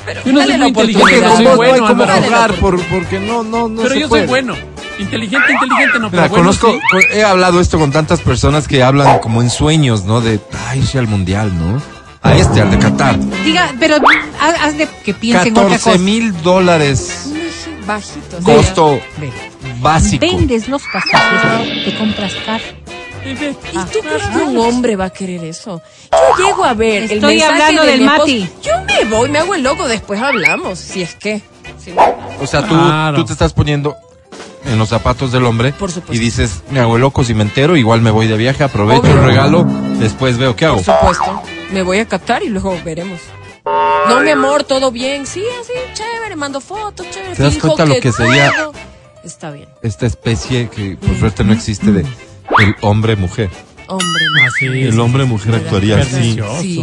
no. 0.07 0.25
Yo 0.25 0.33
no 0.33 0.43
soy 0.43 0.59
muy 0.59 0.69
inteligente, 0.69 1.01
oportunidad. 1.19 1.35
soy 1.37 1.45
no 1.45 1.51
hay 1.51 1.57
bueno, 1.57 1.87
como 1.87 2.03
Álvaro. 2.05 2.23
jugar 2.23 2.55
por, 2.55 2.81
porque 2.87 3.21
no, 3.21 3.43
no, 3.43 3.69
no 3.69 3.83
Pero 3.83 3.95
se 3.95 4.01
yo 4.01 4.09
puede. 4.09 4.23
soy 4.23 4.29
bueno. 4.29 4.55
Inteligente, 4.99 5.53
inteligente, 5.53 5.99
no, 5.99 6.11
Mira, 6.11 6.11
pero 6.11 6.21
bueno, 6.29 6.37
conozco, 6.37 6.73
sí. 6.73 6.79
he 7.15 7.25
hablado 7.25 7.61
esto 7.61 7.79
con 7.79 7.91
tantas 7.91 8.21
personas 8.21 8.69
que 8.69 8.83
hablan 8.83 9.19
como 9.19 9.43
en 9.43 9.51
sueños, 9.51 10.05
¿no? 10.05 10.21
De, 10.21 10.39
ay, 10.69 10.79
irse 10.81 10.99
al 11.01 11.09
mundial, 11.09 11.53
¿no? 11.59 11.83
A 12.23 12.35
este, 12.37 12.61
al 12.61 12.71
de 12.71 12.79
Qatar. 12.79 13.19
Diga, 13.45 13.73
pero 13.81 13.97
haz, 14.41 14.55
haz 14.63 14.79
de 14.79 14.89
que 15.05 15.13
piensen 15.13 15.53
otra 15.57 15.65
14 15.79 15.91
cosa. 15.91 15.99
mil 15.99 16.41
dólares 16.43 17.31
Bajito. 17.87 18.39
costo 18.43 19.01
Ve. 19.19 19.31
básico. 19.81 20.25
Vendes 20.25 20.69
los 20.69 20.83
pasajes, 20.85 21.85
te 21.85 21.99
compras 21.99 22.33
carro. 22.47 22.65
¿Y 23.25 23.35
tú 23.93 23.99
crees 24.01 24.23
que 24.29 24.37
un 24.43 24.57
hombre 24.59 24.97
va 24.97 25.07
a 25.07 25.11
querer 25.11 25.45
eso? 25.45 25.81
Yo 26.13 26.45
llego 26.47 26.65
a 26.65 26.75
ver 26.75 27.05
el 27.05 27.11
Estoy 27.13 27.37
mensaje 27.39 27.53
hablando 27.63 27.83
de 27.85 27.91
del 27.91 28.01
mi 28.01 28.07
esposo. 28.07 28.21
Mati. 28.23 28.51
Yo 28.63 28.73
me 28.87 29.11
voy, 29.17 29.29
me 29.31 29.39
hago 29.39 29.55
el 29.55 29.63
loco, 29.63 29.89
después 29.89 30.21
hablamos, 30.21 30.79
si 30.79 31.03
es 31.03 31.15
que. 31.15 31.41
Si 31.83 31.93
no, 31.93 32.03
O 32.41 32.47
sea, 32.47 32.63
tú, 32.63 32.75
Claro. 32.75 33.17
tú 33.17 33.25
te 33.25 33.33
estás 33.33 33.53
poniendo 33.53 33.97
en 34.67 34.79
los 34.79 34.89
zapatos 34.89 35.33
del 35.33 35.45
hombre 35.45 35.73
Por 35.73 35.91
supuesto. 35.91 36.15
y 36.15 36.19
dices, 36.19 36.63
me 36.71 36.81
hago 36.81 36.97
el 36.97 37.03
loco 37.03 37.25
si 37.25 37.35
me 37.35 37.43
entero, 37.43 37.77
igual 37.77 38.01
me 38.03 38.11
voy 38.11 38.27
de 38.27 38.37
viaje, 38.37 38.65
aprovecho 38.65 39.03
Obvio. 39.03 39.13
el 39.19 39.25
regalo, 39.25 39.65
después 39.99 40.37
veo 40.39 40.55
qué 40.57 40.67
hago. 40.67 40.83
por 40.83 40.85
supuesto. 40.95 41.43
Me 41.73 41.83
voy 41.83 41.99
a 41.99 42.07
Qatar 42.09 42.43
y 42.43 42.49
luego 42.49 42.79
veremos. 42.85 43.21
No, 44.09 44.21
mi 44.21 44.31
amor, 44.31 44.65
todo 44.65 44.91
bien. 44.91 45.27
Sí, 45.27 45.43
así, 45.63 45.73
chévere, 45.95 46.37
mando 46.37 46.61
fotos, 46.61 47.07
chévere. 47.11 47.35
¿Te 47.35 47.43
das 47.43 47.55
fijo 47.55 47.69
cuenta 47.69 47.87
lo 47.87 48.01
que 48.01 48.13
sería- 48.13 48.53
todo 48.57 48.73
Está 49.25 49.51
bien. 49.51 49.69
Esta 49.83 50.05
especie 50.05 50.69
que 50.69 50.97
por 50.97 51.19
suerte 51.19 51.45
no 51.45 51.55
existe 51.55 51.91
de 51.91 52.05
el 52.61 52.75
hombre-mujer. 52.81 53.51
Hombre, 53.87 54.07
Ah, 54.47 54.49
sí, 54.59 54.67
El 54.67 54.93
sí. 54.95 54.99
hombre-mujer 54.99 55.55
actuaría 55.57 55.99
así. 55.99 56.37
Sí, 56.61 56.77
sí. 56.77 56.83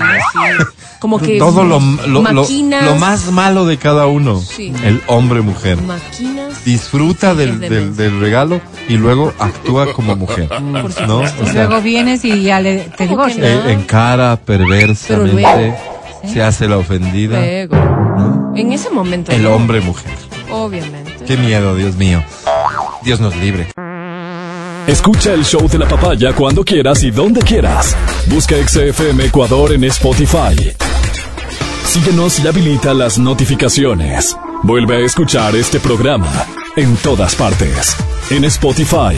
Como 0.99 1.19
que. 1.19 1.37
Todo 1.39 1.63
lo, 1.63 1.79
lo, 2.07 2.21
lo- 2.21 2.45
lo 2.85 2.95
más 2.95 3.31
malo 3.31 3.65
de 3.65 3.77
cada 3.77 4.05
uno. 4.07 4.39
Sí. 4.39 4.71
El 4.83 5.01
hombre-mujer. 5.07 5.81
Máquinas. 5.81 6.63
Disfruta 6.63 7.33
del, 7.33 7.51
Es 7.51 7.59
de 7.59 7.69
del, 7.69 7.95
del 7.95 8.19
regalo 8.19 8.61
y 8.87 8.97
luego 8.97 9.33
actúa 9.39 9.93
como 9.93 10.15
mujer. 10.15 10.49
¿No? 10.61 10.85
O 10.85 10.89
Y 10.89 10.91
sea, 11.51 11.65
luego 11.65 11.81
vienes 11.81 12.23
y 12.23 12.43
ya 12.43 12.59
le, 12.59 12.81
te 12.97 13.07
¿Cómo 13.07 13.25
que 13.25 13.33
divorcias. 13.33 13.63
no? 13.63 13.69
eh, 13.69 13.73
encara 13.73 14.35
perversamente, 14.37 15.33
luego. 15.41 15.77
se 16.31 16.43
hace 16.43 16.67
la 16.67 16.77
ofendida. 16.77 17.39
Luego. 17.39 17.75
¿no? 17.75 18.53
En 18.55 18.71
ese 18.73 18.91
momento. 18.91 19.31
El 19.31 19.43
no. 19.43 19.55
hombre-mujer. 19.55 20.11
Obviamente. 20.51 21.25
Qué 21.25 21.35
miedo, 21.37 21.75
Dios 21.75 21.95
mío. 21.95 22.23
Dios 23.03 23.19
nos 23.19 23.35
libre. 23.37 23.67
Escucha 24.91 25.31
el 25.31 25.45
show 25.45 25.69
de 25.69 25.77
la 25.77 25.87
papaya 25.87 26.33
cuando 26.33 26.65
quieras 26.65 27.01
y 27.01 27.11
donde 27.11 27.39
quieras. 27.39 27.95
Busca 28.25 28.55
XFM 28.57 29.23
Ecuador 29.23 29.71
en 29.71 29.85
Spotify. 29.85 30.73
Síguenos 31.85 32.39
y 32.41 32.47
habilita 32.47 32.93
las 32.93 33.17
notificaciones. 33.17 34.35
Vuelve 34.63 34.97
a 34.97 34.99
escuchar 34.99 35.55
este 35.55 35.79
programa 35.79 36.29
en 36.75 36.97
todas 36.97 37.35
partes. 37.35 37.95
En 38.31 38.43
Spotify, 38.43 39.15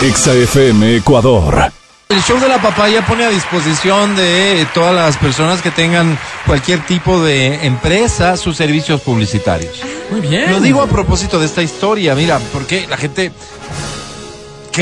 XFM 0.00 0.94
Ecuador. 0.94 1.72
El 2.08 2.22
show 2.22 2.38
de 2.38 2.48
la 2.48 2.62
papaya 2.62 3.04
pone 3.04 3.24
a 3.24 3.30
disposición 3.30 4.14
de 4.14 4.64
todas 4.74 4.94
las 4.94 5.16
personas 5.16 5.60
que 5.60 5.72
tengan 5.72 6.16
cualquier 6.46 6.86
tipo 6.86 7.20
de 7.20 7.66
empresa 7.66 8.36
sus 8.36 8.56
servicios 8.56 9.00
publicitarios. 9.00 9.82
Muy 10.08 10.20
bien. 10.20 10.52
Lo 10.52 10.60
digo 10.60 10.82
a 10.82 10.86
propósito 10.86 11.40
de 11.40 11.46
esta 11.46 11.64
historia, 11.64 12.14
mira, 12.14 12.38
porque 12.52 12.86
la 12.86 12.96
gente 12.96 13.32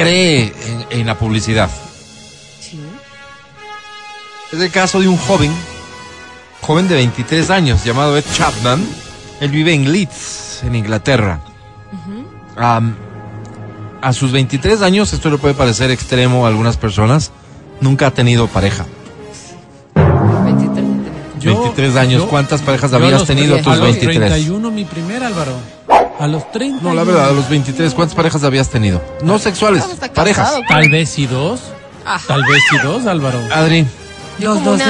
cree 0.02 0.52
en, 0.90 1.00
en 1.00 1.06
la 1.06 1.16
publicidad. 1.18 1.70
Sí. 2.60 2.78
Es 4.52 4.60
el 4.60 4.70
caso 4.70 5.00
de 5.00 5.08
un 5.08 5.16
joven, 5.16 5.52
joven 6.60 6.88
de 6.88 6.94
23 6.96 7.50
años, 7.50 7.84
llamado 7.84 8.16
Ed 8.16 8.24
Chapman. 8.34 8.84
Él 9.40 9.50
vive 9.50 9.72
en 9.74 9.90
Leeds, 9.92 10.62
en 10.64 10.74
Inglaterra. 10.74 11.40
Am, 12.56 12.94
a 14.00 14.12
sus 14.12 14.32
23 14.32 14.82
años, 14.82 15.12
esto 15.12 15.30
le 15.30 15.38
puede 15.38 15.54
parecer 15.54 15.90
extremo 15.90 16.44
a 16.44 16.48
algunas 16.48 16.76
personas, 16.76 17.30
nunca 17.80 18.06
ha 18.08 18.10
tenido 18.12 18.46
pareja. 18.46 18.84
23. 19.94 20.84
Yo- 21.40 21.52
23 21.62 21.96
años, 21.96 22.22
yo- 22.22 22.28
¿cuántas 22.28 22.60
parejas 22.62 22.92
habías 22.92 23.24
tenido 23.24 23.56
a 23.56 23.58
tus 23.58 23.72
a 23.72 23.76
los 23.76 23.84
23? 23.86 24.18
31 24.30 24.70
mi 24.70 24.84
primer, 24.84 25.24
Álvaro. 25.24 25.52
A 26.18 26.26
los 26.28 26.50
30. 26.52 26.82
No, 26.82 26.94
la 26.94 27.02
verdad, 27.04 27.28
a 27.28 27.32
los 27.32 27.48
23, 27.48 27.92
¿cuántas 27.94 28.14
parejas 28.14 28.44
habías 28.44 28.68
tenido? 28.70 29.02
No 29.22 29.38
sexuales, 29.38 29.82
parejas. 30.14 30.52
Tal 30.68 30.88
vez 30.88 31.18
y 31.18 31.26
dos. 31.26 31.60
Ah. 32.06 32.20
Tal 32.26 32.42
vez 32.44 32.62
y 32.72 32.78
dos, 32.86 33.06
Álvaro. 33.06 33.40
Adri, 33.52 33.86
Los 34.38 34.62
dos. 34.64 34.80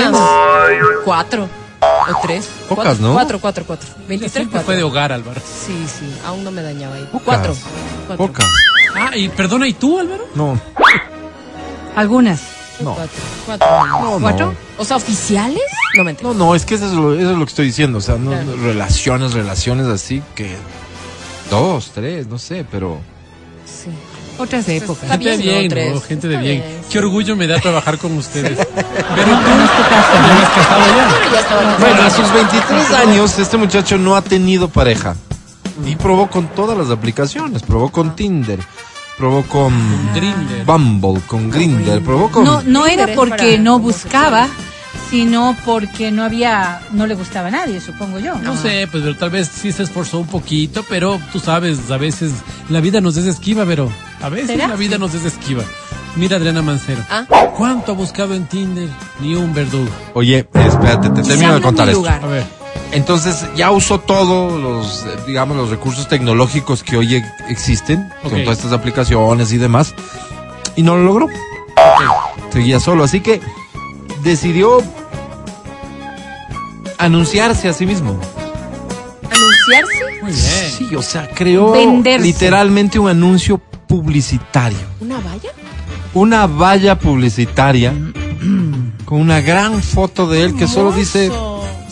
Cuatro. 1.05 1.49
O 1.81 2.19
tres. 2.23 2.49
Pocas, 2.69 2.85
Cuatro, 2.85 3.07
¿no? 3.07 3.13
Cuatro, 3.15 3.41
cuatro, 3.41 3.65
cuatro. 3.67 3.89
23, 4.09 4.33
Siempre 4.33 4.53
cuatro. 4.53 4.67
fue 4.67 4.77
de 4.77 4.83
hogar, 4.83 5.13
Álvaro. 5.13 5.41
Sí, 5.41 5.87
sí. 5.87 6.15
Aún 6.27 6.45
no 6.45 6.51
me 6.51 6.63
dañaba 6.63 6.97
ahí. 6.97 7.05
Pocas. 7.11 7.25
Cuatro. 7.25 7.55
Cuatro. 8.07 8.27
pocas. 8.27 8.47
Ah, 8.97 9.17
y 9.17 9.29
perdona, 9.29 9.67
¿y 9.69 9.73
tú, 9.75 9.99
Álvaro? 9.99 10.27
No, 10.35 10.59
Algunas. 11.97 12.41
no. 12.81 12.95
Cuatro. 12.95 13.23
Cuatro. 13.47 13.87
No, 13.87 14.19
¿Cuatro? 14.21 14.47
no. 14.47 14.55
O 14.79 14.85
sea, 14.85 14.97
oficiales. 14.97 15.63
No 15.97 16.05
me 16.05 16.11
entiendo. 16.13 16.35
No, 16.37 16.47
no, 16.47 16.55
es 16.55 16.65
que 16.67 16.75
eso 16.75 16.87
es 16.87 16.93
lo, 16.93 17.15
eso 17.15 17.31
es 17.33 17.39
lo 17.39 17.45
que 17.45 17.51
estoy 17.51 17.67
diciendo. 17.67 17.99
O 17.99 18.01
sea, 18.01 18.17
no, 18.17 18.31
Claro. 18.31 18.53
relaciones, 18.63 19.33
relaciones 19.33 19.87
así 19.87 20.23
que. 20.35 20.57
Dos, 21.51 21.91
tres, 21.95 22.27
no 22.27 22.39
sé, 22.39 22.65
pero. 22.71 22.99
Sí. 23.65 23.91
Otras 24.39 24.69
épocas. 24.69 25.09
Gente 25.09 25.37
de 25.37 25.37
bien, 25.37 25.95
¿no? 25.95 26.01
Gente 26.01 26.29
de 26.29 26.37
bien. 26.39 26.65
Qué 26.91 26.99
orgullo 26.99 27.37
me 27.37 27.47
da 27.47 27.61
trabajar 27.61 27.99
con 27.99 28.17
ustedes. 28.17 28.59
Pero 28.59 29.29
ya 29.31 29.39
Bueno, 31.79 32.03
a 32.03 32.11
sus 32.11 32.33
23 32.33 32.91
años, 32.93 33.39
este 33.39 33.57
muchacho 33.57 33.97
no 33.97 34.17
ha 34.17 34.23
tenido 34.23 34.69
pareja. 34.69 35.15
Y 35.87 35.95
probó 35.97 36.29
con 36.29 36.49
todas 36.49 36.77
las 36.77 36.91
aplicaciones. 36.91 37.63
Probó 37.63 37.91
con 37.91 38.17
Tinder, 38.17 38.59
probó 39.17 39.43
con 39.43 39.73
Grindr. 40.15 40.65
Bumble, 40.65 41.21
con 41.27 41.51
Grinder, 41.51 42.03
probó 42.03 42.31
con. 42.31 42.45
No, 42.45 42.63
no 42.63 42.87
era 42.87 43.09
porque 43.15 43.59
no 43.59 43.79
buscaba, 43.79 44.49
sino 45.15 45.57
porque 45.65 46.11
no 46.11 46.25
había, 46.25 46.81
no 46.91 47.07
le 47.07 47.15
gustaba 47.15 47.47
a 47.47 47.51
nadie, 47.53 47.81
supongo 47.81 48.19
yo. 48.19 48.35
No 48.39 48.57
sé, 48.57 48.89
pues 48.91 49.05
pero 49.05 49.17
tal 49.17 49.31
vez 49.31 49.47
sí 49.49 49.71
se 49.71 49.85
esforzó 49.85 50.19
un 50.19 50.27
poquito, 50.27 50.85
pero 50.89 51.21
tú 51.33 51.39
sabes, 51.39 51.89
a 51.93 51.99
veces 51.99 52.33
la 52.69 52.81
vida 52.81 53.01
nos 53.01 53.17
es 53.17 53.27
esquiva, 53.27 53.65
pero 53.65 53.89
a 54.21 54.29
veces 54.29 54.49
¿Será? 54.49 54.67
la 54.67 54.75
vida 54.75 54.99
nos 54.99 55.15
es 55.15 55.25
esquiva. 55.25 55.63
Mira 56.17 56.37
Adriana 56.39 56.63
Mancero. 56.63 57.01
Ah. 57.09 57.27
¿Cuánto 57.57 57.93
ha 57.93 57.95
buscado 57.95 58.35
en 58.35 58.47
Tinder? 58.47 58.89
Ni 59.21 59.37
un 59.37 59.55
verdugo. 59.55 59.89
Oye, 60.15 60.49
espérate, 60.53 61.11
te 61.11 61.23
termino 61.23 61.55
de 61.55 61.61
contar 61.61 61.89
esto. 61.89 62.01
lugar. 62.01 62.21
A 62.21 62.27
ver. 62.27 62.45
Entonces 62.91 63.47
ya 63.55 63.71
usó 63.71 64.01
todos 64.01 64.61
los, 64.61 65.07
digamos, 65.29 65.57
los 65.57 65.71
recursos 65.71 66.09
tecnológicos 66.09 66.83
que 66.83 66.97
hoy 66.97 67.23
existen, 67.49 68.13
con 68.25 68.33
Ok. 68.33 68.43
todas 68.43 68.59
estas 68.59 68.73
aplicaciones 68.73 69.53
y 69.53 69.59
demás, 69.59 69.95
y 70.75 70.83
no 70.83 70.97
lo 70.97 71.05
logró. 71.05 71.29
Seguía 72.53 72.81
solo, 72.81 73.05
así 73.05 73.21
que 73.21 73.41
decidió 74.25 74.83
anunciarse 76.99 77.69
a 77.69 77.73
sí 77.73 77.87
mismo. 77.87 78.19
Anunciarse. 79.31 80.23
Muy 80.23 80.33
bien. 80.33 80.71
Sí, 80.79 80.95
o 80.97 81.03
sea, 81.03 81.29
creó 81.29 81.73
Venderse. 81.73 82.27
literalmente 82.27 82.99
un 82.99 83.09
anuncio 83.09 83.59
publicitario. 83.59 84.79
¿Una 85.01 85.17
valla? 85.21 85.51
Una 86.15 86.47
valla 86.47 86.99
publicitaria 86.99 87.93
con 89.05 89.21
una 89.21 89.41
gran 89.41 89.83
foto 89.83 90.27
de 90.29 90.45
él 90.45 90.55
que 90.57 90.67
solo 90.69 90.93
dice, 90.93 91.31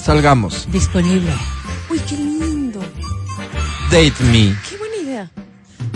salgamos, 0.03 0.69
Disponible. 0.71 1.31
Uy, 1.91 1.99
qué 2.09 2.17
lindo. 2.17 2.81
date 3.91 4.13
me. 4.31 4.55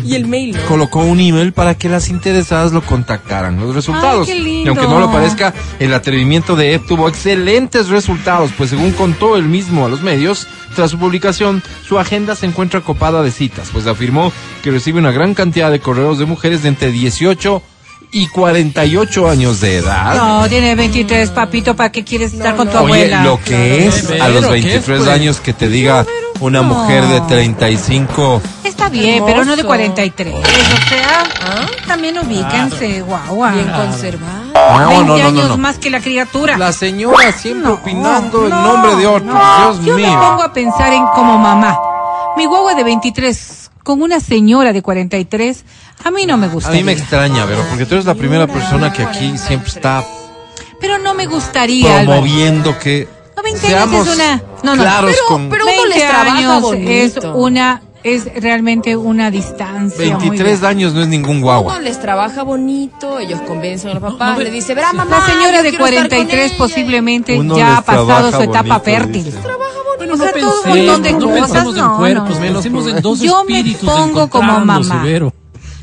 Y 0.06 0.14
el 0.14 0.26
mail, 0.26 0.56
¿no? 0.56 0.62
colocó 0.68 1.00
un 1.00 1.20
email 1.20 1.52
para 1.52 1.74
que 1.76 1.88
las 1.88 2.08
interesadas 2.08 2.72
lo 2.72 2.82
contactaran. 2.82 3.58
Los 3.60 3.74
resultados. 3.74 4.28
Ay, 4.28 4.34
qué 4.34 4.40
lindo. 4.40 4.64
Y 4.64 4.68
aunque 4.68 4.86
no 4.86 5.00
lo 5.00 5.10
parezca, 5.10 5.52
el 5.78 5.92
atrevimiento 5.94 6.56
de 6.56 6.74
Ed 6.74 6.80
tuvo 6.86 7.08
excelentes 7.08 7.88
resultados, 7.88 8.50
pues 8.56 8.70
según 8.70 8.92
contó 8.92 9.36
él 9.36 9.44
mismo 9.44 9.86
a 9.86 9.88
los 9.88 10.02
medios, 10.02 10.46
tras 10.74 10.90
su 10.90 10.98
publicación, 10.98 11.62
su 11.86 11.98
agenda 11.98 12.34
se 12.36 12.46
encuentra 12.46 12.80
copada 12.80 13.22
de 13.22 13.30
citas, 13.30 13.68
pues 13.72 13.86
afirmó 13.86 14.32
que 14.62 14.70
recibe 14.70 14.98
una 14.98 15.10
gran 15.12 15.34
cantidad 15.34 15.70
de 15.70 15.80
correos 15.80 16.18
de 16.18 16.26
mujeres 16.26 16.62
de 16.62 16.68
entre 16.68 16.90
18 16.92 17.62
y 18.12 18.28
48 18.28 19.28
años 19.28 19.60
de 19.60 19.76
edad. 19.78 20.16
No, 20.16 20.48
tiene 20.48 20.74
23, 20.74 21.30
papito, 21.30 21.74
¿para 21.74 21.90
qué 21.90 22.04
quieres 22.04 22.32
estar 22.34 22.54
con 22.56 22.68
tu 22.68 22.76
Oye, 22.78 22.84
abuela? 22.84 23.24
lo 23.24 23.40
que 23.42 23.86
es 23.86 24.04
Pero, 24.08 24.24
a 24.24 24.28
los 24.28 24.44
¿qué 24.46 24.50
23 24.52 25.02
fue? 25.02 25.12
años 25.12 25.40
que 25.40 25.52
te 25.52 25.68
diga 25.68 26.06
una 26.40 26.62
no. 26.62 26.64
mujer 26.74 27.04
de 27.06 27.20
35 27.22 28.42
Está 28.64 28.88
bien, 28.88 29.22
pero 29.24 29.44
no 29.44 29.52
de 29.56 29.62
Hermoso. 29.62 29.66
43. 29.68 30.34
O 30.34 30.88
sea, 30.88 31.24
Ah. 31.42 31.66
también 31.86 32.18
ubíquense, 32.18 33.02
guau, 33.02 33.34
guau. 33.34 33.52
Bien 33.54 33.68
conservada. 33.72 34.44
No, 34.54 34.88
20 34.88 34.94
no, 34.94 35.04
no, 35.04 35.16
no, 35.18 35.28
años 35.28 35.48
no. 35.50 35.58
más 35.58 35.78
que 35.78 35.90
la 35.90 36.00
criatura. 36.00 36.56
La 36.58 36.72
señora 36.72 37.32
siempre 37.32 37.68
No, 37.68 37.74
opinando 37.74 38.44
en 38.44 38.50
no, 38.50 38.62
nombre 38.62 38.96
de 38.96 39.06
otros. 39.06 39.24
no. 39.34 39.72
Dios 39.74 39.84
Yo 39.84 39.96
mío. 39.96 40.06
me 40.08 40.16
pongo 40.26 40.42
a 40.42 40.52
pensar 40.52 40.92
en 40.92 41.04
como 41.14 41.38
mamá. 41.38 41.78
Mi 42.36 42.44
guagua 42.46 42.74
de 42.74 42.84
23 42.84 43.70
con 43.82 44.02
una 44.02 44.18
señora 44.20 44.72
de 44.72 44.82
43, 44.82 45.64
a 46.04 46.10
mí 46.10 46.26
no 46.26 46.36
me 46.36 46.48
gusta. 46.48 46.70
A 46.70 46.72
mí 46.72 46.82
me 46.82 46.92
extraña, 46.92 47.44
Vero, 47.44 47.64
porque 47.70 47.86
tú 47.86 47.94
eres 47.94 48.04
la 48.04 48.14
primera 48.14 48.46
persona 48.48 48.92
que 48.92 49.02
aquí 49.04 49.38
siempre 49.38 49.68
está 49.70 50.04
Pero 50.80 50.98
no 50.98 51.14
me 51.14 51.26
gustaría. 51.26 52.00
Álvaro. 52.00 52.20
promoviendo 52.20 52.78
que 52.78 53.08
No, 53.36 53.42
20 53.42 53.74
años 53.76 54.08
es 54.08 54.14
una. 54.14 54.42
No, 54.62 54.76
no, 54.76 54.82
claros 54.82 55.10
pero- 55.12 55.26
con 55.28 55.48
pero- 55.50 55.64
uno 55.64 55.72
20 55.72 55.88
les 55.98 56.08
trabaja 56.08 56.36
años 56.38 56.62
bonito. 56.62 56.90
es 56.90 57.18
una. 57.34 57.82
Es 58.02 58.24
realmente 58.40 58.94
una 58.96 59.32
distancia. 59.32 59.98
muy 60.16 60.28
23 60.28 60.60
grande. 60.60 60.66
años 60.68 60.94
no 60.94 61.00
es 61.02 61.08
ningún 61.08 61.38
Uno 61.38 61.46
guagua. 61.46 61.80
les 61.80 62.00
trabaja 62.00 62.44
bonito, 62.44 63.18
ellos 63.18 63.40
convencen 63.40 63.90
a 63.90 63.94
los 63.94 64.02
papás, 64.02 64.38
no, 64.38 64.44
le 64.44 64.50
dice, 64.52 64.76
verá 64.76 64.92
mamá. 64.92 65.18
La 65.18 65.26
señora 65.26 65.62
de 65.64 65.70
quiero 65.70 65.86
estar 65.86 66.02
con 66.02 66.08
43 66.08 66.46
ella". 66.50 66.58
posiblemente 66.58 67.36
Uno 67.36 67.56
ya 67.56 67.78
ha 67.78 67.82
pasado 67.82 68.30
su 68.30 68.42
etapa 68.42 68.78
bonito, 68.78 68.84
fértil. 68.84 69.24
dice. 69.24 69.38
Bueno, 69.96 70.14
O 70.14 70.16
no 70.18 70.22
sea, 70.22 70.32
todo 70.34 70.62
un 70.62 70.68
montón 70.86 71.02
de 71.02 71.12
no 71.14 71.18
cosas, 71.26 71.40
pensemos 71.50 71.76
en 71.76 71.82
no, 71.82 71.96
cuerpos, 71.96 72.28
no. 72.40 72.52
pensemos 72.52 72.86
en 72.86 73.02
dos 73.02 73.18
Yo 73.20 73.44
me 73.44 73.58
espíritus 73.58 73.90
pongo 73.90 74.30
como 74.30 74.52
mamá. 74.60 75.02
Vero. 75.02 75.34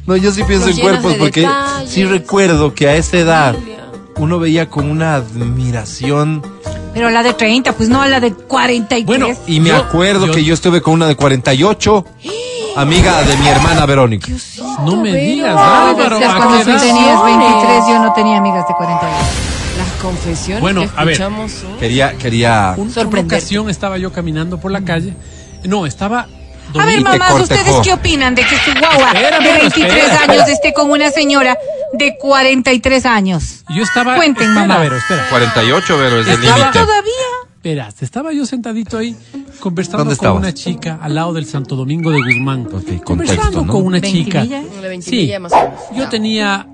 No, 0.07 0.15
yo 0.15 0.31
sí 0.31 0.43
pienso 0.43 0.67
Los 0.67 0.77
en 0.77 0.81
cuerpos 0.81 1.11
de 1.13 1.17
porque 1.19 1.41
detalles. 1.41 1.89
sí 1.89 2.05
recuerdo 2.05 2.73
que 2.73 2.87
a 2.87 2.95
esa 2.95 3.17
edad 3.17 3.55
uno 4.15 4.39
veía 4.39 4.69
con 4.69 4.89
una 4.89 5.15
admiración 5.15 6.41
Pero 6.93 7.09
la 7.09 7.23
de 7.23 7.33
30, 7.33 7.73
pues 7.73 7.89
no 7.89 8.01
a 8.01 8.07
la 8.07 8.19
de 8.19 8.33
43. 8.33 9.05
Bueno, 9.05 9.27
y 9.47 9.59
me 9.59 9.69
Yo- 9.69 9.77
acuerdo 9.77 10.27
yo- 10.27 10.33
que 10.33 10.43
yo 10.43 10.53
estuve 10.53 10.81
con 10.81 10.93
una 10.93 11.07
de 11.07 11.15
48, 11.15 12.05
amiga 12.75 13.23
de 13.23 13.37
mi 13.37 13.47
hermana 13.47 13.85
Verónica. 13.85 14.27
No 14.85 14.97
me 14.97 15.13
digas, 15.15 15.57
Álvaro. 15.57 16.15
O 16.15 16.19
sea, 16.19 16.31
¿a 16.31 16.37
cuando 16.37 16.57
tú 16.59 16.77
tenías 16.79 17.23
23, 17.23 17.83
yo 17.89 17.99
no 17.99 18.13
tenía 18.13 18.37
amigas 18.37 18.67
de 18.67 18.73
42. 18.75 19.17
Las 19.77 19.89
confesiones 20.01 20.61
Bueno, 20.61 20.81
que 20.81 20.89
a 20.95 21.03
ver. 21.03 21.13
escuchamos 21.13 21.51
son- 21.51 21.77
Quería, 21.77 22.13
quería. 22.17 22.75
Un- 22.77 22.93
Una 22.95 23.19
ocasión 23.21 23.69
estaba 23.71 23.97
yo 23.97 24.11
caminando 24.11 24.59
por 24.59 24.71
la 24.71 24.81
calle. 24.81 25.15
No, 25.63 25.85
estaba. 25.87 26.27
A 26.79 26.85
ver, 26.85 27.01
mamás. 27.01 27.41
¿ustedes 27.41 27.75
qué 27.83 27.93
opinan 27.93 28.35
de 28.35 28.43
que 28.43 28.55
su 28.57 28.71
guagua 28.79 29.13
de 29.13 29.21
bueno, 29.21 29.37
23 29.61 30.03
espera. 30.03 30.21
años 30.23 30.47
esté 30.49 30.73
con 30.73 30.89
una 30.89 31.11
señora 31.11 31.57
de 31.93 32.17
43 32.17 33.05
años? 33.05 33.63
Yo 33.69 33.83
estaba. 33.83 34.15
Cuenten, 34.15 34.47
espera, 34.49 34.67
mamá. 34.67 34.79
Vero, 34.79 34.97
espera. 34.97 35.27
48, 35.29 35.97
Vero, 35.97 36.21
es 36.21 36.27
el 36.27 36.33
Estaba 36.33 36.57
límite. 36.57 36.79
Todavía. 36.79 37.11
Verás, 37.63 38.01
estaba 38.01 38.33
yo 38.33 38.45
sentadito 38.45 38.97
ahí 38.97 39.15
conversando 39.61 39.99
¿Dónde 39.99 40.17
con 40.17 40.25
estabas? 40.25 40.39
una 40.39 40.53
chica 40.53 40.99
al 41.01 41.15
lado 41.15 41.31
del 41.31 41.45
Santo 41.45 41.75
Domingo 41.77 42.11
de 42.11 42.17
Guzmán. 42.17 42.67
Ok, 42.67 43.03
conversando 43.05 43.05
contexto, 43.05 43.61
¿no? 43.65 43.71
con 43.71 43.85
una 43.85 44.01
chica. 44.01 44.43
Sí, 44.43 44.49
ventimilla 44.81 45.39
más 45.39 45.53
o 45.53 45.55
menos. 45.55 45.79
yo 45.95 46.09
tenía 46.09 46.67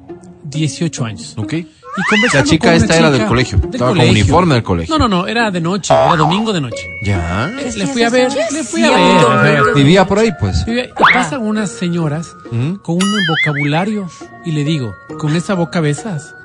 18 0.46 1.06
años. 1.06 1.34
¿Ok? 1.38 1.54
Y 1.98 2.02
conversando 2.10 2.46
La 2.46 2.50
chica 2.52 2.68
con 2.68 2.76
una 2.76 2.78
esta 2.78 2.96
era 2.98 3.08
chica 3.08 3.18
del 3.18 3.28
colegio, 3.28 3.58
del 3.58 3.70
estaba 3.72 3.90
con 3.92 3.98
colegio. 3.98 4.22
uniforme 4.22 4.54
del 4.56 4.64
colegio. 4.64 4.98
No, 4.98 5.08
no, 5.08 5.18
no, 5.22 5.28
era 5.28 5.52
de 5.52 5.60
noche, 5.62 5.94
era 5.94 6.16
domingo 6.16 6.54
de 6.54 6.62
noche. 6.62 6.90
Ya. 7.04 7.48
Le 7.76 7.88
fui 7.88 8.04
a 8.04 8.10
ver, 8.10 8.32
le 8.52 8.64
fui 8.64 8.84
a 8.84 8.90
ver. 8.92 9.00
le 9.00 9.20
fui 9.20 9.28
a 9.32 9.42
ver. 9.42 9.64
Vivía 9.76 10.06
por 10.08 10.20
ahí, 10.20 10.32
pues. 10.40 10.64
Y 10.68 10.78
pasan 11.14 11.42
unas 11.46 11.70
señoras 11.72 12.36
¿Mm? 12.52 12.76
con 12.76 12.96
un 12.96 13.14
vocabulario 13.28 14.08
y 14.46 14.52
le 14.52 14.64
digo, 14.64 14.94
¿con 15.18 15.36
esa 15.36 15.56
boca 15.56 15.82
besas? 15.82 16.36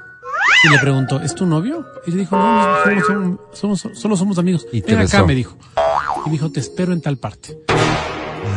Y 0.66 0.68
le 0.70 0.78
pregunto, 0.78 1.20
¿es 1.20 1.34
tu 1.34 1.44
novio? 1.46 1.86
Y 2.06 2.10
le 2.12 2.16
dijo, 2.18 2.36
no, 2.36 2.76
solo 2.82 3.38
somos, 3.52 3.80
somos- 3.82 3.98
solo 4.00 4.16
somos 4.16 4.38
amigos. 4.38 4.66
Y 4.72 4.80
te 4.80 4.92
Ven 4.96 5.06
acá, 5.06 5.18
besó. 5.18 5.26
me 5.26 5.34
dijo. 5.34 5.56
Y 6.24 6.28
me 6.30 6.32
dijo, 6.32 6.50
te 6.50 6.60
espero 6.60 6.92
en 6.94 7.02
tal 7.02 7.18
parte. 7.18 7.58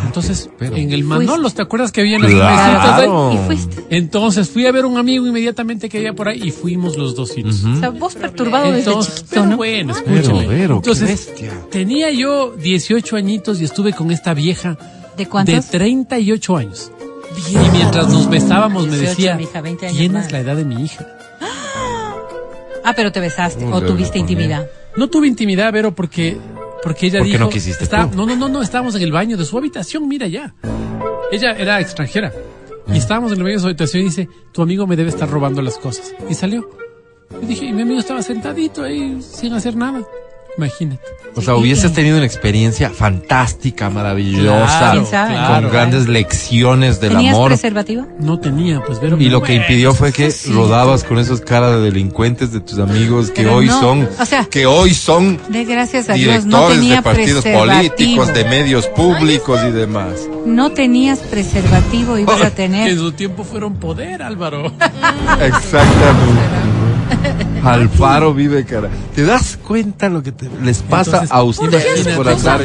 Entonces, 0.08 0.50
en 0.60 0.92
el 0.92 1.04
Manolos, 1.04 1.54
¿te 1.54 1.62
acuerdas 1.62 1.92
que 1.92 2.02
había 2.02 2.16
en 2.18 2.24
las 2.24 2.32
Claro. 2.32 3.32
Y 3.34 3.38
fuiste. 3.46 3.86
Entonces 3.90 4.50
fui 4.50 4.66
a 4.66 4.72
ver 4.72 4.86
un 4.86 4.98
amigo 4.98 5.26
inmediatamente 5.28 5.90
que 5.90 5.98
había 6.00 6.14
por 6.14 6.28
ahí 6.28 6.42
y 6.44 6.52
fuimos 6.52 6.98
los 6.98 7.16
dos 7.16 7.38
hitos. 7.38 7.64
O 7.64 7.80
sea, 7.80 7.90
vos 7.90 8.16
perturbado 8.16 8.72
desde 8.72 8.90
Entonces, 8.90 9.16
chiquito, 9.16 9.30
pero 9.32 9.46
¿no? 9.46 9.58
bueno, 9.58 9.94
escúchame. 9.94 10.48
Vero, 10.48 10.82
qué 10.82 10.90
Entonces, 10.90 11.10
bestia. 11.10 11.52
tenía 11.70 12.10
yo 12.12 12.56
18 12.58 13.16
añitos 13.16 13.62
y 13.62 13.66
estuve 13.66 13.94
con 13.94 14.12
esta 14.12 14.34
vieja 14.34 14.78
¿De 15.16 15.28
cuántos? 15.28 15.56
de 15.72 15.78
38 15.78 16.58
años. 16.58 16.92
Y 17.52 17.56
mientras 17.72 18.08
nos 18.10 18.30
besábamos 18.30 18.86
me 18.88 18.98
18, 18.98 19.10
decía, 19.10 19.36
mija, 19.36 19.62
20 19.62 19.86
años 19.88 19.98
tienes 19.98 20.24
más". 20.24 20.32
la 20.32 20.40
edad 20.40 20.56
de 20.56 20.66
mi 20.66 20.84
hija. 20.84 21.06
Ah, 22.84 22.94
pero 22.96 23.12
te 23.12 23.20
besaste 23.20 23.66
Uy, 23.66 23.72
o 23.74 23.82
tuviste 23.82 24.18
intimidad. 24.18 24.66
No 24.96 25.10
tuve 25.10 25.28
intimidad, 25.28 25.72
Vero, 25.74 25.94
porque, 25.94 26.38
porque 26.88 27.08
ella 27.08 27.20
¿Por 27.20 27.28
dijo... 27.28 27.40
no 27.40 27.50
quisiste 27.50 27.84
está-? 27.84 28.06
No, 28.16 28.26
no, 28.26 28.34
no, 28.38 28.48
no, 28.48 28.62
estábamos 28.62 28.96
en 28.96 29.02
el 29.02 29.12
baño 29.12 29.36
de 29.36 29.44
su 29.44 29.58
habitación, 29.58 30.08
mira 30.08 30.26
ya. 30.26 30.56
Ella 31.34 31.52
era 31.52 31.82
extranjera. 31.82 32.32
Mm. 32.86 32.96
Y 32.96 32.98
estábamos 32.98 33.34
en 33.34 33.40
el 33.40 33.44
baño 33.44 33.56
de 33.56 33.60
su 33.60 33.66
habitación 33.66 34.04
y 34.04 34.06
dice, 34.06 34.30
tu 34.54 34.62
amigo 34.62 34.88
me 34.88 34.96
debe 34.96 35.10
estar 35.10 35.30
robando 35.30 35.62
las 35.62 35.78
cosas. 35.80 36.16
Y 36.30 36.34
salió. 36.34 36.70
Y 37.42 37.46
dije, 37.46 37.66
y 37.66 37.74
mi 37.74 37.82
amigo 37.82 38.00
estaba 38.00 38.22
sentadito 38.22 38.84
ahí 38.84 39.22
sin 39.22 39.52
hacer 39.52 39.76
nada. 39.76 40.02
Imagínate. 40.58 41.02
O 41.36 41.42
sea, 41.44 41.56
hubieses 41.56 41.94
tenido 41.94 42.18
una 42.18 42.26
experiencia 42.26 42.90
fantástica, 42.90 43.92
maravillosa, 43.92 44.66
Claro, 44.80 44.92
¿Quién 44.94 45.06
sabe? 45.06 45.34
claro. 45.36 45.62
con 45.64 45.72
grandes 45.72 46.08
lecciones 46.08 47.00
del 47.00 47.12
¿Tenías 47.12 47.36
amor. 47.36 47.50
preservativo? 47.50 48.08
No 48.20 48.40
tenía, 48.40 48.82
pues, 48.84 49.00
Vero. 49.00 49.18
Y 49.20 49.30
lo 49.30 49.44
que 49.44 49.54
impidió 49.54 49.94
fue 49.94 50.12
que 50.12 50.32
sí. 50.32 50.52
rodabas 50.52 51.04
con 51.04 51.20
esos 51.20 51.42
caras 51.42 51.74
de 51.76 51.82
delincuentes 51.82 52.52
de 52.52 52.60
tus 52.60 52.80
amigos 52.80 53.30
que 53.30 53.44
Pero 53.44 53.58
hoy 53.58 53.68
no, 53.68 53.80
son, 53.80 54.10
o 54.20 54.26
sea, 54.26 54.46
que 54.46 54.66
hoy 54.66 54.96
son 54.96 55.40
De 55.50 55.64
gracias 55.64 56.10
a 56.10 56.14
Dios 56.14 56.46
no 56.46 56.70
directores 56.70 56.80
tenía 56.80 56.96
de 56.96 57.02
partidos 57.04 57.46
políticos, 57.46 58.34
de 58.34 58.44
medios 58.46 58.88
públicos 58.88 59.60
y 59.68 59.72
demás. 59.72 60.28
No 60.48 60.72
tenías 60.72 61.20
preservativo, 61.20 62.18
ibas 62.18 62.42
a 62.42 62.50
Que 62.56 62.66
en 62.66 62.72
tener. 62.72 62.96
su 62.98 63.12
tiempo 63.12 63.44
fueron 63.44 63.76
poder, 63.76 64.24
Álvaro. 64.24 64.74
Exactamente. 65.40 66.77
Alfaro 67.64 68.34
vive 68.34 68.66
cara. 68.66 68.90
¿Te 69.16 69.26
das 69.26 69.58
cuenta 69.58 70.10
lo 70.10 70.22
que 70.24 70.32
te- 70.32 70.50
les 70.64 70.82
pasa 70.82 71.24
Entonces, 71.24 71.32
a 71.32 71.44
ustedes 71.44 71.86
imagínate, 71.86 72.16
por 72.16 72.30
andar? 72.30 72.62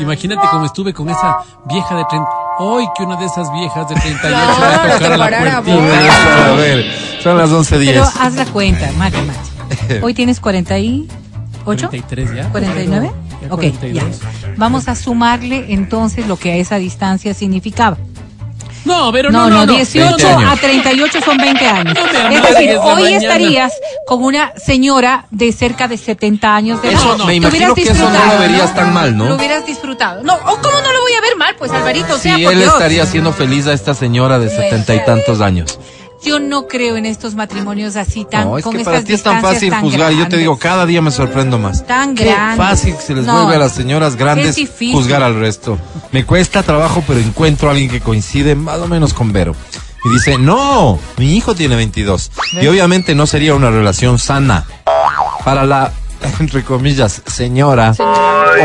imagínate 0.00 0.48
cómo 0.50 0.64
estuve 0.66 0.92
con 0.94 1.08
esa 1.10 1.38
vieja 1.68 1.94
de 1.96 2.04
30. 2.08 2.28
Hoy 2.58 2.84
que 2.96 3.02
una 3.04 3.16
de 3.16 3.26
esas 3.26 3.52
viejas 3.52 3.88
de 3.88 3.94
38 3.94 4.20
Claro, 4.20 4.60
va 4.60 4.94
a 4.94 4.98
tocar 4.98 5.18
la 5.18 5.62
puertita. 5.62 6.46
A 6.46 6.52
ver, 6.56 6.84
son 7.22 7.38
las 7.38 7.50
11.10. 7.50 7.86
Pero 7.86 8.04
haz 8.04 8.34
la 8.34 8.44
cuenta, 8.46 8.90
mate, 8.98 9.16
mate. 9.22 10.00
Hoy 10.02 10.14
tienes 10.14 10.40
48, 10.40 11.08
43 11.64 12.34
ya. 12.34 12.48
49. 12.50 13.10
Ya 13.42 13.54
Ok, 13.54 13.62
ya. 13.62 13.70
42. 13.72 14.04
Vamos 14.56 14.88
a 14.88 14.94
sumarle 14.94 15.72
entonces 15.72 16.26
lo 16.26 16.36
que 16.36 16.52
a 16.52 16.56
esa 16.56 16.76
distancia 16.76 17.32
significaba. 17.34 17.96
No, 18.84 19.12
pero 19.12 19.30
No, 19.30 19.50
no, 19.50 19.66
18 19.66 20.16
20 20.16 20.26
años. 20.26 20.52
a 20.52 20.56
38 20.56 21.18
son 21.24 21.36
20 21.36 21.66
años. 21.66 21.94
No 21.94 22.30
es 22.30 22.42
decir, 22.50 22.76
hoy 22.82 23.02
mañana. 23.02 23.16
estarías 23.18 23.72
con 24.06 24.22
una 24.24 24.52
señora 24.56 25.26
de 25.30 25.52
cerca 25.52 25.86
de 25.86 25.96
70 25.98 26.54
años 26.56 26.80
de 26.82 26.88
edad. 26.92 26.98
Eso, 27.00 27.18
no. 27.18 27.26
me 27.26 27.34
imagino 27.34 27.74
que 27.74 27.82
eso 27.82 27.94
no 28.10 28.26
lo 28.32 28.38
verías 28.40 28.74
tan 28.74 28.92
mal, 28.94 29.16
¿no? 29.16 29.26
Lo 29.26 29.36
hubieras 29.36 29.66
disfrutado. 29.66 30.22
No, 30.22 30.34
¿o 30.34 30.38
¿cómo 30.56 30.80
no 30.82 30.92
lo 30.92 31.00
voy 31.02 31.12
a 31.12 31.20
ver 31.20 31.36
mal? 31.36 31.54
Pues 31.58 31.70
Alvarito, 31.72 32.14
o 32.14 32.16
Si 32.16 32.22
sea, 32.22 32.34
por 32.38 32.52
él 32.52 32.58
Dios. 32.60 32.72
estaría 32.72 33.02
haciendo 33.02 33.32
feliz 33.32 33.66
a 33.66 33.72
esta 33.74 33.92
señora 33.94 34.38
de 34.38 34.48
setenta 34.48 34.94
y 34.94 35.04
tantos 35.04 35.40
años. 35.40 35.78
Yo 36.22 36.38
no 36.38 36.66
creo 36.66 36.96
en 36.96 37.06
estos 37.06 37.34
matrimonios 37.34 37.96
así 37.96 38.24
tan 38.24 38.44
No, 38.44 38.58
es 38.58 38.64
con 38.64 38.76
que 38.76 38.84
para 38.84 39.02
ti 39.02 39.14
es 39.14 39.22
tan 39.22 39.40
fácil 39.40 39.70
tan 39.70 39.80
juzgar. 39.80 40.10
Yo 40.10 40.16
te 40.16 40.18
grandes. 40.18 40.40
digo, 40.40 40.58
cada 40.58 40.84
día 40.86 41.00
me 41.00 41.10
sorprendo 41.10 41.58
más. 41.58 41.86
Tan 41.86 42.14
Qué 42.14 42.24
grandes. 42.26 42.56
fácil 42.58 42.94
se 43.04 43.14
les 43.14 43.24
No, 43.24 43.34
vuelve 43.42 43.56
a 43.56 43.58
las 43.58 43.72
señoras 43.72 44.16
grandes 44.16 44.56
juzgar 44.92 45.22
al 45.22 45.34
resto. 45.36 45.78
Me 46.12 46.24
cuesta 46.24 46.62
trabajo, 46.62 47.02
pero 47.06 47.20
encuentro 47.20 47.68
a 47.68 47.72
alguien 47.72 47.90
que 47.90 48.00
coincide 48.00 48.54
más 48.54 48.78
o 48.80 48.86
menos 48.88 49.14
con 49.14 49.32
Vero. 49.32 49.54
Y 50.04 50.08
dice, 50.10 50.38
no, 50.38 50.98
mi 51.18 51.36
hijo 51.36 51.54
tiene 51.54 51.76
22. 51.76 52.30
Y 52.62 52.66
obviamente 52.66 53.14
no 53.14 53.26
sería 53.26 53.54
una 53.54 53.70
relación 53.70 54.18
sana. 54.18 54.66
Para 55.44 55.64
la, 55.64 55.92
entre 56.40 56.64
comillas, 56.64 57.22
señora, 57.26 57.94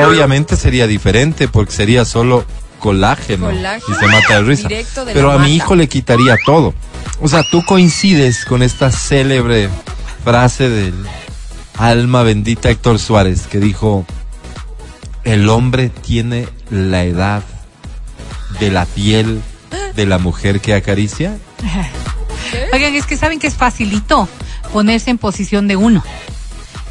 obviamente 0.08 0.56
sería 0.56 0.88
diferente 0.88 1.47
porque 1.47 1.72
sería 1.72 2.06
solo 2.06 2.45
colágeno, 2.80 3.47
Colágeno 3.47 3.95
y 3.95 3.99
se 3.99 4.08
mata 4.08 4.34
de 4.36 4.41
risa. 4.43 4.68
de 4.68 4.86
Pero 5.14 5.32
a 5.32 5.39
mi 5.39 5.56
hijo 5.56 5.76
le 5.76 5.88
quitaría 5.89 6.38
todo. 6.45 6.74
O 7.22 7.28
sea, 7.28 7.43
tú 7.49 7.63
coincides 7.66 8.45
con 8.45 8.61
esta 8.61 8.91
célebre 8.91 9.70
frase 10.24 10.70
del 10.70 10.93
alma 11.78 12.24
bendita 12.24 12.70
Héctor 12.70 13.00
Suárez 13.00 13.47
que 13.47 13.59
dijo, 13.59 14.05
el 15.24 15.50
hombre 15.50 15.89
tiene 15.89 16.47
la 16.70 17.04
edad 17.04 17.43
de 18.59 18.71
la 18.71 18.86
piel 18.86 19.42
de 19.96 20.05
la 20.05 20.17
mujer 20.17 20.62
que 20.62 20.74
acaricia. 20.74 21.37
Oigan, 22.74 22.93
es 22.96 23.05
que 23.05 23.17
saben 23.17 23.39
que 23.39 23.47
es 23.47 23.55
facilito 23.55 24.28
ponerse 24.74 25.09
en 25.09 25.17
posición 25.17 25.67
de 25.67 25.75
uno. 25.75 26.04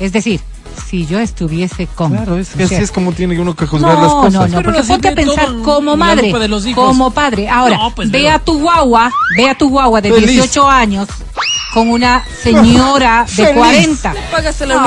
Es 0.00 0.12
decir, 0.12 0.40
si 0.74 1.06
yo 1.06 1.18
estuviese 1.18 1.86
con. 1.86 2.12
Claro, 2.12 2.36
es 2.38 2.50
que 2.50 2.64
así 2.64 2.74
es 2.76 2.90
como 2.90 3.12
tiene 3.12 3.38
uno 3.38 3.54
que 3.54 3.66
juzgar 3.66 3.94
no, 3.94 4.02
las 4.02 4.12
cosas. 4.12 4.32
No, 4.32 4.40
no, 4.48 4.56
Pero 4.56 4.72
porque 4.72 4.82
ponte 4.88 5.08
a 5.08 5.14
pensar 5.14 5.48
como 5.62 5.96
madre, 5.96 6.32
como 6.74 7.10
padre. 7.10 7.48
Ahora, 7.48 7.76
No, 7.76 7.94
pues, 7.94 8.10
ve 8.10 8.22
pero- 8.24 8.34
a 8.34 8.38
tu 8.38 8.60
guagua, 8.60 9.10
ve 9.36 9.48
a 9.48 9.56
tu 9.56 9.68
guagua 9.68 10.00
de 10.00 10.12
Feliz. 10.12 10.30
18 10.30 10.68
años 10.68 11.08
con 11.74 11.90
una 11.90 12.24
señora 12.42 13.26
de 13.36 13.52
40. 13.52 14.14
¿Pagas 14.30 14.60
la 14.60 14.74
No, 14.76 14.80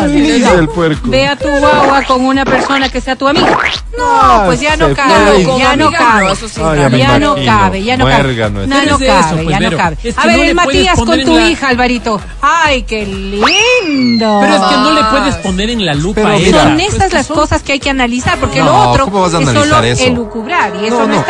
universidad? 0.00 0.52
no, 0.52 0.58
el 0.60 0.68
puerco. 0.68 1.08
Ve 1.08 1.26
a 1.26 1.36
tu 1.36 1.48
guagua 1.48 2.02
con 2.02 2.24
una 2.24 2.44
persona 2.44 2.88
que 2.90 3.00
sea 3.00 3.16
tu 3.16 3.26
amiga. 3.26 3.58
No, 3.96 4.42
pues 4.44 4.60
ya 4.60 4.76
no 4.76 4.94
cabe, 4.94 5.42
ya 5.58 5.74
no 5.74 5.90
cabe. 5.90 6.34
ya 6.34 7.18
no 7.18 7.34
cabe, 7.44 7.82
ya 7.82 7.96
no 7.96 8.04
cabe. 8.04 8.36
No, 8.66 8.98
cabe, 8.98 9.46
ya 9.46 9.60
no 9.60 9.76
cabe. 9.76 9.96
A 10.16 10.26
ver, 10.26 10.40
el 10.40 10.54
Matías 10.54 10.98
con 10.98 11.18
tu 11.24 11.38
hija, 11.40 11.68
Alvarito. 11.68 12.20
Ay, 12.42 12.82
qué 12.82 13.06
lindo. 13.06 14.38
Pero 14.42 14.54
es 14.54 14.60
que 14.62 14.76
no 14.76 14.90
le 14.92 15.04
puedes 15.04 15.34
poner 15.36 15.70
en 15.70 15.84
la 15.86 15.94
lupa 15.94 16.16
Pero 16.22 16.28
a 16.28 16.32
mira, 16.38 16.48
ella. 16.48 16.62
Son 16.62 16.74
Pues 16.76 16.92
estas 16.92 17.12
las 17.14 17.26
son- 17.26 17.36
cosas 17.36 17.62
que 17.62 17.72
hay 17.72 17.80
que 17.80 17.88
analizar, 17.90 18.38
porque 18.38 18.60
No, 18.60 18.66
lo 18.66 18.90
otro 18.90 19.04
¿cómo 19.06 19.22
vas 19.22 19.34
a 19.34 19.40
es 19.40 19.48
solo 19.48 19.82
eso? 19.82 20.04
elucubrar 20.04 20.72
y 20.82 20.86
eso 20.86 20.98
No, 21.00 21.06
no, 21.06 21.24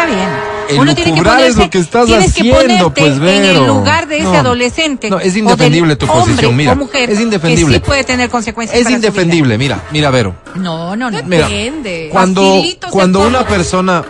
no. 0.75 0.83
está 0.91 0.95
bien. 0.95 1.09
Elucubrar 1.09 1.41
es 1.43 1.57
lo 1.57 1.71
que 1.71 1.79
estás 1.79 2.07
tienes 2.07 2.35
que 2.35 2.41
haciendo, 2.41 2.93
ponerte 2.93 3.01
pues, 3.01 3.13
en 3.37 3.45
el 3.45 3.67
lugar 3.67 4.07
de 4.09 4.17
ese 4.19 4.25
No. 4.25 4.35
adolescente. 4.35 5.11
No, 5.11 5.19
es 5.21 5.37
indefendible 5.37 5.97
tu 5.97 6.07
posición, 6.07 6.57
mira, 6.57 6.73
o 6.73 6.77
mujer 6.77 7.11
es 7.11 7.21
indefendible. 7.21 7.75
Que 7.79 7.85
sí 7.85 7.87
puede 7.87 8.05
tener 8.05 8.29
consecuencias 8.31 8.79
Es 8.79 8.85
para 8.85 8.97
su 8.97 9.01
vida. 9.01 9.09
indefendible, 9.09 9.59
mira, 9.59 9.81
mira, 9.93 10.11
Vero. 10.11 10.35
No, 10.55 10.97
no, 10.97 11.11
no. 11.11 11.23
Mira, 11.25 11.49
Depende. 11.49 12.09
Cuando, 12.11 12.63
cuando 12.91 13.21
una 13.27 13.47
persona 13.47 14.05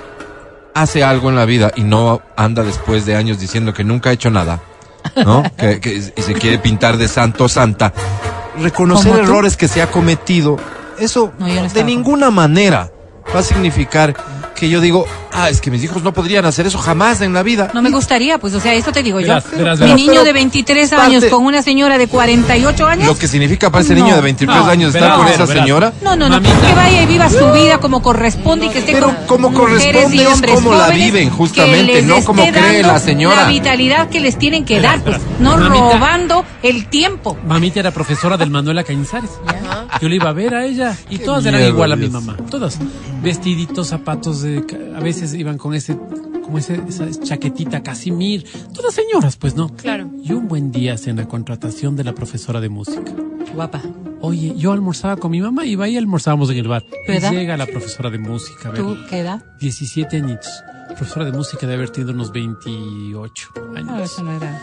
hace 0.74 1.02
algo 1.02 1.30
en 1.30 1.36
la 1.36 1.44
vida 1.44 1.72
y 1.76 1.82
no 1.82 2.20
anda 2.36 2.62
después 2.62 3.06
de 3.06 3.16
años 3.16 3.38
diciendo 3.40 3.72
que 3.72 3.82
nunca 3.84 4.10
ha 4.10 4.12
hecho 4.12 4.30
nada, 4.30 4.60
¿no? 5.16 5.42
que, 5.58 5.80
que- 5.80 6.12
y 6.16 6.22
se 6.22 6.34
quiere 6.34 6.58
pintar 6.58 6.96
de 6.98 7.08
santo 7.08 7.48
santa, 7.48 7.92
reconocer 8.60 9.16
errores 9.16 9.56
que 9.56 9.68
se 9.68 9.80
ha 9.82 9.90
cometido, 9.90 10.56
eso 10.98 11.32
No, 11.38 11.48
yo 11.48 11.62
no 11.62 11.68
de 11.68 11.84
ninguna 11.84 12.30
manera 12.30 12.90
va 13.34 13.40
a 13.40 13.42
significar 13.42 14.14
que 14.56 14.68
yo 14.68 14.80
digo, 14.80 15.06
ah, 15.32 15.48
es 15.48 15.60
que 15.60 15.70
mis 15.70 15.84
hijos 15.84 16.02
no 16.02 16.12
podrían 16.12 16.44
hacer 16.46 16.66
eso 16.66 16.78
jamás 16.78 17.20
en 17.20 17.32
la 17.32 17.42
vida. 17.44 17.70
No 17.74 17.82
me 17.82 17.90
gustaría, 17.90 18.38
pues, 18.38 18.54
o 18.54 18.60
sea, 18.60 18.74
eso 18.74 18.90
te 18.90 19.02
digo 19.02 19.18
Verás, 19.18 19.44
yo. 19.52 19.58
verás, 19.58 19.78
Mi 19.80 19.92
niño 19.94 20.24
de 20.24 20.32
23 20.32 20.90
parte- 20.90 21.04
años 21.04 21.24
con 21.26 21.44
una 21.44 21.62
señora 21.62 21.98
de 21.98 22.08
48 22.08 22.86
años. 22.86 23.06
Lo 23.06 23.16
que 23.16 23.28
significa 23.28 23.70
para 23.70 23.84
ese 23.84 23.94
No. 23.94 24.02
niño 24.04 24.16
de 24.16 24.22
23 24.22 24.58
No, 24.58 24.66
años 24.66 24.88
estar 24.94 25.02
verás, 25.02 25.16
con 25.18 25.28
esa 25.28 25.44
verás. 25.44 25.62
señora. 25.64 25.92
No, 26.02 26.16
no, 26.16 26.28
no, 26.28 26.36
Mamita. 26.40 26.66
que 26.66 26.74
vaya 26.74 27.02
y 27.02 27.06
viva 27.06 27.30
su 27.30 27.52
vida 27.52 27.78
como 27.78 28.02
corresponde 28.02 28.66
y 28.66 28.70
que 28.70 28.78
esté 28.80 28.92
Pero 28.92 29.06
con 29.06 29.15
como 29.26 29.52
corresponde 29.52 30.16
y 30.16 30.20
es 30.20 30.40
como 30.54 30.74
la 30.74 30.90
viven, 30.90 31.30
justamente, 31.30 32.02
no 32.02 32.22
como 32.24 32.46
cree 32.46 32.82
la 32.82 32.98
señora. 32.98 33.42
La 33.42 33.48
vitalidad 33.48 34.08
que 34.08 34.20
les 34.20 34.38
tienen 34.38 34.64
que 34.64 34.80
dar, 34.80 35.02
pues, 35.02 35.20
no 35.40 35.56
Mamita. 35.56 35.92
robando 35.92 36.44
el 36.62 36.86
tiempo. 36.88 37.36
Mamita 37.46 37.80
era 37.80 37.90
profesora 37.90 38.36
del 38.36 38.50
Manuela 38.50 38.84
Cañizares. 38.84 39.30
Yo 40.00 40.08
le 40.08 40.16
iba 40.16 40.30
a 40.30 40.32
ver 40.32 40.54
a 40.54 40.64
ella 40.64 40.96
y 41.10 41.18
todas 41.18 41.44
eran 41.46 41.62
igual 41.62 41.92
a 41.92 41.96
mi 41.96 42.08
mamá. 42.08 42.36
Todas. 42.50 42.78
Vestiditos, 43.22 43.88
zapatos, 43.88 44.42
de, 44.42 44.64
a 44.96 45.00
veces 45.00 45.34
iban 45.34 45.58
con 45.58 45.74
ese, 45.74 45.96
como 46.42 46.58
ese, 46.58 46.80
esa 46.88 47.08
chaquetita 47.10 47.82
casimir. 47.82 48.46
Todas 48.72 48.94
señoras, 48.94 49.36
pues 49.36 49.54
no. 49.56 49.68
Claro. 49.68 50.08
Y 50.22 50.32
un 50.32 50.48
buen 50.48 50.70
día 50.70 50.96
en 51.06 51.16
la 51.16 51.26
contratación 51.26 51.96
de 51.96 52.04
la 52.04 52.14
profesora 52.14 52.60
de 52.60 52.68
música. 52.68 53.12
Guapa. 53.54 53.82
Oye, 54.20 54.54
yo 54.56 54.72
almorzaba 54.72 55.16
con 55.16 55.30
mi 55.30 55.40
mamá 55.40 55.64
y 55.66 55.72
iba 55.72 55.88
y 55.88 55.96
almorzábamos 55.96 56.50
en 56.50 56.56
el 56.58 56.68
bar. 56.68 56.82
¿Tu 57.06 57.12
Y 57.12 57.16
edad? 57.16 57.32
llega 57.32 57.56
la 57.56 57.66
profesora 57.66 58.10
de 58.10 58.18
música. 58.18 58.68
a 58.68 58.72
ver, 58.72 58.80
¿Tú 58.80 58.96
qué 59.08 59.18
edad? 59.20 59.44
17 59.60 60.16
añitos. 60.16 60.48
Profesora 60.88 61.26
de 61.26 61.32
música 61.32 61.66
de 61.66 61.74
haber 61.74 61.90
tenido 61.90 62.12
unos 62.14 62.32
28 62.32 63.48
años. 63.76 63.86
No, 63.90 63.98
eso 64.02 64.22
no 64.22 64.32
era. 64.32 64.60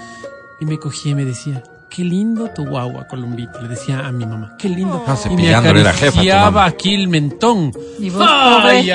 Y 0.59 0.65
me 0.65 0.77
cogía 0.79 1.11
y 1.11 1.15
me 1.15 1.25
decía, 1.25 1.61
qué 1.89 2.03
lindo 2.03 2.49
tu 2.55 2.65
guagua, 2.65 3.07
Columbito. 3.07 3.61
Le 3.61 3.67
decía 3.67 3.99
a 4.07 4.11
mi 4.11 4.25
mamá, 4.25 4.55
qué 4.57 4.69
lindo. 4.69 5.03
Ah, 5.05 5.15
y 5.25 5.29
me 5.29 5.35
cepillándole 5.35 5.83
la 5.83 5.93
jefa 5.93 6.11
acariciaba 6.11 6.65
aquí 6.65 6.93
el 6.95 7.07
mentón. 7.07 7.71
Y 7.99 8.09
vos, 8.09 8.25
Ay. 8.27 8.91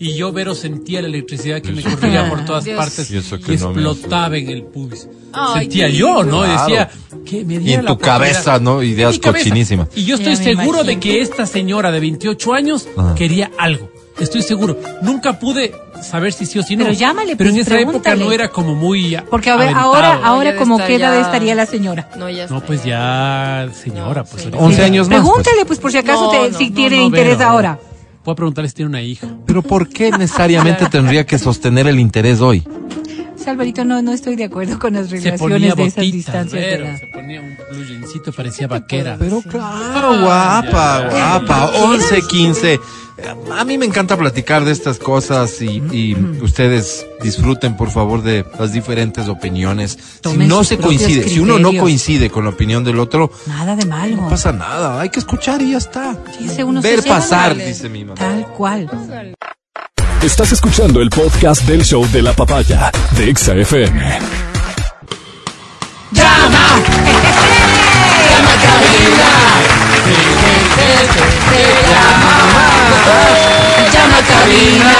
Y 0.00 0.14
yo, 0.14 0.30
Vero, 0.32 0.54
sentía 0.54 1.02
la 1.02 1.08
electricidad 1.08 1.60
que 1.60 1.72
me 1.72 1.82
corría 1.82 2.28
por 2.30 2.44
todas 2.44 2.64
Dios. 2.64 2.76
partes 2.76 3.10
Y 3.10 3.14
y, 3.14 3.18
eso 3.18 3.38
que 3.40 3.56
no 3.56 3.72
me 3.72 3.82
explotaba 3.82 4.36
en 4.36 4.48
el 4.48 4.62
pubis. 4.62 5.08
Ay, 5.32 5.62
sentía 5.62 5.88
yo, 5.88 6.22
¿no? 6.22 6.42
Claro. 6.44 6.62
Decía, 6.62 6.90
que 7.26 7.44
me 7.44 7.54
Y 7.54 7.58
diera 7.58 7.80
en 7.80 7.84
la 7.86 7.90
tu 7.92 7.98
cabeza. 7.98 8.58
¿no? 8.60 8.82
Ideas 8.82 9.16
En 9.16 9.20
cochinísimas. 9.20 9.88
Y 9.96 10.04
yo 10.04 10.14
estoy 10.14 10.36
Ya 10.36 10.42
seguro 10.44 10.84
de 10.84 11.00
que 11.00 11.20
esta 11.20 11.46
señora 11.46 11.90
de 11.90 11.98
28 12.00 12.54
años 12.54 12.86
Ajá. 12.96 13.14
quería 13.16 13.50
algo. 13.58 13.90
Estoy 14.20 14.42
seguro. 14.42 14.76
Nunca 15.02 15.38
pude 15.38 15.72
saber 16.02 16.32
si 16.32 16.44
sí 16.46 16.58
o 16.58 16.62
si 16.64 16.74
no. 16.76 16.84
Pero 16.84 16.96
llámale, 16.96 17.36
Pero 17.36 17.50
en 17.50 17.56
pues, 17.56 17.66
esa 17.68 17.76
época 17.78 18.00
pregúntale. 18.02 18.24
no 18.24 18.32
era 18.32 18.48
como 18.50 18.74
muy. 18.74 19.16
Porque 19.30 19.48
a 19.50 19.54
ver, 19.56 19.68
aventado. 19.68 19.94
ahora, 19.94 20.14
No, 20.18 20.26
ahora 20.26 20.56
como 20.56 20.74
estar 20.76 20.88
qué 20.88 20.96
edad 20.96 21.14
ya- 21.14 21.20
estaría 21.26 21.54
la 21.54 21.66
señora. 21.66 22.08
No, 22.16 22.28
ya 22.28 22.46
No, 22.48 22.56
está. 22.56 22.66
pues 22.66 22.84
ya, 22.84 23.68
señora, 23.80 24.22
No, 24.22 24.26
pues. 24.28 24.42
sí. 24.42 24.48
ahorita- 24.48 24.64
11 24.64 24.82
años 24.84 25.08
más. 25.08 25.18
pues. 25.20 25.28
Pregúntale, 25.28 25.64
pues, 25.66 25.78
por 25.78 25.92
si 25.92 25.98
acaso 25.98 26.24
No, 26.24 26.30
te- 26.30 26.50
no, 26.50 26.58
si 26.58 26.68
no, 26.70 26.74
tiene 26.74 26.96
No, 26.98 27.02
interés 27.04 27.40
ahora. 27.40 27.78
Voy 28.28 28.34
a 28.34 28.36
preguntarle 28.36 28.68
si 28.68 28.74
tiene 28.74 28.90
una 28.90 29.00
hija. 29.00 29.26
Pero 29.46 29.62
¿por 29.62 29.88
qué 29.88 30.10
necesariamente 30.10 30.84
tendría 30.90 31.24
que 31.24 31.38
sostener 31.38 31.86
el 31.86 31.98
interés 31.98 32.42
hoy? 32.42 32.62
Sí, 33.42 33.48
Alvarito, 33.48 33.84
no, 33.84 34.02
no 34.02 34.12
estoy 34.12 34.36
de 34.36 34.44
acuerdo 34.44 34.78
con 34.78 34.94
las 34.94 35.10
relaciones 35.10 35.76
de 35.76 35.84
esas 35.84 36.04
distancias 36.04 36.52
de 36.52 36.58
Vero, 36.60 36.86
edad. 36.86 36.98
se 36.98 37.06
ponía 37.06 37.40
un 37.40 37.56
blujencito, 37.70 38.32
parecía 38.32 38.66
vaquera. 38.66 39.16
Pero 39.18 39.40
claro, 39.42 40.20
guapa, 40.20 41.08
guapa. 41.10 41.70
11, 41.84 42.22
15. 42.22 42.80
A 43.52 43.64
mí 43.64 43.78
me 43.78 43.84
encanta 43.86 44.16
platicar 44.16 44.64
de 44.64 44.70
estas 44.70 44.98
cosas 44.98 45.60
y, 45.60 45.82
y 45.92 46.14
ustedes 46.40 47.04
disfruten, 47.20 47.76
por 47.76 47.90
favor, 47.90 48.22
de 48.22 48.44
las 48.60 48.72
diferentes 48.72 49.26
opiniones. 49.28 49.98
Si 50.22 50.36
no 50.36 50.62
se 50.62 50.78
coincide, 50.78 51.28
si 51.28 51.40
uno 51.40 51.54
no 51.54 51.70
criterios. 51.70 51.82
coincide 51.82 52.30
con 52.30 52.44
la 52.44 52.50
opinión 52.50 52.84
del 52.84 53.00
otro, 53.00 53.32
Nada 53.48 53.74
de 53.74 53.86
malo. 53.86 54.16
no 54.16 54.28
pasa 54.28 54.52
nada. 54.52 55.00
Hay 55.00 55.08
que 55.10 55.18
escuchar 55.18 55.60
y 55.62 55.72
ya 55.72 55.78
está. 55.78 56.16
Sí, 56.38 56.62
uno 56.62 56.80
Ver 56.80 57.02
pasar, 57.04 57.56
dice 57.56 57.88
mi 57.88 58.04
mamá. 58.04 58.14
Tal 58.20 58.46
cual. 58.48 58.88
Estás 60.22 60.50
escuchando 60.50 61.00
el 61.00 61.10
podcast 61.10 61.62
del 61.62 61.84
show 61.84 62.04
de 62.10 62.22
la 62.22 62.32
papaya 62.32 62.90
de 63.12 63.30
Exa 63.30 63.54
FM. 63.54 64.18
Llama 66.10 66.58
cabina. 74.26 74.92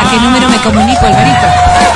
¿A 0.00 0.10
qué 0.10 0.16
número 0.20 0.48
me 0.48 0.58
comunico, 0.58 1.04
Alvarito? 1.04 1.46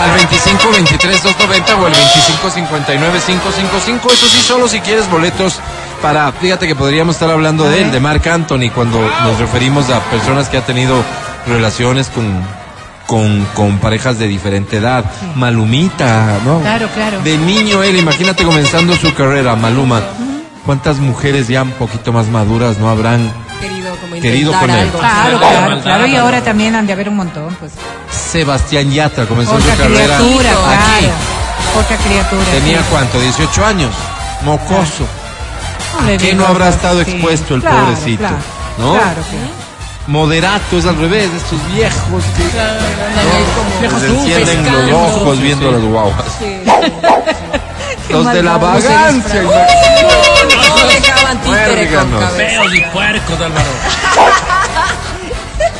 Al 0.03 0.11
25 0.17 0.73
23 0.73 1.23
290 1.23 1.77
o 1.77 1.87
al 1.87 1.93
25 1.93 2.51
59 2.51 3.21
555. 3.25 4.13
Eso 4.13 4.27
sí, 4.27 4.43
solo 4.43 4.67
si 4.67 4.81
quieres 4.81 5.09
boletos 5.09 5.61
para. 6.03 6.31
Fíjate 6.33 6.67
que 6.67 6.75
podríamos 6.75 7.15
estar 7.17 7.31
hablando 7.31 7.65
de 7.69 7.83
él, 7.83 7.93
de 7.93 8.01
Marc 8.01 8.27
Anthony, 8.27 8.71
cuando 8.75 9.01
nos 9.25 9.39
referimos 9.39 9.89
a 9.91 10.01
personas 10.01 10.49
que 10.49 10.59
ha 10.59 10.67
tenido 10.67 11.03
relaciones 11.47 12.09
con. 12.09 12.63
Con, 13.07 13.45
con 13.55 13.79
parejas 13.79 14.19
de 14.19 14.27
diferente 14.27 14.79
edad. 14.79 15.05
Malumita, 15.35 16.39
¿no? 16.47 16.61
Claro, 16.61 16.89
claro. 16.95 17.21
De 17.21 17.37
niño 17.37 17.83
él, 17.83 17.97
imagínate 17.99 18.43
comenzando 18.45 18.95
su 18.97 19.13
carrera, 19.13 19.55
Maluma. 19.55 20.01
¿Cuántas 20.65 20.97
mujeres 20.99 21.49
ya 21.49 21.63
un 21.63 21.73
poquito 21.73 22.13
más 22.13 22.29
maduras 22.29 22.79
no 22.79 22.89
habrán 22.89 23.31
Querido, 23.61 23.97
como 23.97 24.15
Querido 24.21 24.53
con 24.53 24.71
él. 24.71 24.79
algo. 24.79 24.99
Claro, 24.99 25.33
la 25.33 25.39
claro, 25.51 25.81
claro. 25.83 26.07
Y 26.07 26.17
ahora 26.17 26.41
también 26.43 26.75
han 26.75 26.87
de 26.87 26.93
haber 26.95 27.09
un 27.11 27.17
montón, 27.17 27.55
pues. 27.61 27.73
Sebastián 28.11 28.91
Yatra 28.91 29.27
comenzó 29.27 29.57
Otra 29.57 29.73
su 29.75 29.83
carrera 29.83 30.17
criatura, 30.17 30.51
aquí. 30.51 31.05
claro. 31.05 31.81
Otra 31.85 31.97
criatura. 31.99 32.45
Tenía 32.53 32.79
sí. 32.79 32.85
cuánto, 32.89 33.21
18 33.21 33.67
años. 33.67 33.91
Mocoso. 34.43 35.07
No 35.95 36.01
le 36.07 36.15
¿A 36.15 36.19
qué 36.19 36.25
digas 36.25 36.39
no 36.39 36.47
habrá 36.47 36.69
estado 36.69 37.01
expuesto 37.01 37.55
el 37.55 37.61
Claro, 37.61 37.85
pobrecito? 37.87 38.19
Claro, 38.19 38.37
¿No? 38.79 38.93
Claro, 38.95 39.15
claro. 39.15 39.63
Moderato 40.09 40.79
es 40.79 40.87
al 40.87 40.97
revés, 40.97 41.31
estos 41.37 41.73
viejos 41.73 42.25
que 42.37 43.87
Como- 43.89 44.01
se 44.01 44.07
encienden 44.07 44.91
los 44.91 45.13
ojos 45.17 45.41
viendo 45.41 45.71
las 45.71 45.83
guaguas. 45.83 46.25
Los 48.09 48.33
de 48.33 48.43
la 48.43 48.59
vagancia. 48.59 49.43
No. 49.43 49.51
Feos 52.37 52.75
y 52.75 52.81
puercos, 52.93 53.41
Álvaro. 53.41 53.67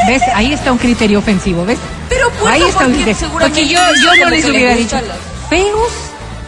¿Ves? 0.07 0.23
Ahí 0.35 0.53
está 0.53 0.73
un 0.73 0.79
criterio 0.79 1.19
ofensivo, 1.19 1.65
¿ves? 1.65 1.79
Pero 2.09 2.29
puerco 2.31 2.49
Ahí 2.49 2.63
está 2.63 2.87
un 2.87 2.93
porque 2.93 3.05
criterio. 3.13 3.33
Porque 3.33 3.69
yo, 3.69 3.81
yo 4.03 4.25
no 4.25 4.31
les 4.31 4.45
que 4.45 4.51
le 4.51 4.57
hubiera 4.59 4.75
dicho 4.77 4.97
feos 5.49 5.93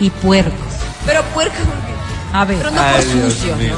y 0.00 0.10
puercos. 0.10 0.52
Pero 1.06 1.22
puerco 1.24 1.54
porque- 1.64 1.93
A 2.34 2.44
ver. 2.44 2.58
Pero 2.58 2.70
no 2.72 2.76
por 2.76 2.86
Ay, 2.86 3.02
sucio, 3.04 3.56
mío. 3.56 3.76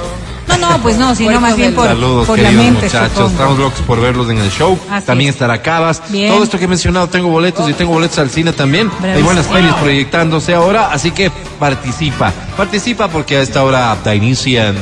¿no? 0.48 0.56
No, 0.56 0.78
pues 0.80 0.96
no, 0.96 1.14
sino 1.14 1.38
más 1.40 1.54
bien 1.56 1.74
por, 1.74 1.86
Saludos, 1.86 2.26
por 2.26 2.38
la 2.38 2.44
queridos 2.48 2.64
mente, 2.64 2.86
muchachos. 2.86 3.30
Estamos 3.32 3.58
locos 3.58 3.80
por 3.82 4.00
verlos 4.00 4.30
en 4.30 4.38
el 4.38 4.50
show. 4.50 4.78
Así 4.90 5.04
también 5.06 5.28
es. 5.28 5.34
estará 5.34 5.60
Cabas. 5.60 6.02
Bien. 6.08 6.32
Todo 6.32 6.42
esto 6.44 6.58
que 6.58 6.64
he 6.64 6.68
mencionado, 6.68 7.08
tengo 7.10 7.28
boletos 7.28 7.68
y 7.68 7.74
tengo 7.74 7.92
boletos 7.92 8.18
al 8.18 8.30
cine 8.30 8.54
también. 8.54 8.88
Hay 8.88 8.98
Bravísimo. 9.00 9.26
buenas 9.26 9.46
pelis 9.48 9.74
proyectándose 9.74 10.54
ahora, 10.54 10.90
así 10.90 11.10
que 11.10 11.30
participa. 11.60 12.32
Participa 12.56 13.08
porque 13.08 13.36
a 13.36 13.42
esta 13.42 13.62
hora 13.62 13.94
da 14.02 14.14
inician. 14.14 14.74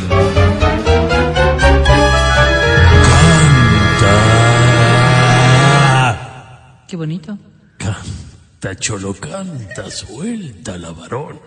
Qué 6.86 6.96
bonito. 6.96 7.36
Canta, 7.78 8.76
cholo, 8.78 9.14
canta, 9.14 9.90
suelta 9.90 10.78
la 10.78 10.92
varón. 10.92 11.40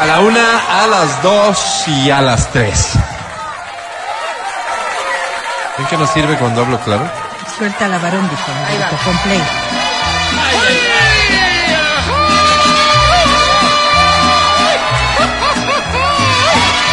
A 0.00 0.06
la 0.06 0.20
una, 0.20 0.82
a 0.82 0.86
las 0.86 1.22
dos 1.22 1.84
y 1.86 2.10
a 2.10 2.22
las 2.22 2.50
tres. 2.52 2.92
¿En 5.78 5.84
qué 5.86 5.96
nos 5.98 6.08
sirve 6.10 6.36
cuando 6.38 6.62
hablo 6.62 6.80
claro? 6.80 7.06
Suelta 7.58 7.86
la 7.86 7.98
varón, 7.98 8.26
dijo. 8.30 9.04
Con 9.04 9.18
play. 9.18 9.42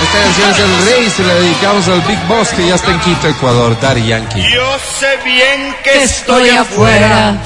Esta 0.03 0.19
canción 0.21 0.49
es 0.49 0.59
El 0.59 0.85
Rey, 0.85 1.09
se 1.09 1.23
la 1.23 1.33
dedicamos 1.35 1.87
al 1.87 2.01
Big 2.01 2.27
Boss 2.27 2.49
que 2.49 2.67
ya 2.67 2.75
está 2.75 2.91
en 2.91 2.99
Quito, 2.99 3.29
Ecuador, 3.29 3.79
Daddy 3.79 4.07
Yankee. 4.07 4.43
Yo 4.53 4.77
sé 4.99 5.17
bien 5.23 5.75
que 5.83 6.03
estoy 6.03 6.49
afuera, 6.49 7.37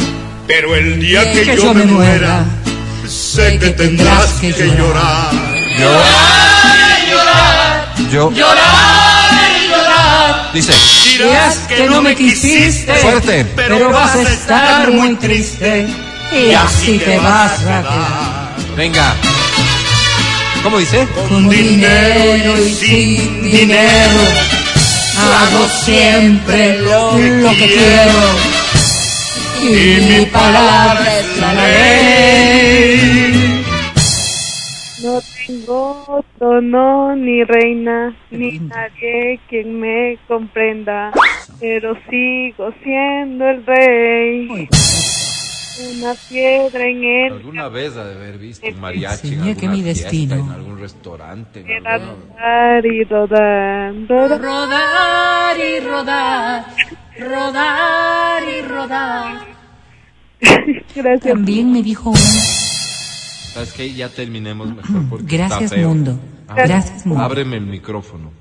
pero 0.47 0.75
el 0.75 0.99
día 0.99 1.31
que 1.31 1.55
yo 1.55 1.71
me 1.73 1.85
muera, 1.85 2.45
sé 3.07 3.59
que 3.59 3.69
tendrás 3.69 4.27
que 4.41 4.51
llorar. 4.51 5.51
Yo. 8.11 8.31
Dice, 10.53 10.73
Dirás 11.18 11.57
que 11.68 11.88
no 11.88 12.02
me 12.02 12.14
quisiste, 12.14 12.93
fuerte. 12.95 13.45
pero 13.56 13.89
vas 13.89 14.15
a 14.15 14.22
estar 14.23 14.91
muy 14.91 15.15
triste 15.15 15.88
Y 16.34 16.52
así 16.52 16.98
te 16.99 17.18
vas 17.19 17.53
a 17.65 18.53
Venga. 18.76 19.15
¿Cómo 20.64 20.77
dice? 20.77 21.07
Con 21.30 21.49
dinero 21.49 22.57
y 22.57 22.73
sin 22.73 23.43
dinero, 23.43 24.19
hago 25.18 25.68
siempre 25.84 26.77
lo 26.80 27.15
que 27.49 27.68
quiero. 27.68 28.22
Y 29.64 30.02
mi 30.02 30.26
palabra 30.27 31.19
es 31.19 31.38
la 31.38 31.53
ley. 31.53 33.51
No 35.52 35.65
tengo 35.65 36.06
otro, 36.07 36.61
no, 36.61 37.15
ni 37.15 37.44
reina, 37.44 38.15
ni 38.32 38.60
nadie 38.60 39.40
quien 39.49 39.80
me 39.80 40.18
comprenda, 40.28 41.11
pero 41.60 41.95
sigo 42.10 42.72
siendo 42.84 43.48
el 43.49 43.65
rey. 43.65 44.48
Una 45.98 46.14
piedra 46.30 46.86
en 46.86 47.03
el 47.03 47.34
Alguna 47.34 47.68
vez 47.69 47.98
ha 47.98 48.06
de 48.06 48.15
haber 48.15 48.38
visto 48.38 48.68
un 48.68 48.80
mariachi 48.80 49.28
en 49.30 49.34
señor, 49.41 49.44
que 49.57 49.65
alguna 49.65 49.72
mi 49.73 49.82
fiesta, 49.84 50.03
destino. 50.10 50.36
en 50.36 50.49
algún 50.52 50.80
restaurante. 50.80 51.60
en 51.61 51.65
que 51.65 51.73
alguna- 51.76 52.14
rodar 52.38 52.86
y 52.86 53.03
rodar, 53.03 53.94
rodar. 54.07 54.41
Rodar 54.41 55.57
y 55.60 55.80
rodar, 55.80 56.65
rodar 57.19 58.44
y 58.44 58.61
rodar. 58.61 59.36
Gracias. 60.95 61.34
También 61.34 61.72
me 61.72 61.82
dijo 61.82 62.10
uno, 62.11 62.19
¿Sabes 63.53 63.73
qué? 63.73 63.94
Ya 63.94 64.10
terminemos 64.10 64.73
mejor 64.73 65.10
porque 65.10 65.38
gracias 65.38 65.64
está 65.64 65.76
feo. 65.76 65.90
mundo, 65.90 66.19
Ah, 66.48 66.56
gracias 66.56 67.06
mundo. 67.06 67.23
Ábreme 67.23 67.57
el 67.57 67.65
micrófono. 67.65 68.32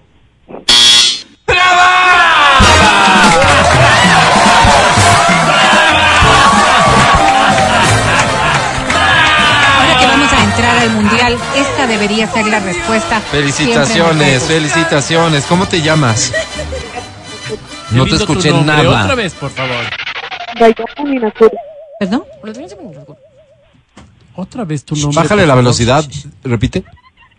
Ahora 9.78 9.98
que 9.98 10.06
vamos 10.06 10.32
a 10.32 10.44
entrar 10.44 10.78
al 10.78 10.90
mundial, 10.90 11.36
esta 11.56 11.86
debería 11.86 12.26
ser 12.28 12.46
la 12.46 12.60
respuesta. 12.60 13.20
Felicitaciones, 13.20 14.42
felicitaciones. 14.44 15.44
¿Cómo 15.46 15.66
te 15.66 15.80
llamas? 15.80 16.32
No 17.90 18.04
te 18.06 18.16
escuché 18.16 18.52
nada. 18.52 19.04
Otra 19.04 19.14
vez, 19.14 19.34
por 19.34 19.50
favor. 19.50 19.84
¿Perdón? 21.98 22.24
Otra 24.40 24.64
vez 24.64 24.84
tu 24.84 24.96
nombre. 24.96 25.16
Bájale 25.22 25.46
la 25.46 25.54
velocidad. 25.54 26.02
Repite. 26.42 26.82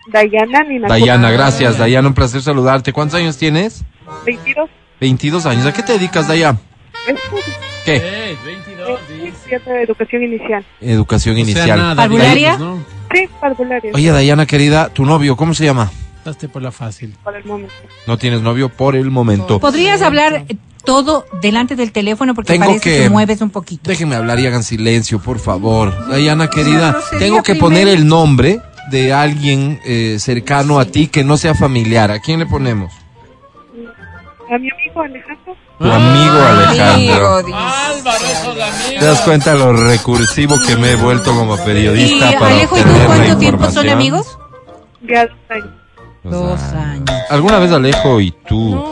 Dayana 0.07 0.63
Minakura. 0.63 0.99
Dayana, 0.99 1.31
gracias. 1.31 1.77
Dayana, 1.79 2.07
un 2.09 2.13
placer 2.13 2.43
saludarte. 2.43 2.93
¿Cuántos 2.93 3.19
años 3.19 3.37
tienes? 3.37 3.83
22. 4.25 4.69
22 4.99 5.45
años. 5.47 5.65
¿A 5.65 5.73
qué 5.73 5.81
te 5.81 5.93
dedicas, 5.93 6.27
Dayana? 6.27 6.59
¿Qué? 7.85 7.95
Eh, 7.95 8.37
22, 8.45 8.99
dice. 9.09 9.27
Estudiante 9.29 9.71
de 9.71 9.83
educación 9.83 10.23
inicial. 10.23 10.65
Educación 10.79 11.33
O 11.33 11.37
sea, 11.37 11.43
inicial. 11.43 11.95
¿Parvularia? 11.95 12.59
Sí, 13.11 13.29
parvularia. 13.39 13.91
Oye, 13.95 14.11
Dayana, 14.11 14.45
querida, 14.45 14.89
¿tu 14.89 15.03
novio 15.03 15.35
cómo 15.35 15.55
se 15.55 15.65
llama? 15.65 15.91
Daste 16.23 16.47
por 16.47 16.61
la 16.61 16.71
fácil. 16.71 17.15
Por 17.23 17.35
el 17.35 17.43
momento. 17.45 17.73
No 18.05 18.19
tienes 18.19 18.41
novio 18.41 18.69
por 18.69 18.95
el 18.95 19.09
momento. 19.09 19.59
¿Podrías 19.59 20.03
hablar 20.03 20.45
eh, 20.47 20.55
todo 20.83 21.25
delante 21.41 21.75
del 21.75 21.91
teléfono 21.91 22.33
porque 22.33 22.53
Tengo 22.53 22.65
parece 22.67 22.81
que, 22.89 22.97
que- 23.03 23.09
mueves 23.09 23.41
un 23.41 23.49
poquito? 23.49 23.89
Déjenme 23.89 24.15
hablar 24.15 24.39
y 24.39 24.47
hagan 24.47 24.63
silencio, 24.63 25.19
por 25.19 25.39
favor. 25.39 26.07
Dayana, 26.09 26.47
querida, 26.49 26.97
tengo 27.19 27.37
que 27.43 27.53
primero. 27.53 27.59
poner 27.65 27.87
el 27.87 28.07
nombre 28.07 28.59
de 28.89 29.13
alguien 29.13 29.79
eh, 29.85 30.17
cercano 30.19 30.79
a 30.79 30.85
ti 30.85 31.07
que 31.07 31.23
no 31.23 31.37
sea 31.37 31.53
familiar. 31.55 32.11
¿A 32.11 32.19
quién 32.19 32.39
le 32.39 32.45
ponemos? 32.45 32.91
A 34.53 34.57
mi 34.57 34.69
amigo 34.69 35.01
Alejandro. 35.01 35.55
Tu 35.79 35.85
amigo 35.91 36.33
Alejandro. 36.39 37.35
Álvaro, 37.37 38.25
esos 38.25 38.47
amigos. 38.49 38.99
¿Te 38.99 39.05
das 39.05 39.21
cuenta 39.21 39.55
lo 39.55 39.71
recursivo 39.73 40.59
que 40.67 40.75
me 40.75 40.91
he 40.91 40.95
vuelto 40.95 41.33
como 41.33 41.55
¿Y 41.55 41.59
periodista 41.59 42.31
para 42.37 42.53
Alejo 42.55 42.77
y 42.77 42.81
tú 42.81 42.89
cuánto 43.07 43.37
tiempo 43.37 43.63
son 43.71 43.87
información? 43.87 43.89
amigos? 43.89 44.37
Ya 45.07 45.25
dos 45.25 45.37
años. 45.49 45.69
Dos 46.23 46.61
años. 46.73 47.09
¿Alguna 47.29 47.59
vez 47.59 47.71
Alejo 47.71 48.19
y 48.21 48.31
tú? 48.47 48.83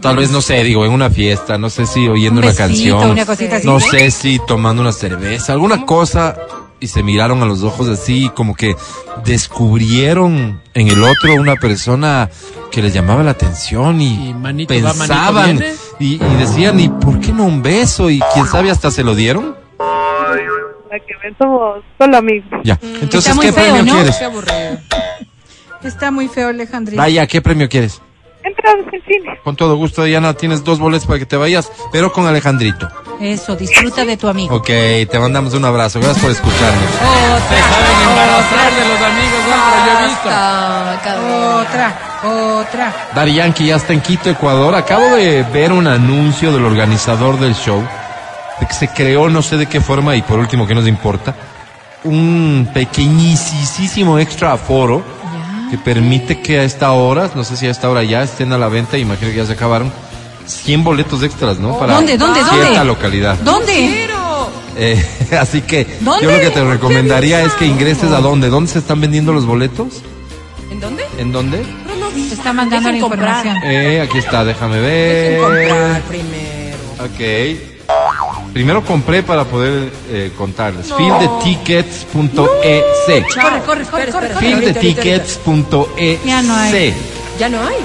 Tal 0.00 0.16
vez, 0.16 0.30
no 0.30 0.40
sé, 0.40 0.62
digo, 0.64 0.84
en 0.84 0.92
una 0.92 1.10
fiesta, 1.10 1.58
no 1.58 1.70
sé 1.70 1.86
si 1.86 2.08
oyendo 2.08 2.40
Un 2.40 2.46
una 2.46 2.54
canción, 2.54 3.10
una 3.10 3.26
cosita 3.26 3.56
así, 3.56 3.66
no 3.66 3.80
sé 3.80 4.10
si 4.10 4.40
tomando 4.46 4.82
una 4.82 4.92
cerveza, 4.92 5.52
alguna 5.52 5.84
cosa, 5.84 6.36
y 6.80 6.86
se 6.86 7.02
miraron 7.02 7.42
a 7.42 7.46
los 7.46 7.62
ojos 7.62 7.88
así, 7.88 8.30
como 8.34 8.54
que 8.54 8.76
descubrieron 9.24 10.60
en 10.74 10.88
el 10.88 11.02
otro 11.02 11.34
una 11.34 11.56
persona 11.56 12.30
que 12.70 12.82
les 12.82 12.94
llamaba 12.94 13.22
la 13.22 13.32
atención 13.32 14.00
y, 14.00 14.30
Y 14.30 14.34
manito 14.34 14.74
va, 14.74 14.80
manito 14.80 14.98
pensaban 14.98 15.64
y, 15.98 16.14
y 16.14 16.34
decían, 16.38 16.78
¿y 16.78 16.88
por 16.88 17.18
qué 17.20 17.32
no 17.32 17.44
un 17.44 17.62
beso? 17.62 18.10
Y 18.10 18.20
quién 18.34 18.46
sabe, 18.46 18.70
hasta 18.70 18.90
se 18.90 19.02
lo 19.02 19.14
dieron. 19.14 19.56
La 20.90 20.98
que 21.00 21.14
ven 21.22 21.36
somos 21.38 21.82
solo 21.98 22.16
amigos. 22.16 22.60
Ya, 22.64 22.78
entonces, 22.82 23.26
Está 23.30 23.34
muy 23.34 23.46
¿qué 23.46 23.52
feo, 23.52 23.64
premio 23.64 23.82
¿no? 23.84 23.92
quieres? 23.94 24.16
Está 25.82 26.10
muy 26.10 26.28
feo, 26.28 26.48
Alejandrina. 26.48 27.02
Vaya, 27.02 27.26
¿qué 27.26 27.40
premio 27.42 27.68
quieres? 27.68 28.00
Entrados 28.44 28.86
en 28.92 29.02
cine. 29.02 29.40
Con 29.42 29.56
todo 29.56 29.76
gusto, 29.76 30.04
Diana, 30.04 30.34
tienes 30.34 30.64
dos 30.64 30.78
boletos 30.78 31.06
para 31.06 31.18
que 31.18 31.26
te 31.26 31.36
vayas, 31.36 31.70
pero 31.92 32.12
con 32.12 32.26
Alejandrito. 32.26 32.88
Eso, 33.20 33.56
disfruta 33.56 34.04
de 34.04 34.16
tu 34.16 34.28
amigo. 34.28 34.54
Ok, 34.54 34.66
te 34.66 35.18
mandamos 35.18 35.54
un 35.54 35.64
abrazo. 35.64 35.98
Gracias 36.00 36.22
por 36.22 36.30
escucharnos. 36.30 36.90
Se 36.90 37.58
saben 37.58 38.08
embarazar 38.08 38.72
de 38.74 38.88
los 38.88 39.00
amigos, 39.02 39.40
Álvaro, 39.44 39.86
yo 39.86 39.92
he 39.98 40.08
visto. 40.08 40.28
Otra, 41.60 42.60
otra. 42.60 42.94
Dari 43.14 43.34
Yankee 43.34 43.66
ya 43.66 43.76
está 43.76 43.92
en 43.92 44.00
Quito, 44.00 44.30
Ecuador. 44.30 44.74
Acabo 44.74 45.16
de 45.16 45.42
ver 45.42 45.72
un 45.72 45.86
anuncio 45.86 46.52
del 46.52 46.64
organizador 46.64 47.38
del 47.38 47.54
show, 47.54 47.82
de 48.60 48.66
que 48.66 48.72
se 48.72 48.88
creó, 48.88 49.28
no 49.28 49.42
sé 49.42 49.56
de 49.56 49.66
qué 49.66 49.80
forma, 49.80 50.14
y 50.16 50.22
por 50.22 50.38
último, 50.38 50.66
que 50.66 50.74
nos 50.74 50.86
importa, 50.86 51.34
un 52.04 52.70
pequeñísimo 52.72 54.18
extra 54.18 54.52
aforo 54.52 55.02
que 55.70 55.78
permite 55.78 56.40
que 56.40 56.58
a 56.60 56.64
esta 56.64 56.92
hora, 56.92 57.30
no 57.34 57.44
sé 57.44 57.56
si 57.56 57.66
a 57.66 57.70
esta 57.70 57.88
hora 57.90 58.02
ya 58.02 58.22
estén 58.22 58.52
a 58.52 58.58
la 58.58 58.68
venta, 58.68 58.96
imagino 58.98 59.30
que 59.30 59.36
ya 59.36 59.46
se 59.46 59.52
acabaron, 59.52 59.92
100 60.46 60.84
boletos 60.84 61.22
extras, 61.22 61.58
¿no? 61.58 61.78
Para 61.78 61.94
¿Dónde, 61.94 62.16
dónde, 62.16 62.40
cierta 62.40 62.68
dónde? 62.68 62.84
localidad. 62.84 63.36
¿Dónde? 63.44 64.06
Eh, 64.76 65.04
así 65.40 65.60
que 65.62 65.86
¿Dónde? 66.00 66.24
yo 66.24 66.30
lo 66.32 66.40
que 66.40 66.50
te 66.50 66.64
recomendaría 66.64 67.42
es 67.42 67.52
que 67.54 67.66
ingreses 67.66 68.12
a 68.12 68.20
dónde. 68.20 68.48
¿Dónde 68.48 68.70
se 68.70 68.78
están 68.78 69.00
vendiendo 69.00 69.32
los 69.32 69.44
boletos? 69.44 70.02
¿En 70.70 70.80
dónde? 70.80 71.04
¿En 71.18 71.32
dónde? 71.32 71.64
Te 72.28 72.34
está 72.34 72.52
mandando 72.52 72.90
la 72.90 72.96
información. 72.96 73.56
Eh, 73.64 74.00
aquí 74.00 74.18
está, 74.18 74.44
déjame 74.44 74.76
Dejen 74.78 75.40
comprar 75.42 75.92
ver. 75.92 76.02
primero. 76.02 76.78
Ok. 77.04 77.77
Primero 78.58 78.82
compré 78.84 79.22
para 79.22 79.44
poder 79.44 79.88
eh, 80.10 80.32
contarles. 80.36 80.92
Fieldetickets.ec. 80.92 82.16
Corre, 83.32 83.62
corre, 83.62 83.84
corre, 83.84 84.10
corre, 84.10 84.28
corre. 84.30 84.34
Fieldetickets.ec. 84.40 86.24
Ya 86.24 86.42
no 86.42 86.56
hay. 86.56 86.92
Ya 87.38 87.48
no 87.48 87.60
hay. 87.64 87.76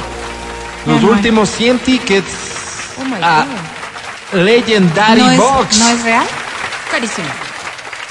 Los 0.88 0.96
Ya 0.96 1.02
no 1.02 1.08
hay. 1.10 1.14
últimos 1.14 1.50
100 1.50 1.78
tickets 1.78 2.26
Oh 3.00 3.06
my 3.06 3.18
a 3.22 3.46
god. 4.34 4.40
Legendary 4.42 5.22
¿No 5.22 5.30
es, 5.32 5.38
Box. 5.38 5.78
¿No 5.78 5.90
es 5.90 6.04
real? 6.06 6.26
Carísimo. 6.90 7.28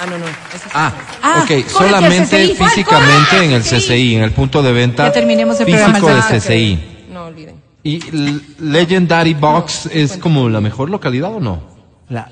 Ah, 0.00 0.06
no, 0.06 0.18
no. 0.18 0.26
Sí. 0.26 0.68
Ah, 0.72 0.92
Ah, 1.20 1.42
ok, 1.44 1.66
solamente 1.68 2.46
CCI, 2.46 2.54
físicamente 2.54 3.28
corre, 3.30 3.44
en 3.46 3.52
el 3.54 3.62
CCI. 3.64 4.14
En 4.14 4.22
el 4.22 4.30
punto 4.30 4.62
de 4.62 4.70
venta 4.72 5.06
Ya 5.06 5.12
terminemos 5.12 5.58
el 5.58 5.66
físico 5.66 5.82
programa, 5.98 6.28
de 6.28 6.38
ya. 6.38 6.46
CCI. 6.46 7.06
No 7.10 7.24
olviden. 7.24 7.56
¿Y 7.82 8.08
l- 8.16 8.38
Legendary 8.60 9.34
Box 9.34 9.86
es 9.92 10.16
como 10.16 10.48
la 10.48 10.60
mejor 10.60 10.90
localidad 10.90 11.34
o 11.34 11.40
no? 11.40 11.60
La 12.08 12.28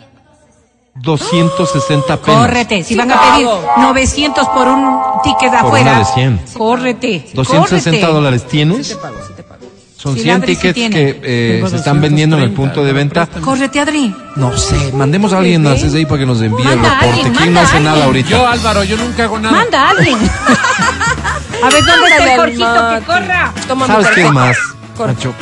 260 1.02 2.16
pesos. 2.18 2.40
Córrete. 2.40 2.84
Si 2.84 2.94
van 2.94 3.10
a 3.10 3.20
pedir 3.34 3.48
900 3.78 4.48
por 4.48 4.68
un 4.68 4.98
ticket 5.24 5.50
de 5.50 5.58
Por 5.58 5.66
afuera. 5.66 5.90
una 5.90 5.98
de 6.00 6.04
100. 6.04 6.40
Córrete. 6.56 7.30
260 7.34 7.90
córrete. 7.90 8.12
dólares 8.14 8.46
tienes. 8.46 8.88
Te 8.88 8.96
pago, 8.96 9.16
sí 9.26 9.32
te 9.34 9.42
pago. 9.42 9.60
Son 9.96 10.14
Sí, 10.14 10.22
100 10.22 10.36
Adri 10.42 10.54
sí 10.54 10.60
tickets 10.72 10.94
que 10.94 11.20
eh, 11.22 11.64
se 11.68 11.76
están 11.76 12.00
vendiendo 12.00 12.36
en 12.36 12.42
el 12.44 12.48
230, 12.50 12.56
punto 12.74 12.84
de 12.86 12.92
venta. 12.92 13.26
Córrete, 13.40 13.80
Adri. 13.80 14.14
No 14.36 14.56
sé, 14.56 14.92
mandemos 14.94 15.32
a 15.32 15.38
alguien 15.38 15.66
a 15.66 15.74
CCI 15.74 16.06
para 16.06 16.18
que 16.20 16.26
nos 16.26 16.40
envíe 16.40 16.62
el 16.62 16.76
Manda 16.78 16.88
reporte. 17.00 17.06
alguien, 17.06 17.34
¿Quién 17.34 17.52
no 17.54 17.60
hace 17.60 17.80
nada 17.80 18.04
ahorita? 18.04 18.28
Yo, 18.30 18.46
Álvaro, 18.46 18.84
yo 18.84 18.96
nunca 18.96 19.24
hago 19.24 19.38
nada. 19.38 19.56
Manda 19.56 19.82
a 19.86 19.90
alguien. 19.90 20.18
a 21.62 21.70
ver, 21.70 21.84
¿dónde 21.84 22.08
está 22.10 22.24
el 22.34 22.40
Jorgito 22.40 22.90
que 22.98 23.06
corra? 23.06 23.52
Toma 23.68 23.86
¿Sabes 23.86 24.08
qué 24.14 24.30
más, 24.30 24.56
Corre. 24.96 25.12
Nacho? 25.14 25.34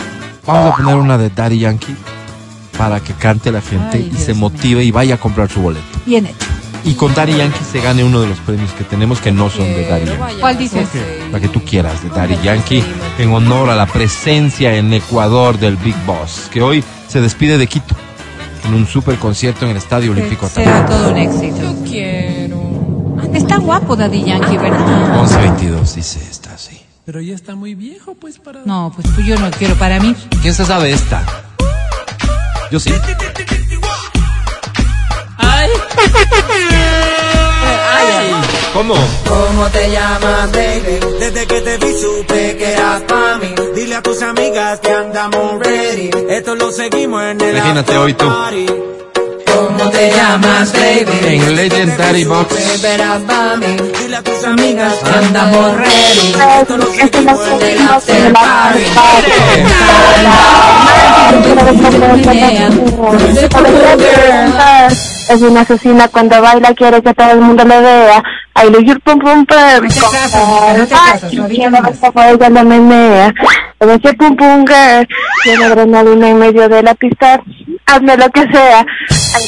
Vamos 0.47 0.73
a 0.73 0.77
poner 0.77 0.95
una 0.97 1.19
de 1.19 1.31
Daddy 1.31 1.59
Yankee 1.61 1.95
para 2.79 3.01
que 3.01 3.13
cante 3.13 3.51
la 3.53 3.61
gente 3.61 3.99
Ay, 3.99 4.11
y 4.15 4.17
se 4.17 4.27
Dios 4.27 4.39
motive 4.39 4.85
y 4.85 4.91
vaya 4.91 5.17
a 5.17 5.19
comprar 5.19 5.51
su 5.51 5.61
boleto. 5.61 5.85
Bien 6.07 6.27
hecho. 6.27 6.47
y 6.85 6.95
con 6.95 7.13
Daddy 7.15 7.35
Yankee 7.37 7.59
se 7.71 7.81
gane 7.81 8.05
uno 8.05 8.21
de 8.21 8.29
los 8.29 8.39
premios 8.39 8.71
que 8.73 8.85
tenemos 8.85 9.21
que 9.21 9.33
no 9.33 9.51
son 9.51 9.65
de 9.67 9.87
Daddy 9.89 10.07
Yankee. 10.07 10.35
¿Cuál 10.41 10.57
dices? 10.57 10.89
La 11.33 11.41
que 11.41 11.49
tú 11.49 11.61
quieras 11.65 12.03
de 12.03 12.09
Daddy 12.09 12.39
Yankee 12.43 12.83
en 13.19 13.33
honor 13.33 13.69
a 13.69 13.75
la 13.77 13.87
presencia 13.87 14.75
en 14.77 14.93
Ecuador 14.95 15.59
del 15.59 15.77
Big 15.77 15.97
Boss, 16.07 16.49
que 16.53 16.63
hoy 16.63 16.83
se 17.09 17.21
despide 17.21 17.59
de 17.59 17.67
Quito 17.67 17.95
en 18.65 18.75
un 18.75 18.87
super 18.87 19.17
concierto 19.17 19.65
en 19.65 19.73
el 19.73 19.77
Estadio 19.79 20.13
Olímpico 20.13 20.49
Será 20.49 20.79
Atahualpa. 20.85 20.97
todo 20.97 21.11
un 21.13 21.17
éxito. 21.19 21.63
Yo 21.63 21.85
quiero. 21.91 22.69
Está 23.35 23.59
guapo 23.59 23.97
Daddy 23.97 24.25
Yankee, 24.25 24.57
¿verdad? 24.57 25.21
1122 25.21 25.95
dice 25.97 26.21
esta, 26.31 26.57
sí. 26.57 26.81
Pero 27.05 27.21
ya 27.21 27.35
está 27.35 27.55
muy 27.55 27.75
viejo, 27.75 28.15
pues, 28.15 28.39
para... 28.39 28.61
No, 28.65 28.93
pues 28.95 29.13
tú- 29.15 29.23
yo 29.23 29.39
no 29.39 29.51
quiero 29.51 29.75
para 29.77 29.99
mí. 30.01 30.15
¿Quién 30.43 30.55
se 30.55 30.65
sabe 30.65 30.93
esta? 30.93 31.25
Yo 32.71 32.79
sí. 32.79 32.93
¡Ay! 35.39 35.69
¿Cómo? 38.75 38.95
¿Cómo 39.27 39.67
te 39.69 39.91
llamas, 39.91 40.53
baby? 40.53 41.01
Desde 41.19 41.47
que 41.47 41.61
te 41.63 41.79
vi 41.79 41.95
supe 41.99 42.57
que 42.59 42.73
eras 42.73 43.03
pa' 43.03 43.39
mí. 43.39 43.55
Dile 43.75 43.95
a 43.95 44.03
tus 44.03 44.21
amigas 44.21 44.81
que 44.81 44.93
andamos 44.93 45.61
ready. 45.61 46.11
Esto 46.29 46.55
lo 46.57 46.71
seguimos 46.71 47.23
en 47.23 47.41
el 47.41 47.57
Imagínate 47.57 47.97
hoy 47.97 48.13
tú. 48.13 48.27
¿Cómo 49.55 49.91
te 49.91 50.11
llamas, 50.11 50.73
baby? 50.73 51.19
En 51.25 51.57
Legendary 51.57 52.25
Box. 52.25 52.83
Verás 52.83 53.23
pa' 53.23 53.57
mí. 53.57 53.77
Dile 54.01 54.17
a 54.17 54.23
tus 54.23 54.45
amigas 54.45 54.95
que 54.95 55.11
andamos 55.11 55.77
ready. 55.77 56.35
Esto 56.61 56.77
lo 56.77 56.93
seguimos 56.93 57.41
en 57.49 57.63
el 57.63 57.89
after 57.89 58.33
party. 58.33 58.85
Es 65.29 65.43
una 65.43 65.61
asesina 65.61 66.09
cuando 66.09 66.41
baila, 66.41 66.75
quiere 66.75 67.03
que 67.03 67.13
todo 67.13 67.31
el 67.33 67.41
mundo 67.41 67.65
le 67.65 67.81
vea. 67.81 68.23
Ay, 68.55 68.71
le 68.71 68.85
your 68.85 69.01
pum 69.03 69.19
pum 69.19 69.45
pum. 69.45 69.57
No 70.77 70.87
te 70.87 70.95
casas, 70.95 71.33
no 71.33 71.49
ver 71.49 71.83
cómo 72.01 72.23
ella 72.23 72.49
lo 72.49 72.65
menea. 72.65 73.35
Con 73.79 73.91
ese 73.91 74.15
pum 74.15 74.35
pum 74.37 74.65
girl. 74.67 75.07
Tiene 75.45 75.65
adrenalina 75.65 76.29
en 76.31 76.39
medio 76.39 76.69
de 76.69 76.83
la 76.83 76.95
pista. 76.95 77.41
Hazme 77.87 78.17
lo 78.17 78.29
que 78.31 78.43
sea. 78.51 78.87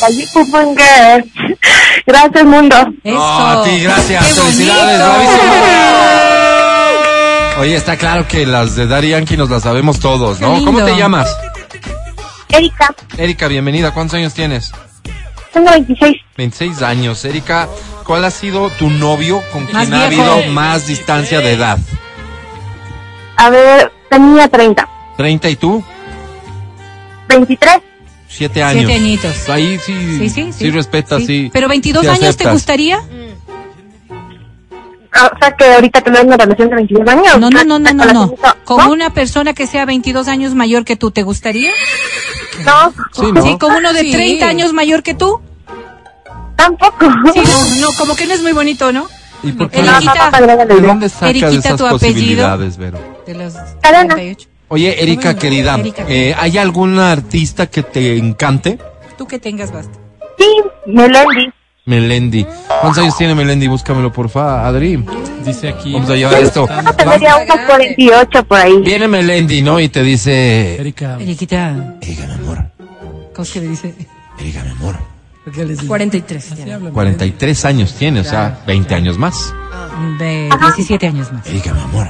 Ay, 0.02 0.28
pum 0.34 0.50
pum 0.50 0.76
girl. 0.76 1.24
Gracias, 2.06 2.44
mundo. 2.44 2.76
Eso. 3.02 3.18
A 3.18 3.62
ti, 3.64 3.80
gracias. 3.80 4.26
Qué 4.26 4.40
Felicidades. 4.40 5.00
Oye, 7.58 7.76
está 7.76 7.96
claro 7.96 8.26
que 8.28 8.46
las 8.46 8.76
de 8.76 8.86
Daddy 8.86 9.10
Yankee 9.10 9.36
nos 9.36 9.50
las 9.50 9.62
sabemos 9.62 9.98
todos, 9.98 10.40
¿no? 10.40 10.64
¿Cómo 10.64 10.82
te 10.84 10.96
llamas? 10.96 11.28
Erika, 12.48 12.94
Erika, 13.16 13.48
bienvenida. 13.48 13.92
¿Cuántos 13.92 14.14
años 14.14 14.34
tienes? 14.34 14.72
Tengo 15.52 15.70
26. 15.70 16.16
26 16.36 16.82
años. 16.82 17.24
Erika, 17.24 17.68
¿cuál 18.04 18.24
ha 18.24 18.30
sido 18.30 18.70
tu 18.70 18.90
novio 18.90 19.42
con 19.52 19.64
Más 19.72 19.86
quien 19.88 19.94
ha 19.94 20.08
viejo. 20.08 20.22
habido 20.32 20.52
más 20.52 20.86
distancia 20.86 21.40
de 21.40 21.52
edad? 21.52 21.78
A 23.36 23.50
ver, 23.50 23.92
tenía 24.10 24.48
30. 24.48 24.88
¿30 25.16 25.50
y 25.50 25.56
tú? 25.56 25.82
23. 27.28 27.78
Siete 28.28 28.62
años. 28.62 28.84
Siete 28.86 28.94
añitos. 28.94 29.48
Ahí 29.48 29.78
sí, 29.84 30.18
Sí, 30.18 30.28
sí, 30.30 30.52
sí. 30.52 30.70
respetas, 30.70 31.24
sí. 31.24 31.50
Pero 31.52 31.68
22 31.68 32.02
sí 32.02 32.08
años 32.08 32.20
te 32.20 32.26
aceptas. 32.28 32.52
gustaría? 32.52 33.00
Ah, 35.12 35.30
O 35.34 35.38
sea 35.38 35.50
que 35.56 35.64
ahorita 35.64 36.00
tener 36.02 36.24
una 36.24 36.36
relación 36.36 36.68
de 36.70 36.76
22 36.76 37.08
años. 37.08 37.38
No, 37.40 37.50
no, 37.50 37.64
no, 37.64 37.78
no, 37.78 37.92
no, 37.92 38.04
no. 38.12 38.34
Con 38.64 38.88
una 38.90 39.12
persona 39.12 39.52
que 39.54 39.66
sea 39.66 39.84
22 39.84 40.28
años 40.28 40.54
mayor 40.54 40.84
que 40.84 40.96
tú, 40.96 41.10
¿te 41.10 41.22
gustaría? 41.22 41.72
No, 42.64 42.92
Sí, 43.12 43.32
¿no? 43.32 43.42
Sí, 43.42 43.58
con 43.58 43.74
uno 43.74 43.92
de 43.92 44.00
Sí. 44.02 44.12
30 44.12 44.46
años 44.46 44.72
mayor 44.72 45.02
que 45.02 45.14
tú. 45.14 45.40
tampoco. 46.56 47.06
Sí, 47.34 47.40
no, 47.80 47.80
no, 47.80 47.88
como 47.98 48.14
que 48.14 48.26
no 48.26 48.34
es 48.34 48.42
muy 48.42 48.52
bonito, 48.52 48.92
¿no? 48.92 49.08
¿Y 49.42 49.52
por 49.52 49.70
qué? 49.70 49.82
no, 49.82 49.98
¿De 49.98 50.80
dónde 50.80 51.08
sacas 51.08 51.30
Eriquita, 51.30 51.48
esas 51.68 51.76
tu 51.76 51.86
apellido. 51.86 51.98
posibilidades, 51.98 52.76
Vero? 52.76 52.98
De 53.26 53.34
los 53.34 53.54
Cadena. 53.80 54.14
38. 54.14 54.48
Oye, 54.68 55.02
Erika, 55.02 55.34
querida, 55.34 55.74
Erika. 55.76 56.04
eh, 56.08 56.34
¿hay 56.38 56.56
alguna 56.58 57.10
artista 57.10 57.66
que 57.66 57.82
te 57.82 58.16
encante? 58.18 58.78
Tú 59.18 59.26
que 59.26 59.38
tengas 59.38 59.72
basta. 59.72 59.98
Sí, 60.38 60.46
Melendi. 60.86 61.50
Melendi. 61.86 62.46
¿Cuántos 62.80 63.02
años 63.02 63.16
tiene 63.16 63.34
Melendi? 63.34 63.66
Búscamelo, 63.66 64.12
porfa, 64.12 64.66
Adri. 64.66 65.04
Dice 65.44 65.68
aquí... 65.68 65.92
Vamos 65.92 66.10
a 66.10 66.14
llevar 66.14 66.34
esto. 66.42 66.68
Tendría 66.96 67.36
unos 67.36 67.56
48 67.66 68.44
por 68.44 68.58
ahí. 68.58 68.80
Viene 68.82 69.08
Melendi, 69.08 69.62
¿no? 69.62 69.80
Y 69.80 69.88
te 69.88 70.02
dice... 70.02 70.76
Erika, 70.80 71.16
Eriquita, 71.18 71.96
Erika, 72.00 72.26
mi 72.26 72.32
amor. 72.34 72.70
¿cómo 73.32 73.42
es 73.42 73.50
que 73.50 73.60
le 73.60 73.68
dice? 73.68 73.94
Erika, 74.38 74.62
mi 74.62 74.70
amor. 74.70 74.96
¿Por 75.44 75.52
qué 75.54 75.64
le 75.64 75.72
dice? 75.72 75.86
43. 75.86 76.52
así 76.52 76.70
habla. 76.70 76.90
43 76.90 77.64
años 77.64 77.94
tiene, 77.94 78.20
o 78.20 78.24
sea, 78.24 78.60
20 78.66 78.94
años 78.94 79.18
más. 79.18 79.54
De 80.18 80.50
17 80.60 81.06
años 81.06 81.32
más. 81.32 81.46
Erika, 81.46 81.72
mi 81.72 81.80
amor. 81.80 82.08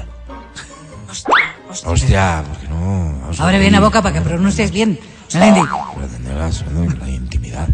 Hostia, 1.85 2.43
porque 2.49 2.69
no... 2.69 3.15
Ahora 3.39 3.59
bien 3.59 3.73
la 3.73 3.81
boca 3.81 4.03
para 4.03 4.15
que 4.17 4.21
pronuncies 4.21 4.73
bien. 4.73 4.99
Melendi. 5.33 5.61
La 6.99 7.09
intimidad. 7.09 7.69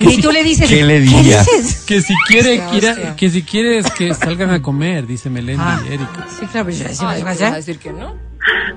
Y 0.00 0.20
tú 0.20 0.30
le 0.30 0.44
dices. 0.44 0.68
¿Qué 0.68 0.82
le 0.84 1.00
dices? 1.00 1.84
Que 1.86 2.00
si 2.02 2.14
quiere, 2.26 2.60
Hostia, 2.60 2.70
quiera- 2.70 2.92
hostia. 2.92 3.16
que 3.16 3.30
si 3.30 3.42
quieres 3.42 3.90
que 3.92 4.14
salgan 4.14 4.50
a 4.50 4.62
comer, 4.62 5.06
dice 5.06 5.30
Melendi, 5.30 5.62
Ah. 5.64 5.80
Erika. 5.88 6.26
Sí, 6.38 6.46
claro, 6.46 6.66
pero 6.66 6.76
ya, 6.76 6.88
sí, 6.94 6.96
Ay, 7.00 7.06
vas 7.06 7.16
¿me 7.18 7.24
vas 7.24 7.40
a 7.42 7.46
allá. 7.46 7.56
decir 7.56 7.78
que 7.78 7.92
no? 7.92 8.14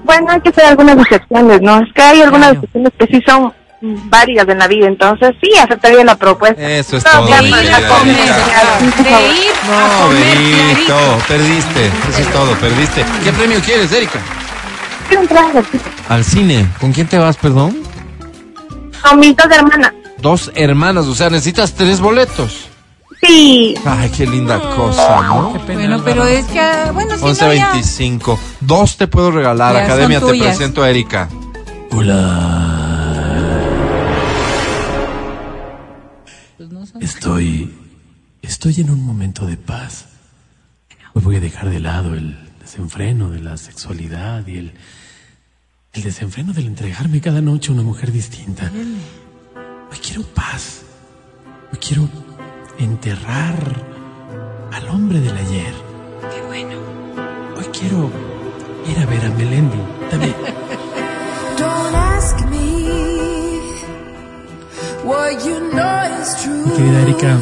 Bueno, 0.04 0.28
hay 0.32 0.42
que 0.42 0.50
hacer 0.50 0.66
algunas 0.66 0.98
excepciones, 0.98 1.62
¿no? 1.62 1.78
Es 1.80 1.94
que 1.94 2.02
hay 2.02 2.22
algunas 2.22 2.52
Claro. 2.52 2.60
excepciones 2.62 2.94
que 2.98 3.08
sí 3.08 3.24
son 3.28 3.54
varias 4.10 4.48
en 4.48 4.58
la 4.60 4.68
vida, 4.68 4.88
entonces 4.88 5.32
sí, 5.42 5.50
aceptaría 5.58 6.04
la 6.04 6.16
propuesta. 6.16 6.62
Eso 6.62 6.98
es 6.98 7.06
No, 7.06 7.12
todo, 7.12 7.30
ya, 7.30 7.42
mi 7.42 7.44
De 7.44 7.50
ir 7.50 7.56
querida 7.72 7.78
a 7.78 7.88
comer. 8.00 8.16
Erika. 8.16 8.36
De 9.04 9.28
ir 9.28 9.52
a 9.64 9.98
No, 10.00 10.04
comer 10.08 10.38
Berito, 10.38 10.86
clarito. 10.86 11.24
perdiste. 11.28 11.86
Eso 12.10 12.20
es 12.22 12.32
todo, 12.32 12.56
perdiste. 12.56 13.06
¿Qué 13.24 13.32
premio 13.34 13.60
quieres, 13.62 13.92
Erika? 13.92 14.20
Quiero 15.08 15.24
entrar 15.24 15.46
al 15.58 15.66
cine. 15.66 15.84
Al 16.10 16.24
cine. 16.24 16.68
¿Con 16.80 16.92
quién 16.94 17.08
te 17.08 17.18
vas, 17.18 17.38
perdón? 17.38 17.78
Con 19.02 19.20
mis 19.20 19.36
dos 19.36 19.48
hermanas. 19.52 19.94
Dos 20.20 20.52
hermanas, 20.56 21.06
o 21.08 21.16
sea, 21.16 21.30
necesitas 21.30 21.74
tres 21.74 22.00
boletos. 22.00 22.68
Sí, 23.24 23.76
Ay, 23.86 24.10
qué 24.10 24.26
linda 24.26 24.60
cosa, 24.76 25.22
¿no? 25.28 25.54
Qué 25.54 25.60
pena, 25.60 25.80
Bueno, 25.80 26.02
pero 26.04 26.26
es 26.26 26.46
que, 26.48 26.60
ah, 26.60 26.92
bueno, 26.92 27.16
si 27.16 27.24
no 27.24 27.54
ya. 27.54 27.74
11.25. 27.74 28.40
Dos 28.62 28.98
te 28.98 29.08
puedo 29.08 29.30
regalar. 29.30 29.74
Ya 29.74 29.82
son 29.82 29.92
Academia, 29.92 30.20
te 30.20 30.40
presento 30.40 30.82
a 30.82 30.90
Erika. 30.90 31.30
Estoy. 37.00 37.72
Estoy 38.42 38.82
en 38.82 38.90
un 38.90 39.06
momento 39.06 39.46
de 39.46 39.58
paz. 39.58 40.06
Hoy 41.14 41.22
voy 41.22 41.36
a 41.36 41.40
dejar 41.40 41.70
de 41.70 41.80
lado 41.80 42.16
el 42.16 42.38
desenfreno 42.60 43.30
de 43.30 43.40
la 43.40 43.58
sexualidad 43.58 44.48
y 44.48 44.58
el. 44.58 44.74
El 45.94 46.04
desenfreno 46.04 46.54
del 46.54 46.68
entregarme 46.68 47.20
cada 47.20 47.42
noche 47.42 47.70
a 47.70 47.74
una 47.74 47.84
mujer 47.84 48.12
distinta. 48.12 48.72
Hoy 49.92 49.98
quiero 49.98 50.24
paz. 50.24 50.84
Hoy 51.72 51.80
quiero 51.80 52.08
enterrar 52.80 53.56
al 54.72 54.88
hombre 54.90 55.20
del 55.20 55.36
ayer. 55.36 55.74
Qué 56.34 56.42
bueno. 56.48 56.78
Hoy 57.58 57.66
quiero 57.78 58.10
ir 58.90 59.00
a 59.00 59.06
ver 59.06 59.26
a 59.26 59.30
Melendi. 59.32 59.78
Dame. 60.10 60.28
Don't 61.60 61.96
ask 61.96 62.40
me 62.48 63.60
what 65.04 65.44
you 65.46 65.60
know 65.72 66.22
is 66.22 66.48
Mi 66.48 66.64
true. 66.64 66.76
querida 66.78 67.02
Erika. 67.02 67.38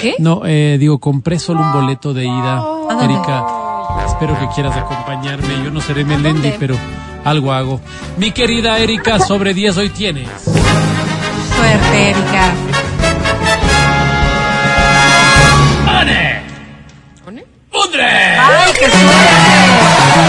¿Qué 0.00 0.14
no, 0.18 0.42
eh, 0.44 0.76
digo, 0.78 0.98
compré 0.98 1.38
solo 1.38 1.60
un 1.60 1.72
boleto 1.72 2.12
de 2.14 2.24
ida. 2.24 2.62
Erika, 3.02 3.46
espero 4.16 4.38
que 4.40 4.48
quieras 4.54 4.76
acompañarme. 4.76 5.62
Yo 5.62 5.70
no 5.70 5.80
seré 5.80 6.04
Melendi, 6.04 6.54
pero 6.58 6.76
algo 7.24 7.52
hago. 7.52 7.80
Mi 8.16 8.32
querida 8.32 8.78
Erika, 8.78 9.18
sobre 9.18 9.52
10 9.52 9.76
hoy 9.76 9.90
tienes. 9.90 10.28
Suerte, 10.42 12.10
Erika. 12.10 12.52
¡Ay, 17.98 18.72
qué 18.78 18.90
suerte! 18.90 19.06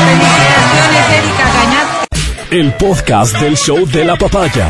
Felicitaciones, 0.05 1.09
Erika, 1.17 1.45
ganaste. 1.53 2.57
El 2.57 2.73
podcast 2.73 3.37
del 3.39 3.57
show 3.57 3.85
de 3.85 4.05
la 4.05 4.15
papaya. 4.15 4.67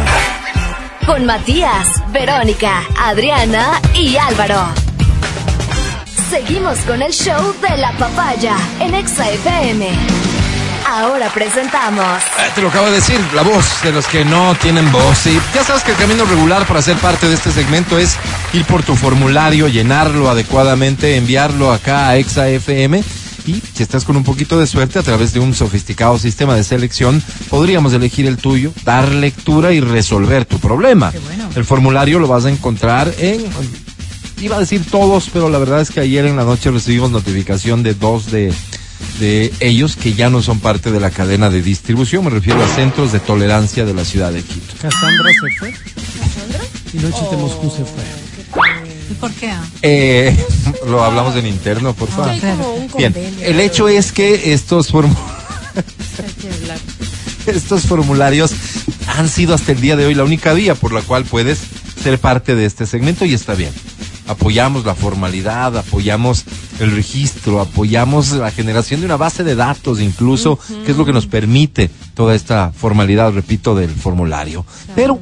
Con 1.06 1.26
Matías, 1.26 1.88
Verónica, 2.12 2.84
Adriana 3.00 3.82
y 3.94 4.18
Álvaro. 4.18 4.68
Seguimos 6.30 6.78
con 6.80 7.02
el 7.02 7.14
show 7.14 7.54
de 7.62 7.78
la 7.78 7.94
papaya 7.94 8.58
en 8.82 8.94
Exa 8.94 9.30
FM. 9.30 9.88
Ahora 10.86 11.30
presentamos 11.34 12.04
Eh, 12.40 12.52
te 12.54 12.62
lo 12.62 12.68
acabo 12.68 12.88
de 12.88 12.94
decir, 12.94 13.20
la 13.34 13.44
voz 13.44 13.82
de 13.82 13.94
los 13.94 14.06
que 14.08 14.26
no 14.26 14.54
tienen 14.56 14.92
voz. 14.92 15.26
Y 15.28 15.40
ya 15.56 15.64
sabes 15.64 15.84
que 15.84 15.92
el 15.92 15.98
camino 15.98 16.26
regular 16.26 16.68
para 16.68 16.82
ser 16.82 16.98
parte 16.98 17.30
de 17.30 17.36
este 17.36 17.52
segmento 17.52 17.98
es 17.98 18.18
ir 18.52 18.66
por 18.66 18.84
tu 18.84 18.96
formulario, 18.96 19.70
llenarlo 19.70 20.30
adecuadamente, 20.30 21.16
enviarlo 21.16 21.72
acá 21.72 22.10
a 22.10 22.18
Exa 22.18 22.50
FM 22.50 23.02
Y 23.46 23.62
si 23.74 23.84
estás 23.84 24.04
con 24.04 24.18
un 24.18 24.26
poquito 24.26 24.60
de 24.60 24.68
suerte, 24.68 25.00
a 25.00 25.04
través 25.04 25.32
de 25.32 25.40
un 25.40 25.54
sofisticado 25.54 26.18
sistema 26.20 26.56
de 26.56 26.66
selección, 26.66 27.24
podríamos 27.50 27.94
elegir 27.94 28.26
el 28.26 28.38
tuyo, 28.38 28.74
dar 28.84 29.08
lectura 29.08 29.72
y 29.72 29.80
resolver 29.80 30.44
tu 30.44 30.60
problema. 30.60 31.14
El 31.56 31.64
formulario 31.64 32.20
lo 32.20 32.28
vas 32.28 32.44
a 32.44 32.50
encontrar 32.50 33.14
en, 33.18 33.46
iba 34.40 34.56
a 34.56 34.60
decir 34.60 34.84
todos, 34.90 35.30
pero 35.32 35.50
la 35.50 35.58
verdad 35.58 35.82
es 35.82 35.92
que 35.92 36.00
ayer 36.00 36.26
en 36.26 36.36
la 36.36 36.44
noche 36.44 36.72
recibimos 36.72 37.12
notificación 37.12 37.84
de 37.84 37.94
dos 37.94 38.32
de, 38.32 38.54
de 39.20 39.54
ellos 39.60 39.96
que 39.96 40.14
ya 40.14 40.30
no 40.30 40.42
son 40.42 40.60
parte 40.60 40.92
de 40.92 41.00
la 41.00 41.10
cadena 41.10 41.50
de 41.50 41.62
distribución. 41.62 42.24
Me 42.24 42.30
refiero 42.30 42.64
a 42.64 42.68
centros 42.68 43.12
de 43.12 43.20
tolerancia 43.20 43.86
de 43.86 43.94
la 43.94 44.06
ciudad 44.06 44.32
de 44.32 44.44
Quito. 44.44 44.74
Cassandra 44.82 45.30
se 45.32 45.60
fue. 45.60 45.74
Y 46.94 46.98
Noche 46.98 47.22
de 47.32 47.38
Moscú 47.38 47.70
se 47.70 47.84
fue. 47.84 48.04
¿Y 49.10 49.14
por 49.16 49.32
qué? 49.34 49.50
ah? 49.50 49.64
Eh, 49.82 50.36
lo 50.88 51.04
hablamos 51.04 51.36
en 51.36 51.48
interno, 51.48 51.94
por 51.94 52.10
favor. 52.10 52.32
Un 52.32 52.88
Bien, 52.98 53.14
convenio. 53.14 53.46
el 53.46 53.60
hecho 53.60 53.90
es 53.90 54.12
que 54.12 54.54
estos 54.54 54.92
estos 57.48 57.84
formularios 57.84 58.52
han 59.08 59.30
sido 59.30 59.54
hasta 59.54 59.72
el 59.72 59.82
día 59.82 59.96
de 59.96 60.06
hoy 60.06 60.16
la 60.16 60.24
única 60.24 60.54
vía 60.54 60.76
por 60.76 60.94
la 60.94 61.02
cual 61.02 61.26
puedes 61.26 61.60
ser 62.02 62.20
parte 62.20 62.56
de 62.56 62.66
este 62.66 62.86
segmento 62.86 63.26
y 63.26 63.34
está 63.34 63.56
bien. 63.56 63.72
Apoyamos 64.28 64.86
la 64.86 64.94
formalidad, 64.96 65.78
apoyamos 65.78 66.44
el 66.80 66.92
registro, 66.92 67.62
apoyamos 67.62 68.32
la 68.32 68.52
generación 68.52 69.00
de 69.00 69.06
una 69.06 69.18
base 69.18 69.44
de 69.44 69.56
datos 69.56 70.02
incluso, 70.02 70.60
que 70.86 70.92
es 70.92 70.98
lo 70.98 71.06
que 71.06 71.14
nos 71.14 71.28
permite 71.28 71.90
toda 72.14 72.36
esta 72.36 72.72
formalidad, 72.76 73.32
repito, 73.32 73.74
del 73.76 73.90
formulario. 73.90 74.66
Pero 74.96 75.20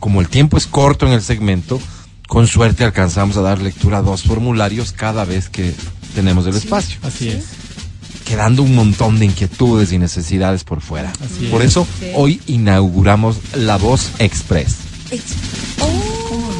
como 0.00 0.20
el 0.20 0.28
tiempo 0.28 0.56
es 0.56 0.66
corto 0.66 1.06
en 1.06 1.12
el 1.12 1.22
segmento, 1.22 1.80
con 2.28 2.46
suerte 2.46 2.84
alcanzamos 2.84 3.36
a 3.36 3.42
dar 3.42 3.60
lectura 3.60 3.98
a 3.98 4.02
dos 4.02 4.22
formularios 4.22 4.92
cada 4.92 5.24
vez 5.24 5.48
que 5.48 5.74
tenemos 6.14 6.46
el 6.46 6.54
espacio 6.56 6.98
Así 7.02 7.28
es. 7.28 7.44
quedando 8.24 8.62
un 8.62 8.74
montón 8.74 9.18
de 9.18 9.24
inquietudes 9.26 9.92
y 9.92 9.98
necesidades 9.98 10.64
por 10.64 10.80
fuera. 10.80 11.12
Así 11.24 11.46
por 11.50 11.62
es. 11.62 11.68
eso 11.72 11.86
hoy 12.14 12.40
inauguramos 12.46 13.38
La 13.54 13.76
Voz 13.76 14.10
Express. 14.18 14.76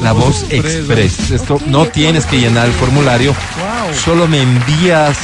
La 0.01 0.13
Voz 0.13 0.45
Express. 0.49 1.31
Esto 1.31 1.59
no 1.67 1.85
tienes 1.87 2.25
que 2.25 2.39
llenar 2.39 2.67
el 2.67 2.73
formulario, 2.73 3.35
solo 4.05 4.27
me 4.27 4.41
envías 4.41 5.17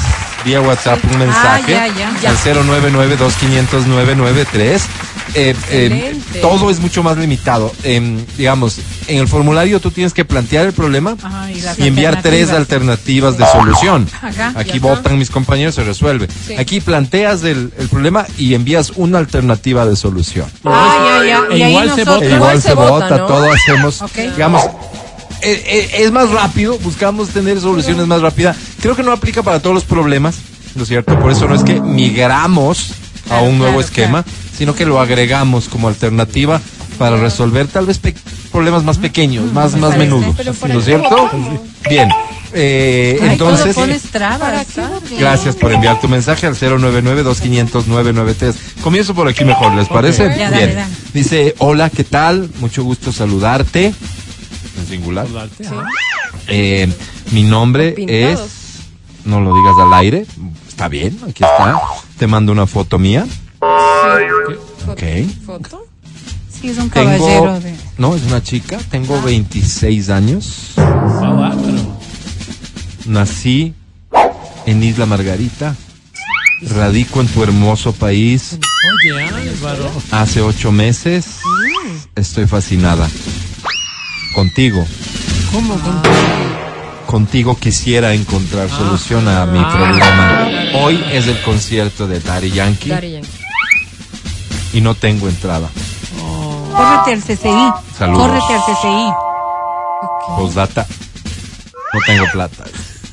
vía 0.43 0.61
WhatsApp 0.61 0.99
un 1.11 1.17
mensaje 1.19 1.75
Ah, 1.75 1.87
ya, 1.87 2.11
ya. 2.21 2.29
al 2.29 2.37
099-2500-993. 2.37 4.81
Eh, 5.33 5.55
eh, 5.71 6.15
todo 6.41 6.69
es 6.69 6.79
mucho 6.79 7.03
más 7.03 7.17
limitado. 7.17 7.71
Em, 7.83 8.23
digamos, 8.37 8.79
en 9.07 9.19
el 9.19 9.27
formulario 9.27 9.79
tú 9.79 9.91
tienes 9.91 10.13
que 10.13 10.23
plantear 10.23 10.65
el 10.65 10.73
problema 10.73 11.17
Ajá, 11.21 11.49
y 11.77 11.87
enviar 11.87 12.21
tres 12.21 12.51
alternativas. 12.51 13.37
de 13.37 13.45
solución. 13.47 14.07
Aquí 14.55 14.79
votan 14.79 15.17
mis 15.17 15.29
compañeros, 15.29 15.75
se 15.75 15.83
resuelve. 15.83 16.27
Sí. 16.47 16.55
Aquí 16.55 16.79
planteas 16.79 17.43
el, 17.43 17.71
el 17.77 17.87
problema 17.89 18.25
y 18.37 18.53
envías 18.53 18.91
una 18.95 19.17
alternativa 19.17 19.85
de 19.85 19.95
solución. 19.95 20.47
Ah, 20.63 21.21
ya, 21.21 21.25
ya. 21.25 21.43
E 21.51 21.57
Y 21.57 21.61
ahí 21.63 21.71
igual 21.71 21.95
se 21.95 22.01
E 22.01 22.35
Igual 22.35 22.61
vota, 22.75 23.17
todo 23.27 23.51
hacemos, 23.51 24.03
digamos, 24.15 24.63
eh, 25.41 25.63
eh, 25.67 25.89
es 26.03 26.11
más 26.11 26.29
rápido, 26.31 26.77
buscamos 26.79 27.29
tener 27.29 27.59
soluciones 27.59 28.07
más 28.07 28.21
rápidas. 28.21 28.57
Creo 28.81 28.95
que 28.95 29.03
no 29.03 29.11
aplica 29.11 29.43
para 29.43 29.59
todos 29.59 29.73
los 29.75 29.83
problemas, 29.83 30.35
¿no 30.75 30.83
es 30.83 30.89
cierto? 30.89 31.17
Por 31.19 31.31
eso 31.31 31.47
no 31.47 31.55
es 31.55 31.63
que 31.63 31.79
migramos 31.79 32.91
a 33.25 33.27
Claro, 33.27 33.43
un 33.45 33.57
nuevo 33.57 33.77
claro, 33.77 33.87
esquema, 33.87 34.25
sino 34.57 34.73
que 34.75 34.85
lo 34.85 34.99
agregamos 34.99 35.67
como 35.69 35.87
alternativa 35.87 36.61
para 36.97 37.17
resolver 37.17 37.67
tal 37.67 37.85
vez 37.85 37.99
pe- 37.99 38.15
problemas 38.51 38.83
más 38.83 38.97
pequeños, 38.97 39.51
más, 39.51 39.73
más 39.73 39.91
parece. 39.91 39.97
menudos, 39.99 40.33
Pero 40.37 40.53
¿para 40.53 40.73
¿no 40.73 40.79
es 40.79 40.85
cierto? 40.85 41.29
Bien, 41.89 42.09
eh, 42.53 43.19
Ay, 43.21 43.29
entonces... 43.31 43.75
Gracias 45.19 45.55
por 45.55 45.71
enviar 45.73 45.99
tu 45.99 46.07
mensaje 46.07 46.47
al 46.47 46.55
099-2500-993. 46.55 48.53
Comienzo 48.81 49.13
por 49.13 49.27
aquí 49.27 49.43
mejor, 49.45 49.73
¿les 49.75 49.87
parece? 49.87 50.23
Ya, 50.37 50.49
dale, 50.49 50.65
Bien. 50.65 50.75
dale. 50.77 50.93
Dice, 51.13 51.55
hola, 51.59 51.89
¿qué 51.89 52.03
tal? 52.03 52.49
Mucho 52.59 52.83
gusto 52.83 53.11
saludarte. 53.11 53.87
En 54.77 54.87
singular. 54.87 55.25
Saludarte, 55.25 55.63
Sí. 55.65 55.69
Eh, 56.47 56.87
mi 57.31 57.43
nombre 57.43 57.91
Pintados. 57.93 58.39
es... 58.41 59.25
No 59.25 59.41
lo 59.41 59.55
digas 59.55 59.73
al 59.79 59.93
aire. 59.93 60.25
Está 60.67 60.87
bien, 60.87 61.17
aquí 61.23 61.43
está. 61.43 61.79
Te 62.19 62.27
mando 62.27 62.51
una 62.51 62.67
foto 62.67 62.99
mía. 62.99 63.25
Ok. 64.87 65.01
¿Foto? 65.45 65.85
Sí, 66.49 66.69
es 66.69 66.77
un 66.77 66.89
Tengo... 66.89 67.05
caballero 67.25 67.59
de... 67.59 67.75
No, 67.97 68.15
es 68.15 68.23
una 68.23 68.41
chica. 68.41 68.77
Tengo 68.89 69.21
26 69.21 70.09
años. 70.09 70.73
Ah, 70.77 71.31
bárbaro. 71.31 71.97
Nací 73.05 73.73
en 74.65 74.83
Isla 74.83 75.05
Margarita. 75.05 75.75
Radico 76.61 77.21
en 77.21 77.27
tu 77.27 77.43
hermoso 77.43 77.91
país. 77.93 78.57
Oye, 79.03 79.23
Álvaro. 79.23 79.91
Hace 80.11 80.41
ocho 80.41 80.71
meses 80.71 81.25
estoy 82.15 82.47
fascinada. 82.47 83.09
Contigo. 84.33 84.85
¿Cómo? 85.51 85.75
con- 85.75 86.01
Contigo 87.05 87.55
quisiera 87.57 88.13
encontrar 88.13 88.67
solución 88.69 89.27
a 89.27 89.45
mi 89.45 89.59
Ah. 89.61 89.69
problema. 89.77 90.83
Hoy 90.83 91.03
es 91.11 91.27
el 91.27 91.39
concierto 91.43 92.07
de 92.07 92.19
Daddy 92.19 92.51
Yankee 92.51 92.89
Daddy 92.89 93.11
Yankee. 93.11 93.29
Y 94.75 94.81
no 94.81 94.93
tengo 94.93 95.27
entrada. 95.29 95.69
Córrete 96.75 97.13
al 97.13 97.21
CCI. 97.23 97.73
Saludos. 97.97 98.27
Córrete 98.27 98.53
al 98.53 98.61
CCI. 98.61 99.13
Postdata. 100.37 100.85
No 101.93 101.99
tengo 102.05 102.25
plata. 102.33 102.63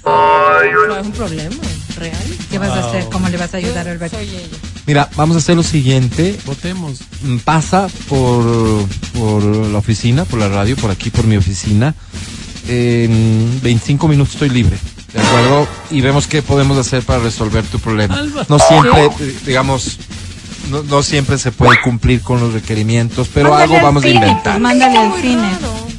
No, 0.05 0.97
es 0.97 1.06
un 1.06 1.12
problema 1.12 1.55
real. 1.97 2.36
¿Qué 2.51 2.59
vas 2.59 2.70
a 2.70 2.89
hacer? 2.89 3.05
¿Cómo 3.12 3.28
le 3.28 3.36
vas 3.36 3.55
a 3.55 3.59
ayudar 3.59 3.86
a 3.86 3.93
Alberto? 3.93 4.16
Soy 4.16 4.28
ella. 4.28 4.56
Mira, 4.86 5.09
vamos 5.14 5.36
a 5.36 5.39
hacer 5.39 5.55
lo 5.55 5.62
siguiente. 5.62 6.36
Votemos. 6.44 6.98
Mm, 7.22 7.36
Pasa 7.39 7.86
por, 8.09 8.44
por 9.16 9.44
la 9.44 9.78
oficina, 9.78 10.24
por 10.24 10.40
la 10.40 10.48
radio, 10.48 10.74
por 10.76 10.90
aquí, 10.90 11.10
por 11.10 11.24
mi 11.24 11.36
oficina. 11.36 11.94
En 12.66 13.60
25 13.62 14.09
minutos 14.09 14.34
estoy 14.34 14.48
libre. 14.51 14.76
¿De 15.12 15.20
acuerdo? 15.20 15.68
Y 15.90 16.01
vemos 16.01 16.26
qué 16.26 16.43
podemos 16.43 16.76
hacer 16.78 17.05
para 17.05 17.20
resolver 17.20 17.64
tu 17.66 17.78
problema. 17.78 18.20
No 18.48 18.59
siempre, 18.59 19.05
eh, 19.20 19.39
digamos, 19.47 19.98
no, 20.70 20.82
no 20.82 21.02
siempre 21.02 21.39
se 21.39 21.52
puede 21.52 21.80
cumplir 21.82 22.20
con 22.22 22.40
los 22.40 22.52
requerimientos, 22.52 23.28
pero 23.32 23.51
Mándale 23.51 23.64
algo 23.64 23.76
al 23.76 23.82
vamos 23.82 24.05
a 24.05 24.09
inventar. 24.09 24.60
mándale 24.60 24.98
al 24.98 25.20
cine. 25.20 25.48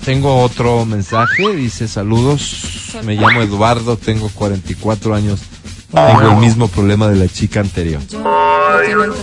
Tengo 0.06 0.41
otro 0.41 0.85
mensaje, 0.85 1.56
dice 1.56 1.88
saludos, 1.88 2.91
me 3.03 3.15
llamo 3.15 3.41
Eduardo, 3.41 3.95
tengo 3.98 4.30
44 4.30 5.15
años, 5.15 5.40
tengo 5.94 6.22
el 6.32 6.38
mismo 6.38 6.68
problema 6.68 7.07
de 7.07 7.15
la 7.18 7.28
chica 7.28 7.60
anterior. 7.60 8.02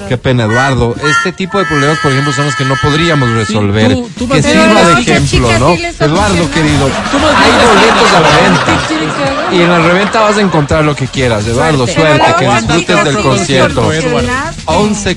Qué 0.08 0.16
pena, 0.16 0.44
Eduardo. 0.44 0.94
Este 1.04 1.32
tipo 1.32 1.58
de 1.58 1.64
problemas, 1.66 1.98
por 1.98 2.12
ejemplo, 2.12 2.32
son 2.32 2.46
los 2.46 2.54
que 2.56 2.64
no 2.64 2.74
podríamos 2.80 3.28
resolver. 3.30 3.92
tú- 3.94 4.10
tú 4.18 4.26
vas 4.26 4.40
que 4.40 4.50
sirva 4.52 4.82
de 4.84 5.00
ejemplo, 5.00 5.48
chica 5.48 5.58
¿no? 5.58 5.74
sí 5.76 5.84
Eduardo, 6.00 6.50
querido, 6.52 6.86
hay 6.86 7.52
boletos 7.66 8.12
a 8.14 8.20
la 8.20 8.28
venta. 8.28 9.52
Y 9.52 9.60
en 9.62 9.68
la 9.68 9.78
reventa 9.80 10.20
vas 10.20 10.36
a 10.36 10.40
encontrar 10.40 10.84
lo 10.84 10.94
que 10.94 11.06
quieras. 11.08 11.44
Eduardo, 11.46 11.86
Suerte. 11.86 12.18
suerte, 12.24 12.34
que 12.38 12.48
disfrutes 12.54 13.04
del 13.04 13.18
concierto. 13.18 13.90
le 13.90 13.98
Eduardo. 13.98 14.28
solucionaste. 14.28 14.62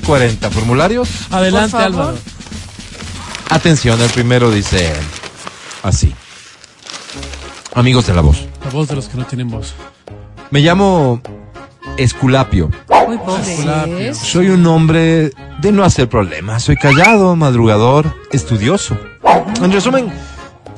11.40, 0.00 0.50
formularios. 0.50 1.08
Adelante. 1.30 1.76
Álvaro. 1.76 2.18
Atención, 3.50 4.00
el 4.00 4.10
primero 4.10 4.50
dice 4.50 4.92
así. 5.82 6.12
Amigos 7.74 8.06
de 8.06 8.14
la 8.14 8.20
voz. 8.22 8.38
La 8.64 8.70
voz 8.70 8.88
de 8.88 8.96
los 8.96 9.08
que 9.08 9.16
no 9.16 9.24
tienen 9.26 9.48
voz. 9.50 9.74
Me 10.50 10.60
llamo 10.60 11.20
Esculapio. 11.96 12.70
Pobre. 12.88 14.08
Es- 14.08 14.18
Soy 14.18 14.48
un 14.48 14.66
hombre 14.66 15.30
de 15.60 15.72
no 15.72 15.84
hacer 15.84 16.08
problemas. 16.08 16.62
Soy 16.64 16.76
callado, 16.76 17.36
madrugador, 17.36 18.12
estudioso. 18.32 18.96
En 19.62 19.72
resumen, 19.72 20.12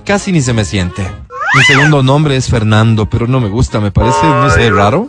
casi 0.04 0.32
ni 0.32 0.42
se 0.42 0.52
me 0.52 0.64
siente. 0.64 1.02
Mi 1.02 1.62
segundo 1.64 2.02
nombre 2.02 2.36
es 2.36 2.48
Fernando, 2.48 3.08
pero 3.08 3.26
no 3.26 3.40
me 3.40 3.48
gusta, 3.48 3.80
me 3.80 3.90
parece, 3.90 4.22
no 4.26 4.50
sé, 4.50 4.70
raro. 4.70 5.08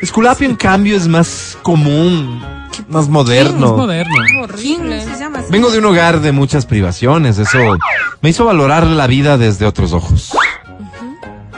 Esculapio, 0.00 0.48
en 0.48 0.54
cambio, 0.56 0.96
es 0.96 1.08
más 1.08 1.58
común, 1.62 2.40
más 2.88 3.04
Es 3.04 3.08
moderno. 3.10 3.76
moderno. 3.76 4.14
¿Quién 4.56 4.82
Horrible. 4.82 5.02
se 5.04 5.18
llama 5.18 5.38
así? 5.40 5.48
Vengo 5.50 5.70
de 5.70 5.78
un 5.78 5.86
hogar 5.86 6.20
de 6.20 6.32
muchas 6.32 6.66
privaciones, 6.66 7.38
eso 7.38 7.58
me 8.20 8.28
hizo 8.30 8.44
valorar 8.44 8.86
la 8.86 9.06
vida 9.06 9.38
desde 9.38 9.66
otros 9.66 9.92
ojos. 9.92 10.32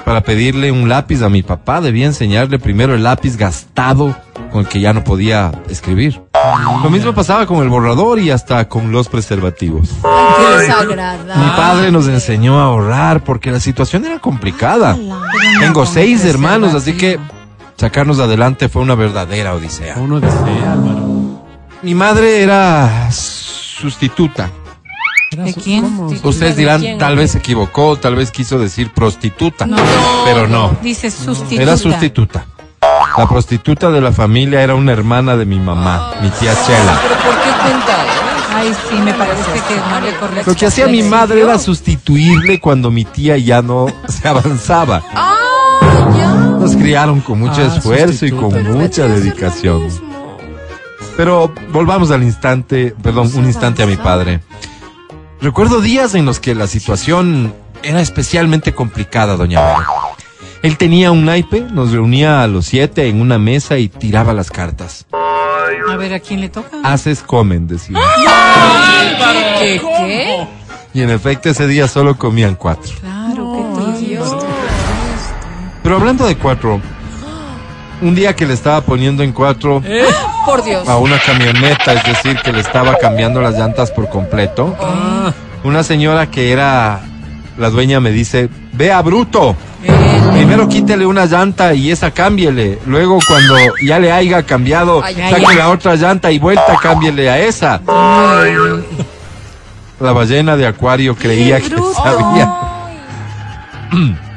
Para 0.09 0.23
pedirle 0.23 0.73
un 0.73 0.89
lápiz 0.89 1.21
a 1.21 1.29
mi 1.29 1.43
papá 1.43 1.83
debía 1.83 2.07
enseñarle 2.07 2.59
primero 2.59 2.95
el 2.95 3.03
lápiz 3.03 3.37
gastado 3.37 4.17
con 4.51 4.63
el 4.63 4.67
que 4.67 4.81
ya 4.81 4.95
no 4.95 5.05
podía 5.05 5.53
escribir. 5.69 6.23
Lo 6.83 6.89
mismo 6.89 7.13
pasaba 7.13 7.45
con 7.45 7.59
el 7.59 7.69
borrador 7.69 8.19
y 8.19 8.31
hasta 8.31 8.71
con 8.71 8.91
los 8.91 9.07
preservativos. 9.11 9.91
Qué 10.01 10.63
desagradable. 10.63 11.35
Mi 11.35 11.51
padre 11.51 11.93
nos 11.93 12.09
enseñó 12.09 12.59
a 12.59 12.65
ahorrar 12.65 13.23
porque 13.23 13.51
la 13.51 13.61
situación 13.61 14.07
era 14.07 14.19
complicada. 14.19 14.97
Tengo 15.61 15.85
seis 15.85 16.25
hermanos, 16.25 16.73
así 16.73 16.95
que 16.95 17.21
sacarnos 17.77 18.19
adelante 18.19 18.71
fue 18.71 18.81
una 18.81 18.95
verdadera 18.95 19.55
odisea. 19.55 19.97
Uno 19.99 20.21
desea, 20.21 20.73
Álvaro. 20.73 21.45
Mi 21.83 21.95
madre 21.95 22.43
era 22.43 23.11
sustituta. 23.13 24.49
¿De 25.31 25.53
quién? 25.55 25.85
Ustedes 26.23 26.57
¿De 26.57 26.63
dirán, 26.63 26.81
quién? 26.81 26.99
tal 26.99 27.17
vez 27.17 27.33
se 27.33 27.39
equivocó, 27.39 27.97
tal 27.97 28.17
vez 28.17 28.31
quiso 28.31 28.59
decir 28.59 28.91
prostituta, 28.93 29.67
No. 29.67 29.77
pero 30.25 30.47
no, 30.49 30.77
Dice 30.83 31.11
sustituta. 31.11 31.63
era 31.63 31.77
sustituta. 31.77 32.47
La 33.17 33.29
prostituta 33.29 33.91
de 33.91 34.01
la 34.01 34.13
familia 34.13 34.63
era 34.63 34.75
una 34.75 34.93
hermana 34.93 35.37
de 35.37 35.45
mi 35.45 35.59
mamá, 35.59 36.13
mi 36.23 36.31
tía 36.31 36.55
Chela. 36.67 36.99
¿Pero 37.03 37.15
por 37.17 37.35
qué 37.43 37.51
cuenta 37.63 38.05
eso? 38.05 38.55
Ay, 38.55 38.73
sí, 38.89 38.95
me 39.03 39.13
parece 39.15 39.43
que 39.69 39.77
no 39.77 40.01
le 40.01 40.13
corresponde. 40.17 40.45
Lo 40.51 40.55
que 40.57 40.67
hacía 40.67 40.87
mi 40.87 41.03
madre 41.03 41.43
era 41.43 41.59
sustituirle 41.59 42.59
cuando 42.61 42.91
mi 42.91 43.05
tía 43.05 43.37
ya 43.37 43.61
no 43.61 43.87
se 44.09 44.27
avanzaba. 44.29 45.03
¡Ah, 45.15 45.35
ya! 46.17 46.35
Nos 46.59 46.75
criaron 46.77 47.21
con 47.21 47.39
mucho 47.41 47.61
Ah, 47.61 47.77
esfuerzo 47.77 48.25
y 48.27 48.31
con 48.33 48.73
mucha 48.73 49.07
dedicación. 49.07 49.89
Pero 51.17 51.53
volvamos 51.73 52.11
al 52.13 52.23
instante, 52.23 52.95
perdón, 53.03 53.31
un 53.35 53.45
instante 53.45 53.83
a 53.83 53.87
mi 53.87 53.97
padre. 53.97 54.41
Recuerdo 55.41 55.81
días 55.81 56.15
en 56.15 56.25
los 56.25 56.41
que 56.41 56.55
la 56.55 56.67
situación 56.67 57.55
era 57.83 58.01
especialmente 58.01 58.75
complicada, 58.75 59.37
doña 59.37 59.61
Vera. 59.61 59.87
Él 60.63 60.77
tenía 60.77 61.13
un 61.13 61.25
naipe, 61.25 61.61
nos 61.61 61.93
reunía 61.93 62.43
a 62.43 62.49
los 62.49 62.67
siete 62.67 63.07
en 63.07 63.21
una 63.21 63.39
mesa 63.39 63.79
y 63.79 63.89
tiraba 63.89 64.33
las 64.33 64.51
cartas. 64.51 65.07
A 65.13 65.97
ver, 65.97 66.13
¿a 66.13 66.19
quién 66.19 66.41
le 66.41 66.49
toca? 66.49 66.79
Haces 66.83 67.23
comen, 67.23 67.69
decía. 67.69 67.97
¿Qué? 69.61 69.81
¿Qué? 69.81 70.47
Y 70.93 71.03
en 71.03 71.11
efecto 71.11 71.51
ese 71.51 71.69
día 71.69 71.87
solo 71.87 72.19
comían 72.19 72.57
cuatro. 72.57 72.93
Claro, 73.01 73.75
qué 73.77 74.07
Dios. 74.07 74.37
Pero 75.85 75.97
hablando 75.97 76.27
de 76.27 76.37
cuatro, 76.37 76.81
un 78.01 78.15
día 78.15 78.35
que 78.37 78.47
le 78.47 78.55
estaba 78.55 78.81
poniendo 78.81 79.23
en 79.23 79.33
cuatro 79.33 79.83
Por 80.47 80.65
Dios. 80.65 80.89
a 80.89 80.97
una 80.99 81.19
camioneta, 81.19 81.93
es 81.95 82.05
decir, 82.05 82.39
que 82.43 82.53
le 82.53 82.61
estaba 82.61 82.97
cambiando 82.97 83.41
las 83.41 83.55
llantas 83.59 83.91
por 83.91 84.09
completo, 84.09 84.77
Ah, 84.81 85.33
una 85.65 85.83
señora 85.83 86.31
que 86.31 86.53
era 86.53 87.01
la 87.57 87.71
dueña 87.71 87.99
me 88.01 88.11
dice, 88.13 88.49
vea 88.73 89.03
bruto, 89.03 89.57
primero 90.33 90.69
quítele 90.69 91.05
una 91.07 91.27
llanta 91.27 91.75
y 91.75 91.91
esa 91.91 92.13
cámbiele, 92.13 92.79
luego 92.87 93.19
cuando 93.27 93.57
ya 93.85 93.99
le 93.99 94.13
haya 94.13 94.45
cambiado, 94.45 95.03
Ay, 95.03 95.15
saque 95.17 95.45
ay, 95.49 95.57
la 95.57 95.69
otra 95.71 95.97
llanta 95.97 96.31
y 96.31 96.39
vuelta, 96.39 96.77
cámbiele 96.81 97.29
a 97.29 97.39
esa. 97.41 97.81
La 100.01 100.13
ballena 100.13 100.57
de 100.57 100.67
acuario 100.69 101.17
creía 101.17 101.61
que 101.61 101.71
sabía. 101.71 102.55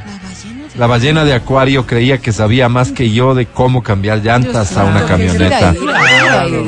La 0.77 0.87
ballena 0.87 1.25
de 1.25 1.33
acuario 1.33 1.85
creía 1.85 2.19
que 2.19 2.31
sabía 2.31 2.69
más 2.69 2.91
que 2.91 3.11
yo 3.11 3.35
de 3.35 3.45
cómo 3.45 3.83
cambiar 3.83 4.19
llantas 4.23 4.75
a 4.77 4.85
una 4.85 5.05
camioneta. 5.05 5.73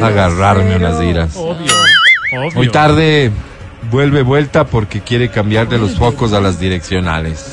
Agarrarme 0.01 0.75
unas 0.75 1.01
iras. 1.01 1.35
obvio. 1.35 1.73
Obvio. 2.37 2.51
Muy 2.55 2.69
tarde 2.69 3.31
vuelve 3.91 4.21
vuelta 4.23 4.65
porque 4.65 5.01
quiere 5.01 5.29
cambiarle 5.29 5.77
los 5.77 5.95
focos 5.97 6.33
a 6.33 6.41
las 6.41 6.59
direccionales. 6.59 7.45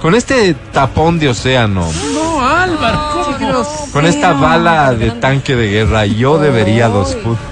Con 0.00 0.14
este 0.14 0.54
tapón 0.72 1.18
de 1.18 1.28
océano, 1.30 1.88
No, 2.12 2.46
Álvaro. 2.46 3.00
¿cómo? 3.12 3.88
con 3.92 4.04
esta 4.06 4.32
bala 4.32 4.92
de 4.94 5.12
tanque 5.12 5.54
de 5.56 5.68
guerra, 5.68 6.04
yo 6.04 6.38
debería 6.38 6.88
dos 6.88 7.14
puntos. 7.14 7.44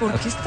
¿Por 0.00 0.12
qué 0.14 0.28
está 0.28 0.45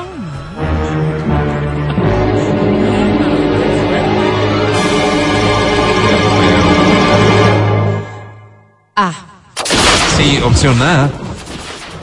Sí, 10.17 10.39
opción 10.43 10.81
A. 10.81 11.09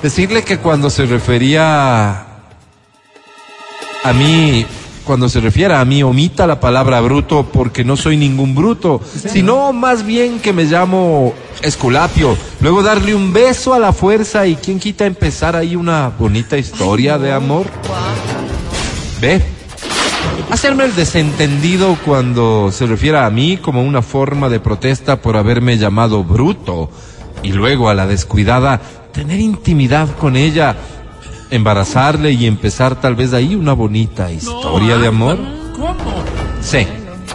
Decirle 0.02 0.43
que 0.43 0.59
cuando 0.59 0.89
se 0.89 1.05
refería 1.05 2.27
a 4.02 4.12
mí, 4.14 4.64
cuando 5.05 5.28
se 5.28 5.40
refiera 5.40 5.81
a 5.81 5.85
mí, 5.85 6.02
omita 6.02 6.47
la 6.47 6.59
palabra 6.59 7.01
bruto 7.01 7.47
porque 7.52 7.85
no 7.85 7.97
soy 7.97 8.16
ningún 8.16 8.55
bruto, 8.55 9.01
sino 9.31 9.73
más 9.73 10.06
bien 10.06 10.40
que 10.40 10.52
me 10.52 10.64
llamo 10.64 11.35
Esculapio. 11.60 12.36
Luego 12.60 12.82
darle 12.82 13.14
un 13.14 13.32
beso 13.32 13.74
a 13.74 13.78
la 13.78 13.93
fuerza 13.93 14.47
y 14.47 14.56
quién 14.56 14.78
quita 14.78 15.05
empezar 15.05 15.55
ahí 15.55 15.77
una 15.77 16.09
bonita 16.09 16.56
historia 16.56 17.18
de 17.18 17.32
amor. 17.32 17.66
Ve. 19.20 19.55
Hacerme 20.51 20.85
el 20.85 20.94
desentendido 20.94 21.98
cuando 22.05 22.70
se 22.73 22.86
refiera 22.86 23.27
a 23.27 23.31
mí 23.31 23.56
como 23.56 23.82
una 23.82 24.02
forma 24.02 24.48
de 24.48 24.60
protesta 24.60 25.20
por 25.20 25.36
haberme 25.36 25.77
llamado 25.77 26.23
bruto 26.23 26.90
y 27.43 27.52
luego 27.52 27.89
a 27.89 27.94
la 27.94 28.06
descuidada 28.06 28.81
tener 29.12 29.40
intimidad 29.40 30.09
con 30.16 30.36
ella, 30.36 30.77
embarazarle 31.51 32.32
y 32.32 32.47
empezar 32.47 33.01
tal 33.01 33.16
vez 33.16 33.32
ahí 33.32 33.55
una 33.55 33.73
bonita 33.73 34.31
historia 34.31 34.98
de 34.98 35.09
amor. 35.09 35.36
¿Cómo? 35.74 36.24
Sí, 36.60 36.86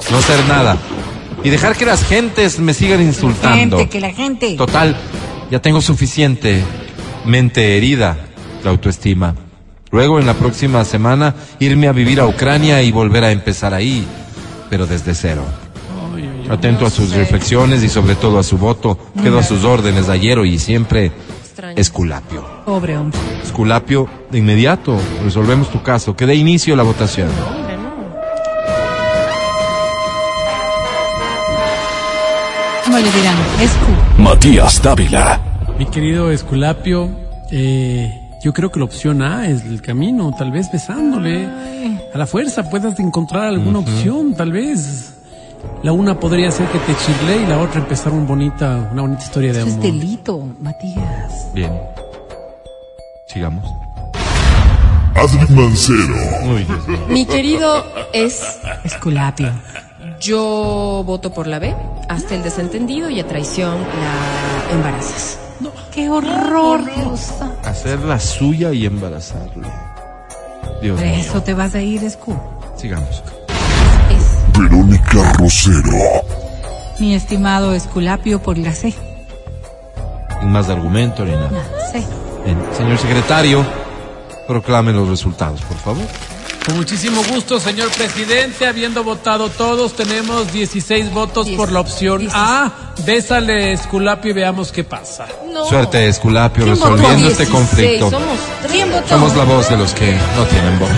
no 0.09 0.17
hacer 0.17 0.45
nada 0.47 0.77
y 1.43 1.49
dejar 1.49 1.75
que 1.75 1.85
las 1.85 2.03
gentes 2.05 2.59
me 2.59 2.73
sigan 2.73 3.01
insultando. 3.01 3.77
Gente, 3.77 3.89
que 3.89 3.99
la 3.99 4.13
gente. 4.13 4.55
Total, 4.55 4.95
ya 5.49 5.61
tengo 5.61 5.81
suficiente 5.81 6.63
mente 7.25 7.77
herida, 7.77 8.17
la 8.63 8.71
autoestima. 8.71 9.35
Luego, 9.91 10.19
en 10.19 10.25
la 10.25 10.33
próxima 10.33 10.85
semana, 10.85 11.35
irme 11.59 11.87
a 11.87 11.91
vivir 11.91 12.19
a 12.19 12.27
Ucrania 12.27 12.81
y 12.81 12.91
volver 12.91 13.23
a 13.23 13.31
empezar 13.31 13.73
ahí, 13.73 14.05
pero 14.69 14.85
desde 14.85 15.13
cero. 15.13 15.43
Atento 16.49 16.85
a 16.85 16.89
sus 16.89 17.13
reflexiones 17.13 17.83
y 17.83 17.89
sobre 17.89 18.15
todo 18.15 18.39
a 18.39 18.43
su 18.43 18.57
voto. 18.57 18.97
Quedo 19.21 19.39
a 19.39 19.43
sus 19.43 19.63
órdenes 19.63 20.09
ayer 20.09 20.37
y 20.39 20.59
siempre 20.59 21.11
extraño. 21.51 21.75
Esculapio. 21.77 22.45
Pobre 22.65 22.97
hombre. 22.97 23.19
Esculapio, 23.43 24.09
de 24.29 24.39
inmediato, 24.39 24.97
resolvemos 25.23 25.69
tu 25.69 25.81
caso. 25.81 26.15
Que 26.15 26.25
dé 26.25 26.35
inicio 26.35 26.75
la 26.75 26.83
votación. 26.83 27.29
Hombre, 27.29 27.77
no. 27.77 27.91
¿Cómo 32.83 32.97
le 32.97 33.11
dirán? 33.11 33.37
Escu. 33.61 34.21
Matías 34.21 34.81
Dávila. 34.81 35.39
Mi 35.77 35.85
querido 35.85 36.31
Esculapio, 36.31 37.09
eh, 37.51 38.20
yo 38.43 38.53
creo 38.53 38.71
que 38.71 38.79
la 38.79 38.85
opción 38.85 39.21
A 39.21 39.47
es 39.47 39.63
el 39.65 39.81
camino, 39.81 40.33
tal 40.37 40.51
vez 40.51 40.71
besándole. 40.71 41.47
A 42.13 42.17
la 42.17 42.25
fuerza 42.25 42.69
puedas 42.69 42.99
encontrar 42.99 43.45
alguna 43.45 43.79
opción, 43.79 44.33
tal 44.33 44.51
vez. 44.51 45.13
La 45.83 45.91
una 45.91 46.19
podría 46.19 46.49
ser 46.51 46.67
que 46.69 46.79
te 46.79 46.95
chirle 46.95 47.43
y 47.43 47.45
la 47.45 47.59
otra 47.59 47.81
empezar 47.81 48.11
un 48.13 48.25
bonita, 48.25 48.89
una 48.91 49.03
bonita 49.03 49.23
historia 49.23 49.53
de 49.53 49.59
Eso 49.59 49.67
es 49.67 49.73
amor. 49.75 49.85
delito, 49.85 50.47
Matías. 50.59 51.47
Bien. 51.53 51.71
Sigamos. 53.27 53.63
Adri 55.15 55.53
Mancero. 55.53 56.15
Muy 56.45 56.63
bien. 56.63 56.99
Mi 57.09 57.25
querido 57.25 57.85
es 58.11 58.59
Esculapio. 58.83 59.51
yo 60.19 61.03
voto 61.05 61.31
por 61.31 61.45
la 61.45 61.59
B, 61.59 61.75
hasta 62.09 62.33
el 62.33 62.41
desentendido 62.41 63.09
y 63.09 63.19
a 63.19 63.27
traición 63.27 63.75
la 63.77 64.73
embarazas. 64.75 65.40
¡Qué 65.93 66.09
horror! 66.09 66.81
Hacer 67.65 67.99
la 67.99 68.19
suya 68.19 68.71
y 68.71 68.85
embarazarlo. 68.85 69.67
Dios 70.81 70.97
Por 70.99 71.05
mío. 71.07 71.17
eso 71.19 71.43
te 71.43 71.53
vas 71.53 71.75
a 71.75 71.81
ir, 71.81 72.03
Escu. 72.03 72.35
Sigamos. 72.77 73.23
Es 74.09 74.59
Verónica 74.59 75.33
Rosero. 75.33 76.23
Mi 76.99 77.13
estimado 77.13 77.73
Esculapio 77.73 78.41
por 78.41 78.57
la 78.57 78.71
C. 78.73 78.93
Sin 80.39 80.51
más 80.51 80.69
argumento 80.69 81.25
ni 81.25 81.31
nada. 81.31 81.51
La 81.51 81.91
C. 81.91 82.03
Bien, 82.45 82.57
señor 82.75 82.97
secretario, 82.97 83.65
proclame 84.47 84.93
los 84.93 85.07
resultados, 85.09 85.61
por 85.61 85.77
favor. 85.77 86.05
Con 86.65 86.77
muchísimo 86.77 87.23
gusto, 87.33 87.59
señor 87.59 87.89
presidente. 87.91 88.67
Habiendo 88.67 89.03
votado 89.03 89.49
todos, 89.49 89.93
tenemos 89.93 90.53
16 90.53 91.11
votos 91.11 91.49
por 91.49 91.71
la 91.71 91.79
opción 91.79 92.27
A. 92.33 92.93
Bésale, 93.03 93.73
Esculapio, 93.73 94.31
y 94.31 94.33
veamos 94.35 94.71
qué 94.71 94.83
pasa. 94.83 95.27
No. 95.51 95.65
Suerte, 95.65 96.07
Esculapio, 96.07 96.65
resolviendo 96.65 97.27
este 97.29 97.45
16, 97.45 97.49
conflicto. 97.49 98.11
Somos 98.11 98.39
tres. 98.61 98.71
¿Quién 98.71 98.91
votó? 98.91 99.07
Somos 99.07 99.35
la 99.35 99.43
voz 99.43 99.69
de 99.69 99.77
los 99.77 99.93
que 99.93 100.15
no 100.35 100.45
tienen 100.45 100.79
voz. 100.79 100.89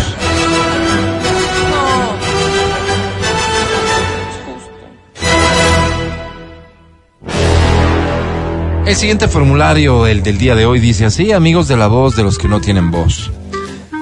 El 8.85 8.95
siguiente 8.97 9.29
formulario, 9.29 10.07
el 10.07 10.23
del 10.23 10.37
día 10.37 10.55
de 10.55 10.65
hoy, 10.65 10.81
dice 10.81 11.05
así, 11.05 11.31
amigos 11.31 11.69
de 11.69 11.77
la 11.77 11.87
voz 11.87 12.17
de 12.17 12.23
los 12.23 12.37
que 12.37 12.49
no 12.49 12.59
tienen 12.59 12.91
voz. 12.91 13.31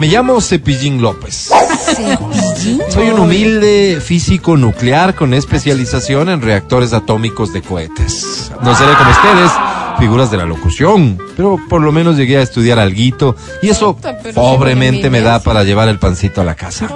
Me 0.02 0.08
llamo 0.08 0.42
Cepillín 0.42 1.00
López. 1.00 1.52
Soy 2.90 3.10
un 3.10 3.20
humilde 3.20 4.02
físico 4.04 4.58
nuclear 4.58 5.14
con 5.14 5.32
especialización 5.36 6.30
en 6.30 6.42
reactores 6.42 6.92
atómicos 6.94 7.54
de 7.54 7.62
cohetes. 7.62 8.52
No 8.64 8.76
seré 8.76 8.94
como 8.96 9.12
ustedes, 9.12 9.52
figuras 10.00 10.32
de 10.32 10.38
la 10.38 10.46
locución, 10.46 11.20
pero 11.38 11.60
por 11.70 11.84
lo 11.84 11.92
menos 11.92 12.18
llegué 12.18 12.38
a 12.38 12.42
estudiar 12.42 12.80
alguito 12.80 13.36
y 13.62 13.70
eso 13.70 13.96
pero 14.02 14.34
pobremente 14.34 15.12
me 15.12 15.22
da 15.22 15.40
para 15.40 15.64
llevar 15.64 15.88
el 15.88 16.00
pancito 16.00 16.42
a 16.42 16.46
la 16.46 16.56
casa. 16.56 16.90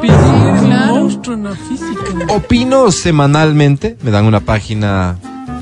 Opino 2.30 2.92
semanalmente, 2.92 3.98
me 4.02 4.10
dan 4.10 4.26
una 4.26 4.40
página 4.40 5.20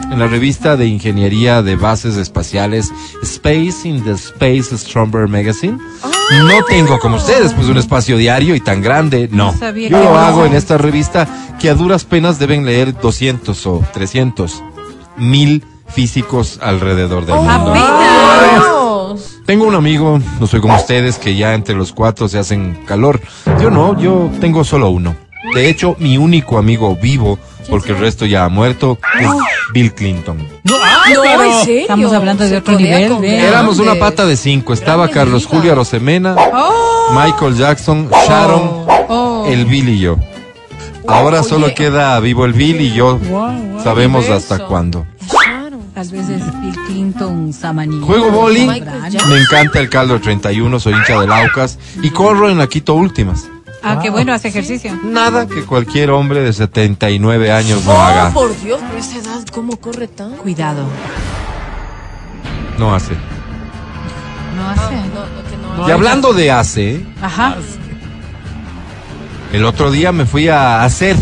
en 0.10 0.18
la 0.18 0.28
revista 0.28 0.78
de 0.78 0.88
ingeniería 0.88 1.61
de 1.61 1.76
bases 1.76 2.15
espaciales 2.15 2.90
Space 3.22 3.86
in 3.86 4.02
the 4.06 4.11
Space 4.11 4.74
Astronomer 4.74 5.28
Magazine. 5.28 5.78
No 6.42 6.64
tengo 6.66 7.00
como 7.00 7.18
ustedes, 7.18 7.54
pues 7.54 7.68
un 7.68 7.78
espacio 7.78 8.18
diario 8.18 8.56
y 8.56 8.60
tan 8.60 8.82
grande, 8.82 9.30
no. 9.32 9.54
Yo 9.60 9.90
lo 10.00 10.04
no. 10.04 10.18
hago 10.18 10.46
en 10.46 10.54
esta 10.54 10.78
revista 10.78 11.28
que 11.60 11.70
a 11.70 11.76
duras 11.76 12.06
penas 12.06 12.40
deben 12.40 12.66
leer 12.66 13.00
200 13.00 13.68
o 13.68 13.84
300 13.94 14.64
mil 15.18 15.64
físicos 15.88 16.60
alrededor 16.62 17.26
del 17.26 17.36
mundo. 17.36 17.74
Apenas. 17.74 18.74
Tengo 19.46 19.66
un 19.66 19.76
amigo, 19.76 20.20
no 20.40 20.48
soy 20.48 20.62
como 20.62 20.76
ustedes, 20.76 21.18
que 21.18 21.36
ya 21.36 21.54
entre 21.54 21.76
los 21.76 21.92
cuatro 21.92 22.28
se 22.28 22.40
hacen 22.40 22.80
calor. 22.86 23.22
Yo 23.62 23.70
no, 23.70 24.00
yo 24.00 24.32
tengo 24.40 24.64
solo 24.64 24.90
uno. 24.90 25.16
De 25.54 25.70
hecho, 25.70 25.96
mi 26.00 26.18
único 26.18 26.58
amigo 26.58 26.96
vivo, 26.96 27.38
porque 27.69 27.91
el 27.91 27.99
resto 27.99 28.26
ya 28.26 28.45
ha 28.45 28.49
muerto, 28.49 28.98
es 29.19 29.27
Bill 29.73 29.94
Clinton. 29.94 30.38
No, 30.64 30.76
ah, 30.81 31.03
No, 31.14 31.22
pero- 31.22 31.44
en 31.44 31.65
serio. 31.65 31.81
Estamos 31.81 32.14
hablando 32.14 32.48
de 32.48 32.57
otro 32.57 32.77
nivel. 32.77 33.23
Éramos 33.23 33.80
una 33.80 33.95
pata 33.95 34.26
de 34.26 34.38
cinco. 34.38 34.73
Estaba 34.73 35.07
Grande 35.07 35.14
Carlos 35.14 35.44
vida. 35.44 35.49
Julio 35.57 35.72
Arosemena, 35.73 36.35
Michael 37.14 37.56
Jackson, 37.56 38.10
Sharon, 38.27 38.85
Oh. 39.10 39.45
el 39.48 39.65
Bill 39.65 39.90
y 39.90 39.99
yo. 39.99 40.18
Ahora 41.07 41.41
Oye. 41.41 41.49
solo 41.49 41.73
queda 41.76 42.18
vivo 42.22 42.45
el 42.45 42.53
Bill 42.53 42.80
y 42.81 42.94
yo. 42.94 43.19
Sabemos 43.84 44.30
hasta 44.30 44.60
cuándo. 44.65 45.06
Claro. 45.30 45.77
Tal 45.94 46.07
vez 46.10 46.30
es 46.30 46.61
Bill 46.61 46.76
Clinton, 46.88 47.53
Samani. 47.53 47.99
Juego 48.02 48.31
Jackson. 48.31 48.68
Me 48.68 49.38
encanta 49.40 49.80
el 49.80 49.90
caldo 49.90 50.19
31, 50.19 50.80
soy 50.80 50.94
hincha 50.94 51.19
del 51.19 51.31
Aucas 51.31 51.77
y 52.02 52.10
corro 52.10 52.49
en 52.49 52.57
la 52.57 52.68
Quito 52.68 52.94
Últimas. 52.95 53.48
Ah, 53.84 54.00
qué 54.02 54.10
bueno, 54.10 54.34
hace 54.34 54.48
ejercicio. 54.48 54.98
Nada 55.04 55.46
que 55.48 55.64
cualquier 55.66 56.10
hombre 56.12 56.42
de 56.42 56.54
79 56.54 57.52
años 57.52 57.84
no 57.86 57.92
Oh, 57.92 58.00
haga. 58.02 58.30
por 58.32 58.58
Dios, 58.62 58.80
pero 58.88 58.98
esa 59.00 59.18
edad, 59.18 59.46
¿cómo 59.52 59.78
corre 59.78 60.08
tan? 60.08 60.32
Cuidado. 60.38 60.86
No 62.78 62.96
hace. 62.96 63.14
No 64.58 64.70
hace. 64.70 64.96
No, 64.96 65.20
no, 65.26 65.50
que 65.50 65.58
no. 65.82 65.88
Y 65.90 65.92
hablando 65.92 66.34
de 66.34 66.52
hace, 66.52 67.06
Ajá. 67.22 67.58
el 69.52 69.66
otro 69.66 69.92
día 69.92 70.12
me 70.12 70.26
fui 70.26 70.48
a 70.48 70.84
hacer 70.84 71.16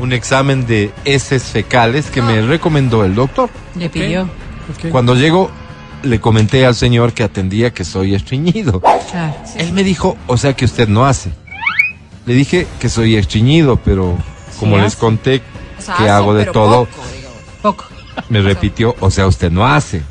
un 0.00 0.12
examen 0.12 0.66
de 0.66 0.92
heces 1.04 1.44
fecales 1.44 2.06
que 2.10 2.20
me 2.20 2.42
recomendó 2.42 3.04
el 3.04 3.14
doctor. 3.14 3.48
Le 3.76 3.88
pidió. 3.88 4.28
Cuando 4.90 5.14
llego, 5.14 5.50
le 6.02 6.20
comenté 6.20 6.66
al 6.66 6.74
señor 6.74 7.12
que 7.12 7.22
atendía 7.22 7.72
que 7.72 7.84
soy 7.84 8.14
estreñido. 8.14 8.80
Claro. 8.80 9.34
Él 9.56 9.72
me 9.72 9.84
dijo, 9.84 10.16
o 10.26 10.36
sea 10.36 10.54
que 10.54 10.64
usted 10.64 10.88
no 10.88 11.06
hace. 11.06 11.30
Le 12.26 12.34
dije 12.34 12.66
que 12.80 12.88
soy 12.88 13.16
estreñido, 13.16 13.76
pero 13.76 14.18
como 14.58 14.76
Sí 14.76 14.82
les 14.82 14.96
conté 14.96 15.42
O 15.78 15.82
sea, 15.82 15.96
que 15.96 16.02
hace, 16.02 16.10
hago 16.10 16.34
de 16.34 16.46
todo, 16.46 16.88
poco, 17.62 17.84
me 18.28 18.40
repitió, 18.40 18.96
o 19.00 19.10
sea, 19.10 19.26
usted 19.26 19.50
no 19.50 19.66
hace. 19.66 20.02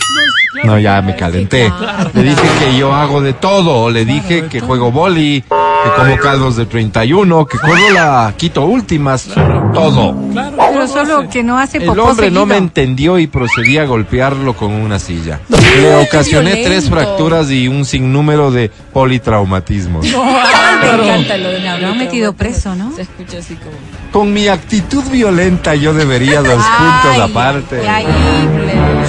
No, 0.63 0.79
ya 0.79 1.01
me 1.01 1.15
calenté. 1.15 1.71
claro. 1.77 2.11
Le 2.13 2.23
dije 2.23 2.41
que 2.59 2.77
yo 2.77 2.93
hago 2.93 3.21
de 3.21 3.33
todo. 3.33 3.89
Le 3.89 4.05
dije 4.05 4.47
que 4.47 4.61
juego 4.61 4.91
boli, 4.91 5.43
que 5.85 6.01
como 6.01 6.17
caldos 6.17 6.55
de 6.55 6.65
31, 6.65 7.45
que 7.45 7.57
corro 7.57 7.89
la 7.93 8.33
Quito 8.37 8.65
Últimas. 8.65 9.27
Todo. 9.73 10.15
Claro, 10.31 10.57
Pero 10.57 10.87
solo 10.87 11.17
hace. 11.19 11.29
que 11.29 11.43
no 11.43 11.57
hace 11.59 11.77
El 11.77 11.99
hombre 11.99 12.31
no 12.31 12.45
me 12.45 12.57
entendió 12.57 13.19
y 13.19 13.27
procedí 13.27 13.77
a 13.77 13.85
golpearlo 13.85 14.53
con 14.55 14.71
una 14.71 14.99
silla. 14.99 15.39
Le 15.49 15.95
ocasioné 15.95 16.53
violento. 16.55 16.69
tres 16.69 16.89
fracturas 16.89 17.51
y 17.51 17.67
un 17.67 17.85
sinnúmero 17.85 18.51
de 18.51 18.71
politraumatismos. 18.93 20.05
Ay, 20.15 20.97
me 20.97 21.03
encanta 21.07 21.37
lo 21.37 21.49
de 21.49 21.59
Le 21.59 21.69
habrán 21.69 21.97
metido 21.97 22.33
preso, 22.33 22.75
¿no? 22.75 22.91
Se 22.95 23.03
escucha 23.03 23.39
así 23.39 23.55
como. 23.55 23.75
Con 24.11 24.33
mi 24.33 24.47
actitud 24.47 25.03
violenta 25.11 25.75
yo 25.75 25.93
debería 25.93 26.41
dos 26.41 26.63
puntos 26.63 27.19
aparte. 27.21 27.81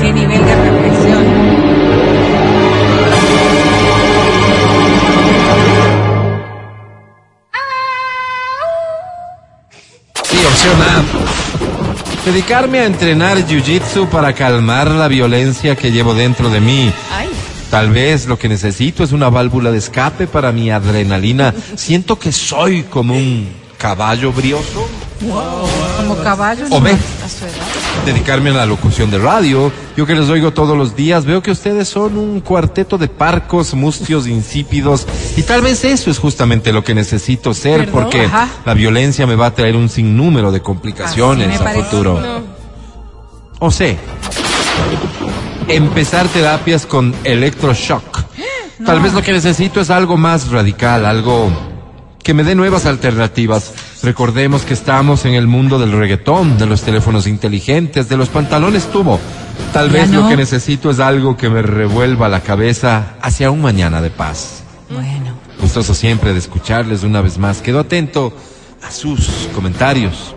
Qué 0.00 0.12
nivel 0.12 0.44
de 0.44 0.54
reflexión. 0.56 1.25
Dedicarme 12.24 12.80
a 12.80 12.86
entrenar 12.86 13.38
jiu-jitsu 13.46 14.08
para 14.08 14.32
calmar 14.32 14.90
la 14.90 15.06
violencia 15.06 15.76
que 15.76 15.92
llevo 15.92 16.14
dentro 16.14 16.50
de 16.50 16.60
mí. 16.60 16.92
Ay, 17.12 17.28
Tal 17.70 17.90
vez 17.90 18.26
lo 18.26 18.38
que 18.38 18.48
necesito 18.48 19.04
es 19.04 19.12
una 19.12 19.28
válvula 19.28 19.70
de 19.70 19.78
escape 19.78 20.26
para 20.26 20.52
mi 20.52 20.70
adrenalina. 20.70 21.54
Siento 21.76 22.18
que 22.18 22.32
soy 22.32 22.84
como 22.84 23.14
un 23.14 23.48
caballo 23.78 24.32
brioso. 24.32 24.88
Como 25.98 26.16
caballo. 26.22 26.66
A 27.24 27.28
su 27.28 27.44
edad. 27.44 27.75
Dedicarme 28.06 28.50
a 28.50 28.52
la 28.54 28.66
locución 28.66 29.10
de 29.10 29.18
radio. 29.18 29.72
Yo 29.96 30.06
que 30.06 30.14
les 30.14 30.28
oigo 30.30 30.52
todos 30.52 30.78
los 30.78 30.94
días, 30.94 31.24
veo 31.24 31.42
que 31.42 31.50
ustedes 31.50 31.88
son 31.88 32.16
un 32.16 32.40
cuarteto 32.40 32.98
de 32.98 33.08
parcos, 33.08 33.74
mustios, 33.74 34.28
insípidos. 34.28 35.08
Y 35.36 35.42
tal 35.42 35.60
vez 35.60 35.84
eso 35.84 36.08
es 36.08 36.18
justamente 36.18 36.72
lo 36.72 36.84
que 36.84 36.94
necesito 36.94 37.52
ser, 37.52 37.86
¿Perdón? 37.86 37.92
porque 37.92 38.26
Ajá. 38.26 38.48
la 38.64 38.74
violencia 38.74 39.26
me 39.26 39.34
va 39.34 39.46
a 39.46 39.54
traer 39.54 39.74
un 39.74 39.88
sinnúmero 39.88 40.52
de 40.52 40.62
complicaciones 40.62 41.60
a 41.60 41.68
futuro. 41.70 42.20
O 43.58 43.72
C. 43.72 43.98
Empezar 45.66 46.28
terapias 46.28 46.86
con 46.86 47.12
electroshock. 47.24 48.22
Tal 48.86 49.00
vez 49.00 49.14
lo 49.14 49.22
que 49.22 49.32
necesito 49.32 49.80
es 49.80 49.90
algo 49.90 50.16
más 50.16 50.52
radical, 50.52 51.06
algo 51.06 51.50
que 52.26 52.34
me 52.34 52.42
dé 52.42 52.56
nuevas 52.56 52.86
alternativas. 52.86 53.72
Recordemos 54.02 54.62
que 54.62 54.74
estamos 54.74 55.24
en 55.26 55.34
el 55.34 55.46
mundo 55.46 55.78
del 55.78 55.92
reggaetón, 55.92 56.58
de 56.58 56.66
los 56.66 56.82
teléfonos 56.82 57.28
inteligentes, 57.28 58.08
de 58.08 58.16
los 58.16 58.30
pantalones 58.30 58.90
tubo. 58.90 59.20
Tal 59.72 59.92
Ya 59.92 60.00
vez 60.00 60.10
lo 60.10 60.28
que 60.28 60.36
necesito 60.36 60.90
es 60.90 60.98
algo 60.98 61.36
que 61.36 61.48
me 61.48 61.62
revuelva 61.62 62.28
la 62.28 62.40
cabeza 62.40 63.14
hacia 63.22 63.52
un 63.52 63.62
mañana 63.62 64.02
de 64.02 64.10
paz. 64.10 64.64
Bueno. 64.90 65.38
Gustoso 65.60 65.94
siempre 65.94 66.32
de 66.32 66.40
escucharles 66.40 67.04
una 67.04 67.20
vez 67.20 67.38
más. 67.38 67.62
Quedo 67.62 67.78
atento 67.78 68.36
a 68.82 68.90
sus 68.90 69.48
comentarios. 69.54 70.34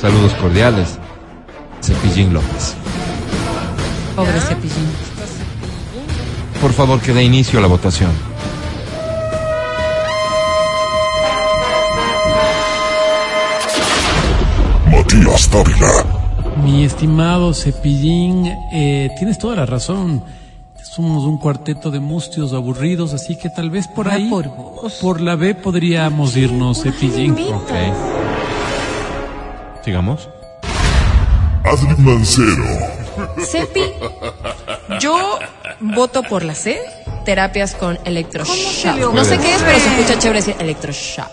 Saludos 0.00 0.32
cordiales. 0.34 0.98
Cepillín 1.84 2.34
López. 2.34 2.74
Pobre 4.16 4.40
cepillín. 4.40 4.88
Por 6.60 6.72
favor, 6.72 7.00
que 7.00 7.12
dé 7.12 7.22
inicio 7.22 7.60
a 7.60 7.62
la 7.62 7.68
votación. 7.68 8.31
Matías 15.14 15.50
Dávila. 15.50 16.04
Mi 16.64 16.84
estimado 16.84 17.52
Cepillín, 17.54 18.46
eh, 18.72 19.10
tienes 19.18 19.38
toda 19.38 19.56
la 19.56 19.66
razón. 19.66 20.24
Somos 20.82 21.24
un 21.24 21.38
cuarteto 21.38 21.90
de 21.90 22.00
mustios 22.00 22.52
aburridos, 22.52 23.12
así 23.14 23.36
que 23.36 23.48
tal 23.50 23.70
vez 23.70 23.86
por 23.88 24.08
Ah, 24.08 24.14
ahí, 24.14 24.30
por 25.00 25.20
la 25.20 25.36
B 25.36 25.54
podríamos 25.54 26.36
irnos, 26.36 26.82
Cepillín. 26.82 27.32
Ok. 27.32 27.70
Sigamos. 29.84 30.28
Adri 31.64 31.94
Mancero. 31.98 32.64
Cepi, 33.46 33.82
yo 35.00 35.38
voto 35.80 36.22
por 36.22 36.42
la 36.44 36.54
C. 36.54 36.78
Terapias 37.24 37.74
con 37.74 37.98
electroshock. 38.04 38.96
le 38.96 39.00
No 39.12 39.24
sé 39.24 39.38
qué 39.38 39.54
es, 39.54 39.62
pero 39.62 39.78
se 39.78 39.88
escucha 39.94 40.18
chévere 40.18 40.40
decir 40.40 40.56
electroshock. 40.58 41.28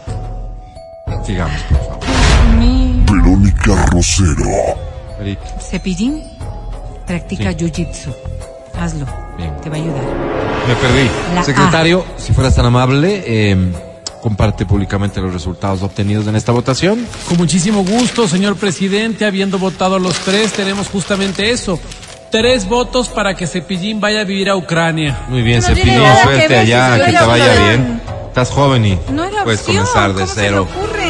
Sigamos, 1.25 1.61
por 1.63 1.77
favor. 1.79 1.88
Mi 1.88 1.88
Rosero. 3.75 4.77
Eric, 5.21 5.39
cepillín 5.69 6.23
practica 7.05 7.51
Sí. 7.51 7.57
jiu-jitsu. 7.57 8.13
Hazlo. 8.79 9.05
Bien. 9.37 9.51
Te 9.61 9.69
va 9.69 9.75
a 9.75 9.79
ayudar. 9.79 10.03
Me 10.67 10.75
perdí. 10.75 11.09
La 11.35 11.43
Secretario, 11.43 12.05
si 12.17 12.33
fueras 12.33 12.55
tan 12.55 12.65
amable, 12.65 13.23
eh, 13.25 13.57
comparte 14.21 14.65
públicamente 14.65 15.19
los 15.21 15.33
resultados 15.33 15.81
obtenidos 15.81 16.27
en 16.27 16.35
esta 16.35 16.51
votación. 16.51 17.05
Con 17.27 17.37
muchísimo 17.37 17.83
gusto, 17.83 18.27
señor 18.27 18.55
presidente, 18.57 19.25
habiendo 19.25 19.57
votado 19.59 19.97
los 19.99 20.15
tres, 20.19 20.53
tenemos 20.53 20.87
justamente 20.89 21.51
eso. 21.51 21.79
Tres 22.31 22.67
votos 22.69 23.09
para 23.09 23.33
que 23.35 23.47
Cepillín 23.47 23.99
vaya 23.99 24.21
a 24.21 24.23
vivir 24.23 24.49
a 24.49 24.55
Ucrania. 24.55 25.21
Muy 25.29 25.41
bien, 25.41 25.61
No 25.61 25.67
Cepillín, 25.67 25.99
suerte 26.23 26.57
allá, 26.57 27.05
que 27.05 27.11
te 27.11 27.25
vaya 27.25 27.53
bien. 27.67 28.01
Estás 28.27 28.51
joven 28.51 28.85
y 28.85 28.99
No 29.11 29.23
puedes 29.43 29.61
opción, 29.61 29.77
comenzar 29.85 30.09
de 30.13 30.21
¿cómo 30.21 30.27
se 30.27 30.41
le 30.41 30.47
cero. 30.47 30.67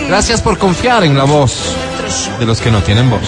Gracias 0.09 0.41
por 0.41 0.57
confiar 0.57 1.03
en 1.03 1.15
la 1.15 1.23
voz 1.23 1.75
de 2.39 2.45
los 2.47 2.59
que 2.59 2.71
no 2.71 2.81
tienen 2.81 3.11
voz. 3.11 3.21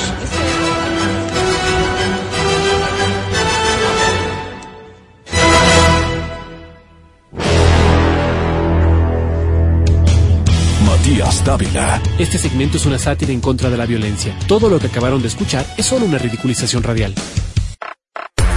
Matías 10.84 11.46
Dávila. 11.46 12.02
Este 12.18 12.40
segmento 12.40 12.78
es 12.78 12.88
una 12.88 12.98
sátira 12.98 13.32
en 13.32 13.42
contra 13.42 13.70
de 13.70 13.78
la 13.78 13.86
violencia. 13.86 14.36
Todo 14.48 14.68
lo 14.68 14.80
que 14.80 14.88
acabaron 14.88 15.22
de 15.22 15.28
escuchar 15.28 15.64
es 15.78 15.86
solo 15.86 16.08
una 16.08 16.18
ridiculización 16.18 16.82
radial. 16.82 17.14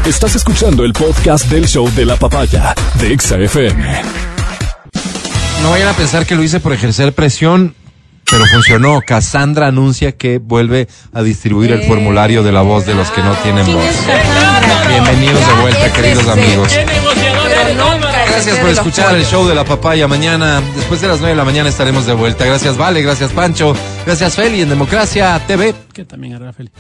Estás 0.06 0.34
escuchando 0.34 0.86
el 0.86 0.94
podcast 0.94 1.50
del 1.50 1.68
show 1.68 1.90
de 1.94 2.06
la 2.06 2.16
papaya 2.16 2.74
de 2.98 3.12
Exa 3.12 3.36
FM. 3.36 3.84
No 5.60 5.70
vayan 5.70 5.88
a 5.88 5.92
pensar 5.92 6.24
que 6.24 6.36
lo 6.36 6.42
hice 6.42 6.58
por 6.58 6.72
ejercer 6.72 7.12
presión, 7.12 7.74
pero 8.34 8.46
funcionó. 8.46 9.00
Cassandra 9.00 9.68
anuncia 9.68 10.12
que 10.12 10.38
vuelve 10.38 10.88
a 11.12 11.22
distribuir 11.22 11.70
el 11.70 11.82
formulario 11.84 12.42
de 12.42 12.50
la 12.50 12.62
voz 12.62 12.84
de 12.84 12.92
los 12.94 13.08
que 13.12 13.22
no 13.22 13.32
tienen 13.36 13.64
¿Quién 13.64 13.76
voz. 13.76 13.86
Bienvenidos 14.88 15.46
de 15.46 15.62
vuelta, 15.62 15.92
queridos 15.92 16.28
amigos. 16.28 16.76
Gracias 18.28 18.58
por 18.58 18.70
escuchar 18.70 19.14
el 19.14 19.24
show 19.24 19.46
de 19.46 19.54
la 19.54 19.64
papaya. 19.64 20.08
Mañana, 20.08 20.60
después 20.74 21.00
de 21.00 21.06
las 21.06 21.20
9 21.20 21.30
de 21.30 21.36
la 21.36 21.44
mañana, 21.44 21.68
estaremos 21.68 22.06
de 22.06 22.14
vuelta. 22.14 22.44
Gracias, 22.44 22.76
Vale. 22.76 23.02
Gracias, 23.02 23.30
Pancho. 23.30 23.72
Gracias, 24.04 24.34
Feli, 24.34 24.62
en 24.62 24.68
Democracia 24.68 25.40
TV. 25.46 25.72
Que 25.92 26.04
también 26.04 26.34
era 26.34 26.52
feliz. 26.52 26.72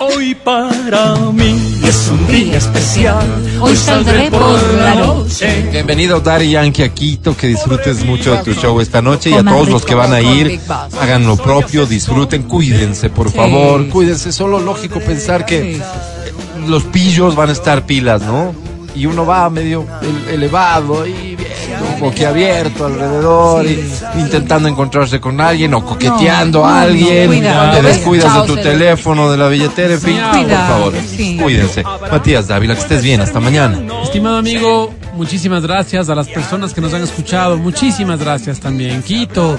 Hoy 0.00 0.34
para 0.34 1.16
mí 1.32 1.80
es 1.84 2.08
un 2.12 2.26
día 2.28 2.58
especial. 2.58 3.26
Hoy 3.60 3.74
saldré 3.76 4.30
por 4.30 4.62
la 4.74 4.94
noche. 4.94 5.68
Bienvenido 5.72 6.20
Daddy 6.20 6.50
Yankee 6.52 6.82
a 6.84 6.88
Quito, 6.94 7.36
que 7.36 7.48
disfrutes 7.48 8.04
mucho 8.04 8.32
de 8.36 8.42
tu 8.44 8.52
show 8.54 8.80
esta 8.80 9.02
noche 9.02 9.30
y 9.30 9.34
a 9.34 9.42
todos 9.42 9.68
los 9.68 9.84
que 9.84 9.94
van 9.94 10.12
a 10.12 10.20
ir, 10.20 10.60
hagan 11.00 11.26
lo 11.26 11.36
propio, 11.36 11.84
disfruten, 11.86 12.42
cuídense 12.44 13.10
por 13.10 13.30
Sí. 13.30 13.36
favor, 13.36 13.88
cuídense, 13.88 14.30
solo 14.32 14.60
lógico 14.60 15.00
pensar 15.00 15.44
que 15.44 15.80
los 16.68 16.84
pillos 16.84 17.34
van 17.34 17.48
a 17.48 17.52
estar 17.52 17.84
pilas, 17.86 18.22
¿no? 18.22 18.54
Y 18.94 19.06
uno 19.06 19.26
va 19.26 19.48
medio 19.50 19.84
el- 20.02 20.34
elevado 20.34 21.06
y 21.06 21.27
boquiabierto 22.00 22.86
alrededor, 22.86 23.66
y 23.66 23.80
intentando 24.18 24.68
encontrarse 24.68 25.20
con 25.20 25.40
alguien 25.40 25.74
o 25.74 25.84
coqueteando 25.84 26.60
No, 26.60 26.66
a 26.66 26.82
alguien, 26.82 27.26
cuidado. 27.28 27.76
te 27.76 27.82
descuidas 27.82 28.34
de 28.34 28.46
tu 28.46 28.56
teléfono, 28.56 29.30
de 29.30 29.36
la 29.36 29.48
billetera, 29.48 29.94
en 29.94 30.00
fin, 30.00 30.18
por 30.18 30.50
favor, 30.50 30.94
sí. 31.06 31.38
cuídense. 31.40 31.82
Matías 32.10 32.48
Dávila, 32.48 32.74
que 32.74 32.80
estés 32.80 33.02
bien, 33.02 33.20
hasta 33.20 33.40
mañana. 33.40 33.80
Estimado 34.02 34.36
amigo, 34.36 34.92
muchísimas 35.14 35.62
gracias 35.62 36.08
a 36.08 36.14
las 36.14 36.28
personas 36.28 36.72
que 36.72 36.80
nos 36.80 36.92
han 36.94 37.02
escuchado. 37.02 37.56
Muchísimas 37.58 38.20
gracias 38.20 38.60
también. 38.60 39.02
Quito, 39.02 39.58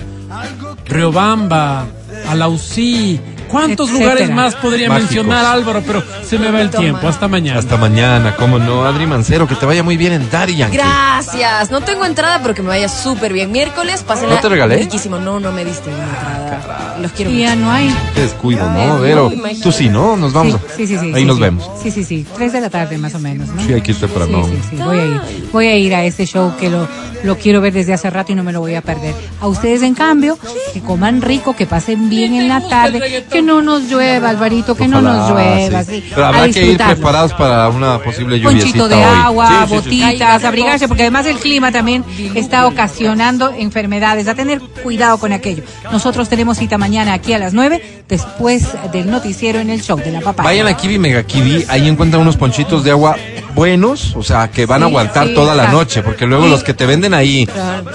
Riobamba, 0.86 1.86
Alausí. 2.30 3.20
¿Cuántos 3.50 3.90
Etcétera. 3.90 4.12
lugares 4.14 4.30
más 4.36 4.56
podría 4.56 4.90
Mágicos. 4.90 5.12
mencionar 5.16 5.46
Álvaro? 5.46 5.84
Pero 5.86 6.04
se 6.24 6.38
me 6.40 6.52
va 6.52 6.62
el 6.62 6.70
tiempo. 6.70 7.08
Hasta 7.08 7.28
mañana. 7.28 7.60
Hasta 7.60 7.78
mañana, 7.78 8.36
cómo 8.38 8.60
no, 8.60 8.86
Adri 8.86 9.06
Mancero, 9.08 9.48
que 9.48 9.56
te 9.56 9.66
vaya 9.66 9.84
muy 9.84 9.98
bien 9.98 10.14
en 10.14 10.30
Daddy 10.30 10.56
Yankee. 10.56 10.78
Gracias. 10.78 11.72
No 11.72 11.82
tengo 11.82 12.06
entrada, 12.06 12.40
pero 12.42 12.54
que 12.54 12.62
me 12.62 12.70
vaya 12.70 12.88
súper 12.90 13.34
bien. 13.34 13.52
Miércoles, 13.52 14.04
pásenla 14.04 14.36
¿No 14.36 14.42
te 14.42 14.50
regalé? 14.50 14.78
Riquísimo. 14.78 15.18
No, 15.20 15.40
no 15.40 15.52
me 15.52 15.66
diste 15.66 15.90
una 15.90 16.04
entrada. 16.04 16.98
Los 17.02 17.12
quiero 17.14 17.32
Y 17.32 17.40
ya 17.42 17.50
mucho. 17.56 17.62
no 17.62 17.72
hay. 17.72 17.96
Qué 18.14 18.22
descuido, 18.22 18.70
¿no? 18.70 18.86
no, 18.88 19.00
Vero, 19.00 19.32
tú 19.64 19.72
sí, 19.72 19.90
¿no? 19.90 20.16
Nos 20.18 20.34
vamos. 20.34 20.60
Sí, 20.76 20.86
sí, 20.86 20.98
sí. 20.98 21.08
Ahí 21.14 21.22
sí, 21.22 21.26
nos 21.26 21.38
sí. 21.38 21.42
vemos. 21.42 21.70
Sí, 21.82 21.92
sí, 21.92 22.04
sí. 22.04 22.26
Tres 22.36 22.54
de 22.54 22.62
la 22.62 22.70
tarde 22.70 22.98
más 22.98 23.16
o 23.16 23.20
menos, 23.20 23.48
¿no? 23.50 23.64
Sí, 23.66 23.74
hay 23.74 23.82
que 23.82 23.92
ir 23.92 24.00
temprano. 24.00 24.44
Sí, 24.46 24.52
sí, 24.52 24.68
sí. 24.72 24.84
Voy 24.84 25.00
a 25.00 25.06
ir. 25.06 25.22
Voy 25.52 25.68
a 25.68 25.76
ir 25.78 25.96
a 25.96 26.04
este 26.04 26.26
show 26.26 26.54
que 26.60 26.70
lo, 26.70 26.88
lo 27.24 27.38
quiero 27.38 27.62
ver 27.62 27.74
desde 27.74 27.94
hace 27.94 28.10
rato 28.10 28.32
y 28.32 28.36
no 28.36 28.44
me 28.44 28.52
lo 28.52 28.60
voy 28.60 28.76
a 28.76 28.82
perder. 28.82 29.16
A 29.40 29.48
ustedes, 29.48 29.82
en 29.82 29.96
cambio, 29.96 30.38
que 30.74 30.82
coman 30.82 31.22
rico, 31.22 31.56
que 31.56 31.66
pasen 31.66 32.10
bien 32.10 32.34
en 32.34 32.48
la 32.50 32.62
tarde, 32.68 33.26
que 33.32 33.39
no 33.42 33.62
nos 33.62 33.84
llueva, 33.90 34.30
Alvarito, 34.30 34.76
que 34.76 34.88
no 34.88 35.02
nos 35.02 35.30
Ojalá, 35.30 35.56
llueva. 35.60 35.84
sí. 35.84 36.02
sí. 36.02 36.10
Pero 36.14 36.26
habrá 36.26 36.50
que 36.50 36.66
ir 36.66 36.78
preparados 36.78 37.34
para 37.34 37.68
una 37.70 38.00
posible 38.00 38.40
lluviecita 38.40 38.80
Ponchito 38.80 38.88
de 38.90 38.96
hoy. 38.96 39.02
agua, 39.04 39.48
Sí, 39.48 39.56
sí, 39.56 39.68
sí. 39.68 39.76
botitas, 39.76 40.44
abrigarse, 40.44 40.88
porque 40.88 41.04
además 41.04 41.26
el 41.26 41.38
clima 41.38 41.72
también 41.72 42.04
está 42.36 42.68
ocasionando 42.68 43.52
enfermedades. 43.58 44.28
A 44.28 44.36
tener 44.36 44.60
cuidado 44.60 45.18
con 45.18 45.32
aquello. 45.34 45.64
Nosotros 45.92 46.30
tenemos 46.30 46.58
cita 46.58 46.78
mañana 46.78 47.14
aquí 47.14 47.34
a 47.34 47.40
las 47.40 47.54
9, 47.54 48.04
después 48.08 48.68
del 48.92 49.10
noticiero 49.10 49.60
en 49.60 49.70
el 49.70 49.82
show 49.82 49.98
de 49.98 50.12
la 50.12 50.22
papá. 50.22 50.44
Vayan 50.44 50.68
a 50.68 50.76
Kiwi 50.76 51.00
Mega 51.00 51.24
Kiwi, 51.24 51.66
ahí 51.70 51.88
encuentran 51.88 52.22
unos 52.22 52.38
ponchitos 52.38 52.84
de 52.84 52.92
agua 52.92 53.16
buenos, 53.60 54.16
o 54.16 54.24
sea, 54.24 54.50
que 54.50 54.66
van 54.66 54.84
a 54.84 54.86
aguantar 54.86 55.28
sí, 55.28 55.34
toda 55.34 55.54
la 55.54 55.68
noche, 55.68 56.02
porque 56.02 56.26
luego 56.26 56.46
Sí. 56.46 56.50
los 56.52 56.64
que 56.64 56.74
te 56.74 56.86
venden 56.86 57.14
ahí 57.14 57.46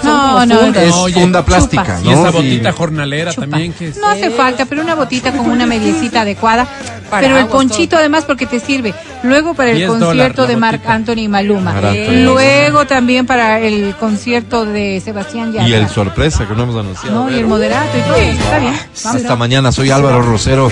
No, 0.03 0.45
no, 0.45 0.61
no. 0.71 0.79
es 0.79 0.93
Oye, 0.93 1.13
funda 1.15 1.43
plástica. 1.43 1.99
¿no? 2.03 2.09
Y 2.11 2.13
esa 2.13 2.29
Sí. 2.29 2.37
botita 2.37 2.71
jornalera 2.71 3.31
Chupa. 3.31 3.47
también 3.47 3.73
que 3.73 3.87
es- 3.87 3.97
No 3.97 4.07
hace 4.07 4.29
falta, 4.29 4.65
pero 4.65 4.83
una 4.83 4.93
botita 4.93 5.31
con 5.31 5.49
una 5.49 5.65
mediecita 5.65 6.21
adecuada. 6.21 6.67
Para 7.09 7.27
pero 7.27 7.37
el 7.39 7.47
ponchito 7.47 7.95
además 7.97 8.25
porque 8.25 8.45
te 8.47 8.59
sirve. 8.59 8.93
Luego 9.23 9.53
para 9.55 9.71
el 9.71 9.77
10 9.77 9.89
concierto 9.89 10.45
de 10.47 10.55
Marc. 10.57 10.85
Anthony 10.87 11.19
y 11.21 11.27
Maluma. 11.27 11.73
Luego 12.11 12.85
también 12.85 13.25
para 13.25 13.59
el 13.59 13.95
concierto 13.99 14.65
de 14.65 15.01
Sebastián 15.03 15.51
Yatra. 15.51 15.67
Y 15.67 15.73
el 15.73 15.89
sorpresa 15.89 16.47
que 16.47 16.53
no 16.55 16.63
hemos 16.63 16.75
anunciado. 16.75 17.25
No, 17.25 17.31
y 17.31 17.39
el 17.39 17.47
moderato 17.47 17.97
y 17.97 18.01
todo. 18.01 18.15
Está 18.15 18.59
bien. 18.59 18.73
Vamos. 19.03 19.21
Hasta 19.21 19.35
mañana, 19.35 19.71
soy 19.71 19.89
Álvaro 19.91 20.21
Rosero, 20.21 20.69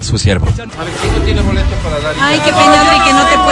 su 0.00 0.18
siervo. 0.18 0.46
Ay, 2.20 2.40
qué 2.44 2.50
pena 2.52 2.80
Adri, 2.80 3.04
que 3.04 3.12
no 3.12 3.24
te 3.26 3.36
puedas 3.38 3.51